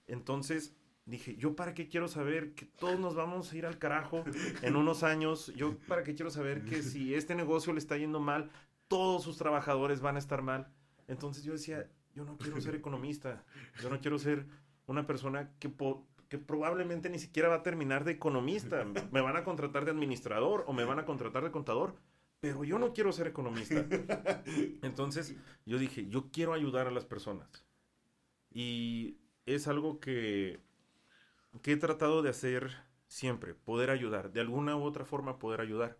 Entonces 0.07 0.75
dije, 1.05 1.35
¿yo 1.35 1.55
para 1.55 1.73
qué 1.73 1.87
quiero 1.87 2.07
saber 2.07 2.53
que 2.53 2.65
todos 2.65 2.99
nos 2.99 3.15
vamos 3.15 3.51
a 3.51 3.57
ir 3.57 3.65
al 3.65 3.77
carajo 3.77 4.23
en 4.61 4.75
unos 4.75 5.03
años? 5.03 5.53
¿Yo 5.55 5.77
para 5.87 6.03
qué 6.03 6.15
quiero 6.15 6.31
saber 6.31 6.63
que 6.65 6.83
si 6.83 7.13
este 7.13 7.35
negocio 7.35 7.73
le 7.73 7.79
está 7.79 7.97
yendo 7.97 8.19
mal, 8.19 8.49
todos 8.87 9.23
sus 9.23 9.37
trabajadores 9.37 10.01
van 10.01 10.15
a 10.15 10.19
estar 10.19 10.41
mal? 10.41 10.67
Entonces 11.07 11.43
yo 11.43 11.53
decía, 11.53 11.89
yo 12.13 12.25
no 12.25 12.37
quiero 12.37 12.59
ser 12.61 12.75
economista, 12.75 13.43
yo 13.81 13.89
no 13.89 13.99
quiero 13.99 14.17
ser 14.17 14.45
una 14.87 15.05
persona 15.05 15.51
que, 15.59 15.71
que 16.29 16.37
probablemente 16.37 17.09
ni 17.09 17.19
siquiera 17.19 17.49
va 17.49 17.55
a 17.55 17.63
terminar 17.63 18.03
de 18.03 18.13
economista. 18.13 18.85
Me 19.11 19.21
van 19.21 19.35
a 19.35 19.43
contratar 19.43 19.85
de 19.85 19.91
administrador 19.91 20.63
o 20.67 20.73
me 20.73 20.83
van 20.83 20.99
a 20.99 21.05
contratar 21.05 21.43
de 21.43 21.51
contador, 21.51 21.95
pero 22.45 22.63
yo 22.63 22.77
no 22.77 22.93
quiero 22.93 23.11
ser 23.11 23.25
economista. 23.25 23.87
Entonces 24.83 25.35
yo 25.65 25.79
dije, 25.79 26.07
yo 26.07 26.29
quiero 26.31 26.53
ayudar 26.53 26.85
a 26.85 26.91
las 26.91 27.03
personas. 27.03 27.65
Y 28.51 29.17
es 29.47 29.67
algo 29.67 29.99
que, 29.99 30.59
que 31.63 31.71
he 31.71 31.77
tratado 31.77 32.21
de 32.21 32.29
hacer 32.29 32.71
siempre, 33.07 33.55
poder 33.55 33.89
ayudar, 33.89 34.31
de 34.31 34.41
alguna 34.41 34.75
u 34.75 34.83
otra 34.83 35.05
forma 35.05 35.39
poder 35.39 35.59
ayudar. 35.59 35.97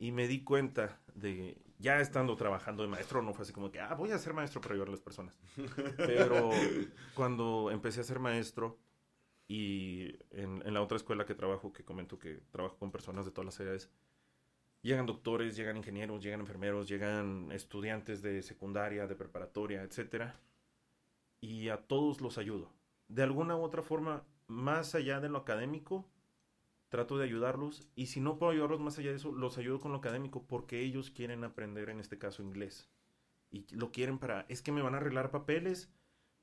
Y 0.00 0.10
me 0.10 0.26
di 0.26 0.42
cuenta 0.42 1.00
de, 1.14 1.56
ya 1.78 2.00
estando 2.00 2.34
trabajando 2.34 2.82
de 2.82 2.88
maestro, 2.88 3.22
no 3.22 3.32
fue 3.32 3.44
así 3.44 3.52
como 3.52 3.70
que, 3.70 3.78
ah, 3.78 3.94
voy 3.94 4.10
a 4.10 4.18
ser 4.18 4.34
maestro 4.34 4.60
para 4.60 4.74
ayudar 4.74 4.88
a 4.88 4.90
las 4.90 5.00
personas. 5.00 5.38
Pero 5.98 6.50
cuando 7.14 7.70
empecé 7.70 8.00
a 8.00 8.04
ser 8.04 8.18
maestro 8.18 8.80
y 9.46 10.16
en, 10.32 10.66
en 10.66 10.74
la 10.74 10.82
otra 10.82 10.96
escuela 10.96 11.26
que 11.26 11.36
trabajo, 11.36 11.72
que 11.72 11.84
comento 11.84 12.18
que 12.18 12.40
trabajo 12.50 12.76
con 12.76 12.90
personas 12.90 13.24
de 13.24 13.30
todas 13.30 13.46
las 13.46 13.60
edades, 13.60 13.88
llegan 14.86 15.06
doctores, 15.06 15.56
llegan 15.56 15.76
ingenieros, 15.76 16.22
llegan 16.22 16.40
enfermeros, 16.40 16.88
llegan 16.88 17.50
estudiantes 17.52 18.22
de 18.22 18.40
secundaria, 18.42 19.06
de 19.06 19.16
preparatoria, 19.16 19.82
etcétera, 19.82 20.38
y 21.40 21.68
a 21.68 21.78
todos 21.78 22.20
los 22.20 22.38
ayudo. 22.38 22.72
De 23.08 23.22
alguna 23.22 23.56
u 23.56 23.62
otra 23.62 23.82
forma, 23.82 24.24
más 24.46 24.94
allá 24.94 25.20
de 25.20 25.28
lo 25.28 25.38
académico, 25.38 26.08
trato 26.88 27.18
de 27.18 27.24
ayudarlos 27.24 27.86
y 27.96 28.06
si 28.06 28.20
no 28.20 28.38
puedo 28.38 28.52
ayudarlos 28.52 28.80
más 28.80 28.98
allá 28.98 29.10
de 29.10 29.16
eso, 29.16 29.32
los 29.32 29.58
ayudo 29.58 29.80
con 29.80 29.92
lo 29.92 29.98
académico 29.98 30.44
porque 30.46 30.80
ellos 30.80 31.10
quieren 31.10 31.42
aprender, 31.42 31.90
en 31.90 31.98
este 32.00 32.18
caso, 32.18 32.42
inglés. 32.42 32.88
Y 33.50 33.66
lo 33.74 33.90
quieren 33.90 34.18
para, 34.18 34.46
es 34.48 34.62
que 34.62 34.72
me 34.72 34.82
van 34.82 34.94
a 34.94 34.98
arreglar 34.98 35.30
papeles 35.30 35.90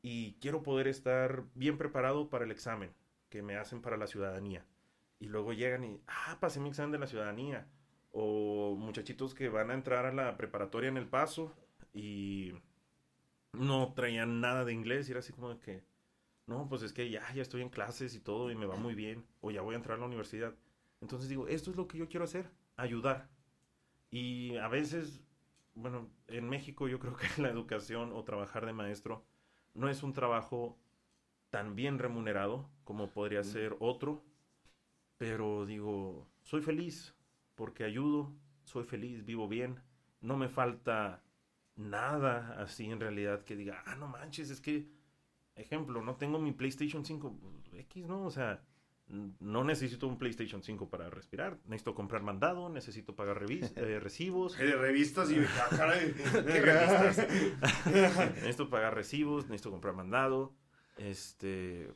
y 0.01 0.33
quiero 0.41 0.63
poder 0.63 0.87
estar 0.87 1.45
bien 1.55 1.77
preparado 1.77 2.29
para 2.29 2.43
el 2.43 2.51
examen 2.51 2.93
que 3.29 3.41
me 3.41 3.55
hacen 3.55 3.81
para 3.81 3.97
la 3.97 4.07
ciudadanía. 4.07 4.65
Y 5.19 5.27
luego 5.27 5.53
llegan 5.53 5.85
y, 5.85 6.01
ah, 6.07 6.37
pasé 6.41 6.59
mi 6.59 6.69
examen 6.69 6.91
de 6.91 6.99
la 6.99 7.07
ciudadanía 7.07 7.67
o 8.14 8.76
muchachitos 8.78 9.34
que 9.34 9.49
van 9.49 9.72
a 9.72 9.74
entrar 9.74 10.05
a 10.05 10.14
la 10.14 10.38
preparatoria 10.38 10.88
en 10.88 10.97
el 10.97 11.07
paso 11.07 11.51
y 11.93 12.53
no 13.51 13.93
traían 13.93 14.39
nada 14.39 14.64
de 14.66 14.74
inglés 14.74 15.07
y 15.07 15.11
era 15.11 15.20
así 15.20 15.34
como 15.34 15.49
de 15.49 15.59
que, 15.59 15.84
no, 16.45 16.70
pues 16.70 16.84
es 16.84 16.93
que 16.93 17.09
ya, 17.09 17.22
ya 17.34 17.41
estoy 17.41 17.61
en 17.61 17.70
clases 17.70 18.16
y 18.16 18.20
todo 18.20 18.51
y 18.51 18.55
me 18.55 18.68
va 18.68 18.76
muy 18.76 18.95
bien, 18.95 19.26
o 19.41 19.51
ya 19.51 19.61
voy 19.61 19.74
a 19.74 19.78
entrar 19.78 19.97
a 19.97 20.01
la 20.01 20.07
universidad. 20.07 20.53
Entonces 21.01 21.28
digo, 21.28 21.47
esto 21.47 21.72
es 21.72 21.78
lo 21.78 21.88
que 21.88 21.97
yo 21.97 22.07
quiero 22.07 22.26
hacer, 22.26 22.49
ayudar. 22.78 23.30
Y 24.11 24.57
a 24.57 24.68
veces, 24.68 25.22
bueno, 25.74 26.09
en 26.28 26.47
México 26.47 26.88
yo 26.88 26.99
creo 26.99 27.16
que 27.16 27.28
la 27.41 27.49
educación 27.49 28.11
o 28.14 28.24
trabajar 28.24 28.66
de 28.66 28.74
maestro 28.74 29.26
no 29.74 29.89
es 29.89 30.03
un 30.03 30.14
trabajo 30.14 30.78
tan 31.49 31.76
bien 31.76 31.99
remunerado 31.99 32.70
como 32.84 33.09
podría 33.09 33.43
ser 33.43 33.76
otro, 33.80 34.24
pero 35.18 35.66
digo, 35.66 36.28
soy 36.41 36.61
feliz, 36.61 37.16
porque 37.56 37.84
ayudo, 37.84 38.34
soy 38.64 38.84
feliz, 38.84 39.26
vivo 39.26 39.47
bien, 39.47 39.80
no 40.22 40.38
me 40.38 40.49
falta 40.49 41.24
nada 41.76 42.62
así 42.62 42.89
en 42.89 42.99
realidad 42.99 43.43
que 43.43 43.56
diga, 43.56 43.84
ah, 43.86 43.95
no 43.95 44.08
manches, 44.08 44.49
es 44.49 44.62
que, 44.62 44.88
ejemplo, 45.56 46.01
no 46.01 46.16
tengo 46.16 46.39
mi 46.39 46.51
PlayStation 46.51 47.06
5, 47.06 47.39
pues, 47.39 47.82
X, 47.82 48.06
¿no? 48.06 48.26
O 48.26 48.32
sea, 48.32 48.64
no 49.08 49.64
necesito 49.64 50.08
un 50.08 50.18
PlayStation 50.18 50.64
5 50.64 50.89
para 50.89 51.10
respirar, 51.10 51.60
necesito 51.66 51.93
comprar 51.93 52.24
mandado, 52.24 52.70
necesito 52.70 53.16
pagar 53.16 53.43
eh, 53.49 53.99
recibos. 53.99 54.58
De 54.58 54.76
revistas 54.76 55.30
y... 55.32 55.36
¿Qué 56.32 56.62
revistas? 56.62 57.28
necesito 58.36 58.70
pagar 58.70 58.95
recibos, 58.95 59.45
necesito 59.45 59.72
comprar 59.72 59.93
mandado, 59.93 60.56
este, 60.97 61.93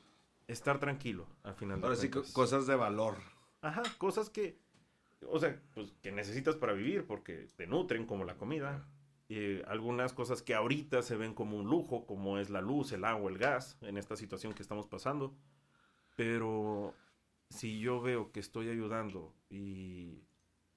estar 0.48 0.80
tranquilo 0.80 1.28
al 1.44 1.56
final. 1.56 1.84
Ahora 1.84 1.96
sí, 1.96 2.10
cosas 2.10 2.68
de 2.68 2.76
valor. 2.76 3.18
Ajá, 3.62 3.84
cosas 3.98 4.30
que 4.30 4.60
o 5.26 5.40
sea, 5.40 5.60
pues 5.74 5.94
que 6.02 6.12
necesitas 6.12 6.56
para 6.56 6.74
vivir 6.74 7.06
porque 7.06 7.48
te 7.56 7.68
nutren 7.68 8.06
como 8.06 8.24
la 8.26 8.38
comida. 8.38 8.88
Y 9.30 9.62
algunas 9.64 10.14
cosas 10.14 10.42
que 10.42 10.56
ahorita 10.56 11.02
se 11.02 11.18
ven 11.18 11.34
como 11.34 11.58
un 11.58 11.70
lujo, 11.70 12.06
como 12.06 12.38
es 12.38 12.50
la 12.50 12.62
luz, 12.62 12.94
el 12.94 13.04
agua, 13.04 13.30
el 13.30 13.38
gas, 13.38 13.78
en 13.82 13.98
esta 13.98 14.16
situación 14.16 14.54
que 14.54 14.62
estamos 14.62 14.88
pasando. 14.88 15.36
Pero 16.16 16.96
si 17.50 17.80
yo 17.80 18.02
veo 18.02 18.32
que 18.32 18.40
estoy 18.40 18.70
ayudando 18.70 19.34
y 19.50 20.24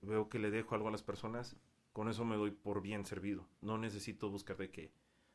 veo 0.01 0.29
que 0.29 0.39
le 0.39 0.51
dejo 0.51 0.75
algo 0.75 0.89
a 0.89 0.93
las 0.93 1.03
personas, 1.03 1.57
con 1.93 2.09
eso 2.09 2.25
me 2.25 2.37
doy 2.37 2.51
por 2.51 2.83
bien 2.83 3.05
servido. 3.05 3.49
No 3.61 3.79
necesito 3.79 4.31
buscar 4.31 4.57
de 4.57 4.71
que, 4.71 4.93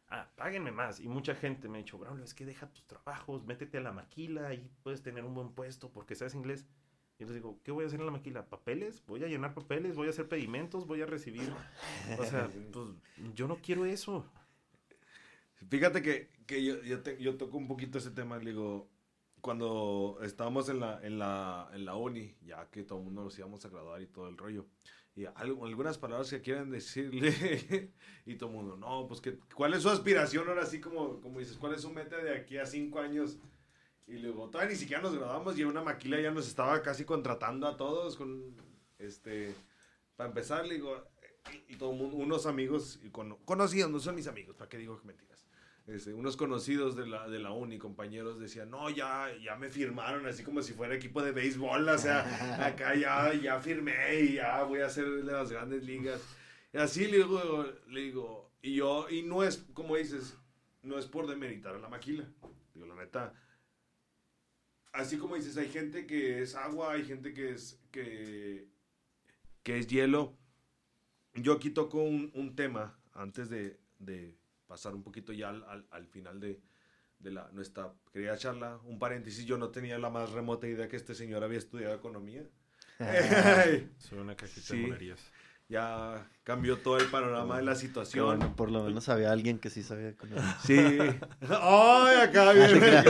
ah, 0.10 0.30
páguenme 0.36 0.72
más. 0.72 1.00
Y 1.00 1.08
mucha 1.08 1.36
gente 1.36 1.68
me 1.70 1.78
ha 1.78 1.82
dicho, 1.84 1.98
Braulio, 1.98 2.24
es 2.24 2.34
que 2.34 2.46
deja 2.46 2.72
tus 2.72 2.86
trabajos, 2.86 3.46
métete 3.46 3.78
a 3.78 3.82
la 3.82 3.92
maquila 3.92 4.54
y 4.54 4.70
puedes 4.84 5.02
tener 5.02 5.24
un 5.24 5.34
buen 5.34 5.52
puesto 5.52 5.92
porque 5.92 6.16
sabes 6.16 6.36
inglés. 6.36 6.66
Y 7.18 7.24
les 7.24 7.34
digo, 7.34 7.60
¿qué 7.64 7.72
voy 7.72 7.86
a 7.86 7.88
hacer 7.88 8.00
en 8.00 8.06
la 8.06 8.12
maquila? 8.12 8.50
¿Papeles? 8.50 9.04
¿Voy 9.08 9.24
a 9.24 9.28
llenar 9.28 9.54
papeles? 9.54 9.96
¿Voy 9.96 10.08
a 10.08 10.10
hacer 10.10 10.28
pedimentos? 10.28 10.86
¿Voy 10.86 11.02
a 11.02 11.06
recibir? 11.06 11.50
O 12.20 12.26
sea, 12.26 12.50
pues 12.74 12.88
yo 13.34 13.48
no 13.48 13.58
quiero 13.62 13.86
eso. 13.86 14.26
Fíjate 15.70 16.02
que, 16.02 16.30
que 16.46 16.64
yo, 16.64 16.82
yo, 16.84 17.02
yo, 17.18 17.38
toco 17.38 17.58
un 17.58 17.68
poquito 17.68 17.98
ese 17.98 18.12
tema, 18.12 18.38
digo, 18.40 18.90
cuando 19.42 20.20
estábamos 20.24 20.68
en 20.70 20.80
la, 20.82 21.00
en, 21.04 21.18
la, 21.18 21.70
en 21.74 21.86
la 21.86 21.96
uni, 21.96 22.36
ya 22.46 22.70
que 22.70 22.84
todo 22.84 23.00
el 23.00 23.06
mundo 23.06 23.24
nos 23.24 23.38
íbamos 23.38 23.64
a 23.66 23.70
graduar 23.70 24.02
y 24.02 24.08
todo 24.08 24.28
el 24.28 24.38
rollo, 24.38 24.66
y 25.16 25.26
algo, 25.26 25.66
algunas 25.66 25.98
palabras 25.98 26.30
que 26.30 26.42
quieren 26.42 26.70
decirle, 26.70 27.92
y 28.26 28.36
todo 28.36 28.50
el 28.50 28.56
mundo, 28.56 28.76
no, 28.76 29.08
pues 29.08 29.22
que, 29.22 29.40
¿cuál 29.56 29.74
es 29.74 29.84
su 29.84 29.90
aspiración 29.90 30.48
ahora 30.50 30.66
sí 30.66 30.82
como, 30.82 31.22
como 31.22 31.40
dices, 31.40 31.58
cuál 31.58 31.74
es 31.74 31.82
su 31.82 31.90
meta 31.90 32.18
de 32.18 32.36
aquí 32.36 32.58
a 32.58 32.66
cinco 32.66 33.00
años? 33.00 33.40
Y 34.08 34.18
luego, 34.20 34.50
todavía 34.50 34.74
ni 34.74 34.80
siquiera 34.80 35.02
nos 35.02 35.16
graduamos 35.16 35.58
y 35.58 35.64
una 35.64 35.82
maquila 35.82 36.20
ya 36.20 36.32
nos 36.32 36.48
estaba 36.48 36.82
casi 36.82 37.06
contratando 37.06 37.68
a 37.68 37.76
todos 37.76 38.16
con, 38.16 38.56
este, 39.00 39.56
para 40.16 40.30
empezar, 40.30 40.68
le 40.68 40.76
digo, 40.76 41.08
y, 41.68 41.76
todo 41.76 41.92
mundo, 41.92 42.18
unos 42.18 42.46
amigos 42.46 43.00
y 43.04 43.10
con, 43.10 43.36
conocidos, 43.46 43.90
no 43.90 44.00
son 44.00 44.16
mis 44.16 44.28
amigos, 44.28 44.56
¿para 44.56 44.70
qué 44.70 44.78
digo 44.78 45.00
mentiras? 45.04 45.46
Este, 45.88 46.14
unos 46.14 46.38
conocidos 46.38 46.96
de 46.96 47.06
la, 47.08 47.28
de 47.28 47.40
la 47.40 47.52
uni, 47.52 47.78
compañeros, 47.78 48.40
decían, 48.40 48.72
no, 48.72 48.90
ya, 48.90 49.28
ya 49.44 49.56
me 49.56 49.70
firmaron, 49.70 50.26
así 50.28 50.44
como 50.44 50.62
si 50.62 50.74
fuera 50.74 50.96
equipo 50.96 51.22
de 51.22 51.32
béisbol, 51.32 51.88
o 51.90 51.98
sea, 51.98 52.66
acá 52.66 52.96
ya, 52.96 53.34
ya 53.34 53.60
firmé 53.60 54.20
y 54.22 54.34
ya 54.34 54.64
voy 54.64 54.82
a 54.82 54.88
hacer 54.88 55.10
de 55.10 55.24
las 55.24 55.52
grandes 55.52 55.84
ligas. 55.84 56.22
Y 56.74 56.78
así 56.78 57.08
le 57.08 57.18
digo, 57.18 57.66
le 57.88 58.02
digo, 58.02 58.52
y 58.62 58.76
yo, 58.76 59.08
y 59.10 59.22
no 59.22 59.44
es, 59.44 59.58
como 59.74 59.96
dices, 59.96 60.36
no 60.82 60.98
es 60.98 61.06
por 61.06 61.28
demeritar 61.28 61.76
a 61.76 61.80
la 61.80 61.88
maquila. 61.88 62.28
Digo, 62.74 62.88
la 62.88 62.96
neta, 62.96 63.34
así 64.96 65.18
como 65.18 65.36
dices, 65.36 65.58
hay 65.58 65.70
gente 65.70 66.06
que 66.06 66.42
es 66.42 66.56
agua, 66.56 66.94
hay 66.94 67.06
gente 67.06 67.34
que 67.34 67.52
es, 67.52 67.80
que, 67.92 68.68
que 69.64 69.80
es 69.80 69.88
hielo. 69.88 70.38
Yo 71.36 71.54
aquí 71.54 71.70
toco 71.70 72.02
un, 72.02 72.56
tema 72.56 72.98
antes 73.14 73.50
de, 73.50 73.78
pasar 74.68 74.96
un 74.96 75.04
poquito 75.04 75.34
ya 75.34 75.50
al, 75.50 76.08
final 76.08 76.40
de, 76.40 76.62
la, 77.20 77.50
nuestra 77.52 77.94
querida 78.12 78.38
charla. 78.38 78.80
Un 78.86 79.00
paréntesis, 79.00 79.46
yo 79.46 79.58
no 79.58 79.70
tenía 79.70 79.98
la 80.00 80.10
más 80.10 80.32
remota 80.32 80.68
idea 80.68 80.88
que 80.88 80.96
este 80.96 81.14
señor 81.14 81.44
había 81.44 81.58
estudiado 81.58 81.94
economía. 81.94 82.48
Soy 83.98 84.20
una 84.20 84.36
cajita 84.36 84.74
de 84.74 84.82
monerías 84.82 85.20
ya 85.68 86.30
cambió 86.44 86.78
todo 86.78 86.98
el 86.98 87.08
panorama 87.08 87.58
de 87.58 87.64
la 87.64 87.76
situación. 87.76 88.54
por 88.56 88.72
lo 88.72 88.84
menos 88.84 89.10
había 89.10 89.32
alguien 89.32 89.58
que 89.58 89.70
sí 89.70 89.82
sabía 89.82 90.10
economía. 90.10 90.58
Sí. 90.64 90.76
¡Ay, 91.50 92.18
acá 92.22 92.52
viene! 92.54 93.04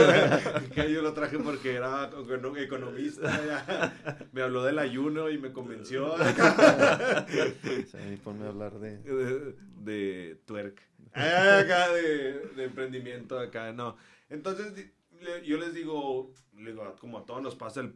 que 0.74 0.90
yo 0.90 1.02
lo 1.02 1.12
traje 1.12 1.38
porque 1.38 1.74
era 1.74 2.10
economista. 2.58 3.92
Me 4.32 4.42
habló 4.42 4.64
del 4.64 4.78
ayuno 4.78 5.28
y 5.28 5.38
me 5.38 5.52
convenció. 5.52 6.16
sí, 7.66 8.20
ponme 8.24 8.46
a 8.46 8.48
hablar 8.48 8.78
de... 8.78 8.98
De, 8.98 9.54
de 9.80 10.40
twerk. 10.46 10.80
Acá 11.12 11.92
de, 11.92 12.40
de 12.56 12.64
emprendimiento, 12.64 13.38
acá, 13.38 13.72
no. 13.72 13.96
Entonces, 14.28 14.72
yo 15.44 15.58
les 15.58 15.74
digo, 15.74 16.32
como 17.00 17.18
a 17.18 17.26
todos 17.26 17.42
nos 17.42 17.54
pasa 17.54 17.80
el 17.80 17.94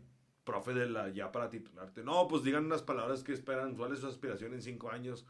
profe 0.51 0.75
de 0.75 0.89
la 0.89 1.09
ya 1.11 1.31
para 1.31 1.49
titularte. 1.49 2.03
No, 2.03 2.27
pues 2.29 2.43
digan 2.43 2.67
unas 2.67 2.83
palabras 2.83 3.23
que 3.23 3.33
esperan, 3.33 3.77
cuál 3.77 3.93
es 3.93 4.01
su 4.01 4.09
aspiración 4.09 4.53
en 4.53 4.63
cinco 4.63 4.91
años 4.91 5.27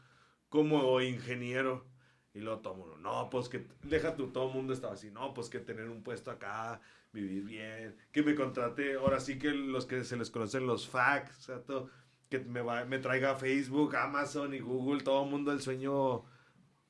como 0.49 0.99
ingeniero. 1.01 1.85
Y 2.33 2.39
el 2.39 2.45
mundo, 2.45 2.97
no, 2.99 3.29
pues 3.29 3.49
que, 3.49 3.67
deja 3.83 4.15
tú, 4.15 4.27
todo 4.27 4.47
el 4.47 4.53
mundo 4.53 4.71
estaba 4.71 4.93
así, 4.93 5.11
no, 5.11 5.33
pues 5.33 5.49
que 5.49 5.59
tener 5.59 5.89
un 5.89 6.01
puesto 6.01 6.31
acá, 6.31 6.79
vivir 7.11 7.43
bien, 7.43 7.97
que 8.13 8.23
me 8.23 8.35
contrate, 8.35 8.93
ahora 8.93 9.19
sí 9.19 9.37
que 9.37 9.49
los 9.51 9.85
que 9.85 10.05
se 10.05 10.15
les 10.15 10.29
conocen 10.29 10.65
los 10.65 10.87
facts, 10.87 11.39
o 11.39 11.41
sea, 11.41 11.61
todo, 11.61 11.89
que 12.29 12.39
me, 12.39 12.61
va, 12.61 12.85
me 12.85 12.99
traiga 12.99 13.35
Facebook, 13.35 13.97
Amazon 13.97 14.53
y 14.53 14.59
Google, 14.59 15.03
todo 15.03 15.25
el 15.25 15.29
mundo 15.29 15.51
el 15.51 15.59
sueño 15.59 16.23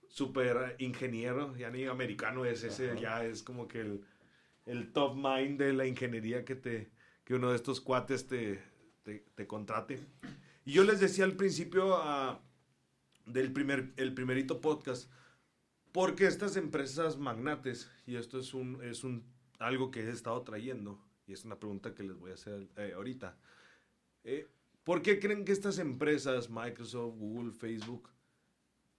súper 0.09 0.75
ingeniero, 0.77 1.55
ya 1.57 1.71
ni 1.71 1.85
americano 1.85 2.45
es 2.45 2.63
ese, 2.63 2.95
ya 2.99 3.25
es 3.25 3.41
como 3.41 3.67
que 3.67 3.79
el, 3.79 4.05
el 4.67 4.93
top 4.93 5.15
mind 5.15 5.57
de 5.57 5.73
la 5.73 5.87
ingeniería 5.87 6.45
que 6.45 6.55
te, 6.55 6.91
que 7.31 7.35
uno 7.35 7.51
de 7.51 7.55
estos 7.55 7.79
cuates 7.79 8.27
te, 8.27 8.61
te, 9.03 9.47
contrate. 9.47 10.01
Y 10.65 10.73
yo 10.73 10.83
les 10.83 10.99
decía 10.99 11.23
al 11.23 11.37
principio 11.37 11.95
ah, 11.95 12.41
del 13.25 13.53
primer, 13.53 13.93
el 13.95 14.13
primerito 14.13 14.59
podcast, 14.59 15.09
porque 15.93 16.27
estas 16.27 16.57
empresas 16.57 17.17
magnates, 17.17 17.89
y 18.05 18.17
esto 18.17 18.37
es, 18.37 18.53
un, 18.53 18.83
es 18.83 19.05
un, 19.05 19.23
algo 19.59 19.91
que 19.91 20.01
he 20.01 20.09
estado 20.09 20.41
trayendo, 20.41 21.01
y 21.25 21.31
es 21.31 21.45
una 21.45 21.57
pregunta 21.57 21.95
que 21.95 22.03
les 22.03 22.17
voy 22.17 22.31
a 22.31 22.33
hacer 22.33 22.67
eh, 22.75 22.91
ahorita, 22.97 23.37
eh, 24.25 24.49
¿por 24.83 25.01
qué 25.01 25.17
creen 25.17 25.45
que 25.45 25.53
estas 25.53 25.79
empresas, 25.79 26.49
Microsoft, 26.49 27.15
Google, 27.15 27.53
Facebook, 27.53 28.09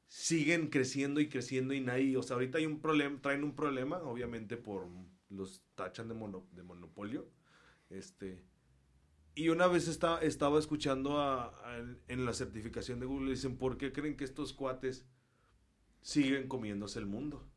siguen 0.08 0.68
creciendo 0.68 1.20
y 1.20 1.28
creciendo 1.28 1.74
y 1.74 1.82
nadie, 1.82 2.16
o 2.16 2.22
sea, 2.22 2.36
ahorita 2.36 2.56
hay 2.56 2.64
un 2.64 2.80
problema, 2.80 3.20
traen 3.20 3.44
un 3.44 3.54
problema, 3.54 3.98
obviamente 3.98 4.56
por 4.56 4.88
los 5.28 5.62
tachan 5.74 6.08
de, 6.08 6.14
de 6.52 6.62
monopolio, 6.62 7.28
este, 7.92 8.44
y 9.34 9.48
una 9.48 9.66
vez 9.66 9.88
estaba 9.88 10.58
escuchando 10.58 11.54
en 12.08 12.24
la 12.24 12.34
certificación 12.34 13.00
de 13.00 13.06
Google, 13.06 13.30
dicen, 13.30 13.56
¿por 13.56 13.78
qué 13.78 13.92
creen 13.92 14.16
que 14.16 14.24
estos 14.24 14.52
cuates 14.52 15.06
siguen 16.02 16.48
comiéndose 16.48 16.98
el 16.98 17.06
mundo? 17.06 17.48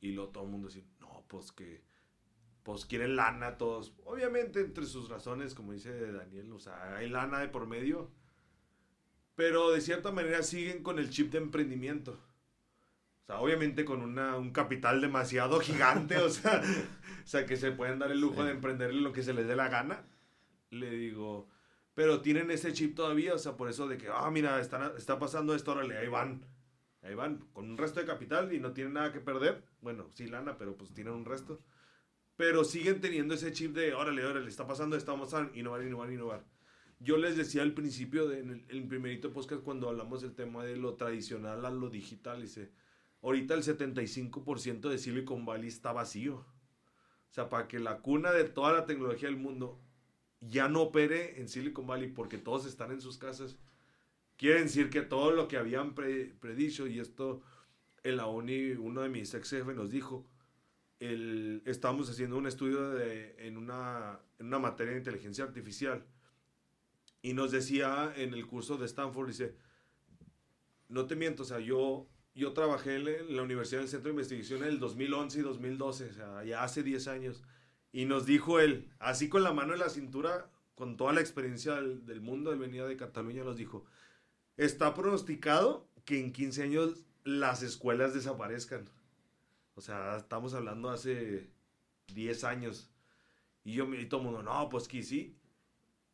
Y 0.00 0.12
luego 0.12 0.30
todo 0.32 0.44
el 0.44 0.50
mundo 0.50 0.68
dice, 0.68 0.84
no, 1.00 1.24
pues 1.26 1.52
que, 1.52 1.84
pues 2.62 2.84
quieren 2.84 3.16
lana 3.16 3.56
todos. 3.56 3.94
Obviamente 4.04 4.60
entre 4.60 4.84
sus 4.84 5.08
razones, 5.08 5.54
como 5.54 5.72
dice 5.72 6.12
Daniel, 6.12 6.52
o 6.52 6.58
sea, 6.58 6.96
hay 6.96 7.08
lana 7.08 7.40
de 7.40 7.48
por 7.48 7.66
medio. 7.66 8.10
Pero 9.36 9.70
de 9.70 9.80
cierta 9.80 10.12
manera 10.12 10.42
siguen 10.42 10.82
con 10.82 10.98
el 10.98 11.08
chip 11.10 11.32
de 11.32 11.38
emprendimiento. 11.38 12.20
O 13.26 13.32
sea, 13.32 13.40
obviamente 13.40 13.84
con 13.84 14.02
una, 14.02 14.36
un 14.36 14.52
capital 14.52 15.00
demasiado 15.00 15.58
gigante, 15.58 16.16
o 16.18 16.30
sea, 16.30 16.62
o 17.24 17.26
sea, 17.26 17.44
que 17.44 17.56
se 17.56 17.72
pueden 17.72 17.98
dar 17.98 18.12
el 18.12 18.20
lujo 18.20 18.44
de 18.44 18.52
emprender 18.52 18.94
lo 18.94 19.12
que 19.12 19.24
se 19.24 19.34
les 19.34 19.48
dé 19.48 19.56
la 19.56 19.68
gana. 19.68 20.04
Le 20.70 20.90
digo, 20.90 21.48
pero 21.92 22.20
tienen 22.20 22.52
ese 22.52 22.72
chip 22.72 22.94
todavía, 22.94 23.34
o 23.34 23.38
sea, 23.38 23.56
por 23.56 23.68
eso 23.68 23.88
de 23.88 23.98
que, 23.98 24.06
ah, 24.12 24.30
mira, 24.30 24.60
está, 24.60 24.94
está 24.96 25.18
pasando 25.18 25.56
esto, 25.56 25.72
órale, 25.72 25.98
ahí 25.98 26.06
van. 26.06 26.46
Ahí 27.02 27.16
van, 27.16 27.38
con 27.52 27.68
un 27.68 27.76
resto 27.76 27.98
de 27.98 28.06
capital 28.06 28.52
y 28.52 28.60
no 28.60 28.72
tienen 28.72 28.92
nada 28.92 29.12
que 29.12 29.18
perder. 29.18 29.64
Bueno, 29.80 30.08
sí, 30.14 30.28
lana, 30.28 30.56
pero 30.56 30.76
pues 30.76 30.94
tienen 30.94 31.14
un 31.14 31.24
resto. 31.24 31.60
Pero 32.36 32.62
siguen 32.62 33.00
teniendo 33.00 33.34
ese 33.34 33.52
chip 33.52 33.74
de, 33.74 33.92
órale, 33.94 34.24
órale, 34.24 34.48
está 34.48 34.68
pasando 34.68 34.94
esto, 34.94 35.10
vamos 35.10 35.34
a 35.34 35.50
innovar, 35.54 35.82
innovar, 35.82 36.12
innovar. 36.12 36.44
Yo 37.00 37.16
les 37.16 37.36
decía 37.36 37.62
al 37.62 37.74
principio, 37.74 38.28
de, 38.28 38.38
en 38.38 38.50
el, 38.50 38.64
el 38.68 38.86
primerito 38.86 39.32
podcast, 39.32 39.62
cuando 39.62 39.88
hablamos 39.88 40.22
del 40.22 40.34
tema 40.34 40.64
de 40.64 40.76
lo 40.76 40.94
tradicional 40.94 41.64
a 41.66 41.70
lo 41.70 41.90
digital, 41.90 42.40
dice, 42.42 42.70
ahorita 43.26 43.54
el 43.54 43.64
75% 43.64 44.88
de 44.88 44.98
Silicon 44.98 45.44
Valley 45.44 45.66
está 45.66 45.92
vacío. 45.92 46.36
O 46.36 47.32
sea, 47.32 47.48
para 47.48 47.66
que 47.66 47.80
la 47.80 47.98
cuna 47.98 48.30
de 48.30 48.44
toda 48.44 48.72
la 48.72 48.86
tecnología 48.86 49.28
del 49.28 49.36
mundo 49.36 49.80
ya 50.40 50.68
no 50.68 50.82
opere 50.82 51.40
en 51.40 51.48
Silicon 51.48 51.88
Valley 51.88 52.08
porque 52.12 52.38
todos 52.38 52.66
están 52.66 52.92
en 52.92 53.00
sus 53.00 53.18
casas, 53.18 53.58
quiere 54.36 54.62
decir 54.62 54.90
que 54.90 55.02
todo 55.02 55.32
lo 55.32 55.48
que 55.48 55.56
habían 55.56 55.94
predicho, 55.94 56.86
y 56.86 57.00
esto 57.00 57.42
en 58.04 58.16
la 58.16 58.26
uni, 58.26 58.70
uno 58.72 59.00
de 59.00 59.08
mis 59.08 59.34
ex 59.34 59.50
jefes 59.50 59.74
nos 59.74 59.90
dijo, 59.90 60.24
el, 61.00 61.62
estábamos 61.66 62.08
haciendo 62.08 62.38
un 62.38 62.46
estudio 62.46 62.90
de, 62.90 63.34
en, 63.38 63.56
una, 63.56 64.20
en 64.38 64.46
una 64.46 64.60
materia 64.60 64.92
de 64.92 64.98
inteligencia 64.98 65.44
artificial 65.44 66.06
y 67.22 67.34
nos 67.34 67.50
decía 67.50 68.12
en 68.16 68.34
el 68.34 68.46
curso 68.46 68.76
de 68.76 68.86
Stanford, 68.86 69.26
dice, 69.26 69.56
no 70.88 71.06
te 71.06 71.16
miento, 71.16 71.42
o 71.42 71.46
sea, 71.46 71.58
yo, 71.58 72.06
yo 72.36 72.52
trabajé 72.52 72.96
en 72.96 73.34
la 73.34 73.42
Universidad 73.42 73.80
del 73.80 73.88
Centro 73.88 74.10
de 74.10 74.16
Investigación 74.16 74.62
en 74.62 74.68
el 74.68 74.78
2011 74.78 75.38
y 75.38 75.42
2012, 75.42 76.10
o 76.10 76.12
sea, 76.12 76.44
ya 76.44 76.62
hace 76.62 76.82
10 76.82 77.08
años. 77.08 77.42
Y 77.92 78.04
nos 78.04 78.26
dijo 78.26 78.60
él, 78.60 78.92
así 78.98 79.30
con 79.30 79.42
la 79.42 79.54
mano 79.54 79.72
en 79.72 79.78
la 79.78 79.88
cintura, 79.88 80.50
con 80.74 80.98
toda 80.98 81.14
la 81.14 81.22
experiencia 81.22 81.76
del, 81.76 82.20
mundo, 82.20 82.50
de 82.50 82.58
venida 82.58 82.86
de 82.86 82.98
Cataluña, 82.98 83.42
nos 83.42 83.56
dijo, 83.56 83.86
está 84.58 84.92
pronosticado 84.92 85.88
que 86.04 86.20
en 86.20 86.30
15 86.30 86.62
años 86.62 87.06
las 87.24 87.62
escuelas 87.62 88.12
desaparezcan. 88.12 88.90
O 89.74 89.80
sea, 89.80 90.18
estamos 90.18 90.52
hablando 90.52 90.90
hace 90.90 91.48
10 92.12 92.44
años. 92.44 92.90
Y 93.64 93.72
yo 93.72 93.92
y 93.94 94.06
todo 94.06 94.20
el 94.20 94.26
mundo, 94.26 94.42
no, 94.42 94.68
pues 94.68 94.88
que 94.88 95.02
sí. 95.02 95.38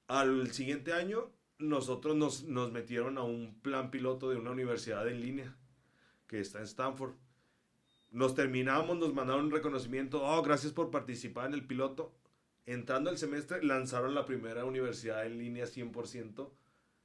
Al 0.06 0.52
siguiente 0.52 0.92
año, 0.92 1.32
nosotros 1.58 2.14
nos, 2.14 2.44
nos 2.44 2.70
metieron 2.70 3.18
a 3.18 3.24
un 3.24 3.58
plan 3.60 3.90
piloto 3.90 4.30
de 4.30 4.36
una 4.36 4.52
universidad 4.52 5.08
en 5.08 5.20
línea 5.20 5.56
que 6.32 6.40
está 6.40 6.60
en 6.60 6.64
Stanford. 6.64 7.12
Nos 8.10 8.34
terminamos, 8.34 8.96
nos 8.96 9.12
mandaron 9.12 9.46
un 9.46 9.50
reconocimiento. 9.50 10.24
Oh, 10.24 10.42
gracias 10.42 10.72
por 10.72 10.90
participar 10.90 11.46
en 11.48 11.52
el 11.52 11.66
piloto. 11.66 12.14
Entrando 12.64 13.10
el 13.10 13.18
semestre, 13.18 13.62
lanzaron 13.62 14.14
la 14.14 14.24
primera 14.24 14.64
universidad 14.64 15.26
en 15.26 15.36
línea 15.36 15.66
100% 15.66 16.50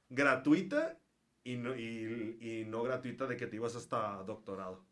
gratuita 0.08 0.98
y 1.44 1.56
no, 1.56 1.76
y, 1.76 2.64
no 2.68 2.82
gratuita 2.82 3.26
de 3.26 3.36
que 3.36 3.46
te 3.46 3.56
ibas 3.56 3.76
hasta 3.76 4.22
doctorado. 4.24 4.82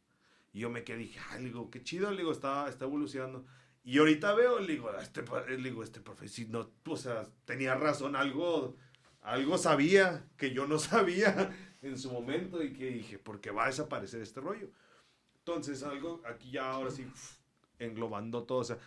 Y 0.53 0.61
yo 0.61 0.71
me 0.71 0.85
quedé, 0.85 0.99
dije, 0.99 1.19
ay, 1.31 1.45
digo, 1.45 1.71
qué 1.71 1.83
chido, 1.83 2.15
digo, 2.15 2.33
está, 2.33 2.69
está 2.69 2.85
evolucionando. 2.85 3.47
Y 3.85 3.97
ahorita 3.99 4.35
veo, 4.35 4.59
le 4.59 4.75
digo, 4.75 4.91
este, 4.99 5.25
le 5.49 5.71
digo, 5.71 5.83
este 5.83 6.01
profe, 6.03 6.27
no, 6.49 6.71
o 6.87 6.97
sea, 6.99 7.27
tenía 7.47 7.75
razón, 7.75 8.17
algo, 8.17 8.77
algo 9.23 9.57
sabía 9.57 10.27
que 10.37 10.53
yo 10.53 10.67
no 10.67 10.79
sabía 10.79 11.57
en 11.83 11.99
su 11.99 12.11
momento 12.11 12.63
y 12.63 12.73
que 12.73 12.87
dije, 12.87 13.19
porque 13.19 13.51
va 13.51 13.65
a 13.65 13.67
desaparecer 13.67 14.23
este 14.23 14.41
rollo. 14.41 14.69
Entonces, 15.39 15.83
algo 15.83 16.21
aquí 16.27 16.51
ya 16.51 16.71
ahora 16.71 16.91
sí, 16.91 17.07
englobando 17.79 18.45
todo, 18.45 18.59
o 18.59 18.65
sea, 18.65 18.79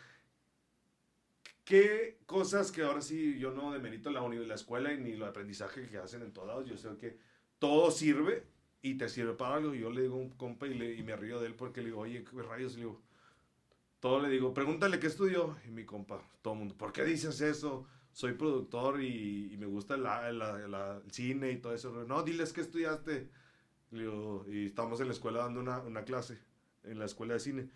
¿qué 1.63 2.19
cosas 2.25 2.71
que 2.71 2.83
ahora 2.83 3.01
sí 3.01 3.37
yo 3.39 3.51
no 3.51 3.71
demerito 3.71 4.11
la, 4.11 4.27
la 4.27 4.55
escuela 4.55 4.93
y 4.93 4.97
ni 4.99 5.11
el 5.11 5.23
aprendizaje 5.23 5.87
que 5.87 5.97
hacen 5.97 6.21
en 6.21 6.33
todos 6.33 6.47
lados? 6.47 6.65
Yo 6.67 6.77
sé 6.77 6.89
que 6.97 7.17
todo 7.59 7.91
sirve 7.91 8.43
y 8.81 8.95
te 8.95 9.09
sirve 9.09 9.33
para 9.33 9.55
algo. 9.55 9.73
Yo 9.73 9.89
le 9.89 10.01
digo 10.01 10.15
a 10.15 10.19
un 10.19 10.31
compa 10.31 10.67
y, 10.67 10.73
le, 10.73 10.95
y 10.95 11.03
me 11.03 11.15
río 11.15 11.39
de 11.39 11.47
él 11.47 11.55
porque 11.55 11.81
le 11.81 11.87
digo, 11.87 12.01
oye, 12.01 12.23
¿qué 12.23 12.41
rayos? 12.41 12.73
Le 12.73 12.79
digo, 12.81 13.01
todo 13.99 14.21
le 14.21 14.29
digo, 14.29 14.53
pregúntale 14.53 14.99
qué 14.99 15.07
estudió. 15.07 15.57
Y 15.65 15.69
mi 15.69 15.85
compa, 15.85 16.21
todo 16.41 16.53
el 16.53 16.59
mundo, 16.59 16.75
¿por 16.75 16.91
qué 16.91 17.03
dices 17.03 17.41
eso? 17.41 17.85
Soy 18.19 18.33
productor 18.33 19.01
y, 19.01 19.53
y 19.53 19.57
me 19.57 19.65
gusta 19.65 19.95
la, 19.95 20.29
la, 20.33 21.01
el 21.05 21.11
cine 21.11 21.51
y 21.51 21.57
todo 21.57 21.73
eso. 21.73 22.03
No, 22.05 22.21
diles 22.21 22.51
qué 22.51 22.59
estudiaste. 22.59 23.29
Le 23.91 24.01
digo, 24.01 24.45
y 24.49 24.65
estamos 24.65 24.99
en 24.99 25.07
la 25.07 25.13
escuela 25.13 25.39
dando 25.39 25.61
una, 25.61 25.79
una 25.79 26.03
clase, 26.03 26.37
en 26.83 26.99
la 26.99 27.05
escuela 27.05 27.35
de 27.35 27.39
cine. 27.39 27.69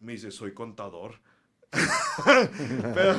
Me 0.00 0.14
dice, 0.14 0.32
soy 0.32 0.54
contador. 0.54 1.20
pero, 2.94 3.16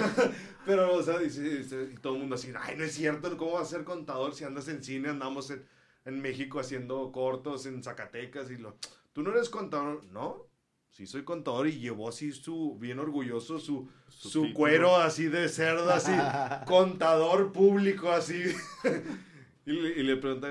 pero, 0.65 0.93
o 0.97 1.01
sea, 1.01 1.19
dice, 1.19 1.41
dice, 1.41 1.89
y 1.93 1.95
todo 1.95 2.15
el 2.15 2.19
mundo 2.19 2.35
así, 2.35 2.51
ay, 2.59 2.75
no 2.75 2.83
es 2.83 2.95
cierto, 2.95 3.37
¿cómo 3.37 3.53
vas 3.53 3.67
a 3.69 3.77
ser 3.77 3.85
contador 3.85 4.35
si 4.35 4.43
andas 4.43 4.67
en 4.67 4.83
cine? 4.83 5.07
Andamos 5.07 5.51
en 5.51 5.65
en 6.05 6.21
México 6.21 6.59
haciendo 6.59 7.11
cortos 7.11 7.65
en 7.65 7.83
Zacatecas 7.83 8.49
y 8.51 8.57
lo... 8.57 8.77
¿Tú 9.13 9.23
no 9.23 9.31
eres 9.31 9.49
contador? 9.49 10.03
No, 10.05 10.47
sí 10.91 11.07
soy 11.07 11.23
contador 11.23 11.67
y 11.67 11.79
llevó 11.79 12.09
así 12.09 12.31
su, 12.33 12.77
bien 12.79 12.99
orgulloso, 12.99 13.59
su, 13.59 13.89
su, 14.09 14.53
cuero 14.53 14.97
así 14.97 15.27
de 15.27 15.49
cerdo, 15.49 15.89
así, 15.89 16.11
contador 16.67 17.51
público, 17.51 18.11
así. 18.11 18.43
y, 19.65 19.71
le, 19.71 19.89
y, 19.89 20.03
le 20.03 20.17
pregunté, 20.17 20.49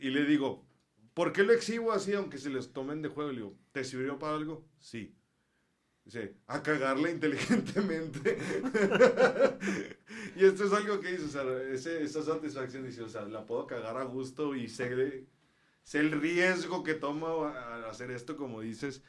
y 0.00 0.10
le, 0.10 0.24
digo, 0.24 0.64
¿por 1.14 1.32
qué 1.32 1.42
lo 1.42 1.52
exhibo 1.52 1.92
así 1.92 2.12
aunque 2.12 2.38
se 2.38 2.50
les 2.50 2.72
tomen 2.72 3.02
de 3.02 3.08
juego? 3.08 3.30
Le 3.30 3.38
digo, 3.38 3.54
¿te 3.72 3.82
sirvió 3.84 4.18
para 4.18 4.36
algo? 4.36 4.64
Sí. 4.78 5.14
Dice, 6.04 6.34
a 6.46 6.62
cagarle 6.62 7.10
inteligentemente. 7.10 8.38
y 10.36 10.44
esto 10.44 10.64
es 10.64 10.72
algo 10.72 11.00
que 11.00 11.12
dice, 11.12 11.24
o 11.24 11.28
sea, 11.28 11.98
esa 12.00 12.22
satisfacción 12.22 12.84
dice, 12.84 13.02
o 13.02 13.08
sea, 13.08 13.22
la 13.22 13.46
puedo 13.46 13.66
cagar 13.66 13.96
a 13.96 14.04
gusto 14.04 14.54
y 14.56 14.68
sé, 14.68 15.26
sé 15.84 15.98
el 16.00 16.12
riesgo 16.12 16.82
que 16.82 16.94
toma 16.94 17.86
hacer 17.88 18.10
esto, 18.10 18.36
como 18.36 18.60
dices. 18.60 19.02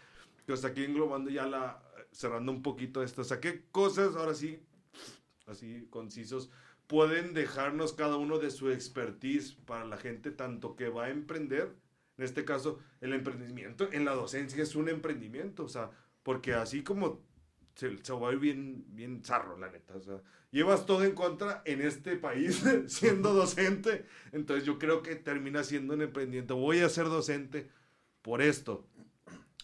Que 0.45 0.53
hasta 0.53 0.69
aquí 0.69 0.83
englobando 0.83 1.29
ya 1.29 1.45
la, 1.45 1.81
cerrando 2.11 2.51
un 2.51 2.61
poquito 2.61 3.03
esto. 3.03 3.21
O 3.21 3.25
sea, 3.25 3.39
¿qué 3.39 3.65
cosas 3.71 4.15
ahora 4.15 4.33
sí, 4.33 4.59
así 5.47 5.87
concisos, 5.89 6.49
pueden 6.87 7.33
dejarnos 7.33 7.93
cada 7.93 8.17
uno 8.17 8.37
de 8.37 8.51
su 8.51 8.69
expertise 8.69 9.53
para 9.53 9.85
la 9.85 9.97
gente, 9.97 10.31
tanto 10.31 10.75
que 10.75 10.89
va 10.89 11.05
a 11.05 11.09
emprender, 11.09 11.73
en 12.17 12.25
este 12.25 12.43
caso, 12.43 12.79
el 12.99 13.13
emprendimiento 13.13 13.89
en 13.91 14.05
la 14.05 14.13
docencia 14.13 14.61
es 14.61 14.75
un 14.75 14.89
emprendimiento, 14.89 15.63
o 15.63 15.69
sea, 15.69 15.91
porque 16.23 16.53
así 16.53 16.83
como 16.83 17.21
se, 17.75 17.97
se 18.03 18.13
va 18.13 18.29
a 18.29 18.33
ir 18.33 18.39
bien, 18.39 18.85
bien 18.89 19.23
zarro, 19.23 19.57
la 19.57 19.71
neta. 19.71 19.95
O 19.95 20.01
sea, 20.01 20.21
llevas 20.51 20.85
todo 20.85 21.03
en 21.03 21.15
contra 21.15 21.61
en 21.65 21.81
este 21.81 22.17
país 22.17 22.63
siendo 22.87 23.33
docente. 23.33 24.05
Entonces 24.31 24.65
yo 24.65 24.77
creo 24.77 25.01
que 25.01 25.15
termina 25.15 25.63
siendo 25.63 25.93
un 25.93 26.01
emprendimiento. 26.01 26.55
Voy 26.55 26.79
a 26.79 26.89
ser 26.89 27.05
docente 27.05 27.69
por 28.21 28.41
esto. 28.41 28.87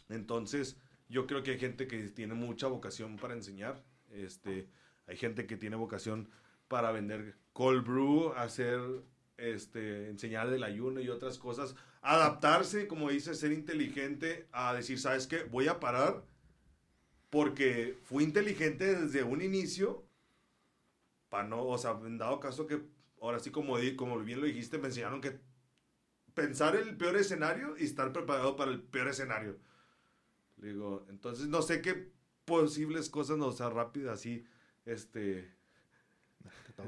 Entonces 0.09 0.77
yo 1.09 1.27
creo 1.27 1.43
que 1.43 1.51
hay 1.51 1.59
gente 1.59 1.87
que 1.87 2.09
tiene 2.09 2.33
mucha 2.33 2.67
vocación 2.67 3.17
para 3.17 3.33
enseñar. 3.33 3.83
Este, 4.11 4.67
hay 5.07 5.17
gente 5.17 5.45
que 5.45 5.57
tiene 5.57 5.75
vocación 5.75 6.29
para 6.67 6.91
vender 6.91 7.35
cold 7.53 7.85
brew, 7.85 8.33
hacer, 8.33 8.79
este, 9.37 10.09
enseñar 10.09 10.49
del 10.49 10.63
ayuno 10.63 10.99
y 10.99 11.09
otras 11.09 11.37
cosas. 11.37 11.75
Adaptarse, 12.01 12.87
como 12.87 13.09
dice, 13.09 13.35
ser 13.35 13.51
inteligente 13.51 14.47
a 14.51 14.73
decir, 14.73 14.99
¿sabes 14.99 15.27
qué? 15.27 15.43
Voy 15.43 15.67
a 15.67 15.79
parar 15.79 16.23
porque 17.29 17.97
fui 18.03 18.23
inteligente 18.23 18.95
desde 18.95 19.23
un 19.23 19.41
inicio, 19.41 20.05
para 21.29 21.47
no, 21.47 21.65
o 21.65 21.77
sea, 21.77 21.91
en 22.05 22.17
dado 22.17 22.39
caso 22.39 22.67
que, 22.67 22.81
ahora 23.21 23.39
sí 23.39 23.51
como, 23.51 23.77
como 23.97 24.19
bien 24.19 24.39
lo 24.39 24.47
dijiste, 24.47 24.77
me 24.77 24.87
enseñaron 24.87 25.21
que 25.21 25.39
pensar 26.33 26.75
el 26.75 26.95
peor 26.95 27.17
escenario 27.17 27.75
y 27.77 27.83
estar 27.83 28.13
preparado 28.13 28.55
para 28.55 28.71
el 28.71 28.81
peor 28.81 29.09
escenario. 29.09 29.57
Digo, 30.57 31.05
entonces 31.09 31.47
no 31.47 31.61
sé 31.61 31.81
qué 31.81 32.11
posibles 32.45 33.09
cosas, 33.09 33.37
no, 33.37 33.47
o 33.47 33.51
sea, 33.51 33.69
rápidas 33.69 34.19
así, 34.19 34.45
este, 34.85 35.53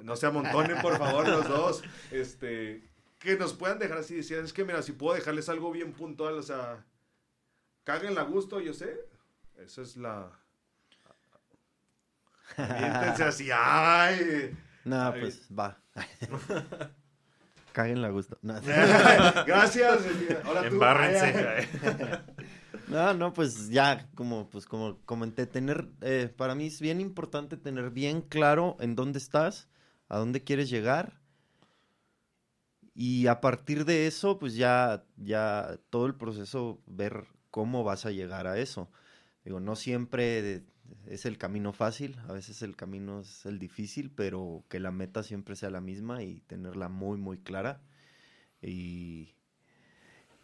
No 0.04 0.16
se 0.16 0.26
amontonen, 0.26 0.82
por 0.82 0.98
favor, 0.98 1.28
los 1.28 1.48
dos. 1.48 1.84
Este, 2.12 2.90
que 3.20 3.36
nos 3.36 3.54
puedan 3.54 3.80
dejar 3.80 4.00
así. 4.00 4.16
Decían, 4.16 4.46
es 4.46 4.54
que 4.54 4.64
mira, 4.64 4.82
si 4.82 4.94
puedo 4.94 5.16
dejarles 5.16 5.50
algo 5.50 5.72
bien 5.72 5.94
puntual, 5.94 6.36
o 6.36 6.44
sea, 6.44 6.86
cáguenla 7.84 8.22
a 8.22 8.26
gusto, 8.26 8.60
yo 8.60 8.74
sé. 8.74 9.06
Esa 9.58 9.82
es 9.82 9.98
la. 9.98 10.32
Miéntense 12.58 13.24
así, 13.24 13.50
ay. 13.54 14.58
No, 14.86 15.12
Ay. 15.12 15.22
pues 15.22 15.48
va. 15.58 15.78
Caguen 17.74 18.02
la 18.02 18.10
gusto. 18.10 18.38
No, 18.42 18.60
Gracias. 18.62 20.00
Ahora 20.44 20.62
tú. 20.62 20.68
Embárrense. 20.68 21.70
No, 22.90 23.14
no, 23.14 23.34
pues 23.34 23.70
ya, 23.70 24.10
como, 24.16 24.50
pues 24.50 24.66
como 24.66 25.00
comenté, 25.06 25.46
tener, 25.46 25.90
eh, 26.02 26.34
para 26.36 26.56
mí 26.56 26.66
es 26.66 26.82
bien 26.82 27.00
importante 27.00 27.56
tener 27.56 27.92
bien 27.92 28.22
claro 28.22 28.78
en 28.80 28.96
dónde 28.96 29.20
estás, 29.20 29.70
a 30.08 30.18
dónde 30.18 30.44
quieres 30.44 30.72
llegar. 30.72 31.20
Y 32.96 33.28
a 33.28 33.42
partir 33.42 33.86
de 33.86 34.08
eso, 34.08 34.40
pues 34.40 34.56
ya, 34.56 35.06
ya 35.18 35.80
todo 35.92 36.08
el 36.08 36.16
proceso, 36.16 36.82
ver 36.88 37.28
cómo 37.52 37.84
vas 37.84 38.06
a 38.06 38.12
llegar 38.12 38.48
a 38.48 38.58
eso. 38.58 38.90
Digo, 39.46 39.60
no 39.60 39.76
siempre 39.76 40.64
es 41.06 41.26
el 41.26 41.38
camino 41.38 41.74
fácil, 41.74 42.18
a 42.28 42.34
veces 42.34 42.62
el 42.64 42.76
camino 42.76 43.22
es 43.22 43.46
el 43.46 43.60
difícil, 43.60 44.12
pero 44.12 44.66
que 44.68 44.80
la 44.80 44.92
meta 44.92 45.22
siempre 45.24 45.56
sea 45.56 45.70
la 45.70 45.82
misma 45.82 46.24
y 46.24 46.42
tenerla 46.42 46.90
muy, 46.90 47.18
muy 47.18 47.38
clara. 47.38 47.82
Y, 48.62 49.36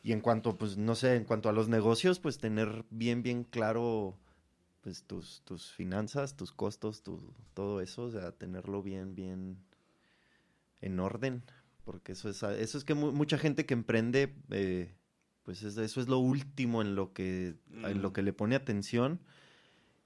y 0.06 0.12
en 0.12 0.22
cuanto, 0.22 0.56
pues, 0.56 0.78
no 0.78 0.94
sé, 0.94 1.16
en 1.16 1.24
cuanto 1.24 1.50
a 1.50 1.52
los 1.52 1.68
negocios, 1.68 2.20
pues 2.20 2.38
tener 2.38 2.86
bien, 2.92 3.24
bien 3.24 3.44
claro, 3.44 4.16
pues, 4.82 5.02
tus, 5.02 5.42
tus 5.46 5.72
finanzas, 5.72 6.36
tus 6.38 6.52
costos, 6.52 7.02
tu, 7.02 7.34
todo 7.56 7.82
eso, 7.82 8.04
o 8.04 8.12
sea, 8.12 8.32
tenerlo 8.32 8.84
bien, 8.84 9.16
bien 9.16 9.58
en 10.82 11.00
orden, 11.00 11.42
porque 11.84 12.12
eso 12.12 12.30
es, 12.30 12.44
eso 12.44 12.78
es 12.78 12.84
que 12.84 12.94
mu- 12.94 13.12
mucha 13.14 13.40
gente 13.40 13.66
que 13.66 13.74
emprende, 13.74 14.36
eh, 14.52 14.94
pues, 15.42 15.64
es- 15.64 15.78
eso 15.78 16.00
es 16.02 16.08
lo 16.08 16.20
último 16.20 16.84
en 16.84 16.94
lo 16.96 17.12
que, 17.12 17.56
en 17.72 18.02
lo 18.04 18.10
Mm. 18.12 18.14
que 18.14 18.22
le 18.22 18.34
pone 18.34 18.56
atención. 18.56 19.20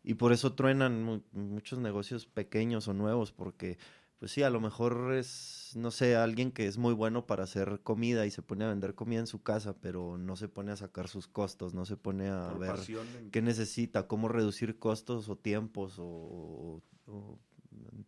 Y 0.01 0.13
por 0.13 0.31
eso 0.31 0.53
truenan 0.53 1.03
mu- 1.03 1.21
muchos 1.34 1.80
negocios 1.80 2.26
pequeños 2.26 2.88
o 2.88 2.93
nuevos, 2.93 3.34
porque, 3.34 3.77
pues 4.20 4.32
sí, 4.34 4.44
a 4.44 4.50
lo 4.50 4.60
mejor 4.60 5.14
es, 5.14 5.72
no 5.76 5.91
sé, 5.91 6.16
alguien 6.18 6.52
que 6.52 6.68
es 6.68 6.78
muy 6.78 6.94
bueno 6.94 7.26
para 7.26 7.44
hacer 7.46 7.82
comida 7.84 8.26
y 8.26 8.32
se 8.32 8.41
pone 8.41 8.66
a 8.66 8.70
vender 8.70 8.96
comida 8.96 9.22
en 9.22 9.28
su 9.28 9.41
casa, 9.44 9.76
pero 9.82 10.18
no 10.18 10.36
se 10.36 10.50
pone 10.50 10.72
a 10.74 10.76
sacar 10.78 11.08
sus 11.08 11.28
costos, 11.28 11.74
no 11.74 11.86
se 11.86 11.98
pone 11.98 12.30
a 12.30 12.48
Por 12.50 12.60
ver 12.60 12.80
en- 13.16 13.32
qué 13.32 13.41
necesita, 13.41 14.08
cómo 14.08 14.28
reducir 14.28 14.78
costos 14.80 15.30
o 15.30 15.38
tiempos 15.38 15.96
o, 16.00 16.82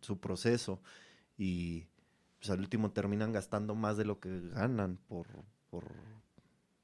su 0.00 0.18
proceso. 0.20 0.80
Y 1.38 1.86
pues 2.38 2.50
al 2.50 2.60
último 2.60 2.92
terminan 2.92 3.32
gastando 3.32 3.74
más 3.74 3.96
de 3.96 4.04
lo 4.04 4.20
que 4.20 4.40
ganan 4.50 4.98
por, 5.08 5.26
por, 5.70 5.84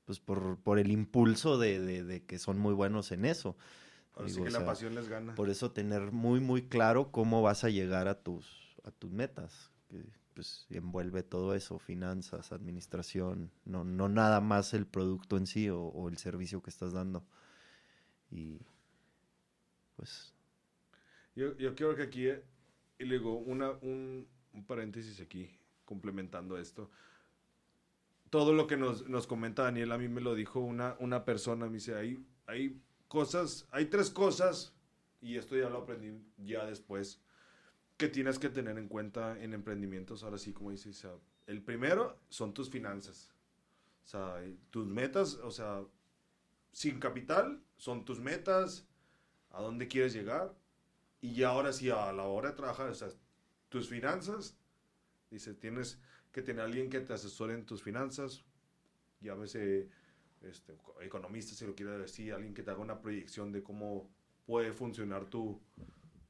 pues, 0.05 0.21
por, 0.21 0.59
por 0.59 0.79
el 0.79 0.91
impulso 0.91 1.59
de, 1.59 1.81
de- 1.81 2.05
de 2.05 2.25
que 2.25 2.39
son 2.39 2.59
muy 2.59 2.75
buenos 2.75 3.13
en 3.13 3.25
eso. 3.25 3.57
Ahora 4.15 4.29
sí 4.29 4.35
Digo, 4.35 4.45
que 4.45 4.49
o 4.49 4.53
la 4.53 4.59
sea, 4.59 4.67
pasión 4.67 4.95
les 4.95 5.09
gana. 5.09 5.35
Por 5.35 5.51
eso 5.51 5.71
tener 5.73 6.13
muy, 6.13 6.41
muy 6.41 6.63
claro 6.69 7.13
cómo 7.13 7.43
vas 7.43 7.65
a 7.65 7.71
llegar 7.71 8.09
a 8.09 8.23
tus, 8.23 8.58
a 8.85 8.91
tus 8.91 9.11
metas. 9.11 9.73
Que 9.89 10.05
pues 10.35 10.67
envuelve 10.71 11.23
todo 11.23 11.55
eso, 11.55 11.79
finanzas, 11.79 12.53
administración, 12.53 13.51
no, 13.65 13.85
no 13.85 14.09
nada 14.09 14.41
más 14.41 14.75
el 14.75 14.87
producto 14.87 15.37
en 15.37 15.47
sí 15.47 15.69
o, 15.69 15.81
o 15.81 16.09
el 16.09 16.19
servicio 16.19 16.63
que 16.63 16.71
estás 16.71 16.93
dando. 16.93 17.27
Y 18.31 18.61
pues 19.97 20.33
Yo, 21.35 21.57
yo 21.57 21.75
quiero 21.75 21.97
que 21.97 22.03
aquí, 22.03 22.29
eh, 22.29 22.45
y 22.99 23.05
le 23.05 23.19
digo, 23.19 23.37
una, 23.37 23.71
un, 23.81 24.29
un 24.53 24.65
paréntesis 24.65 25.21
aquí, 25.21 25.51
complementando 25.85 26.59
esto. 26.59 26.91
Todo 28.31 28.53
lo 28.53 28.67
que 28.67 28.77
nos, 28.77 29.09
nos 29.09 29.27
comenta 29.27 29.63
Daniel, 29.63 29.93
a 29.93 29.99
mí 29.99 30.09
me 30.09 30.21
lo 30.21 30.35
dijo 30.35 30.61
una, 30.61 30.97
una 31.01 31.25
persona, 31.25 31.67
me 31.67 31.75
dice, 31.75 31.95
hay, 31.95 32.25
hay 32.47 32.81
cosas, 33.09 33.67
hay 33.71 33.87
tres 33.87 34.11
cosas, 34.11 34.75
y 35.21 35.37
esto 35.37 35.57
ya 35.57 35.71
lo 35.71 35.79
aprendí 35.79 36.21
ya 36.37 36.67
después, 36.67 37.23
que 37.99 38.09
tienes 38.09 38.39
que 38.39 38.49
tener 38.49 38.79
en 38.79 38.89
cuenta 38.89 39.39
en 39.43 39.53
emprendimientos, 39.53 40.23
ahora 40.23 40.39
sí, 40.39 40.53
como 40.53 40.71
dices, 40.71 40.97
o 40.99 41.01
sea, 41.01 41.11
el 41.47 41.63
primero 41.63 42.17
son 42.29 42.55
tus 42.55 42.71
finanzas, 42.71 43.35
o 44.05 44.07
sea, 44.07 44.41
tus 44.71 44.87
metas, 44.87 45.35
o 45.35 45.51
sea, 45.51 45.83
sin 46.73 47.01
capital, 47.01 47.61
son 47.77 48.05
tus 48.05 48.21
metas, 48.21 48.87
a 49.51 49.61
dónde 49.61 49.89
quieres 49.89 50.13
llegar, 50.13 50.55
y 51.21 51.35
ya 51.35 51.49
ahora 51.49 51.73
sí, 51.73 51.91
a 51.91 52.13
la 52.13 52.23
hora 52.23 52.51
de 52.51 52.57
trabajar, 52.57 52.89
o 52.89 52.95
sea, 52.95 53.09
tus 53.69 53.89
finanzas, 53.89 54.57
dice, 55.29 55.53
tienes 55.55 56.01
que 56.31 56.41
tener 56.41 56.65
alguien 56.65 56.89
que 56.91 57.01
te 57.01 57.15
asesore 57.15 57.55
en 57.55 57.67
tus 57.67 57.83
finanzas, 57.83 58.45
llámese 59.21 59.89
este, 60.43 60.79
economista, 61.01 61.53
si 61.57 61.67
lo 61.67 61.75
quiere 61.75 61.99
decir, 61.99 62.33
alguien 62.33 62.55
que 62.55 62.63
te 62.63 62.71
haga 62.71 62.81
una 62.81 63.01
proyección 63.01 63.51
de 63.51 63.65
cómo 63.65 64.09
puede 64.47 64.73
funcionar 64.73 65.25
tu, 65.25 65.61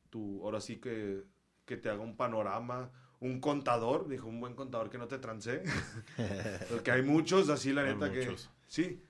tu 0.09 0.43
ahora 0.43 0.63
sí 0.63 0.77
que, 0.77 1.25
que 1.69 1.79
te 1.79 1.91
haga 1.91 2.03
un 2.03 2.17
panorama, 2.19 2.93
un 3.21 3.41
contador, 3.41 4.09
dijo, 4.09 4.29
un 4.29 4.41
buen 4.41 4.57
contador 4.57 4.91
que 4.91 4.99
no 4.99 5.09
te 5.09 5.21
transé, 5.21 5.63
porque 6.69 6.91
hay 6.93 7.03
muchos 7.05 7.51
así, 7.51 7.73
la 7.75 7.85
Hay 7.85 7.95
neta, 7.95 8.13
que 8.13 8.21
muchos. 8.27 8.51
sí. 8.69 9.05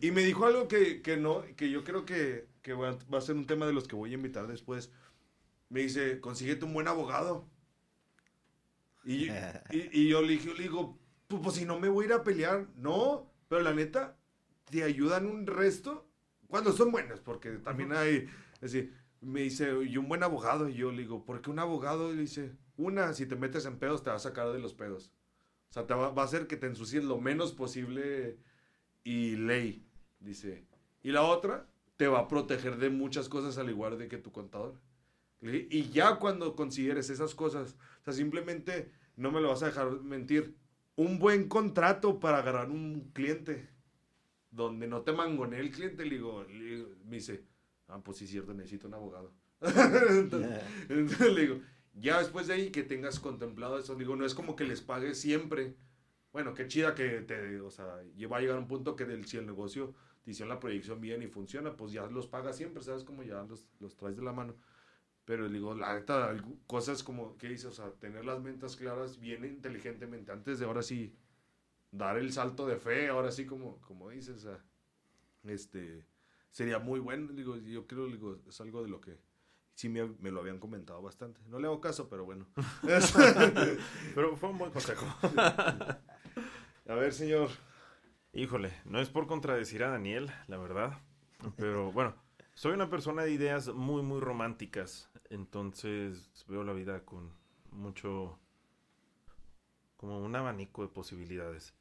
Y 0.00 0.12
me 0.12 0.22
dijo 0.22 0.46
algo 0.46 0.68
que, 0.68 1.02
que 1.02 1.16
no, 1.18 1.44
que 1.56 1.70
yo 1.70 1.84
creo 1.84 2.04
que, 2.06 2.48
que 2.62 2.74
va, 2.74 2.98
va 3.12 3.18
a 3.18 3.22
ser 3.22 3.36
un 3.36 3.46
tema 3.46 3.66
de 3.66 3.74
los 3.74 3.88
que 3.88 3.96
voy 3.96 4.12
a 4.12 4.14
invitar 4.14 4.46
después. 4.48 4.92
Me 5.70 5.82
dice, 5.82 6.20
consíguete 6.20 6.64
un 6.66 6.74
buen 6.74 6.88
abogado. 6.88 7.48
Y, 9.04 9.26
y, 9.70 9.90
y 9.92 10.08
yo 10.08 10.22
le 10.22 10.28
dije, 10.34 10.54
le 10.54 10.62
digo, 10.64 10.98
pues, 11.28 11.42
pues 11.42 11.56
si 11.56 11.64
no 11.64 11.80
me 11.80 11.88
voy 11.88 12.04
a 12.04 12.08
ir 12.08 12.12
a 12.14 12.22
pelear, 12.24 12.68
no, 12.76 13.32
pero 13.48 13.62
la 13.62 13.74
neta, 13.74 14.16
te 14.70 14.84
ayudan 14.84 15.26
un 15.26 15.46
resto 15.46 16.08
cuando 16.48 16.72
son 16.72 16.92
buenos, 16.92 17.20
porque 17.20 17.50
también 17.52 17.92
hay, 17.92 18.28
así, 18.62 18.90
me 19.22 19.42
dice, 19.42 19.72
y 19.84 19.96
un 19.96 20.08
buen 20.08 20.22
abogado, 20.22 20.68
y 20.68 20.74
yo 20.74 20.90
le 20.90 21.02
digo, 21.02 21.24
¿por 21.24 21.40
qué 21.40 21.50
un 21.50 21.60
abogado? 21.60 22.12
Dice, 22.12 22.56
una, 22.76 23.14
si 23.14 23.26
te 23.26 23.36
metes 23.36 23.64
en 23.66 23.78
pedos, 23.78 24.02
te 24.02 24.10
va 24.10 24.16
a 24.16 24.18
sacar 24.18 24.52
de 24.52 24.58
los 24.58 24.74
pedos. 24.74 25.12
O 25.70 25.72
sea, 25.72 25.86
te 25.86 25.94
va, 25.94 26.08
a 26.08 26.24
hacer 26.24 26.46
que 26.46 26.56
te 26.56 26.66
ensucies 26.66 27.04
lo 27.04 27.18
menos 27.18 27.52
posible 27.52 28.38
y 29.04 29.36
ley, 29.36 29.86
dice. 30.20 30.66
Y 31.02 31.12
la 31.12 31.22
otra, 31.22 31.68
te 31.96 32.08
va 32.08 32.20
a 32.20 32.28
proteger 32.28 32.76
de 32.78 32.90
muchas 32.90 33.28
cosas 33.28 33.58
al 33.58 33.70
igual 33.70 33.96
de 33.96 34.08
que 34.08 34.18
tu 34.18 34.32
contador. 34.32 34.80
Y 35.40 35.90
ya 35.90 36.16
cuando 36.16 36.54
consideres 36.54 37.10
esas 37.10 37.34
cosas, 37.34 37.76
o 38.00 38.04
sea, 38.04 38.12
simplemente 38.12 38.92
no 39.16 39.32
me 39.32 39.40
lo 39.40 39.48
vas 39.48 39.62
a 39.62 39.66
dejar 39.66 40.00
mentir. 40.02 40.56
Un 40.94 41.18
buen 41.18 41.48
contrato 41.48 42.20
para 42.20 42.38
agarrar 42.38 42.70
un 42.70 43.10
cliente 43.12 43.68
donde 44.50 44.86
no 44.86 45.02
te 45.02 45.12
mangonee 45.12 45.60
el 45.60 45.70
cliente, 45.70 46.04
le 46.04 46.16
digo, 46.16 46.44
le 46.44 46.64
digo- 46.64 46.88
me 47.04 47.16
dice, 47.16 47.44
ah, 47.88 48.00
pues 48.02 48.18
sí, 48.18 48.24
es 48.24 48.30
cierto, 48.30 48.54
necesito 48.54 48.88
un 48.88 48.94
abogado. 48.94 49.32
entonces, 49.60 50.62
entonces 50.88 51.32
le 51.32 51.40
digo, 51.40 51.60
ya 51.94 52.18
después 52.18 52.46
de 52.46 52.54
ahí 52.54 52.70
que 52.70 52.82
tengas 52.82 53.20
contemplado 53.20 53.78
eso, 53.78 53.94
digo, 53.94 54.16
no 54.16 54.24
es 54.24 54.34
como 54.34 54.56
que 54.56 54.64
les 54.64 54.80
pagues 54.80 55.20
siempre. 55.20 55.76
Bueno, 56.32 56.54
qué 56.54 56.66
chida 56.66 56.94
que 56.94 57.20
te, 57.20 57.60
o 57.60 57.70
sea, 57.70 57.84
va 57.86 58.36
a 58.36 58.40
llegar 58.40 58.58
un 58.58 58.68
punto 58.68 58.96
que 58.96 59.04
del, 59.04 59.26
si 59.26 59.36
el 59.36 59.46
negocio 59.46 59.94
te 60.22 60.30
hicieron 60.30 60.48
la 60.48 60.60
proyección 60.60 61.00
bien 61.00 61.22
y 61.22 61.26
funciona, 61.26 61.76
pues 61.76 61.92
ya 61.92 62.06
los 62.06 62.26
pagas 62.26 62.56
siempre, 62.56 62.82
¿sabes? 62.82 63.04
Como 63.04 63.22
ya 63.22 63.42
los, 63.42 63.68
los 63.80 63.96
traes 63.96 64.16
de 64.16 64.22
la 64.22 64.32
mano. 64.32 64.56
Pero 65.24 65.46
le 65.46 65.54
digo, 65.54 65.74
la 65.74 65.94
neta, 65.94 66.34
cosas 66.66 67.02
como, 67.02 67.36
¿qué 67.36 67.48
dice? 67.48 67.66
O 67.68 67.72
sea, 67.72 67.92
tener 67.92 68.24
las 68.24 68.42
ventas 68.42 68.76
claras 68.76 69.18
bien 69.20 69.44
inteligentemente 69.44 70.32
antes 70.32 70.58
de 70.58 70.64
ahora 70.64 70.82
sí 70.82 71.14
dar 71.92 72.16
el 72.16 72.32
salto 72.32 72.66
de 72.66 72.76
fe, 72.76 73.08
ahora 73.08 73.30
sí 73.30 73.46
como, 73.46 73.80
como 73.82 74.10
dices, 74.10 74.36
o 74.36 74.40
sea, 74.40 74.64
este, 75.44 76.04
sería 76.52 76.78
muy 76.78 77.00
bueno, 77.00 77.32
digo, 77.32 77.56
yo 77.56 77.86
creo, 77.86 78.06
digo, 78.06 78.38
es 78.46 78.60
algo 78.60 78.82
de 78.82 78.88
lo 78.88 79.00
que 79.00 79.18
sí 79.74 79.88
me, 79.88 80.06
me 80.20 80.30
lo 80.30 80.40
habían 80.40 80.58
comentado 80.58 81.02
bastante. 81.02 81.40
No 81.48 81.58
le 81.58 81.66
hago 81.66 81.80
caso, 81.80 82.08
pero 82.08 82.24
bueno. 82.24 82.46
Pero 84.14 84.36
fue 84.36 84.50
un 84.50 84.58
buen 84.58 84.70
consejo. 84.70 85.06
A 86.88 86.94
ver, 86.94 87.12
señor. 87.12 87.48
Híjole, 88.34 88.72
no 88.84 89.00
es 89.00 89.08
por 89.08 89.26
contradecir 89.26 89.82
a 89.84 89.90
Daniel, 89.90 90.30
la 90.46 90.56
verdad. 90.56 90.98
Pero 91.56 91.92
bueno, 91.92 92.14
soy 92.54 92.72
una 92.72 92.88
persona 92.88 93.22
de 93.22 93.32
ideas 93.32 93.68
muy, 93.68 94.02
muy 94.02 94.20
románticas. 94.20 95.10
Entonces 95.30 96.30
veo 96.48 96.64
la 96.64 96.72
vida 96.72 97.04
con 97.04 97.32
mucho. 97.70 98.38
como 99.96 100.18
un 100.20 100.34
abanico 100.34 100.82
de 100.82 100.88
posibilidades. 100.88 101.74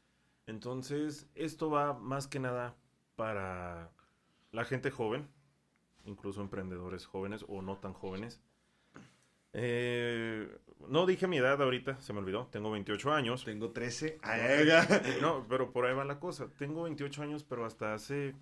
Entonces, 0.45 1.29
esto 1.35 1.69
va 1.69 1.93
más 1.93 2.27
que 2.27 2.39
nada 2.39 2.75
para 3.15 3.91
la 4.51 4.65
gente 4.65 4.91
joven, 4.91 5.27
incluso 6.05 6.41
emprendedores 6.41 7.05
jóvenes 7.05 7.45
o 7.47 7.61
no 7.61 7.77
tan 7.77 7.93
jóvenes. 7.93 8.41
Eh, 9.53 10.47
no 10.87 11.05
dije 11.05 11.27
mi 11.27 11.37
edad 11.37 11.61
ahorita, 11.61 11.99
se 11.99 12.13
me 12.13 12.19
olvidó. 12.19 12.47
Tengo 12.47 12.71
28 12.71 13.11
años. 13.11 13.43
Tengo 13.43 13.71
13. 13.71 14.19
No, 15.21 15.45
pero 15.47 15.71
por 15.71 15.85
ahí 15.85 15.93
va 15.93 16.05
la 16.05 16.19
cosa. 16.19 16.49
Tengo 16.57 16.83
28 16.83 17.23
años, 17.23 17.43
pero 17.43 17.65
hasta 17.65 17.93
hace 17.93 18.35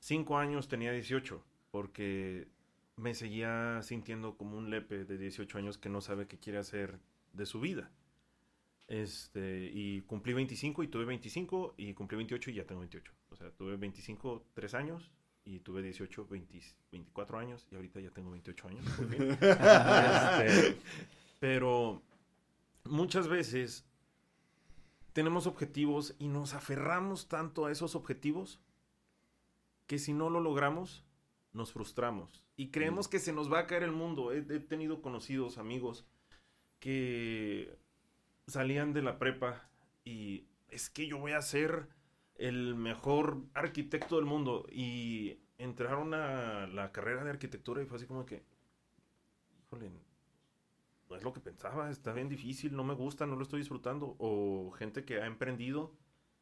5 0.00 0.38
años 0.38 0.68
tenía 0.68 0.92
18. 0.92 1.42
Porque 1.70 2.48
me 2.96 3.14
seguía 3.14 3.80
sintiendo 3.82 4.36
como 4.36 4.56
un 4.56 4.70
lepe 4.70 5.04
de 5.04 5.18
18 5.18 5.58
años 5.58 5.78
que 5.78 5.88
no 5.88 6.00
sabe 6.00 6.26
qué 6.26 6.38
quiere 6.38 6.58
hacer 6.58 6.98
de 7.32 7.46
su 7.46 7.60
vida. 7.60 7.90
Este, 8.88 9.68
y 9.72 10.02
cumplí 10.02 10.32
25 10.32 10.84
y 10.84 10.88
tuve 10.88 11.04
25 11.04 11.74
y 11.76 11.92
cumplí 11.94 12.16
28 12.16 12.50
y 12.50 12.54
ya 12.54 12.64
tengo 12.64 12.80
28. 12.80 13.12
O 13.30 13.36
sea, 13.36 13.50
tuve 13.50 13.76
25, 13.76 14.46
3 14.54 14.74
años 14.74 15.10
y 15.44 15.58
tuve 15.60 15.82
18, 15.82 16.26
20, 16.26 16.60
24 16.92 17.38
años 17.38 17.66
y 17.70 17.74
ahorita 17.74 18.00
ya 18.00 18.10
tengo 18.10 18.30
28 18.30 18.68
años. 18.68 18.84
Este, 20.46 20.78
pero 21.40 22.02
muchas 22.84 23.28
veces 23.28 23.84
tenemos 25.12 25.46
objetivos 25.46 26.14
y 26.18 26.28
nos 26.28 26.54
aferramos 26.54 27.28
tanto 27.28 27.66
a 27.66 27.72
esos 27.72 27.94
objetivos 27.94 28.60
que 29.86 29.98
si 29.98 30.12
no 30.12 30.30
lo 30.30 30.40
logramos, 30.40 31.04
nos 31.52 31.72
frustramos 31.72 32.42
y 32.56 32.68
creemos 32.68 33.08
que 33.08 33.18
se 33.18 33.32
nos 33.32 33.52
va 33.52 33.60
a 33.60 33.66
caer 33.66 33.82
el 33.82 33.92
mundo. 33.92 34.32
He, 34.32 34.38
he 34.38 34.60
tenido 34.60 35.02
conocidos, 35.02 35.58
amigos, 35.58 36.06
que 36.80 37.76
salían 38.46 38.92
de 38.92 39.02
la 39.02 39.18
prepa 39.18 39.68
y 40.04 40.46
es 40.68 40.90
que 40.90 41.06
yo 41.06 41.18
voy 41.18 41.32
a 41.32 41.42
ser 41.42 41.88
el 42.36 42.74
mejor 42.74 43.42
arquitecto 43.54 44.16
del 44.16 44.24
mundo 44.24 44.66
y 44.70 45.38
entraron 45.58 46.14
a 46.14 46.66
la 46.66 46.92
carrera 46.92 47.24
de 47.24 47.30
arquitectura 47.30 47.82
y 47.82 47.86
fue 47.86 47.96
así 47.96 48.06
como 48.06 48.26
que, 48.26 48.44
híjole, 49.64 49.90
no 51.08 51.16
es 51.16 51.22
lo 51.22 51.32
que 51.32 51.40
pensaba, 51.40 51.90
está 51.90 52.12
bien 52.12 52.28
difícil, 52.28 52.74
no 52.74 52.84
me 52.84 52.94
gusta, 52.94 53.26
no 53.26 53.36
lo 53.36 53.42
estoy 53.42 53.60
disfrutando. 53.60 54.16
O 54.18 54.70
gente 54.72 55.04
que 55.04 55.20
ha 55.20 55.26
emprendido 55.26 55.94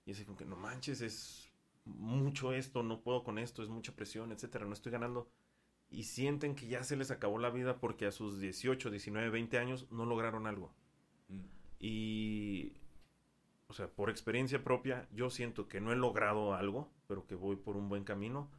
y 0.07 0.13
así 0.13 0.25
como 0.25 0.37
que, 0.37 0.45
no 0.45 0.57
manches, 0.57 1.01
es 1.01 1.53
mucho 1.85 2.53
esto, 2.53 2.83
no 2.83 3.03
puedo 3.03 3.25
con 3.25 3.39
esto, 3.39 3.63
es 3.63 3.69
mucha 3.69 3.95
presión, 3.95 4.33
etcétera, 4.33 4.67
no 4.67 4.73
estoy 4.73 4.93
ganando. 4.93 5.31
Y 5.91 6.05
sienten 6.05 6.55
que 6.55 6.67
ya 6.67 6.83
se 6.83 6.97
les 6.97 7.11
acabó 7.11 7.39
la 7.39 7.51
vida 7.51 7.79
porque 7.79 8.07
a 8.07 8.13
sus 8.13 8.41
18, 8.41 8.91
19, 8.91 9.31
20 9.31 9.59
años 9.59 9.87
no 9.91 10.07
lograron 10.07 10.47
algo. 10.47 10.75
Y, 11.87 12.73
o 13.67 13.75
sea, 13.75 13.89
por 13.89 14.09
experiencia 14.09 14.65
propia, 14.65 15.07
yo 15.13 15.29
siento 15.29 15.69
que 15.69 15.83
no 15.83 15.93
he 15.93 15.97
logrado 15.97 16.55
algo, 16.55 16.91
pero 17.07 17.27
que 17.27 17.35
voy 17.35 17.57
por 17.57 17.77
un 17.77 17.91
buen 17.91 18.05
camino. 18.05 18.51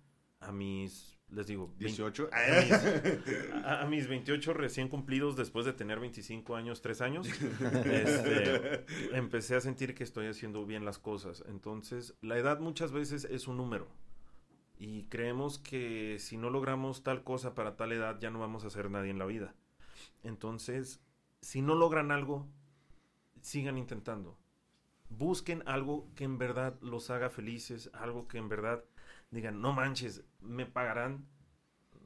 A 0.42 0.52
mis, 0.52 1.18
les 1.32 1.48
digo, 1.48 1.68
20 1.80 1.86
18. 1.86 2.30
a 2.32 2.62
mis, 2.62 3.64
a- 3.66 3.82
a 3.82 3.86
mis 3.88 4.08
28 4.08 4.54
recién 4.54 4.90
cumplidos, 4.90 5.36
después 5.36 5.66
de 5.66 5.74
tener 5.74 6.00
25 6.00 6.56
años, 6.56 6.82
3 6.84 7.02
años, 7.02 7.28
este, 7.86 8.86
empecé 9.18 9.56
a 9.56 9.62
sentir 9.62 9.96
que 9.96 10.04
estoy 10.04 10.28
haciendo 10.28 10.64
bien 10.68 10.86
las 10.86 11.00
cosas. 11.00 11.44
Entonces, 11.48 12.14
la 12.22 12.38
edad 12.38 12.60
muchas 12.60 12.92
veces 12.92 13.26
es 13.26 13.48
un 13.48 13.58
número. 13.58 13.88
Y 14.78 15.06
creemos 15.06 15.58
que 15.58 16.18
si 16.20 16.38
no 16.38 16.52
logramos 16.52 17.02
tal 17.02 17.24
cosa 17.24 17.56
para 17.56 17.76
tal 17.76 17.92
edad, 17.92 18.20
ya 18.20 18.30
no 18.30 18.38
vamos 18.40 18.66
a 18.66 18.70
ser 18.70 18.92
nadie 18.92 19.10
en 19.10 19.18
la 19.18 19.26
vida. 19.26 19.56
Entonces, 20.22 21.00
si 21.42 21.62
no 21.64 21.74
logran 21.74 22.12
algo, 22.12 22.46
sigan 23.46 23.78
intentando. 23.78 24.38
Busquen 25.10 25.62
algo 25.68 26.10
que 26.16 26.24
en 26.24 26.40
verdad 26.40 26.80
los 26.82 27.12
haga 27.12 27.30
felices, 27.30 27.92
algo 27.94 28.28
que 28.28 28.40
en 28.40 28.50
verdad 28.50 28.84
digan, 29.30 29.62
no 29.62 29.72
manches, 29.72 30.24
me 30.42 30.66
pagarán, 30.66 31.28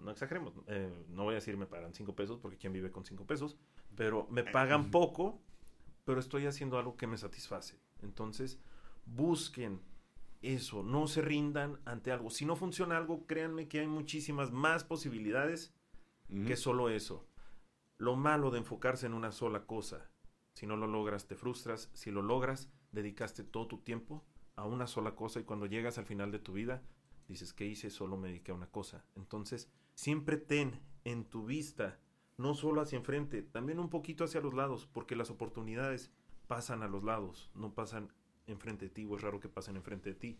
no 0.02 0.12
exageremos, 0.12 0.54
eh, 0.68 0.92
no 1.08 1.24
voy 1.24 1.34
a 1.34 1.36
decir 1.36 1.56
me 1.56 1.66
pagarán 1.66 1.94
cinco 1.94 2.14
pesos, 2.14 2.40
porque 2.40 2.58
quien 2.58 2.74
vive 2.74 2.92
con 2.92 3.06
cinco 3.06 3.26
pesos, 3.26 3.58
pero 3.96 4.28
me 4.30 4.44
pagan 4.44 4.92
poco, 4.92 5.42
pero 6.04 6.20
estoy 6.20 6.46
haciendo 6.46 6.78
algo 6.78 6.98
que 6.98 7.08
me 7.08 7.18
satisface. 7.18 7.80
Entonces, 8.02 8.60
busquen 9.06 9.82
eso, 10.42 10.84
no 10.84 11.08
se 11.08 11.22
rindan 11.22 11.80
ante 11.86 12.12
algo. 12.12 12.30
Si 12.30 12.46
no 12.46 12.58
funciona 12.58 12.98
algo, 12.98 13.26
créanme 13.28 13.70
que 13.70 13.80
hay 13.80 13.88
muchísimas 13.88 14.52
más 14.52 14.84
posibilidades 14.84 15.74
que 16.46 16.58
solo 16.58 16.90
eso. 16.90 17.26
Lo 17.98 18.18
malo 18.18 18.52
de 18.52 18.60
enfocarse 18.60 19.06
en 19.06 19.14
una 19.14 19.32
sola 19.32 19.66
cosa, 19.66 20.10
si 20.60 20.68
no 20.68 20.76
lo 20.76 20.88
logras, 20.88 21.26
te 21.26 21.38
frustras. 21.38 21.90
Si 21.94 22.12
lo 22.12 22.22
logras, 22.22 22.70
dedicaste 22.92 23.46
todo 23.46 23.68
tu 23.68 23.78
tiempo 23.78 24.26
a 24.58 24.66
una 24.66 24.88
sola 24.88 25.16
cosa 25.16 25.40
y 25.40 25.46
cuando 25.46 25.68
llegas 25.68 25.98
al 25.98 26.06
final 26.06 26.34
de 26.34 26.40
tu 26.40 26.52
vida, 26.52 26.84
dices, 27.30 27.54
¿qué 27.54 27.66
hice? 27.66 27.90
Solo 27.90 28.18
me 28.18 28.28
dediqué 28.28 28.52
a 28.52 28.56
una 28.56 28.68
cosa. 28.68 29.06
Entonces, 29.16 29.72
siempre 29.94 30.36
ten 30.36 30.82
en 31.06 31.24
tu 31.24 31.46
vista, 31.46 31.98
no 32.36 32.56
solo 32.56 32.82
hacia 32.82 32.98
enfrente, 32.98 33.42
también 33.42 33.80
un 33.80 33.90
poquito 33.90 34.26
hacia 34.26 34.42
los 34.42 34.54
lados, 34.54 34.86
porque 34.86 35.16
las 35.16 35.30
oportunidades 35.30 36.12
pasan 36.48 36.84
a 36.84 36.90
los 36.90 37.06
lados, 37.06 37.50
no 37.56 37.74
pasan 37.74 38.12
enfrente 38.46 38.88
de 38.88 38.92
ti, 38.92 39.06
o 39.06 39.16
es 39.16 39.22
raro 39.22 39.40
que 39.40 39.48
pasen 39.48 39.78
enfrente 39.78 40.10
de 40.10 40.16
ti. 40.16 40.40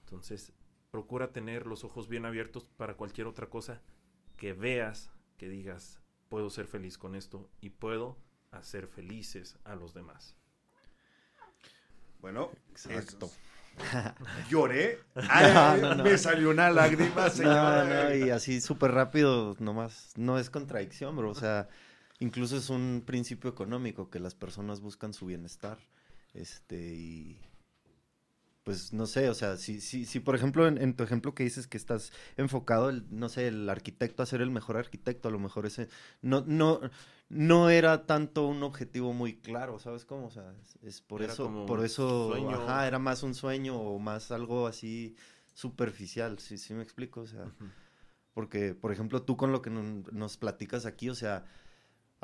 Entonces, 0.00 0.52
procura 0.90 1.32
tener 1.32 1.66
los 1.66 1.84
ojos 1.84 2.06
bien 2.06 2.26
abiertos 2.26 2.66
para 2.76 2.98
cualquier 2.98 3.28
otra 3.28 3.48
cosa 3.48 3.80
que 4.36 4.52
veas, 4.52 5.10
que 5.38 5.48
digas, 5.48 6.02
puedo 6.28 6.50
ser 6.50 6.66
feliz 6.66 6.98
con 6.98 7.14
esto 7.14 7.48
y 7.62 7.70
puedo 7.70 8.18
hacer 8.58 8.86
felices 8.88 9.56
a 9.64 9.74
los 9.74 9.94
demás. 9.94 10.34
Bueno, 12.20 12.50
Exacto. 12.70 13.30
lloré. 14.50 15.00
Ay, 15.28 15.52
No, 15.52 15.76
no, 15.88 15.94
no. 15.96 16.04
Me 16.04 16.16
salió 16.18 16.50
una 16.50 16.70
lágrima, 16.70 17.24
No, 17.24 17.30
señora. 17.30 18.04
no, 18.08 18.14
y 18.14 18.30
así 18.30 18.60
súper 18.60 18.92
rápido, 18.92 19.56
nomás, 19.58 20.12
no 20.16 20.38
es 20.38 20.48
contradicción, 20.50 21.16
bro. 21.16 21.30
O 21.30 21.34
sea, 21.34 21.68
incluso 22.20 22.56
es 22.56 22.70
un 22.70 23.02
principio 23.04 23.50
económico 23.50 24.10
que 24.10 24.20
las 24.20 24.34
personas 24.34 24.80
buscan 24.80 25.12
su 25.12 25.26
bienestar. 25.26 25.78
Este, 26.32 26.76
y 26.94 27.40
pues 28.64 28.92
no 28.94 29.06
sé, 29.06 29.28
o 29.28 29.34
sea, 29.34 29.56
si, 29.58 29.80
si, 29.80 30.06
si 30.06 30.20
por 30.20 30.34
ejemplo, 30.34 30.66
en, 30.66 30.78
en 30.78 30.94
tu 30.96 31.04
ejemplo 31.04 31.34
que 31.34 31.44
dices 31.44 31.66
que 31.66 31.76
estás 31.76 32.12
enfocado, 32.36 32.88
el, 32.90 33.04
no 33.10 33.28
sé, 33.28 33.46
el 33.48 33.68
arquitecto 33.68 34.22
a 34.22 34.26
ser 34.26 34.40
el 34.40 34.50
mejor 34.50 34.76
arquitecto, 34.78 35.28
a 35.28 35.32
lo 35.32 35.38
mejor 35.38 35.66
ese, 35.66 35.88
no, 36.22 36.42
no, 36.46 36.80
no 37.28 37.70
era 37.70 38.06
tanto 38.06 38.46
un 38.46 38.62
objetivo 38.62 39.12
muy 39.12 39.36
claro, 39.36 39.78
¿sabes 39.78 40.04
cómo? 40.06 40.26
O 40.28 40.30
sea, 40.30 40.54
es, 40.62 40.76
es 40.82 41.00
por 41.02 41.22
Era 41.22 41.32
eso, 41.34 41.66
por 41.66 41.84
eso, 41.84 42.30
sueño. 42.30 42.56
ajá, 42.56 42.86
era 42.86 42.98
más 42.98 43.22
un 43.22 43.34
sueño 43.34 43.76
o 43.78 43.98
más 43.98 44.30
algo 44.32 44.66
así 44.66 45.14
superficial, 45.52 46.38
¿sí, 46.38 46.58
sí 46.58 46.74
me 46.74 46.82
explico? 46.82 47.20
O 47.20 47.26
sea, 47.26 47.52
porque, 48.32 48.74
por 48.74 48.92
ejemplo, 48.92 49.22
tú 49.22 49.36
con 49.36 49.52
lo 49.52 49.62
que 49.62 49.70
nos 49.70 50.36
platicas 50.38 50.86
aquí, 50.86 51.08
o 51.10 51.14
sea, 51.14 51.44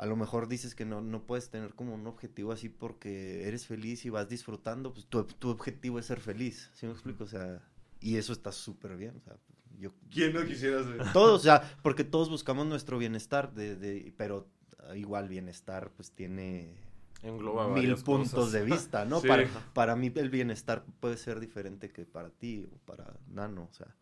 a 0.01 0.07
lo 0.07 0.15
mejor 0.15 0.47
dices 0.47 0.73
que 0.73 0.83
no, 0.83 0.99
no 0.99 1.27
puedes 1.27 1.51
tener 1.51 1.75
como 1.75 1.93
un 1.93 2.07
objetivo 2.07 2.51
así 2.51 2.69
porque 2.69 3.47
eres 3.47 3.67
feliz 3.67 4.03
y 4.03 4.09
vas 4.09 4.27
disfrutando, 4.27 4.91
pues 4.91 5.05
tu, 5.05 5.23
tu 5.25 5.49
objetivo 5.49 5.99
es 5.99 6.07
ser 6.07 6.19
feliz, 6.19 6.71
¿sí 6.73 6.87
me 6.87 6.91
explico? 6.93 7.23
O 7.23 7.27
sea, 7.27 7.61
y 7.99 8.17
eso 8.17 8.33
está 8.33 8.51
súper 8.51 8.97
bien, 8.97 9.15
o 9.17 9.21
sea, 9.21 9.37
yo... 9.77 9.91
¿Quién 10.09 10.33
no 10.33 10.43
quisiera 10.43 10.83
ser? 10.83 11.13
Todos, 11.13 11.41
o 11.41 11.43
sea, 11.43 11.77
porque 11.83 12.03
todos 12.03 12.31
buscamos 12.31 12.65
nuestro 12.65 12.97
bienestar, 12.97 13.53
de, 13.53 13.75
de, 13.75 14.11
pero 14.17 14.47
igual 14.95 15.29
bienestar 15.29 15.91
pues 15.95 16.09
tiene 16.09 16.73
Engloba 17.21 17.67
mil 17.67 17.93
puntos 17.97 18.33
cosas. 18.33 18.53
de 18.53 18.63
vista, 18.63 19.05
¿no? 19.05 19.19
Sí. 19.21 19.27
Para, 19.27 19.47
para 19.75 19.95
mí 19.95 20.11
el 20.15 20.31
bienestar 20.31 20.83
puede 20.99 21.15
ser 21.15 21.39
diferente 21.39 21.91
que 21.91 22.05
para 22.05 22.31
ti 22.31 22.67
o 22.73 22.77
para 22.87 23.13
Nano, 23.27 23.67
o 23.69 23.73
sea. 23.75 23.95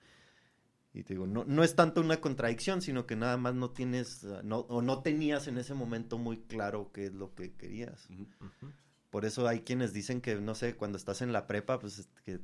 Y 0.94 1.04
te 1.04 1.14
digo, 1.14 1.28
no, 1.28 1.46
no 1.46 1.64
es 1.64 1.76
tanto 1.76 2.02
una 2.02 2.18
contradicción, 2.20 2.82
sino 2.82 3.06
que 3.06 3.16
nada 3.16 3.38
más 3.38 3.54
no 3.54 3.70
tienes, 3.70 4.24
ah, 4.26 4.42
no, 4.44 4.60
o 4.62 4.82
no 4.82 5.02
tenías 5.04 5.48
en 5.48 5.58
ese 5.60 5.74
momento 5.76 6.18
muy 6.18 6.38
claro 6.38 6.90
qué 6.94 7.06
es 7.06 7.14
lo 7.14 7.36
que 7.36 7.54
querías. 7.54 8.08
Por 9.12 9.26
eso 9.26 9.48
hay 9.48 9.62
quienes 9.62 9.94
dicen 9.94 10.20
que, 10.22 10.36
no 10.42 10.56
sé, 10.56 10.76
cuando 10.76 10.98
estás 10.98 11.22
en 11.22 11.32
la 11.32 11.46
prepa, 11.48 11.80
pues 11.80 12.00
es 12.00 12.08
que 12.26 12.40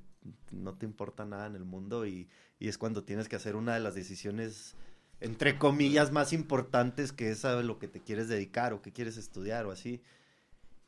no 0.51 0.73
te 0.75 0.85
importa 0.85 1.25
nada 1.25 1.47
en 1.47 1.55
el 1.55 1.65
mundo 1.65 2.05
y, 2.05 2.27
y 2.59 2.67
es 2.67 2.77
cuando 2.77 3.03
tienes 3.03 3.29
que 3.29 3.35
hacer 3.35 3.55
una 3.55 3.73
de 3.73 3.79
las 3.79 3.95
decisiones, 3.95 4.75
entre 5.21 5.57
comillas, 5.57 6.11
más 6.11 6.31
importantes 6.33 7.11
que 7.13 7.29
es 7.31 7.45
a 7.45 7.61
lo 7.63 7.79
que 7.79 7.87
te 7.87 7.99
quieres 8.01 8.27
dedicar 8.27 8.73
o 8.73 8.81
que 8.81 8.91
quieres 8.93 9.17
estudiar 9.17 9.65
o 9.65 9.71
así. 9.71 10.01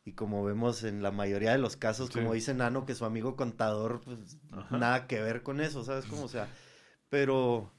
Y 0.05 0.13
como 0.13 0.43
vemos 0.45 0.83
en 0.83 1.01
la 1.03 1.11
mayoría 1.11 1.51
de 1.51 1.57
los 1.57 1.75
casos, 1.75 2.09
Sí. 2.09 2.19
como 2.19 2.33
dice 2.33 2.53
Nano, 2.53 2.85
que 2.85 2.95
su 2.95 3.03
amigo 3.05 3.35
contador, 3.35 4.01
pues 4.01 4.37
Ajá. 4.51 4.77
nada 4.77 5.07
que 5.07 5.21
ver 5.21 5.43
con 5.43 5.59
eso, 5.59 5.83
¿sabes 5.83 6.05
cómo? 6.05 6.23
O 6.23 6.29
sea, 6.29 6.47
pero... 7.09 7.71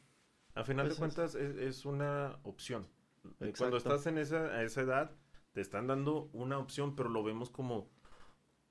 A 0.55 0.65
final 0.65 0.87
Pues 0.87 0.97
de 0.97 0.99
cuentas 0.99 1.35
es, 1.37 1.57
es 1.57 1.85
una 1.85 2.39
opción. 2.43 2.89
Eh, 3.25 3.29
Exacto. 3.49 3.59
Cuando 3.59 3.77
estás 3.77 4.07
en 4.09 4.19
esa, 4.19 4.47
a 4.47 4.63
esa 4.65 4.81
edad, 4.81 5.13
te 5.53 5.61
están 5.61 5.87
dando 5.87 6.29
una 6.33 6.59
opción, 6.59 6.97
pero 6.97 7.09
lo 7.09 7.23
vemos 7.23 7.49
como 7.51 7.89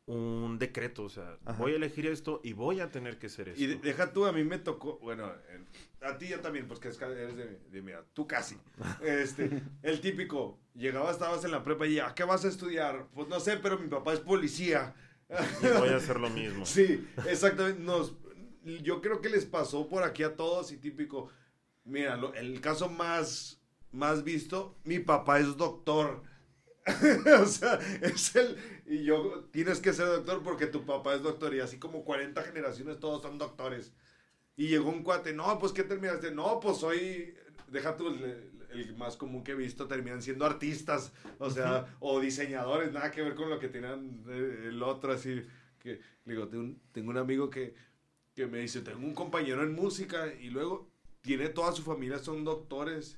un 0.06 0.58
decreto. 0.60 1.04
O 1.04 1.10
sea, 1.10 1.38
Ajá. 1.46 1.58
voy 1.62 1.74
a 1.74 1.76
elegir 1.78 2.06
esto 2.08 2.42
y 2.44 2.52
voy 2.54 2.82
a 2.82 2.92
tener 2.92 3.18
que 3.20 3.30
ser 3.30 3.50
esto. 3.50 3.62
Y 3.64 3.68
de- 3.68 3.76
deja 3.78 4.12
tú, 4.12 4.26
a 4.26 4.34
mí 4.34 4.44
me 4.44 4.58
tocó, 4.60 4.98
bueno, 5.00 5.32
en- 5.54 5.66
a 6.06 6.18
ti 6.18 6.28
ya 6.30 6.42
también, 6.42 6.68
pues 6.68 6.80
que 6.82 6.90
eres 6.90 7.38
de, 7.38 7.60
de 7.70 7.82
mi 7.82 7.92
edad, 7.92 8.04
tú 8.14 8.28
casi. 8.28 8.58
Este, 9.02 9.64
el 9.84 10.02
típico, 10.02 10.60
llegabas, 10.76 11.14
estabas 11.16 11.44
en 11.46 11.52
la 11.52 11.64
prepa 11.64 11.88
y 11.88 11.96
ya, 11.96 12.14
¿qué 12.16 12.26
vas 12.26 12.44
a 12.44 12.50
estudiar? 12.50 13.08
Pues 13.14 13.30
no 13.30 13.40
sé, 13.40 13.58
pero 13.58 13.78
mi 13.80 13.88
papá 13.88 14.12
es 14.14 14.20
policía. 14.20 14.94
Y 15.62 15.68
voy 15.80 15.90
a 15.90 15.98
hacer 15.98 16.20
lo 16.20 16.30
mismo. 16.30 16.66
Sí, 16.66 17.08
exactamente. 17.30 17.82
Nos, 17.82 18.14
yo 18.84 19.02
creo 19.02 19.22
que 19.22 19.30
les 19.30 19.45
pasó 19.45 19.88
por 19.88 20.03
aquí 20.03 20.23
a 20.23 20.35
todos 20.35 20.72
y 20.72 20.77
típico. 20.77 21.30
Mira, 21.85 22.18
lo- 22.18 22.34
el 22.34 22.61
caso 22.61 22.89
más, 22.89 23.61
más 23.91 24.23
visto, 24.23 24.77
mi 24.84 24.99
papá 24.99 25.39
es 25.39 25.57
doctor. 25.57 26.23
o 27.41 27.45
sea, 27.45 27.80
es 28.02 28.35
el... 28.35 28.57
Y 28.85 29.03
yo, 29.03 29.45
tienes 29.52 29.80
que 29.81 29.94
ser 29.94 30.07
doctor 30.07 30.41
porque 30.44 30.68
tu 30.68 30.85
papá 30.85 31.15
es 31.15 31.23
doctor. 31.23 31.53
Y 31.56 31.60
así 31.60 31.80
como 31.80 32.03
40 32.06 32.44
generaciones 32.44 32.99
todos 32.99 33.22
son 33.22 33.38
doctores. 33.38 33.94
Y 34.56 34.68
llegó 34.69 34.89
un 34.89 35.03
cuate, 35.03 35.34
no, 35.34 35.60
pues 35.60 35.72
¿qué 35.72 35.84
terminaste? 35.84 36.31
No, 36.31 36.60
pues 36.60 36.77
soy 36.77 37.35
deja 37.68 37.95
tú 37.98 38.07
el, 38.07 38.52
el 38.72 38.95
más 38.98 39.18
común 39.18 39.44
que 39.44 39.52
he 39.52 39.56
visto, 39.56 39.88
terminan 39.88 40.22
siendo 40.22 40.45
artistas, 40.45 41.11
o 41.39 41.49
sea, 41.49 41.95
o 41.99 42.19
diseñadores, 42.19 42.91
nada 42.94 43.11
que 43.11 43.22
ver 43.22 43.35
con 43.35 43.49
lo 43.49 43.60
que 43.60 43.68
tenían 43.69 44.23
eh, 44.30 44.65
el 44.69 44.81
otro, 44.84 45.11
así, 45.14 45.44
que, 45.80 45.99
digo, 46.26 46.48
tengo 46.48 46.64
un, 46.64 46.81
tengo 46.91 47.10
un 47.11 47.18
amigo 47.18 47.49
que, 47.49 47.76
que 48.38 48.45
me 48.45 48.59
dice, 48.59 48.81
tengo 48.81 48.99
un 48.99 49.15
compañero 49.15 49.64
en 49.64 49.73
música, 49.73 50.31
y 50.31 50.51
luego 50.51 50.88
tiene 51.22 51.49
toda 51.49 51.72
su 51.72 51.81
familia, 51.81 52.19
son 52.19 52.43
doctores, 52.43 53.18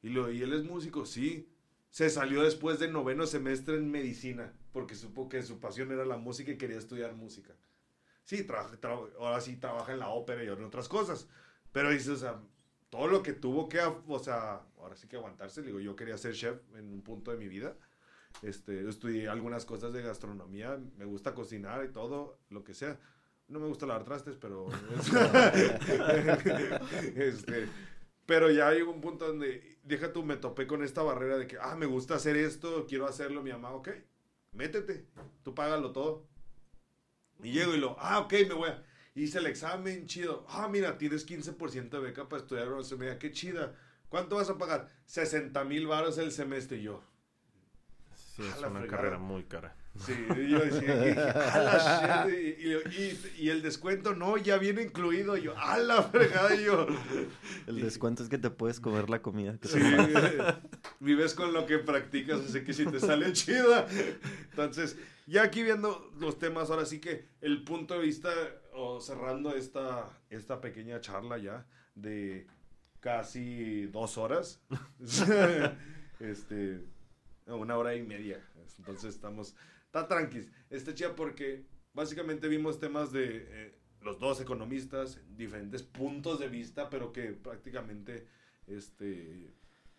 y, 0.00 0.08
lo, 0.08 0.32
y 0.32 0.40
él 0.40 0.54
es 0.54 0.64
músico, 0.64 1.04
sí, 1.04 1.52
se 1.90 2.08
salió 2.08 2.42
después 2.42 2.78
del 2.78 2.90
noveno 2.90 3.26
semestre 3.26 3.76
en 3.76 3.90
medicina, 3.90 4.54
porque 4.72 4.94
supo 4.94 5.28
que 5.28 5.42
su 5.42 5.60
pasión 5.60 5.92
era 5.92 6.06
la 6.06 6.16
música 6.16 6.52
y 6.52 6.56
quería 6.56 6.78
estudiar 6.78 7.14
música. 7.14 7.54
Sí, 8.24 8.46
ahora 9.18 9.42
sí 9.42 9.56
trabaja 9.56 9.92
en 9.92 9.98
la 9.98 10.08
ópera 10.08 10.42
y 10.42 10.48
en 10.48 10.64
otras 10.64 10.88
cosas. 10.88 11.28
Pero 11.70 11.90
dice, 11.90 12.12
o 12.12 12.16
sea, 12.16 12.40
todo 12.88 13.08
lo 13.08 13.22
que 13.22 13.34
tuvo 13.34 13.68
que, 13.68 13.78
o 13.80 14.18
sea, 14.18 14.62
ahora 14.78 14.96
sí 14.96 15.06
que 15.06 15.16
aguantarse. 15.16 15.60
Le 15.60 15.66
digo, 15.66 15.80
yo 15.80 15.94
quería 15.94 16.16
ser 16.16 16.34
chef 16.34 16.58
en 16.76 16.94
un 16.94 17.02
punto 17.02 17.30
de 17.30 17.36
mi 17.36 17.46
vida. 17.46 17.76
Este, 18.40 18.88
estudié 18.88 19.28
algunas 19.28 19.66
cosas 19.66 19.92
de 19.92 20.02
gastronomía, 20.02 20.80
me 20.96 21.04
gusta 21.04 21.34
cocinar 21.34 21.84
y 21.84 21.92
todo, 21.92 22.38
lo 22.48 22.64
que 22.64 22.72
sea. 22.72 22.98
No 23.48 23.60
me 23.60 23.68
gusta 23.68 23.86
lavar 23.86 24.04
trastes, 24.04 24.36
pero... 24.36 24.66
este, 27.16 27.68
pero 28.26 28.50
ya 28.50 28.72
llegó 28.72 28.90
un 28.90 29.00
punto 29.00 29.28
donde, 29.28 29.78
deja 29.84 30.12
tú, 30.12 30.24
me 30.24 30.36
topé 30.36 30.66
con 30.66 30.82
esta 30.82 31.02
barrera 31.02 31.38
de 31.38 31.46
que, 31.46 31.56
ah, 31.60 31.76
me 31.76 31.86
gusta 31.86 32.16
hacer 32.16 32.36
esto, 32.36 32.86
quiero 32.88 33.06
hacerlo, 33.06 33.42
mi 33.42 33.52
mamá, 33.52 33.70
ok, 33.72 33.88
métete, 34.52 35.06
tú 35.44 35.54
págalo 35.54 35.92
todo. 35.92 36.26
Y 37.42 37.52
llego 37.52 37.74
y 37.74 37.78
lo, 37.78 37.96
ah, 38.00 38.18
ok, 38.20 38.32
me 38.48 38.54
voy 38.54 38.70
a... 38.70 38.82
Hice 39.14 39.38
el 39.38 39.46
examen, 39.46 40.06
chido. 40.06 40.44
Ah, 40.48 40.68
mira, 40.68 40.98
tienes 40.98 41.26
15% 41.26 41.88
de 41.88 41.98
beca 42.00 42.28
para 42.28 42.42
estudiar 42.42 42.68
gastronomía, 42.68 43.18
qué 43.18 43.32
chida. 43.32 43.74
¿Cuánto 44.10 44.36
vas 44.36 44.50
a 44.50 44.58
pagar? 44.58 44.90
60 45.06 45.64
mil 45.64 45.86
baros 45.86 46.18
el 46.18 46.32
semestre. 46.32 46.76
Y 46.78 46.82
yo, 46.82 47.02
Sí, 48.14 48.42
es 48.42 48.58
una 48.64 48.80
fregada. 48.80 48.86
carrera 48.86 49.18
muy 49.18 49.44
cara. 49.44 49.74
Sí, 49.98 50.12
y 50.36 50.48
yo 50.50 50.58
decía, 50.58 52.26
y, 52.28 52.32
y- 52.34 52.74
y- 53.02 53.44
y 53.44 53.50
el 53.50 53.62
descuento, 53.62 54.14
no, 54.14 54.36
ya 54.36 54.58
viene 54.58 54.82
incluido. 54.82 55.36
Y 55.36 55.42
yo, 55.42 55.56
a 55.58 55.78
la 55.78 56.02
fregada, 56.02 56.54
yo. 56.54 56.86
El 57.66 57.80
descuento 57.80 58.22
es 58.22 58.28
que 58.28 58.38
te 58.38 58.50
puedes 58.50 58.80
comer 58.80 59.08
la 59.08 59.22
comida. 59.22 59.58
que 59.58 59.68
Sí, 59.68 59.80
vives 61.00 61.34
con 61.34 61.52
lo 61.52 61.66
que 61.66 61.78
practicas, 61.78 62.40
así 62.40 62.62
que 62.64 62.72
si 62.72 62.84
te 62.86 63.00
sale 63.00 63.32
chida. 63.32 63.86
Entonces, 64.50 64.96
ya 65.26 65.42
aquí 65.44 65.62
viendo 65.62 66.12
los 66.18 66.38
temas, 66.38 66.70
ahora 66.70 66.84
sí 66.84 67.00
que 67.00 67.26
el 67.40 67.64
punto 67.64 67.94
de 67.94 68.00
vista, 68.00 68.30
o 68.74 69.00
cerrando 69.00 69.54
esta, 69.54 70.08
esta 70.30 70.60
pequeña 70.60 71.00
charla 71.00 71.38
ya, 71.38 71.66
de 71.94 72.46
casi 73.00 73.86
dos 73.86 74.18
horas. 74.18 74.60
este, 76.20 76.80
una 77.46 77.76
hora 77.76 77.94
y 77.94 78.02
media. 78.02 78.40
Entonces 78.78 79.14
estamos, 79.14 79.54
está 79.96 80.08
tranquis. 80.08 80.50
Está 80.68 80.94
chida 80.94 81.14
porque 81.14 81.64
básicamente 81.94 82.48
vimos 82.48 82.78
temas 82.78 83.12
de 83.12 83.46
eh, 83.48 83.78
los 84.02 84.18
dos 84.18 84.40
economistas, 84.40 85.20
diferentes 85.36 85.82
puntos 85.82 86.38
de 86.38 86.48
vista, 86.48 86.90
pero 86.90 87.12
que 87.12 87.32
prácticamente 87.32 88.26
este, 88.66 89.54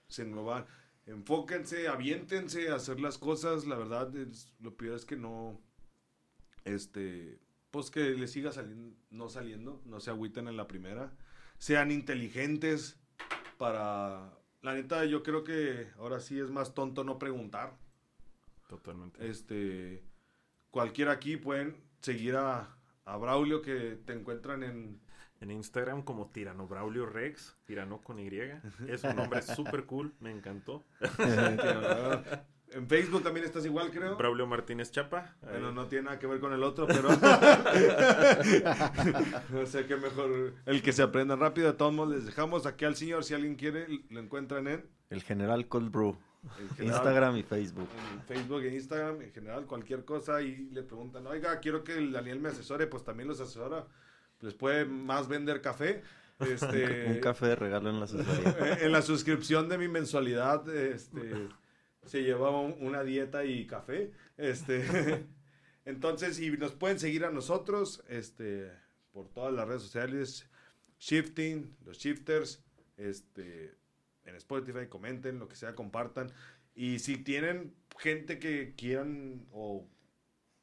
se 0.07 0.22
engloban. 0.22 0.65
Enfóquense, 1.06 1.88
aviéntense 1.88 2.69
a 2.69 2.76
hacer 2.76 2.99
las 2.99 3.18
cosas. 3.18 3.65
La 3.65 3.76
verdad, 3.76 4.11
lo 4.60 4.76
peor 4.76 4.95
es 4.95 5.06
que 5.06 5.15
no, 5.15 5.60
este, 6.64 7.40
pues 7.72 7.90
que 7.90 8.11
les 8.11 8.32
siga 8.32 8.52
saliendo, 8.52 8.95
no 9.10 9.30
saliendo, 9.30 9.82
no 9.86 9.99
se 9.99 10.11
agüiten 10.11 10.48
en 10.48 10.57
la 10.57 10.68
primera. 10.68 11.11
Sean 11.57 11.91
inteligentes 11.91 12.99
para... 13.57 14.34
La 14.61 14.74
neta, 14.74 15.06
yo 15.06 15.24
creo 15.24 15.44
que 15.44 15.88
ahora 15.98 16.19
sí 16.19 16.40
es 16.40 16.49
más 16.49 16.74
tonto 16.74 17.03
no 17.03 17.19
preguntar. 17.19 17.78
Totalmente. 18.68 19.27
Este, 19.27 20.03
cualquiera 20.69 21.14
aquí 21.14 21.38
pueden 21.38 21.77
seguir 22.02 22.35
a, 22.35 22.77
a 23.06 23.18
Braulio 23.18 23.61
que 23.61 23.98
te 24.06 24.14
encuentran 24.14 24.64
en... 24.64 25.02
En 25.39 25.52
Instagram 25.52 26.02
como 26.02 26.31
Tirano 26.31 26.68
Braulio 26.68 27.06
Rex, 27.06 27.56
Tirano 27.65 28.02
con 28.02 28.19
Y. 28.19 28.27
Es 28.88 29.03
un 29.03 29.15
nombre 29.15 29.39
súper 29.44 29.85
cool, 29.85 30.15
me 30.19 30.31
encantó. 30.31 30.84
en 32.72 32.88
Facebook 32.88 33.22
también 33.22 33.45
estás 33.45 33.64
igual, 33.64 33.91
creo. 33.91 34.18
Braulio 34.18 34.48
Martínez 34.48 34.91
Chapa. 34.91 35.35
Bueno, 35.41 35.72
no 35.72 35.85
tiene 35.85 36.06
nada 36.06 36.18
que 36.18 36.26
ver 36.26 36.39
con 36.39 36.53
el 36.53 36.64
otro, 36.64 36.88
pero... 36.88 37.10
o 39.61 39.65
sea 39.68 39.85
que 39.85 39.95
mejor 39.95 40.56
el 40.65 40.81
que 40.81 40.91
se 40.91 41.03
aprenda 41.03 41.35
rápido. 41.35 41.68
De 41.68 41.73
todos 41.77 41.94
modos, 41.94 42.15
les 42.15 42.26
dejamos 42.26 42.65
aquí 42.65 42.85
al 42.85 42.95
señor. 42.95 43.23
Si 43.23 43.35
alguien 43.35 43.57
quiere, 43.57 43.85
lo 44.10 44.19
encuentran 44.19 44.68
en... 44.68 44.89
El 45.11 45.22
general 45.22 45.68
Cold 45.68 45.91
Brew. 45.91 46.18
En 46.43 46.69
general, 46.76 46.95
Instagram 46.95 47.38
y 47.38 47.43
Facebook. 47.43 47.89
En 48.14 48.22
Facebook 48.23 48.61
e 48.64 48.73
Instagram, 48.76 49.22
en 49.22 49.31
general, 49.31 49.65
cualquier 49.65 50.05
cosa. 50.05 50.41
Y 50.41 50.69
le 50.72 50.84
preguntan, 50.84 51.26
oiga, 51.27 51.59
quiero 51.59 51.84
que 51.84 51.97
el 51.97 52.11
Daniel 52.11 52.39
me 52.39 52.49
asesore. 52.49 52.88
Pues 52.88 53.03
también 53.03 53.27
los 53.27 53.39
asesora. 53.41 53.85
Les 54.41 54.53
puede 54.53 54.85
más 54.85 55.27
vender 55.27 55.61
café. 55.61 56.03
Este, 56.39 57.05
Un 57.09 57.19
café 57.19 57.47
de 57.47 57.55
regalo 57.55 57.89
en 57.89 57.99
la 57.99 58.05
asesoría. 58.05 58.77
en 58.81 58.91
la 58.91 59.01
suscripción 59.01 59.68
de 59.69 59.77
mi 59.77 59.88
mensualidad, 59.88 60.68
este, 60.69 61.49
se 62.05 62.22
lleva 62.23 62.51
un- 62.59 62.76
una 62.80 63.03
dieta 63.03 63.43
y 63.43 63.65
café. 63.65 64.11
Este, 64.38 65.26
entonces, 65.85 66.39
y 66.39 66.51
nos 66.51 66.73
pueden 66.73 66.99
seguir 66.99 67.26
a 67.26 67.31
nosotros, 67.31 68.03
este, 68.07 68.72
por 69.11 69.27
todas 69.30 69.53
las 69.53 69.68
redes 69.68 69.81
sociales, 69.81 70.47
Shifting, 70.99 71.76
los 71.85 71.97
Shifters, 71.97 72.64
este, 72.97 73.73
en 74.28 74.36
Spotify, 74.36 74.88
comenten, 74.88 75.40
lo 75.40 75.48
que 75.48 75.56
sea, 75.56 75.76
compartan. 75.76 76.32
Y 76.76 76.99
si 76.99 77.18
tienen 77.18 77.74
gente 77.98 78.40
que 78.40 78.76
quieran 78.76 79.48
o 79.52 79.88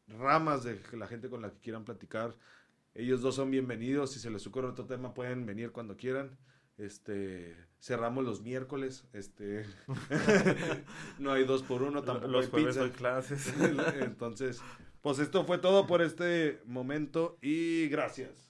ramas 0.07 0.63
de 0.63 0.81
la 0.93 1.07
gente 1.07 1.29
con 1.29 1.43
la 1.43 1.51
que 1.51 1.59
quieran 1.61 1.85
platicar, 1.85 2.37
ellos 2.95 3.23
dos 3.23 3.35
son 3.35 3.51
bienvenidos. 3.51 4.13
Si 4.13 4.21
se 4.21 4.31
les 4.31 4.47
ocurre 4.47 4.69
otro 4.69 4.87
tema, 4.87 5.15
pueden 5.15 5.47
venir 5.47 5.73
cuando 5.73 5.97
quieran. 5.97 6.39
Este, 6.77 7.57
cerramos 7.81 8.25
los 8.25 8.43
miércoles. 8.43 9.05
Este, 9.13 9.67
no 11.19 11.33
hay 11.33 11.45
dos 11.45 11.63
por 11.63 11.83
uno, 11.83 12.03
tampoco 12.03 12.29
Los 12.29 12.45
hay 12.47 12.51
jueves 12.51 12.77
pizza. 12.77 12.81
doy 12.81 12.91
clases. 12.91 13.53
Entonces, 14.01 14.61
pues 15.01 15.19
esto 15.19 15.45
fue 15.45 15.59
todo 15.59 15.87
por 15.87 16.03
este 16.03 16.61
momento 16.65 17.39
y 17.43 17.89
gracias. 17.89 18.44